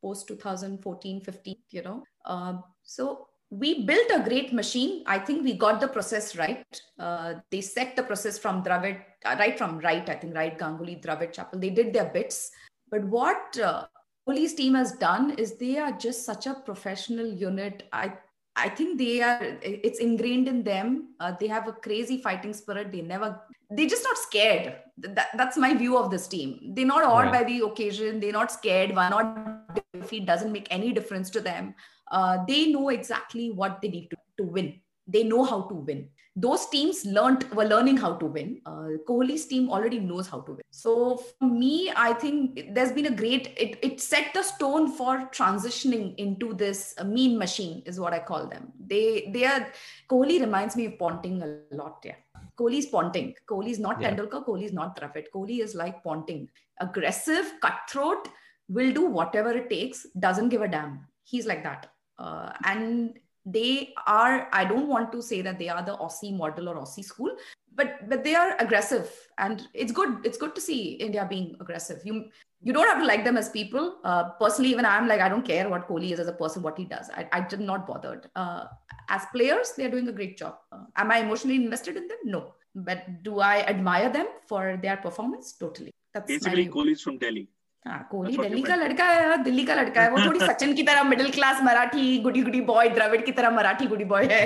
post 0.01 0.27
2014 0.27 1.21
15, 1.21 1.55
you 1.69 1.81
know. 1.81 2.03
Uh, 2.25 2.57
so 2.83 3.27
we 3.49 3.85
built 3.85 4.09
a 4.11 4.23
great 4.27 4.51
machine. 4.51 5.03
I 5.05 5.19
think 5.19 5.43
we 5.43 5.53
got 5.53 5.79
the 5.79 5.87
process 5.87 6.35
right. 6.35 6.65
Uh, 6.99 7.35
they 7.51 7.61
set 7.61 7.95
the 7.95 8.03
process 8.03 8.37
from 8.37 8.63
Dravid, 8.63 8.99
uh, 9.25 9.35
right 9.37 9.57
from 9.57 9.77
right, 9.79 10.07
I 10.09 10.15
think, 10.15 10.35
right, 10.35 10.57
Ganguly, 10.57 11.03
Dravid, 11.03 11.33
Chappell. 11.33 11.59
They 11.59 11.69
did 11.69 11.93
their 11.93 12.05
bits. 12.05 12.49
But 12.89 13.03
what 13.05 13.57
uh, 13.59 13.85
Kohli's 14.27 14.53
team 14.53 14.75
has 14.75 14.93
done 14.93 15.31
is 15.31 15.57
they 15.57 15.77
are 15.77 15.91
just 15.91 16.25
such 16.25 16.47
a 16.47 16.53
professional 16.53 17.27
unit. 17.27 17.83
I 17.91 18.13
I 18.55 18.69
think 18.69 18.99
they 18.99 19.21
are, 19.21 19.39
it's 19.63 19.99
ingrained 19.99 20.47
in 20.47 20.63
them. 20.63 21.15
Uh, 21.19 21.33
they 21.39 21.47
have 21.47 21.67
a 21.67 21.73
crazy 21.73 22.21
fighting 22.21 22.53
spirit. 22.53 22.91
They 22.91 23.01
never, 23.01 23.41
they're 23.71 23.87
just 23.87 24.03
not 24.03 24.17
scared. 24.17 24.75
That, 24.97 25.29
that's 25.35 25.57
my 25.57 25.73
view 25.73 25.97
of 25.97 26.11
this 26.11 26.27
team. 26.27 26.73
They're 26.75 26.85
not 26.85 27.03
awed 27.03 27.25
right. 27.25 27.41
by 27.41 27.43
the 27.45 27.61
occasion. 27.61 28.19
They're 28.19 28.31
not 28.31 28.51
scared. 28.51 28.95
One 28.95 29.09
not 29.09 29.81
defeat 29.93 30.27
doesn't 30.27 30.51
make 30.51 30.67
any 30.69 30.93
difference 30.93 31.31
to 31.31 31.41
them. 31.41 31.73
Uh, 32.11 32.45
they 32.47 32.67
know 32.67 32.89
exactly 32.89 33.49
what 33.49 33.81
they 33.81 33.87
need 33.87 34.09
to, 34.11 34.17
to 34.37 34.43
win. 34.43 34.79
They 35.07 35.23
know 35.23 35.43
how 35.43 35.63
to 35.63 35.73
win 35.73 36.09
those 36.35 36.67
teams 36.67 37.05
learned 37.05 37.43
were 37.53 37.65
learning 37.65 37.97
how 37.97 38.15
to 38.15 38.25
win. 38.25 38.59
Uh, 38.65 38.97
Kohli's 39.07 39.45
team 39.45 39.69
already 39.69 39.99
knows 39.99 40.27
how 40.27 40.41
to 40.41 40.53
win. 40.53 40.61
So 40.71 41.17
for 41.17 41.45
me, 41.45 41.91
I 41.95 42.13
think 42.13 42.73
there's 42.73 42.91
been 42.91 43.05
a 43.05 43.15
great. 43.15 43.53
It, 43.55 43.77
it 43.83 44.01
set 44.01 44.33
the 44.33 44.41
stone 44.41 44.91
for 44.91 45.29
transitioning 45.31 46.15
into 46.17 46.53
this 46.53 46.95
uh, 46.97 47.03
mean 47.03 47.37
machine 47.37 47.83
is 47.85 47.99
what 47.99 48.13
I 48.13 48.19
call 48.19 48.47
them. 48.47 48.71
They 48.87 49.29
they 49.31 49.45
are 49.45 49.67
Kohli 50.09 50.39
reminds 50.41 50.75
me 50.75 50.87
of 50.87 50.97
Ponting 50.97 51.43
a 51.43 51.75
lot. 51.75 51.99
Yeah, 52.03 52.15
Kohli's 52.57 52.87
Ponting. 52.87 53.35
Kohli's 53.47 53.77
not 53.77 54.01
yeah. 54.01 54.09
Tendulkar. 54.09 54.43
Kohli's 54.43 54.73
not 54.73 54.99
Dravid. 54.99 55.25
Kohli 55.35 55.59
is 55.61 55.75
like 55.75 56.03
Ponting, 56.03 56.49
aggressive, 56.79 57.53
cutthroat, 57.61 58.27
will 58.69 58.91
do 58.91 59.05
whatever 59.05 59.51
it 59.51 59.69
takes. 59.69 60.07
Doesn't 60.17 60.49
give 60.49 60.63
a 60.63 60.67
damn. 60.67 61.05
He's 61.25 61.45
like 61.45 61.63
that. 61.63 61.91
Uh, 62.17 62.51
and 62.65 63.19
they 63.45 63.93
are 64.07 64.47
i 64.53 64.63
don't 64.63 64.87
want 64.87 65.11
to 65.11 65.21
say 65.21 65.41
that 65.41 65.59
they 65.59 65.67
are 65.69 65.83
the 65.83 65.97
aussie 65.97 66.35
model 66.35 66.69
or 66.69 66.75
aussie 66.75 67.03
school 67.03 67.29
but 67.75 68.07
but 68.09 68.23
they 68.23 68.35
are 68.35 68.55
aggressive 68.59 69.09
and 69.37 69.67
it's 69.73 69.91
good 69.91 70.17
it's 70.23 70.37
good 70.37 70.55
to 70.55 70.61
see 70.61 70.93
india 70.93 71.25
being 71.29 71.55
aggressive. 71.59 71.99
You 72.03 72.25
you 72.65 72.71
don't 72.71 72.87
have 72.87 72.99
to 72.99 73.05
like 73.05 73.25
them 73.25 73.35
as 73.35 73.49
people. 73.49 73.97
Uh, 74.05 74.29
personally 74.41 74.71
even 74.71 74.85
i'm 74.85 75.07
like 75.07 75.19
i 75.19 75.27
don't 75.27 75.45
care 75.45 75.67
what 75.69 75.87
kohli 75.87 76.11
is 76.11 76.19
as 76.19 76.27
a 76.27 76.33
person 76.33 76.61
what 76.61 76.77
he 76.77 76.85
does. 76.85 77.09
I, 77.13 77.27
I 77.31 77.41
did 77.41 77.59
not 77.59 77.87
bothered. 77.87 78.29
Uh, 78.35 78.65
as 79.09 79.23
players 79.33 79.73
they're 79.75 79.91
doing 79.91 80.07
a 80.07 80.11
great 80.11 80.37
job. 80.37 80.57
Uh, 80.71 80.85
am 80.95 81.11
i 81.11 81.17
emotionally 81.19 81.55
invested 81.55 81.97
in 81.97 82.07
them? 82.07 82.17
No. 82.25 82.53
But 82.75 83.23
do 83.23 83.39
i 83.39 83.61
admire 83.73 84.09
them 84.09 84.27
for 84.47 84.79
their 84.81 84.97
performance? 84.97 85.53
Totally. 85.53 85.91
That's 86.13 86.27
basically 86.27 86.67
kohli 86.69 86.93
is 86.93 87.01
from 87.01 87.17
delhi 87.17 87.49
हाँ 87.87 88.07
कोहली 88.11 88.37
दिल्ली 88.37 88.61
का 88.63 88.75
लड़का 88.75 89.05
है 89.05 89.37
दिल्ली 89.43 89.63
का 89.65 89.75
लड़का 89.75 90.01
है 90.01 90.11
वो 90.11 90.25
थोड़ी 90.25 90.39
सचिन 90.39 90.73
की 90.75 90.83
तरह 90.83 91.03
middle 91.03 91.31
class 91.31 91.61
Marathi 91.63 92.17
goody 92.23 92.41
goody 92.41 92.61
boy 92.69 92.89
Dravid 92.89 93.25
की 93.25 93.31
तरह 93.39 93.49
मराठी 93.55 93.87
गुडी 93.87 94.05
बॉय 94.11 94.27
है 94.31 94.45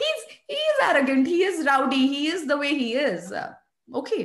he's 0.00 0.26
he 0.52 0.58
is 0.72 0.82
arrogant 0.88 1.30
he 1.32 1.38
is 1.44 1.64
rowdy 1.68 2.02
he 2.12 2.26
is 2.34 2.44
the 2.50 2.58
way 2.62 2.74
he 2.82 2.90
is 3.04 3.32
okay 3.88 4.20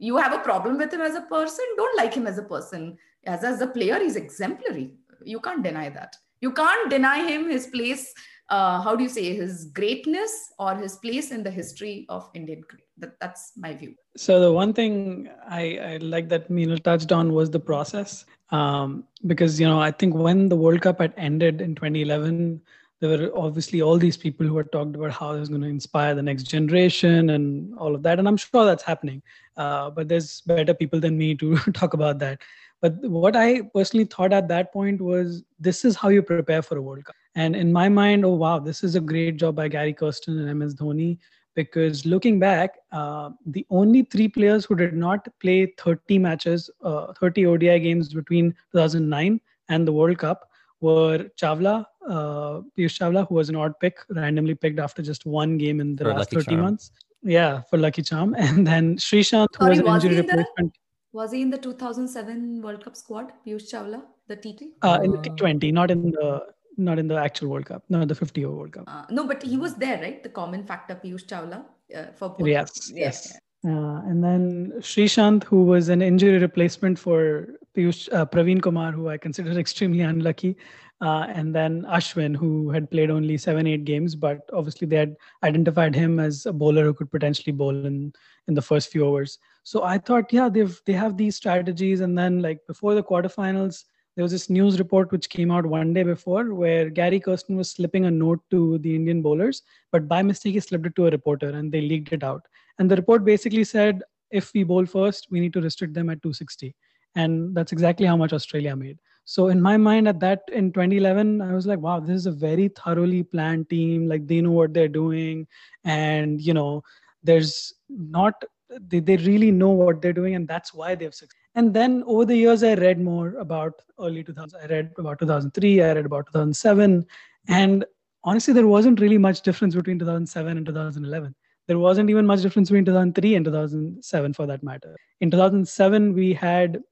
you 0.00 0.16
have 0.16 0.36
a 0.38 0.40
problem 0.46 0.78
with 0.82 0.96
him 0.96 1.04
as 1.08 1.18
a 1.20 1.24
person 1.34 1.76
don't 1.76 1.98
like 2.00 2.14
him 2.20 2.26
as 2.32 2.38
a 2.38 2.46
person 2.54 2.88
as 3.34 3.44
as 3.52 3.60
a 3.66 3.70
player 3.76 4.00
he's 4.04 4.18
exemplary 4.22 4.86
you 5.34 5.40
can't 5.46 5.68
deny 5.68 5.88
that 5.98 6.18
you 6.46 6.52
can't 6.52 6.90
deny 6.96 7.16
him 7.30 7.48
his 7.50 7.66
place 7.76 8.04
uh, 8.50 8.80
how 8.80 8.96
do 8.96 9.02
you 9.02 9.08
say 9.08 9.34
his 9.34 9.66
greatness 9.66 10.52
or 10.58 10.74
his 10.74 10.96
place 10.96 11.30
in 11.30 11.42
the 11.42 11.50
history 11.50 12.06
of 12.08 12.28
Indian 12.34 12.62
cricket. 12.62 12.86
That, 12.96 13.20
that's 13.20 13.52
my 13.56 13.74
view. 13.74 13.94
So 14.16 14.40
the 14.40 14.52
one 14.52 14.72
thing 14.72 15.28
I, 15.48 15.78
I 15.78 15.96
like 15.98 16.28
that 16.30 16.50
Minal 16.50 16.78
touched 16.78 17.12
on 17.12 17.32
was 17.32 17.50
the 17.50 17.60
process, 17.60 18.24
um, 18.50 19.04
because 19.26 19.60
you 19.60 19.66
know 19.66 19.80
I 19.80 19.90
think 19.90 20.14
when 20.14 20.48
the 20.48 20.56
World 20.56 20.80
Cup 20.80 21.00
had 21.00 21.14
ended 21.16 21.60
in 21.60 21.74
2011, 21.74 22.60
there 23.00 23.10
were 23.10 23.30
obviously 23.36 23.82
all 23.82 23.98
these 23.98 24.16
people 24.16 24.46
who 24.46 24.56
had 24.56 24.72
talked 24.72 24.96
about 24.96 25.12
how 25.12 25.32
it's 25.34 25.48
going 25.48 25.60
to 25.60 25.68
inspire 25.68 26.14
the 26.14 26.22
next 26.22 26.44
generation 26.44 27.30
and 27.30 27.76
all 27.78 27.94
of 27.94 28.02
that, 28.02 28.18
and 28.18 28.26
I'm 28.26 28.36
sure 28.36 28.64
that's 28.64 28.82
happening. 28.82 29.22
Uh, 29.56 29.90
but 29.90 30.08
there's 30.08 30.40
better 30.40 30.74
people 30.74 30.98
than 30.98 31.16
me 31.16 31.34
to 31.36 31.56
talk 31.74 31.94
about 31.94 32.18
that. 32.20 32.40
But 32.80 32.96
what 33.02 33.36
I 33.36 33.62
personally 33.74 34.06
thought 34.06 34.32
at 34.32 34.48
that 34.48 34.72
point 34.72 35.00
was 35.00 35.42
this 35.58 35.84
is 35.84 35.96
how 35.96 36.08
you 36.08 36.22
prepare 36.22 36.62
for 36.62 36.78
a 36.78 36.82
World 36.82 37.04
Cup. 37.04 37.16
And 37.38 37.54
in 37.54 37.72
my 37.72 37.88
mind, 37.88 38.24
oh 38.24 38.34
wow, 38.34 38.58
this 38.58 38.82
is 38.82 38.96
a 38.96 39.00
great 39.00 39.36
job 39.36 39.54
by 39.54 39.68
Gary 39.68 39.92
Kirsten 39.92 40.40
and 40.40 40.58
MS 40.58 40.74
Dhoni. 40.74 41.18
Because 41.54 42.04
looking 42.04 42.40
back, 42.40 42.78
uh, 42.90 43.30
the 43.46 43.64
only 43.70 44.02
three 44.02 44.26
players 44.26 44.64
who 44.64 44.74
did 44.74 44.94
not 44.94 45.28
play 45.40 45.72
30 45.78 46.18
matches, 46.18 46.68
uh, 46.82 47.12
30 47.20 47.46
ODI 47.46 47.78
games 47.78 48.12
between 48.12 48.50
2009 48.72 49.40
and 49.68 49.86
the 49.86 49.92
World 49.92 50.18
Cup 50.18 50.50
were 50.80 51.30
Chawla, 51.40 51.86
uh, 52.08 52.60
Piyush 52.76 52.98
Chawla, 52.98 53.28
who 53.28 53.36
was 53.36 53.48
an 53.48 53.56
odd 53.56 53.78
pick, 53.78 53.98
randomly 54.10 54.56
picked 54.56 54.80
after 54.80 55.00
just 55.00 55.24
one 55.24 55.56
game 55.58 55.80
in 55.80 55.94
the 55.94 56.04
for 56.04 56.14
last 56.14 56.30
30 56.30 56.44
charm. 56.44 56.60
months. 56.60 56.90
Yeah, 57.22 57.62
for 57.70 57.78
Lucky 57.78 58.02
Charm. 58.02 58.34
And 58.38 58.66
then 58.66 58.96
Sreesanth, 58.96 59.48
who 59.58 59.64
Sorry, 59.64 59.80
was 59.80 60.04
an 60.04 60.10
injury 60.10 60.16
replacement. 60.22 60.76
Was 61.12 61.32
he 61.32 61.42
in 61.42 61.50
the 61.50 61.58
2007 61.58 62.62
World 62.62 62.84
Cup 62.84 62.96
squad, 62.96 63.32
Piyush 63.46 63.72
Chawla, 63.72 64.02
the 64.26 64.36
T20? 64.36 64.70
Uh, 64.82 65.00
in 65.04 65.12
the 65.12 65.18
T20, 65.18 65.72
not 65.72 65.90
in 65.92 66.10
the 66.10 66.42
not 66.78 66.98
in 66.98 67.08
the 67.08 67.16
actual 67.16 67.48
World 67.48 67.66
Cup, 67.66 67.82
no, 67.88 68.04
the 68.04 68.14
50 68.14 68.44
over 68.44 68.56
World 68.56 68.72
Cup. 68.72 68.84
Uh, 68.86 69.04
no, 69.10 69.26
but 69.26 69.42
he 69.42 69.56
was 69.56 69.74
there, 69.74 70.00
right? 70.00 70.22
The 70.22 70.28
common 70.28 70.64
factor, 70.64 70.94
Piyush 70.94 71.26
Chawla 71.26 71.64
uh, 71.94 72.12
for 72.14 72.30
both. 72.30 72.46
Yes, 72.46 72.90
yeah, 72.90 73.04
yes. 73.04 73.32
Yeah. 73.32 73.38
Uh, 73.66 74.02
and 74.06 74.22
then 74.22 74.72
Sreesanth, 74.78 75.42
who 75.42 75.64
was 75.64 75.88
an 75.88 76.00
injury 76.00 76.38
replacement 76.38 76.98
for 76.98 77.48
Piyush, 77.76 78.12
uh, 78.12 78.24
Praveen 78.24 78.62
Kumar, 78.62 78.92
who 78.92 79.08
I 79.08 79.18
consider 79.18 79.50
extremely 79.58 80.02
unlucky. 80.02 80.56
Uh, 81.00 81.26
and 81.28 81.54
then 81.54 81.82
Ashwin, 81.82 82.34
who 82.34 82.70
had 82.70 82.90
played 82.90 83.10
only 83.10 83.36
seven, 83.36 83.66
eight 83.66 83.84
games, 83.84 84.16
but 84.16 84.48
obviously 84.52 84.86
they 84.86 84.96
had 84.96 85.16
identified 85.44 85.94
him 85.94 86.18
as 86.18 86.46
a 86.46 86.52
bowler 86.52 86.84
who 86.84 86.94
could 86.94 87.10
potentially 87.10 87.52
bowl 87.52 87.70
in, 87.70 88.12
in 88.48 88.54
the 88.54 88.62
first 88.62 88.90
few 88.90 89.04
overs. 89.04 89.38
So 89.62 89.84
I 89.84 89.98
thought, 89.98 90.32
yeah, 90.32 90.48
they've 90.48 90.80
they 90.86 90.94
have 90.94 91.16
these 91.16 91.36
strategies. 91.36 92.00
And 92.00 92.18
then 92.18 92.42
like 92.42 92.66
before 92.66 92.94
the 92.94 93.02
quarterfinals, 93.02 93.84
there 94.18 94.24
was 94.24 94.32
this 94.32 94.50
news 94.50 94.80
report 94.80 95.12
which 95.12 95.28
came 95.28 95.52
out 95.52 95.64
one 95.64 95.94
day 95.94 96.02
before 96.02 96.52
where 96.52 96.90
Gary 96.90 97.20
Kirsten 97.20 97.56
was 97.56 97.70
slipping 97.70 98.06
a 98.06 98.10
note 98.10 98.40
to 98.50 98.78
the 98.78 98.96
Indian 98.96 99.22
bowlers, 99.22 99.62
but 99.92 100.08
by 100.08 100.22
mistake 100.24 100.54
he 100.54 100.60
slipped 100.60 100.86
it 100.86 100.96
to 100.96 101.06
a 101.06 101.10
reporter 101.10 101.50
and 101.50 101.70
they 101.70 101.82
leaked 101.82 102.12
it 102.12 102.24
out. 102.24 102.42
And 102.80 102.90
the 102.90 102.96
report 102.96 103.24
basically 103.24 103.62
said, 103.62 104.02
if 104.32 104.52
we 104.52 104.64
bowl 104.64 104.86
first, 104.86 105.28
we 105.30 105.38
need 105.38 105.52
to 105.52 105.60
restrict 105.60 105.94
them 105.94 106.10
at 106.10 106.20
260. 106.20 106.74
And 107.14 107.54
that's 107.54 107.70
exactly 107.70 108.06
how 108.08 108.16
much 108.16 108.32
Australia 108.32 108.74
made. 108.74 108.98
So 109.24 109.50
in 109.50 109.62
my 109.62 109.76
mind 109.76 110.08
at 110.08 110.18
that 110.18 110.42
in 110.52 110.72
2011, 110.72 111.40
I 111.40 111.54
was 111.54 111.68
like, 111.68 111.78
wow, 111.78 112.00
this 112.00 112.16
is 112.16 112.26
a 112.26 112.32
very 112.32 112.66
thoroughly 112.66 113.22
planned 113.22 113.70
team. 113.70 114.08
Like 114.08 114.26
they 114.26 114.40
know 114.40 114.50
what 114.50 114.74
they're 114.74 114.88
doing. 114.88 115.46
And, 115.84 116.40
you 116.40 116.54
know, 116.54 116.82
there's 117.22 117.72
not 117.88 118.34
they, 118.80 118.98
they 118.98 119.16
really 119.18 119.52
know 119.52 119.70
what 119.70 120.02
they're 120.02 120.12
doing 120.12 120.34
and 120.34 120.48
that's 120.48 120.74
why 120.74 120.96
they've 120.96 121.14
succeeded 121.14 121.37
and 121.58 121.74
then 121.74 122.02
over 122.06 122.24
the 122.30 122.36
years 122.36 122.62
i 122.70 122.74
read 122.74 123.00
more 123.10 123.28
about 123.44 123.82
early 124.06 124.22
2000s 124.24 124.62
i 124.62 124.66
read 124.72 124.90
about 124.98 125.18
2003 125.18 125.82
i 125.82 125.92
read 125.92 126.06
about 126.10 126.26
2007 126.26 127.04
and 127.48 127.84
honestly 128.24 128.54
there 128.54 128.72
wasn't 128.76 129.00
really 129.04 129.18
much 129.26 129.42
difference 129.42 129.74
between 129.74 129.98
2007 129.98 130.56
and 130.56 130.66
2011 130.66 131.34
there 131.68 131.78
wasn't 131.78 132.08
even 132.10 132.26
much 132.26 132.40
difference 132.40 132.70
between 132.70 132.86
2003 132.86 133.34
and 133.36 133.44
2007 133.44 134.32
for 134.32 134.46
that 134.46 134.62
matter. 134.62 134.96
In 135.20 135.30
2007 135.30 136.14
we 136.14 136.32
had 136.32 136.82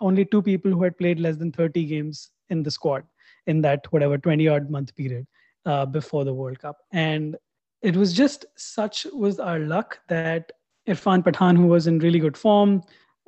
only 0.00 0.24
two 0.24 0.40
people 0.40 0.70
who 0.70 0.84
had 0.84 0.96
played 0.96 1.18
less 1.18 1.36
than 1.36 1.52
30 1.52 1.84
games 1.84 2.30
in 2.48 2.62
the 2.62 2.70
squad 2.70 3.02
in 3.46 3.60
that 3.62 3.92
whatever 3.92 4.16
20 4.16 4.46
odd 4.48 4.70
month 4.70 4.94
period 4.94 5.26
uh, 5.66 5.84
before 5.84 6.24
the 6.24 6.32
World 6.32 6.60
Cup. 6.60 6.78
And 6.92 7.36
it 7.82 7.96
was 7.96 8.12
just 8.12 8.46
such 8.56 9.04
was 9.12 9.40
our 9.40 9.58
luck 9.58 9.98
that 10.08 10.52
Irfan 10.88 11.24
Pathan, 11.24 11.56
who 11.56 11.66
was 11.66 11.88
in 11.88 11.98
really 11.98 12.20
good 12.20 12.36
form, 12.36 12.82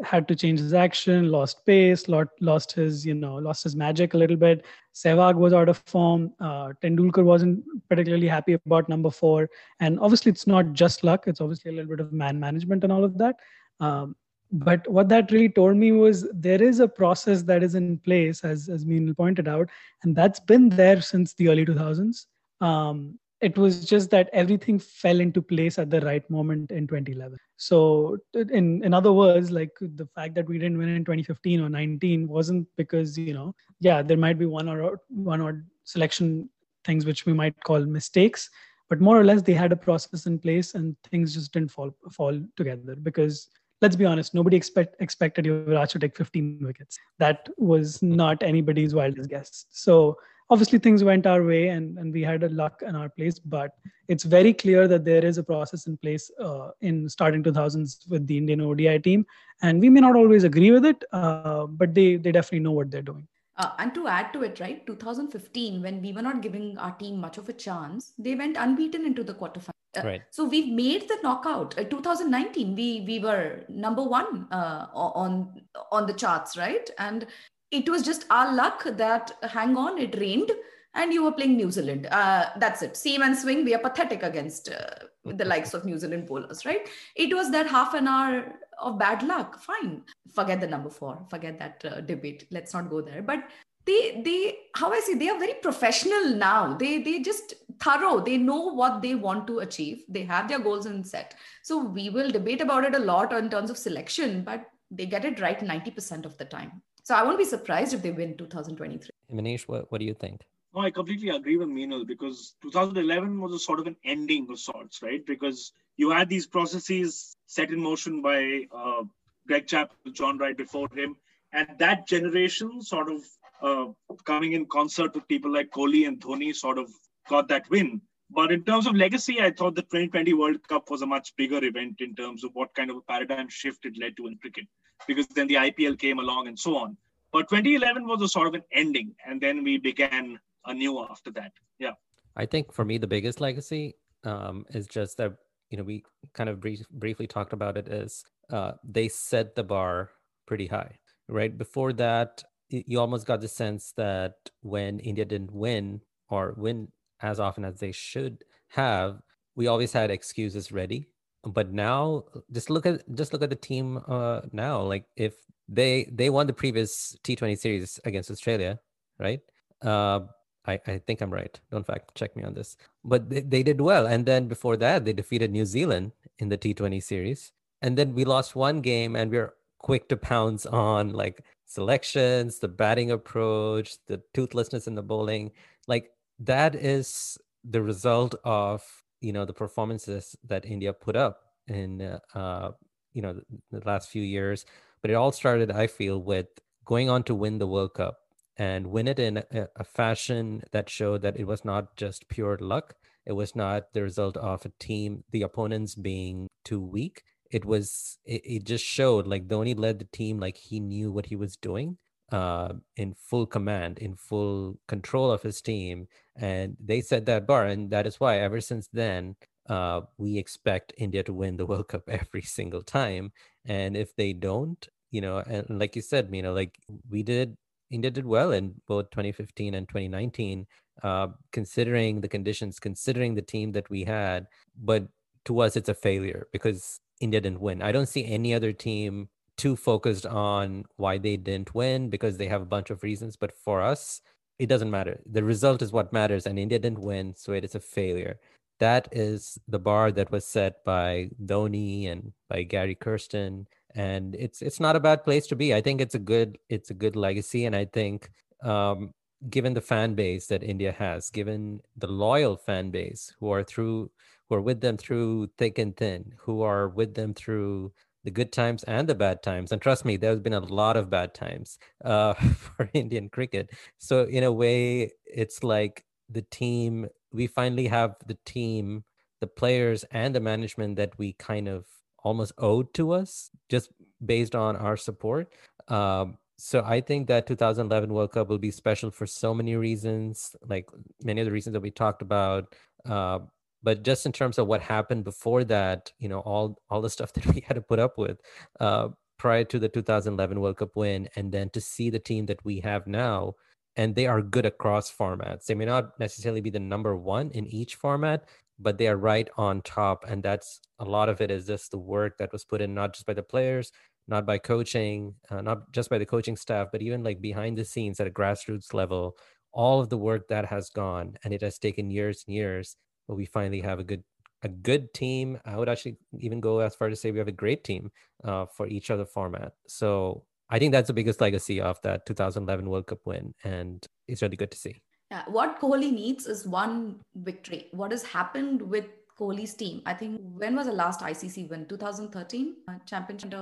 had 0.05 0.26
to 0.28 0.34
change 0.34 0.59
his 0.59 0.74
action, 0.74 1.30
lost 1.30 1.64
pace, 1.64 2.09
lost, 2.09 2.30
lost 2.40 2.72
his, 2.72 3.05
you 3.07 3.14
know, 3.14 3.36
lost 3.36 3.64
his 3.64 3.76
magic 3.76 4.14
a 4.14 4.18
little 4.18 4.36
bit. 4.36 4.64
Sehwag 4.95 5.36
was 5.36 5.53
out 5.53 5.68
of 5.68 5.78
form. 5.86 6.32
Uh, 6.40 6.72
Tendulkar 6.82 7.24
wasn't 7.24 7.64
particularly 7.88 8.28
happy 8.28 8.55
about 8.55 8.88
number 8.88 9.11
four. 9.11 9.49
And 9.80 10.01
obviously, 10.01 10.32
it's 10.32 10.47
not 10.47 10.72
just 10.72 11.05
luck. 11.05 11.24
It's 11.26 11.40
obviously 11.40 11.70
a 11.70 11.74
little 11.74 11.90
bit 11.90 12.01
of 12.01 12.12
man 12.12 12.40
management 12.40 12.84
and 12.84 12.93
all 12.93 13.05
of 13.05 13.18
that. 13.18 13.36
Um, 13.80 14.16
but 14.53 14.86
what 14.86 15.09
that 15.09 15.32
really 15.32 15.49
told 15.49 15.76
me 15.76 15.93
was 15.93 16.28
there 16.32 16.62
is 16.62 16.80
a 16.80 16.88
process 16.88 17.43
that 17.45 17.62
is 17.62 17.74
in 17.74 17.99
place, 17.99 18.45
as 18.45 18.68
as 18.68 18.84
Minal 18.84 19.14
pointed 19.14 19.49
out, 19.49 19.70
and 20.03 20.14
that's 20.14 20.40
been 20.40 20.68
there 20.68 21.01
since 21.01 21.32
the 21.32 21.49
early 21.49 21.64
2000s. 21.64 22.26
Um, 22.61 23.18
it 23.43 23.59
was 23.59 23.84
just 23.84 24.09
that 24.11 24.30
everything 24.32 24.78
fell 24.78 25.20
into 25.20 25.43
place 25.43 25.78
at 25.78 25.90
the 25.90 26.01
right 26.03 26.28
moment 26.30 26.70
in 26.70 26.86
2011 26.86 27.36
so 27.57 28.16
in 28.34 28.82
in 28.84 28.95
other 28.95 29.12
words 29.12 29.51
like 29.51 29.76
the 29.80 30.07
fact 30.14 30.34
that 30.34 30.49
we 30.49 30.59
didn't 30.59 30.78
win 30.78 30.88
in 30.88 31.05
2015 31.05 31.61
or 31.61 31.68
19 31.68 32.28
wasn't 32.28 32.66
because 32.76 33.18
you 33.18 33.34
know 33.34 33.55
yeah 33.80 34.01
there 34.01 34.16
might 34.16 34.38
be 34.38 34.47
one 34.47 34.68
or 34.68 35.01
one 35.09 35.40
or 35.40 35.64
selection 35.84 36.49
things 36.84 37.05
which 37.05 37.26
we 37.26 37.32
might 37.32 37.55
call 37.64 37.84
mistakes 37.84 38.49
but 38.88 39.01
more 39.01 39.18
or 39.18 39.24
less 39.24 39.43
they 39.43 39.55
had 39.55 39.72
a 39.72 39.82
process 39.88 40.26
in 40.26 40.38
place 40.38 40.74
and 40.74 40.97
things 41.11 41.34
just 41.34 41.53
didn't 41.53 41.70
fall 41.70 41.90
fall 42.11 42.40
together 42.57 42.95
because 42.97 43.49
let's 43.80 43.97
be 43.97 44.05
honest 44.05 44.34
nobody 44.34 44.57
expect 44.57 45.01
expected 45.01 45.45
Yuvraj 45.45 45.88
to 45.90 45.99
take 45.99 46.16
15 46.16 46.61
wickets. 46.62 46.99
That 47.18 47.49
was 47.59 48.01
not 48.03 48.43
anybody's 48.43 48.95
wildest 48.95 49.28
guess. 49.28 49.66
So 49.70 50.16
obviously 50.53 50.78
things 50.78 51.03
went 51.03 51.26
our 51.26 51.42
way 51.42 51.68
and, 51.68 51.98
and 51.98 52.12
we 52.12 52.22
had 52.22 52.42
a 52.42 52.48
luck 52.61 52.82
in 52.86 52.94
our 52.94 53.09
place 53.09 53.38
but 53.38 53.70
it's 54.09 54.24
very 54.24 54.53
clear 54.53 54.86
that 54.92 55.05
there 55.05 55.24
is 55.24 55.38
a 55.38 55.42
process 55.42 55.86
in 55.86 55.96
place 55.96 56.30
uh, 56.46 56.68
in 56.80 57.09
starting 57.09 57.42
2000s 57.42 58.09
with 58.11 58.26
the 58.26 58.36
indian 58.36 58.61
odi 58.61 58.98
team 58.98 59.24
and 59.62 59.80
we 59.80 59.88
may 59.88 60.03
not 60.07 60.16
always 60.22 60.44
agree 60.44 60.70
with 60.70 60.84
it 60.84 61.05
uh, 61.12 61.66
but 61.66 61.94
they 61.94 62.16
they 62.16 62.32
definitely 62.38 62.64
know 62.66 62.76
what 62.80 62.90
they're 62.90 63.11
doing 63.12 63.26
uh, 63.59 63.70
and 63.78 63.94
to 63.94 64.09
add 64.09 64.32
to 64.32 64.42
it, 64.42 64.61
right, 64.61 64.86
2015, 64.86 65.82
when 65.82 66.00
we 66.00 66.11
were 66.12 66.22
not 66.22 66.40
giving 66.40 66.78
our 66.78 66.92
team 66.92 67.20
much 67.20 67.36
of 67.36 67.50
a 67.50 67.53
chance, 67.53 68.14
they 68.18 68.34
went 68.34 68.57
unbeaten 68.57 69.05
into 69.05 69.22
the 69.22 69.34
quarterfinals. 69.34 69.68
Uh, 69.94 70.03
right. 70.05 70.22
So 70.30 70.44
we've 70.44 70.72
made 70.72 71.07
the 71.07 71.18
knockout. 71.22 71.78
Uh, 71.78 71.84
2019, 71.84 72.74
we 72.74 73.05
we 73.07 73.18
were 73.18 73.61
number 73.68 74.03
one 74.03 74.48
uh, 74.50 74.86
on 74.94 75.61
on 75.90 76.07
the 76.07 76.14
charts, 76.14 76.57
right? 76.57 76.88
And 76.98 77.26
it 77.73 77.89
was 77.89 78.03
just 78.03 78.27
our 78.31 78.55
luck 78.55 78.85
that 78.85 79.33
hang 79.43 79.77
on 79.77 79.99
it 79.99 80.16
rained 80.18 80.53
and 80.95 81.12
you 81.12 81.25
were 81.25 81.33
playing 81.33 81.57
new 81.57 81.70
zealand. 81.70 82.07
Uh, 82.11 82.51
that's 82.59 82.83
it. 82.83 82.97
Seam 82.97 83.23
and 83.23 83.37
swing 83.37 83.64
we 83.64 83.75
are 83.75 83.79
pathetic 83.79 84.23
against 84.23 84.70
uh, 84.70 85.07
the 85.25 85.45
likes 85.45 85.73
of 85.75 85.85
new 85.85 85.99
zealand 85.99 86.27
bowlers 86.27 86.64
right? 86.66 86.89
It 87.16 87.35
was 87.35 87.51
that 87.51 87.66
half 87.66 87.95
an 87.95 88.07
hour 88.07 88.55
of 88.79 88.99
bad 88.99 89.23
luck. 89.23 89.59
Fine. 89.59 90.03
Forget 90.35 90.61
the 90.61 90.66
number 90.66 90.91
four. 90.91 91.25
Forget 91.31 91.59
that 91.59 91.85
uh, 91.85 92.01
debate. 92.03 92.47
Let's 92.51 92.75
not 92.75 92.91
go 92.91 93.01
there. 93.01 93.23
But 93.23 93.45
they 93.85 94.23
they 94.25 94.59
how 94.77 94.93
i 94.93 95.01
say 95.01 95.14
they 95.14 95.29
are 95.29 95.39
very 95.39 95.55
professional 95.55 96.37
now. 96.37 96.75
They 96.75 97.03
they 97.03 97.20
just 97.20 97.55
thorough. 97.81 98.20
They 98.20 98.37
know 98.37 98.66
what 98.75 99.01
they 99.01 99.14
want 99.14 99.47
to 99.47 99.61
achieve. 99.61 100.05
They 100.09 100.25
have 100.25 100.47
their 100.47 100.61
goals 100.61 100.85
in 100.85 101.03
set. 101.03 101.35
So 101.62 101.83
we 101.83 102.11
will 102.11 102.31
debate 102.31 102.61
about 102.61 102.85
it 102.85 102.95
a 102.95 102.99
lot 102.99 103.33
in 103.33 103.49
terms 103.49 103.70
of 103.70 103.79
selection 103.79 104.45
but 104.45 104.66
they 104.93 105.07
get 105.07 105.25
it 105.25 105.41
right 105.41 105.59
90% 105.59 106.27
of 106.27 106.37
the 106.37 106.45
time 106.45 106.83
so 107.03 107.14
I 107.14 107.22
won't 107.24 107.38
be 107.38 107.44
surprised 107.44 107.94
if 107.94 108.03
they 108.03 108.11
win 108.11 108.36
2023. 108.36 109.11
Manish, 109.32 109.62
what, 109.62 109.90
what 109.90 109.98
do 109.98 110.05
you 110.05 110.14
think? 110.14 110.42
No, 110.74 110.80
I 110.80 110.90
completely 110.90 111.28
agree 111.28 111.57
with 111.57 111.68
Minal 111.68 112.05
because 112.05 112.55
2011 112.62 113.40
was 113.40 113.53
a 113.53 113.59
sort 113.59 113.80
of 113.80 113.86
an 113.86 113.96
ending 114.05 114.46
of 114.50 114.59
sorts, 114.59 115.03
right? 115.03 115.24
Because 115.26 115.72
you 115.96 116.11
had 116.11 116.28
these 116.28 116.46
processes 116.46 117.36
set 117.46 117.70
in 117.70 117.82
motion 117.82 118.22
by 118.22 118.66
uh, 118.74 119.03
Greg 119.46 119.66
Chappell, 119.66 120.12
John 120.12 120.38
Wright 120.38 120.57
before 120.57 120.88
him, 120.94 121.16
and 121.53 121.68
that 121.78 122.07
generation 122.07 122.80
sort 122.80 123.11
of 123.11 123.22
uh, 123.61 123.92
coming 124.24 124.53
in 124.53 124.66
concert 124.66 125.14
with 125.14 125.28
people 125.28 125.53
like 125.53 125.70
Kohli 125.70 126.09
and 126.09 126.18
Dhoni 126.20 126.55
sort 126.55 126.78
of 126.78 126.90
got 127.28 127.48
that 127.48 127.68
win. 127.68 128.00
But 128.30 128.50
in 128.50 128.64
terms 128.64 128.86
of 128.86 128.94
legacy, 128.94 129.42
I 129.42 129.50
thought 129.50 129.74
the 129.74 129.82
2020 129.82 130.32
World 130.32 130.66
Cup 130.66 130.88
was 130.90 131.03
a 131.03 131.07
much 131.07 131.36
bigger 131.36 131.62
event 131.62 132.00
in 132.00 132.14
terms 132.14 132.44
of 132.44 132.50
what 132.55 132.74
kind 132.74 132.90
of 132.90 132.96
a 132.96 133.03
paradigm 133.03 133.48
shift 133.50 133.84
it 133.84 133.98
led 134.00 134.16
to 134.16 134.26
in 134.26 134.38
cricket 134.38 134.66
because 135.07 135.26
then 135.28 135.46
the 135.46 135.55
IPL 135.55 135.98
came 135.98 136.18
along 136.18 136.48
and 136.48 136.59
so 136.59 136.76
on. 136.76 136.96
But 137.32 137.48
2011 137.48 138.07
was 138.07 138.20
a 138.22 138.28
sort 138.28 138.46
of 138.48 138.55
an 138.55 138.62
ending, 138.72 139.14
and 139.26 139.40
then 139.40 139.64
we 139.64 139.78
began 139.78 140.38
anew 140.66 141.00
after 141.00 141.30
that. 141.32 141.53
Yeah. 141.78 141.92
I 142.36 142.46
think 142.46 142.72
for 142.72 142.84
me, 142.84 142.98
the 142.98 143.07
biggest 143.07 143.40
legacy 143.40 143.96
um, 144.24 144.64
is 144.70 144.86
just 144.86 145.16
that, 145.16 145.34
you 145.70 145.78
know, 145.78 145.84
we 145.84 146.05
kind 146.34 146.50
of 146.50 146.61
brief, 146.61 146.86
briefly 146.90 147.26
talked 147.26 147.53
about 147.53 147.76
it 147.76 147.88
is 147.88 148.24
uh, 148.50 148.72
they 148.84 149.09
set 149.09 149.55
the 149.55 149.62
bar 149.62 150.11
pretty 150.46 150.66
high, 150.66 150.98
right? 151.28 151.57
Before 151.57 151.92
that, 151.94 152.42
you 152.68 153.00
almost 153.00 153.26
got 153.26 153.40
the 153.40 153.48
sense 153.48 153.92
that 153.96 154.34
when 154.61 154.98
India 155.00 155.24
didn't 155.24 155.53
win 155.53 156.00
or 156.28 156.55
win 156.57 156.88
as 157.20 157.38
often 157.38 157.64
as 157.64 157.80
they 157.80 157.92
should 157.92 158.44
have, 158.68 159.20
we 159.55 159.66
always 159.66 159.92
had 159.92 160.11
excuses 160.11 160.72
ready 160.72 161.09
but 161.45 161.72
now 161.72 162.24
just 162.53 162.70
look 162.70 162.86
at 162.86 163.03
just 163.14 163.32
look 163.32 163.43
at 163.43 163.51
the 163.51 163.57
team 163.57 164.01
uh 164.07 164.40
now 164.53 164.80
like 164.80 165.05
if 165.16 165.34
they 165.68 166.09
they 166.12 166.30
won 166.30 166.47
the 166.47 166.53
previous 166.53 167.16
t20 167.24 167.59
series 167.59 167.99
against 168.05 168.30
australia 168.30 168.78
right 169.18 169.40
uh 169.82 170.20
I, 170.64 170.78
I 170.86 170.99
think 170.99 171.20
I'm 171.20 171.32
right. 171.32 171.59
Don't 171.70 171.86
fact 171.86 172.14
check 172.14 172.36
me 172.36 172.45
on 172.45 172.55
this. 172.55 172.76
But 173.05 173.28
they, 173.28 173.40
they 173.40 173.62
did 173.62 173.80
well. 173.80 174.07
And 174.07 174.24
then 174.24 174.47
before 174.47 174.76
that, 174.76 175.05
they 175.05 175.12
defeated 175.12 175.51
New 175.51 175.64
Zealand 175.64 176.12
in 176.38 176.49
the 176.49 176.59
T20 176.59 177.03
series. 177.03 177.53
And 177.82 177.99
then 177.99 178.14
we 178.14 178.24
lost 178.24 178.55
one 178.55 178.80
game 178.80 179.16
and 179.16 179.30
we 179.30 179.38
we're 179.38 179.55
quick 179.78 180.09
to 180.09 180.16
pounce 180.16 180.64
on 180.66 181.12
like 181.12 181.45
selections, 181.66 182.61
the 182.61 182.68
batting 182.68 183.11
approach, 183.11 183.97
the 184.07 184.22
toothlessness 184.34 184.86
in 184.86 184.95
the 184.95 185.03
bowling. 185.03 185.51
Like 185.88 186.11
that 186.38 186.76
is 186.76 187.36
the 187.64 187.82
result 187.82 188.36
of 188.45 188.84
you 189.23 189.33
know 189.33 189.45
the 189.45 189.53
performances 189.53 190.37
that 190.45 190.66
India 190.66 190.93
put 190.93 191.16
up 191.16 191.41
in 191.68 192.03
uh, 192.03 192.18
uh, 192.35 192.73
you 193.12 193.23
know 193.23 193.35
the, 193.35 193.45
the 193.70 193.87
last 193.87 194.11
few 194.11 194.23
years. 194.23 194.66
But 195.01 195.11
it 195.11 195.14
all 195.14 195.33
started, 195.33 195.70
I 195.70 195.89
feel, 195.89 196.23
with 196.23 196.47
going 196.85 197.11
on 197.11 197.25
to 197.25 197.35
win 197.35 197.59
the 197.59 197.66
World 197.66 197.95
Cup 197.95 198.18
and 198.57 198.87
win 198.89 199.09
it 199.09 199.18
in 199.18 199.39
a, 199.39 199.68
a 199.75 199.85
fashion 199.85 200.62
that 200.73 200.89
showed 200.89 201.23
that 201.23 201.37
it 201.37 201.47
was 201.47 201.64
not 201.64 201.97
just 201.97 202.29
pure 202.29 202.57
luck. 202.61 202.95
It 203.27 203.33
was 203.33 203.57
not 203.57 203.93
the 203.93 204.03
result 204.03 204.37
of 204.37 204.64
a 204.64 204.73
team, 204.79 205.25
the 205.31 205.43
opponents 205.43 205.95
being 205.95 206.49
too 206.64 206.81
weak. 206.81 207.23
It 207.51 207.64
was, 207.64 208.18
it, 208.25 208.43
it 208.45 208.64
just 208.64 208.85
showed 208.85 209.27
like 209.27 209.49
Dhoni 209.49 209.79
led 209.79 209.99
the 209.99 210.09
team 210.12 210.39
like 210.39 210.57
he 210.57 210.81
knew 210.81 211.11
what 211.11 211.27
he 211.27 211.37
was 211.37 211.57
doing 211.57 211.99
uh, 212.33 212.72
in 212.97 213.14
full 213.14 213.47
command, 213.47 213.99
in 213.99 214.16
full 214.16 214.78
control 214.89 215.30
of 215.30 215.43
his 215.43 215.61
team, 215.61 216.09
and 216.37 216.76
they 216.83 217.01
set 217.01 217.26
that 217.26 217.47
bar, 217.47 217.66
and 217.66 217.91
that 217.91 218.07
is 218.07 218.18
why 218.18 218.41
ever 218.41 218.61
since 218.61 218.89
then 218.93 219.37
uh, 219.68 220.01
we 220.18 220.39
expect 220.39 220.93
India 220.97 221.22
to 221.22 221.33
win 221.33 221.57
the 221.57 221.66
World 221.70 221.89
Cup 221.89 222.09
every 222.09 222.43
single 222.43 222.83
time, 222.83 223.33
and 223.66 223.97
if 223.97 224.16
they 224.16 224.33
don't, 224.33 224.89
you 225.11 225.20
know, 225.20 225.39
and 225.39 225.66
like 225.78 225.95
you 225.95 226.03
said, 226.03 226.30
know, 226.30 226.53
like 226.53 226.78
we 227.11 227.22
did, 227.22 227.57
India 227.91 228.11
did 228.11 228.24
well 228.26 228.53
in 228.53 228.74
both 228.89 229.11
2015 229.11 229.74
and 229.74 229.87
2019, 229.87 230.66
uh, 231.03 231.28
considering 231.53 232.20
the 232.20 232.28
conditions, 232.28 232.80
considering 232.80 233.35
the 233.35 233.43
team 233.43 233.72
that 233.72 233.89
we 233.91 234.05
had, 234.05 234.47
but 234.83 235.07
to 235.45 235.61
us 235.61 235.76
it's 235.76 235.89
a 235.89 235.95
failure 235.95 236.47
because 236.53 237.01
India 237.20 237.41
didn't 237.41 237.61
win. 237.61 237.83
I 237.83 237.93
don't 237.93 238.09
see 238.09 238.24
any 238.24 238.55
other 238.55 238.72
team 238.72 239.28
too 239.63 239.77
focused 239.77 240.27
on 240.27 240.85
why 240.97 241.19
they 241.19 241.37
didn't 241.37 241.73
win 241.73 242.11
because 242.11 242.37
they 242.37 242.49
have 242.49 242.63
a 242.63 242.73
bunch 242.75 242.91
of 242.91 243.05
reasons. 243.05 243.37
But 243.37 243.53
for 243.65 243.81
us, 243.81 244.21
it 244.59 244.67
doesn't 244.67 244.91
matter. 244.91 245.21
The 245.25 245.45
result 245.45 245.83
is 245.83 245.93
what 245.93 246.13
matters, 246.13 246.47
and 246.47 246.59
India 246.59 246.80
didn't 246.80 246.99
win, 246.99 247.34
so 247.37 247.53
it 247.53 247.64
is 247.64 247.76
a 247.76 247.80
failure. 247.80 248.41
That 248.80 249.07
is 249.13 249.59
the 249.68 249.79
bar 249.79 250.11
that 250.13 250.33
was 250.33 250.45
set 250.45 250.83
by 250.84 251.30
Dhoni 251.47 252.11
and 252.11 252.33
by 252.51 252.64
Gary 252.64 252.97
Kirsten, 252.97 253.68
and 253.95 254.34
it's 254.34 254.63
it's 254.63 254.80
not 254.80 254.97
a 254.97 255.05
bad 255.09 255.22
place 255.22 255.47
to 255.47 255.57
be. 255.57 255.72
I 255.72 255.80
think 255.80 256.01
it's 256.01 256.17
a 256.17 256.26
good 256.33 256.59
it's 256.68 256.91
a 256.91 257.01
good 257.05 257.14
legacy, 257.14 257.64
and 257.67 257.76
I 257.76 257.84
think 257.84 258.30
um, 258.64 259.14
given 259.49 259.75
the 259.75 259.80
fan 259.93 260.17
base 260.17 260.49
that 260.49 260.64
India 260.64 260.91
has, 260.91 261.30
given 261.30 261.80
the 261.97 262.09
loyal 262.09 262.57
fan 262.57 262.91
base 262.91 263.33
who 263.39 263.51
are 263.53 263.63
through 263.63 264.11
who 264.49 264.57
are 264.57 264.67
with 264.68 264.80
them 264.80 264.97
through 264.97 265.51
thick 265.57 265.79
and 265.79 265.97
thin, 265.97 266.34
who 266.37 266.63
are 266.63 266.89
with 266.89 267.14
them 267.14 267.33
through 267.34 267.93
the 268.24 268.30
good 268.30 268.53
times 268.53 268.84
and 268.84 269.08
the 269.08 269.14
bad 269.14 269.42
times. 269.42 269.72
And 269.72 269.80
trust 269.80 270.04
me, 270.04 270.16
there's 270.16 270.40
been 270.40 270.53
a 270.53 270.61
lot 270.61 270.96
of 270.96 271.11
bad 271.11 271.34
times 271.34 271.78
uh, 272.04 272.34
for 272.34 272.88
Indian 272.92 273.28
cricket. 273.28 273.70
So, 273.99 274.24
in 274.24 274.44
a 274.44 274.53
way, 274.53 275.12
it's 275.26 275.62
like 275.62 276.04
the 276.28 276.42
team, 276.42 277.08
we 277.32 277.46
finally 277.46 277.88
have 277.88 278.16
the 278.26 278.38
team, 278.44 279.04
the 279.40 279.46
players, 279.46 280.04
and 280.11 280.34
the 280.34 280.40
management 280.40 280.96
that 280.96 281.18
we 281.18 281.34
kind 281.34 281.68
of 281.68 281.86
almost 282.24 282.53
owed 282.58 282.94
to 282.94 283.12
us 283.12 283.50
just 283.68 283.90
based 284.24 284.54
on 284.54 284.76
our 284.76 284.96
support. 284.96 285.53
Um, 285.88 286.38
so 286.57 286.82
I 286.86 287.00
think 287.00 287.26
that 287.26 287.46
2011 287.46 288.12
World 288.12 288.32
Cup 288.32 288.49
will 288.49 288.58
be 288.58 288.70
special 288.70 289.11
for 289.11 289.26
so 289.26 289.53
many 289.53 289.74
reasons, 289.74 290.54
like 290.68 290.88
many 291.24 291.40
of 291.40 291.44
the 291.44 291.50
reasons 291.50 291.72
that 291.72 291.80
we 291.80 291.90
talked 291.90 292.22
about. 292.22 292.72
Uh, 293.04 293.40
but 293.83 294.03
just 294.04 294.26
in 294.26 294.33
terms 294.33 294.59
of 294.59 294.67
what 294.67 294.80
happened 294.80 295.25
before 295.25 295.64
that, 295.64 296.13
you 296.18 296.29
know, 296.29 296.41
all 296.41 296.79
all 296.91 297.00
the 297.00 297.11
stuff 297.11 297.33
that 297.34 297.46
we 297.46 297.63
had 297.67 297.75
to 297.75 297.83
put 297.83 297.99
up 297.99 298.18
with 298.18 298.41
uh, 298.80 299.09
prior 299.38 299.64
to 299.64 299.79
the 299.79 299.88
2011 299.88 300.61
World 300.61 300.76
Cup 300.79 300.91
win, 300.96 301.29
and 301.37 301.53
then 301.53 301.71
to 301.71 301.80
see 301.80 302.11
the 302.11 302.18
team 302.18 302.46
that 302.46 302.64
we 302.64 302.80
have 302.80 303.07
now, 303.07 303.54
and 303.96 304.14
they 304.14 304.26
are 304.26 304.42
good 304.42 304.67
across 304.67 305.13
formats. 305.13 305.67
They 305.67 305.75
may 305.75 305.84
not 305.84 306.18
necessarily 306.21 306.61
be 306.61 306.71
the 306.71 306.80
number 306.80 307.17
one 307.17 307.50
in 307.50 307.67
each 307.67 307.96
format, 307.96 308.49
but 308.79 308.99
they 308.99 309.09
are 309.09 309.17
right 309.17 309.49
on 309.57 309.83
top, 309.83 310.25
and 310.29 310.42
that's 310.42 310.80
a 310.99 311.04
lot 311.04 311.29
of 311.29 311.41
it 311.41 311.50
is 311.50 311.67
just 311.67 311.91
the 311.91 311.99
work 311.99 312.38
that 312.38 312.53
was 312.53 312.64
put 312.64 312.80
in, 312.80 312.95
not 312.95 313.14
just 313.14 313.26
by 313.26 313.34
the 313.34 313.42
players, 313.42 313.92
not 314.29 314.46
by 314.46 314.59
coaching, 314.59 315.34
uh, 315.50 315.61
not 315.61 315.91
just 315.92 316.09
by 316.11 316.18
the 316.18 316.26
coaching 316.26 316.57
staff, 316.57 316.88
but 316.92 317.03
even 317.03 317.22
like 317.25 317.41
behind 317.41 317.76
the 317.76 317.84
scenes 317.84 318.21
at 318.21 318.26
a 318.26 318.30
grassroots 318.30 318.95
level, 318.95 319.37
all 319.72 320.00
of 320.00 320.09
the 320.09 320.18
work 320.18 320.49
that 320.49 320.67
has 320.67 320.91
gone, 320.91 321.37
and 321.45 321.53
it 321.53 321.63
has 321.63 321.79
taken 321.79 322.11
years 322.11 322.45
and 322.46 322.54
years, 322.54 322.96
but 323.28 323.36
we 323.36 323.46
finally 323.46 323.80
have 323.80 323.99
a 323.99 324.04
good 324.04 324.22
a 324.62 324.68
good 324.68 325.12
team. 325.12 325.58
I 325.64 325.76
would 325.76 325.88
actually 325.88 326.18
even 326.38 326.61
go 326.61 326.78
as 326.80 326.94
far 326.94 327.08
to 327.08 327.16
say 327.16 327.30
we 327.30 327.38
have 327.38 327.49
a 327.49 327.53
great 327.53 327.84
team 327.84 328.11
uh, 328.44 328.66
for 328.66 328.86
each 328.86 329.11
other 329.11 329.24
format. 329.24 329.72
So 329.88 330.44
I 330.70 330.78
think 330.78 330.92
that's 330.92 331.08
the 331.08 331.12
biggest 331.12 331.40
legacy 331.40 331.80
of 331.80 332.00
that 332.03 332.26
2011 332.26 332.88
World 332.88 333.07
Cup 333.07 333.18
win, 333.24 333.54
and 333.64 334.07
it's 334.28 334.42
really 334.42 334.57
good 334.57 334.70
to 334.70 334.78
see. 334.78 335.03
Yeah, 335.30 335.44
what 335.49 335.80
Kohli 335.80 336.12
needs 336.12 336.46
is 336.46 336.66
one 336.66 337.20
victory. 337.34 337.88
What 337.92 338.11
has 338.11 338.22
happened 338.22 338.82
with 338.82 339.07
Kohli's 339.43 339.75
team. 339.75 340.03
I 340.07 340.14
think 340.14 340.41
when 340.57 340.77
was 340.77 340.87
the 340.87 340.93
last 340.93 341.21
ICC 341.21 341.69
win? 341.69 341.87
2013 341.87 342.75
uh, 342.89 342.93
championship. 343.07 343.53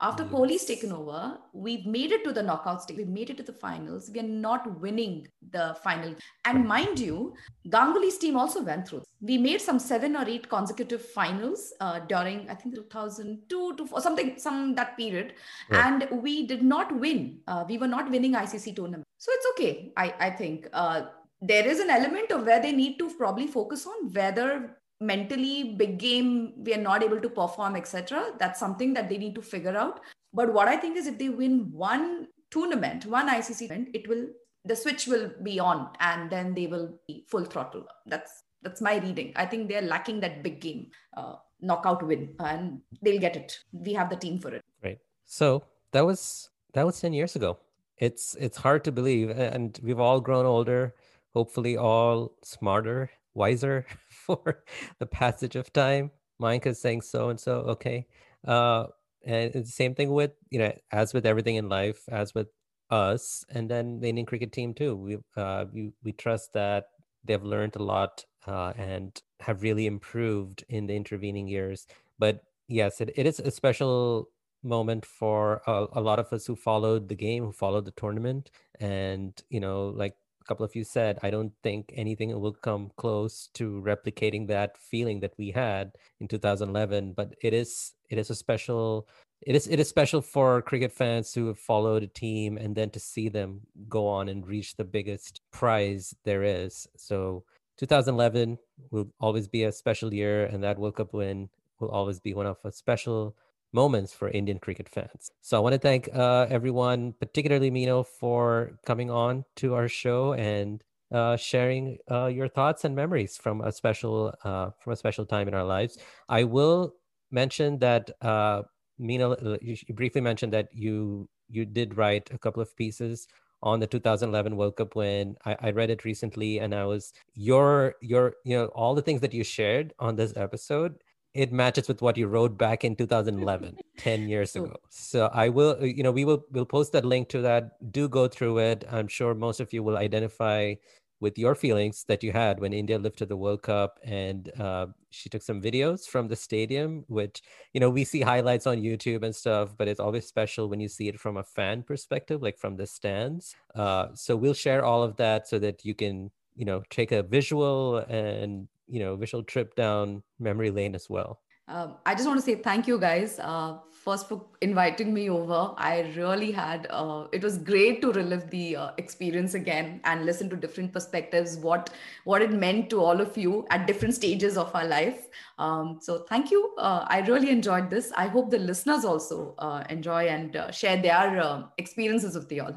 After 0.00 0.22
yes. 0.22 0.32
Kohli's 0.32 0.64
taken 0.64 0.92
over, 0.92 1.38
we've 1.52 1.86
made 1.86 2.12
it 2.12 2.22
to 2.24 2.32
the 2.32 2.42
knockout 2.42 2.82
stage. 2.82 2.96
We've 2.98 3.08
made 3.08 3.30
it 3.30 3.36
to 3.38 3.42
the 3.42 3.52
finals. 3.52 4.10
We 4.12 4.20
are 4.20 4.30
not 4.46 4.80
winning 4.80 5.26
the 5.50 5.76
final. 5.82 6.14
And 6.44 6.66
mind 6.68 7.00
you, 7.00 7.34
Ganguly's 7.70 8.18
team 8.18 8.36
also 8.36 8.62
went 8.62 8.86
through. 8.86 9.02
We 9.20 9.38
made 9.38 9.60
some 9.60 9.80
seven 9.80 10.14
or 10.14 10.28
eight 10.28 10.48
consecutive 10.48 11.02
finals 11.02 11.72
uh, 11.80 12.00
during 12.00 12.48
I 12.48 12.54
think 12.54 12.76
2002 12.76 13.76
to 13.76 13.88
or 13.90 14.00
something 14.00 14.38
some 14.38 14.74
that 14.76 14.96
period, 14.96 15.34
right. 15.70 15.86
and 15.86 16.22
we 16.22 16.46
did 16.46 16.62
not 16.62 16.96
win. 17.00 17.40
Uh, 17.48 17.64
we 17.68 17.78
were 17.78 17.88
not 17.88 18.10
winning 18.10 18.34
ICC 18.34 18.76
tournament. 18.76 19.04
So 19.18 19.32
it's 19.34 19.46
okay. 19.52 19.92
I 19.96 20.14
I 20.28 20.30
think. 20.30 20.68
Uh, 20.72 21.06
there 21.42 21.66
is 21.66 21.80
an 21.80 21.90
element 21.90 22.30
of 22.32 22.46
where 22.46 22.60
they 22.60 22.72
need 22.72 22.98
to 22.98 23.10
probably 23.10 23.46
focus 23.46 23.86
on 23.86 24.12
whether 24.12 24.76
mentally 25.00 25.74
big 25.74 25.98
game 25.98 26.52
we 26.64 26.72
are 26.72 26.80
not 26.80 27.02
able 27.02 27.20
to 27.20 27.28
perform 27.28 27.76
etc 27.76 28.32
that's 28.38 28.58
something 28.58 28.94
that 28.94 29.08
they 29.08 29.18
need 29.18 29.34
to 29.34 29.42
figure 29.42 29.76
out. 29.76 30.00
But 30.32 30.52
what 30.52 30.68
i 30.68 30.76
think 30.76 30.96
is 30.96 31.06
if 31.06 31.18
they 31.18 31.28
win 31.28 31.70
one 31.72 32.28
tournament 32.50 33.06
one 33.06 33.28
icc 33.28 33.62
event 33.62 33.88
it 33.94 34.08
will 34.08 34.26
the 34.66 34.76
switch 34.76 35.06
will 35.06 35.30
be 35.42 35.58
on 35.60 35.88
and 36.00 36.30
then 36.30 36.54
they 36.54 36.66
will 36.66 36.98
be 37.06 37.24
full 37.28 37.44
throttle. 37.44 37.84
That's 38.06 38.42
that's 38.62 38.80
my 38.80 38.96
reading. 38.96 39.32
I 39.36 39.46
think 39.46 39.68
they're 39.68 39.82
lacking 39.82 40.20
that 40.20 40.42
big 40.42 40.60
game 40.60 40.90
uh, 41.16 41.34
knockout 41.60 42.02
win 42.04 42.34
and 42.40 42.80
they'll 43.02 43.20
get 43.20 43.36
it. 43.36 43.58
We 43.72 43.92
have 43.92 44.10
the 44.10 44.16
team 44.16 44.40
for 44.40 44.52
it. 44.52 44.62
Right. 44.82 44.98
So 45.24 45.64
that 45.92 46.04
was 46.04 46.50
that 46.74 46.84
was 46.84 47.00
10 47.00 47.12
years 47.12 47.36
ago. 47.36 47.58
It's 47.98 48.34
it's 48.40 48.58
hard 48.58 48.84
to 48.84 48.92
believe. 48.92 49.30
And 49.30 49.78
we've 49.82 50.00
all 50.00 50.20
grown 50.20 50.46
older 50.46 50.94
hopefully 51.32 51.76
all 51.76 52.32
smarter 52.42 53.10
wiser 53.34 53.84
for 54.26 54.62
the 54.98 55.06
passage 55.06 55.56
of 55.56 55.72
time. 55.72 56.10
is 56.42 56.80
saying 56.80 57.02
so 57.02 57.28
and 57.30 57.40
so, 57.40 57.60
okay. 57.74 58.06
Uh, 58.46 58.86
and 59.24 59.54
it's 59.54 59.70
the 59.70 59.82
same 59.82 59.94
thing 59.94 60.10
with, 60.10 60.32
you 60.50 60.58
know, 60.58 60.72
as 60.92 61.14
with 61.14 61.26
everything 61.26 61.56
in 61.56 61.68
life, 61.68 62.00
as 62.08 62.34
with 62.34 62.48
us, 62.90 63.44
and 63.50 63.70
then 63.70 64.00
the 64.00 64.08
Indian 64.08 64.26
cricket 64.26 64.52
team 64.52 64.74
too. 64.74 64.94
We, 64.94 65.18
uh, 65.36 65.64
we, 65.72 65.92
we 66.04 66.12
trust 66.12 66.52
that 66.52 66.86
they've 67.24 67.42
learned 67.42 67.76
a 67.76 67.82
lot 67.82 68.24
uh, 68.46 68.72
and 68.76 69.20
have 69.40 69.62
really 69.62 69.86
improved 69.86 70.64
in 70.68 70.86
the 70.86 70.94
intervening 70.94 71.48
years. 71.48 71.86
But 72.18 72.42
yes, 72.68 73.00
it, 73.00 73.10
it 73.16 73.26
is 73.26 73.40
a 73.40 73.50
special 73.50 74.28
moment 74.62 75.04
for 75.04 75.62
a, 75.66 75.86
a, 75.92 76.00
lot 76.00 76.18
of 76.18 76.32
us 76.32 76.46
who 76.46 76.56
followed 76.56 77.08
the 77.08 77.14
game, 77.14 77.44
who 77.44 77.52
followed 77.52 77.84
the 77.84 77.92
tournament. 77.92 78.50
And, 78.80 79.32
you 79.50 79.60
know, 79.60 79.88
like 79.88 80.14
couple 80.46 80.64
of 80.64 80.74
you 80.74 80.84
said, 80.84 81.18
I 81.22 81.30
don't 81.30 81.52
think 81.62 81.92
anything 81.94 82.38
will 82.40 82.52
come 82.52 82.90
close 82.96 83.48
to 83.54 83.82
replicating 83.84 84.48
that 84.48 84.76
feeling 84.78 85.20
that 85.20 85.34
we 85.38 85.50
had 85.50 85.92
in 86.20 86.28
2011. 86.28 87.12
But 87.12 87.34
it 87.42 87.52
is 87.52 87.92
it 88.08 88.18
is 88.18 88.30
a 88.30 88.34
special 88.34 89.08
it 89.42 89.54
is 89.54 89.66
it 89.66 89.80
is 89.80 89.88
special 89.88 90.22
for 90.22 90.62
cricket 90.62 90.92
fans 90.92 91.34
who 91.34 91.48
have 91.48 91.58
followed 91.58 92.02
a 92.02 92.08
team 92.08 92.56
and 92.56 92.74
then 92.74 92.90
to 92.90 93.00
see 93.00 93.28
them 93.28 93.60
go 93.88 94.06
on 94.08 94.28
and 94.28 94.46
reach 94.46 94.76
the 94.76 94.84
biggest 94.84 95.40
prize 95.52 96.14
there 96.24 96.42
is. 96.42 96.86
So 96.96 97.44
2011 97.78 98.58
will 98.90 99.08
always 99.20 99.48
be 99.48 99.64
a 99.64 99.72
special 99.72 100.12
year, 100.14 100.46
and 100.46 100.62
that 100.64 100.78
World 100.78 100.96
Cup 100.96 101.12
win 101.12 101.48
will 101.78 101.90
always 101.90 102.20
be 102.20 102.32
one 102.32 102.46
of 102.46 102.56
a 102.64 102.72
special 102.72 103.36
moments 103.72 104.12
for 104.12 104.28
Indian 104.30 104.58
cricket 104.58 104.88
fans. 104.88 105.30
So 105.42 105.56
I 105.56 105.60
want 105.60 105.74
to 105.74 105.78
thank 105.78 106.08
uh, 106.14 106.46
everyone, 106.48 107.14
particularly 107.18 107.70
Mino, 107.70 108.02
for 108.02 108.78
coming 108.86 109.10
on 109.10 109.44
to 109.56 109.74
our 109.74 109.88
show 109.88 110.32
and 110.34 110.82
uh, 111.12 111.36
sharing 111.36 111.98
uh, 112.10 112.26
your 112.26 112.48
thoughts 112.48 112.84
and 112.84 112.94
memories 112.94 113.36
from 113.36 113.60
a 113.60 113.70
special 113.70 114.34
uh, 114.44 114.70
from 114.80 114.92
a 114.92 114.96
special 114.96 115.24
time 115.24 115.48
in 115.48 115.54
our 115.54 115.64
lives. 115.64 115.98
I 116.28 116.44
will 116.44 116.94
mention 117.30 117.78
that 117.78 118.10
uh, 118.22 118.62
uh, 118.98 119.56
you 119.60 119.76
briefly 119.94 120.20
mentioned 120.20 120.52
that 120.52 120.68
you 120.72 121.28
you 121.48 121.64
did 121.64 121.96
write 121.96 122.30
a 122.32 122.38
couple 122.38 122.62
of 122.62 122.74
pieces 122.76 123.28
on 123.62 123.80
the 123.80 123.86
2011 123.86 124.56
World 124.56 124.76
Cup 124.76 124.96
win. 124.96 125.36
I, 125.44 125.56
I, 125.60 125.70
read 125.70 125.90
it 125.90 126.04
recently, 126.04 126.58
and 126.58 126.74
I 126.74 126.84
was 126.84 127.12
your 127.34 127.94
your 128.00 128.34
you 128.44 128.56
know 128.56 128.66
all 128.66 128.94
the 128.94 129.02
things 129.02 129.20
that 129.20 129.34
you 129.34 129.44
shared 129.44 129.92
on 129.98 130.16
this 130.16 130.36
episode 130.36 130.96
it 131.36 131.52
matches 131.52 131.88
with 131.88 132.02
what 132.02 132.16
you 132.16 132.26
wrote 132.26 132.56
back 132.56 132.84
in 132.84 132.96
2011 132.96 133.76
10 133.98 134.28
years 134.28 134.56
ago. 134.56 134.74
So 134.88 135.30
i 135.32 135.48
will 135.48 135.76
uh, 135.80 135.84
you 135.84 136.02
know 136.02 136.12
we 136.12 136.24
will 136.24 136.44
we'll 136.50 136.66
post 136.66 136.92
that 136.92 137.04
link 137.04 137.28
to 137.30 137.42
that. 137.42 137.92
Do 137.92 138.08
go 138.08 138.28
through 138.28 138.58
it. 138.58 138.84
I'm 138.90 139.08
sure 139.08 139.34
most 139.34 139.60
of 139.60 139.72
you 139.72 139.82
will 139.82 139.96
identify 139.96 140.74
with 141.20 141.38
your 141.38 141.54
feelings 141.54 142.04
that 142.08 142.22
you 142.22 142.30
had 142.30 142.60
when 142.60 142.74
india 142.74 142.98
lifted 142.98 143.26
the 143.28 143.36
world 143.36 143.62
cup 143.62 143.98
and 144.04 144.52
uh, 144.60 144.86
she 145.08 145.30
took 145.30 145.40
some 145.40 145.62
videos 145.62 146.06
from 146.06 146.28
the 146.28 146.36
stadium 146.36 147.04
which 147.08 147.40
you 147.72 147.80
know 147.80 147.88
we 147.88 148.04
see 148.04 148.20
highlights 148.20 148.66
on 148.66 148.76
youtube 148.76 149.22
and 149.22 149.34
stuff 149.34 149.74
but 149.78 149.88
it's 149.88 149.98
always 149.98 150.26
special 150.26 150.68
when 150.68 150.78
you 150.78 150.88
see 150.88 151.08
it 151.08 151.18
from 151.18 151.38
a 151.38 151.42
fan 151.42 151.82
perspective 151.82 152.42
like 152.42 152.58
from 152.58 152.76
the 152.76 152.86
stands. 152.86 153.56
Uh, 153.74 154.08
so 154.14 154.36
we'll 154.36 154.54
share 154.54 154.84
all 154.84 155.02
of 155.02 155.16
that 155.16 155.48
so 155.48 155.58
that 155.58 155.84
you 155.84 155.94
can 155.94 156.30
you 156.54 156.64
know 156.64 156.82
take 156.90 157.12
a 157.12 157.22
visual 157.22 157.98
and 158.08 158.68
you 158.88 159.00
know 159.00 159.16
visual 159.16 159.44
trip 159.44 159.74
down 159.74 160.22
memory 160.38 160.70
lane 160.70 160.94
as 160.94 161.08
well. 161.08 161.40
Um, 161.68 161.96
i 162.06 162.14
just 162.14 162.28
want 162.28 162.38
to 162.38 162.44
say 162.46 162.54
thank 162.54 162.86
you 162.86 162.96
guys 162.96 163.40
uh, 163.42 163.78
first 163.90 164.28
for 164.28 164.46
inviting 164.60 165.12
me 165.12 165.28
over. 165.28 165.74
I 165.76 166.12
really 166.16 166.52
had 166.52 166.86
uh, 166.90 167.26
it 167.32 167.42
was 167.42 167.58
great 167.58 168.00
to 168.02 168.12
relive 168.12 168.48
the 168.50 168.76
uh, 168.76 168.90
experience 168.98 169.54
again 169.54 170.00
and 170.04 170.24
listen 170.24 170.48
to 170.50 170.56
different 170.56 170.92
perspectives 170.92 171.56
what 171.56 171.90
what 172.22 172.40
it 172.40 172.52
meant 172.52 172.88
to 172.90 173.00
all 173.00 173.20
of 173.20 173.36
you 173.36 173.66
at 173.70 173.88
different 173.88 174.14
stages 174.14 174.56
of 174.56 174.72
our 174.76 174.86
life. 174.86 175.26
Um, 175.58 175.98
so 176.00 176.18
thank 176.28 176.52
you. 176.52 176.72
Uh, 176.78 177.04
i 177.08 177.18
really 177.32 177.50
enjoyed 177.50 177.90
this. 177.90 178.12
I 178.16 178.28
hope 178.28 178.50
the 178.52 178.60
listeners 178.60 179.04
also 179.04 179.56
uh, 179.58 179.82
enjoy 179.90 180.28
and 180.28 180.54
uh, 180.54 180.70
share 180.70 181.02
their 181.02 181.64
experiences 181.76 182.36
with 182.36 182.52
you 182.52 182.62
all 182.62 182.76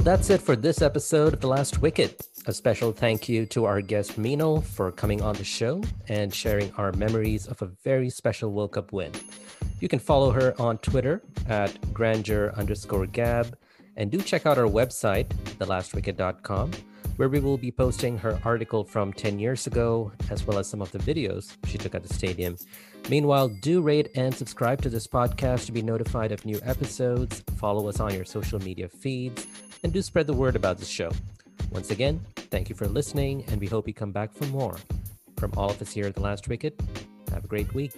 well, 0.00 0.16
that's 0.16 0.30
it 0.30 0.40
for 0.40 0.56
this 0.56 0.80
episode 0.80 1.34
of 1.34 1.40
The 1.40 1.46
Last 1.46 1.82
Wicket. 1.82 2.26
A 2.46 2.54
special 2.54 2.90
thank 2.90 3.28
you 3.28 3.44
to 3.46 3.66
our 3.66 3.82
guest 3.82 4.16
Mino 4.16 4.62
for 4.62 4.90
coming 4.90 5.20
on 5.20 5.34
the 5.34 5.44
show 5.44 5.82
and 6.08 6.34
sharing 6.34 6.72
our 6.78 6.90
memories 6.92 7.46
of 7.46 7.60
a 7.60 7.66
very 7.84 8.08
special 8.08 8.50
World 8.50 8.72
Cup 8.72 8.94
win. 8.94 9.12
You 9.78 9.88
can 9.88 9.98
follow 9.98 10.30
her 10.30 10.54
on 10.58 10.78
Twitter 10.78 11.20
at 11.50 11.92
Granger 11.92 12.54
underscore 12.56 13.04
gab 13.04 13.58
and 13.96 14.10
do 14.10 14.22
check 14.22 14.46
out 14.46 14.56
our 14.56 14.64
website, 14.64 15.26
thelastwicket.com, 15.58 16.70
where 17.20 17.28
we 17.28 17.38
will 17.38 17.58
be 17.58 17.70
posting 17.70 18.16
her 18.16 18.40
article 18.46 18.82
from 18.82 19.12
10 19.12 19.38
years 19.38 19.66
ago, 19.66 20.10
as 20.30 20.46
well 20.46 20.58
as 20.58 20.66
some 20.66 20.80
of 20.80 20.90
the 20.90 20.98
videos 21.00 21.54
she 21.66 21.76
took 21.76 21.94
at 21.94 22.02
the 22.02 22.14
stadium. 22.14 22.56
Meanwhile, 23.10 23.50
do 23.60 23.82
rate 23.82 24.08
and 24.14 24.34
subscribe 24.34 24.80
to 24.80 24.88
this 24.88 25.06
podcast 25.06 25.66
to 25.66 25.72
be 25.72 25.82
notified 25.82 26.32
of 26.32 26.46
new 26.46 26.58
episodes, 26.64 27.44
follow 27.58 27.90
us 27.90 28.00
on 28.00 28.14
your 28.14 28.24
social 28.24 28.58
media 28.60 28.88
feeds, 28.88 29.46
and 29.82 29.92
do 29.92 30.00
spread 30.00 30.28
the 30.28 30.32
word 30.32 30.56
about 30.56 30.78
the 30.78 30.86
show. 30.86 31.12
Once 31.70 31.90
again, 31.90 32.24
thank 32.36 32.70
you 32.70 32.74
for 32.74 32.86
listening, 32.86 33.44
and 33.48 33.60
we 33.60 33.66
hope 33.66 33.86
you 33.86 33.92
come 33.92 34.12
back 34.12 34.32
for 34.32 34.46
more. 34.46 34.78
From 35.36 35.52
all 35.58 35.68
of 35.68 35.82
us 35.82 35.92
here 35.92 36.06
at 36.06 36.14
The 36.14 36.22
Last 36.22 36.48
Wicket, 36.48 36.80
have 37.34 37.44
a 37.44 37.48
great 37.48 37.74
week. 37.74 37.92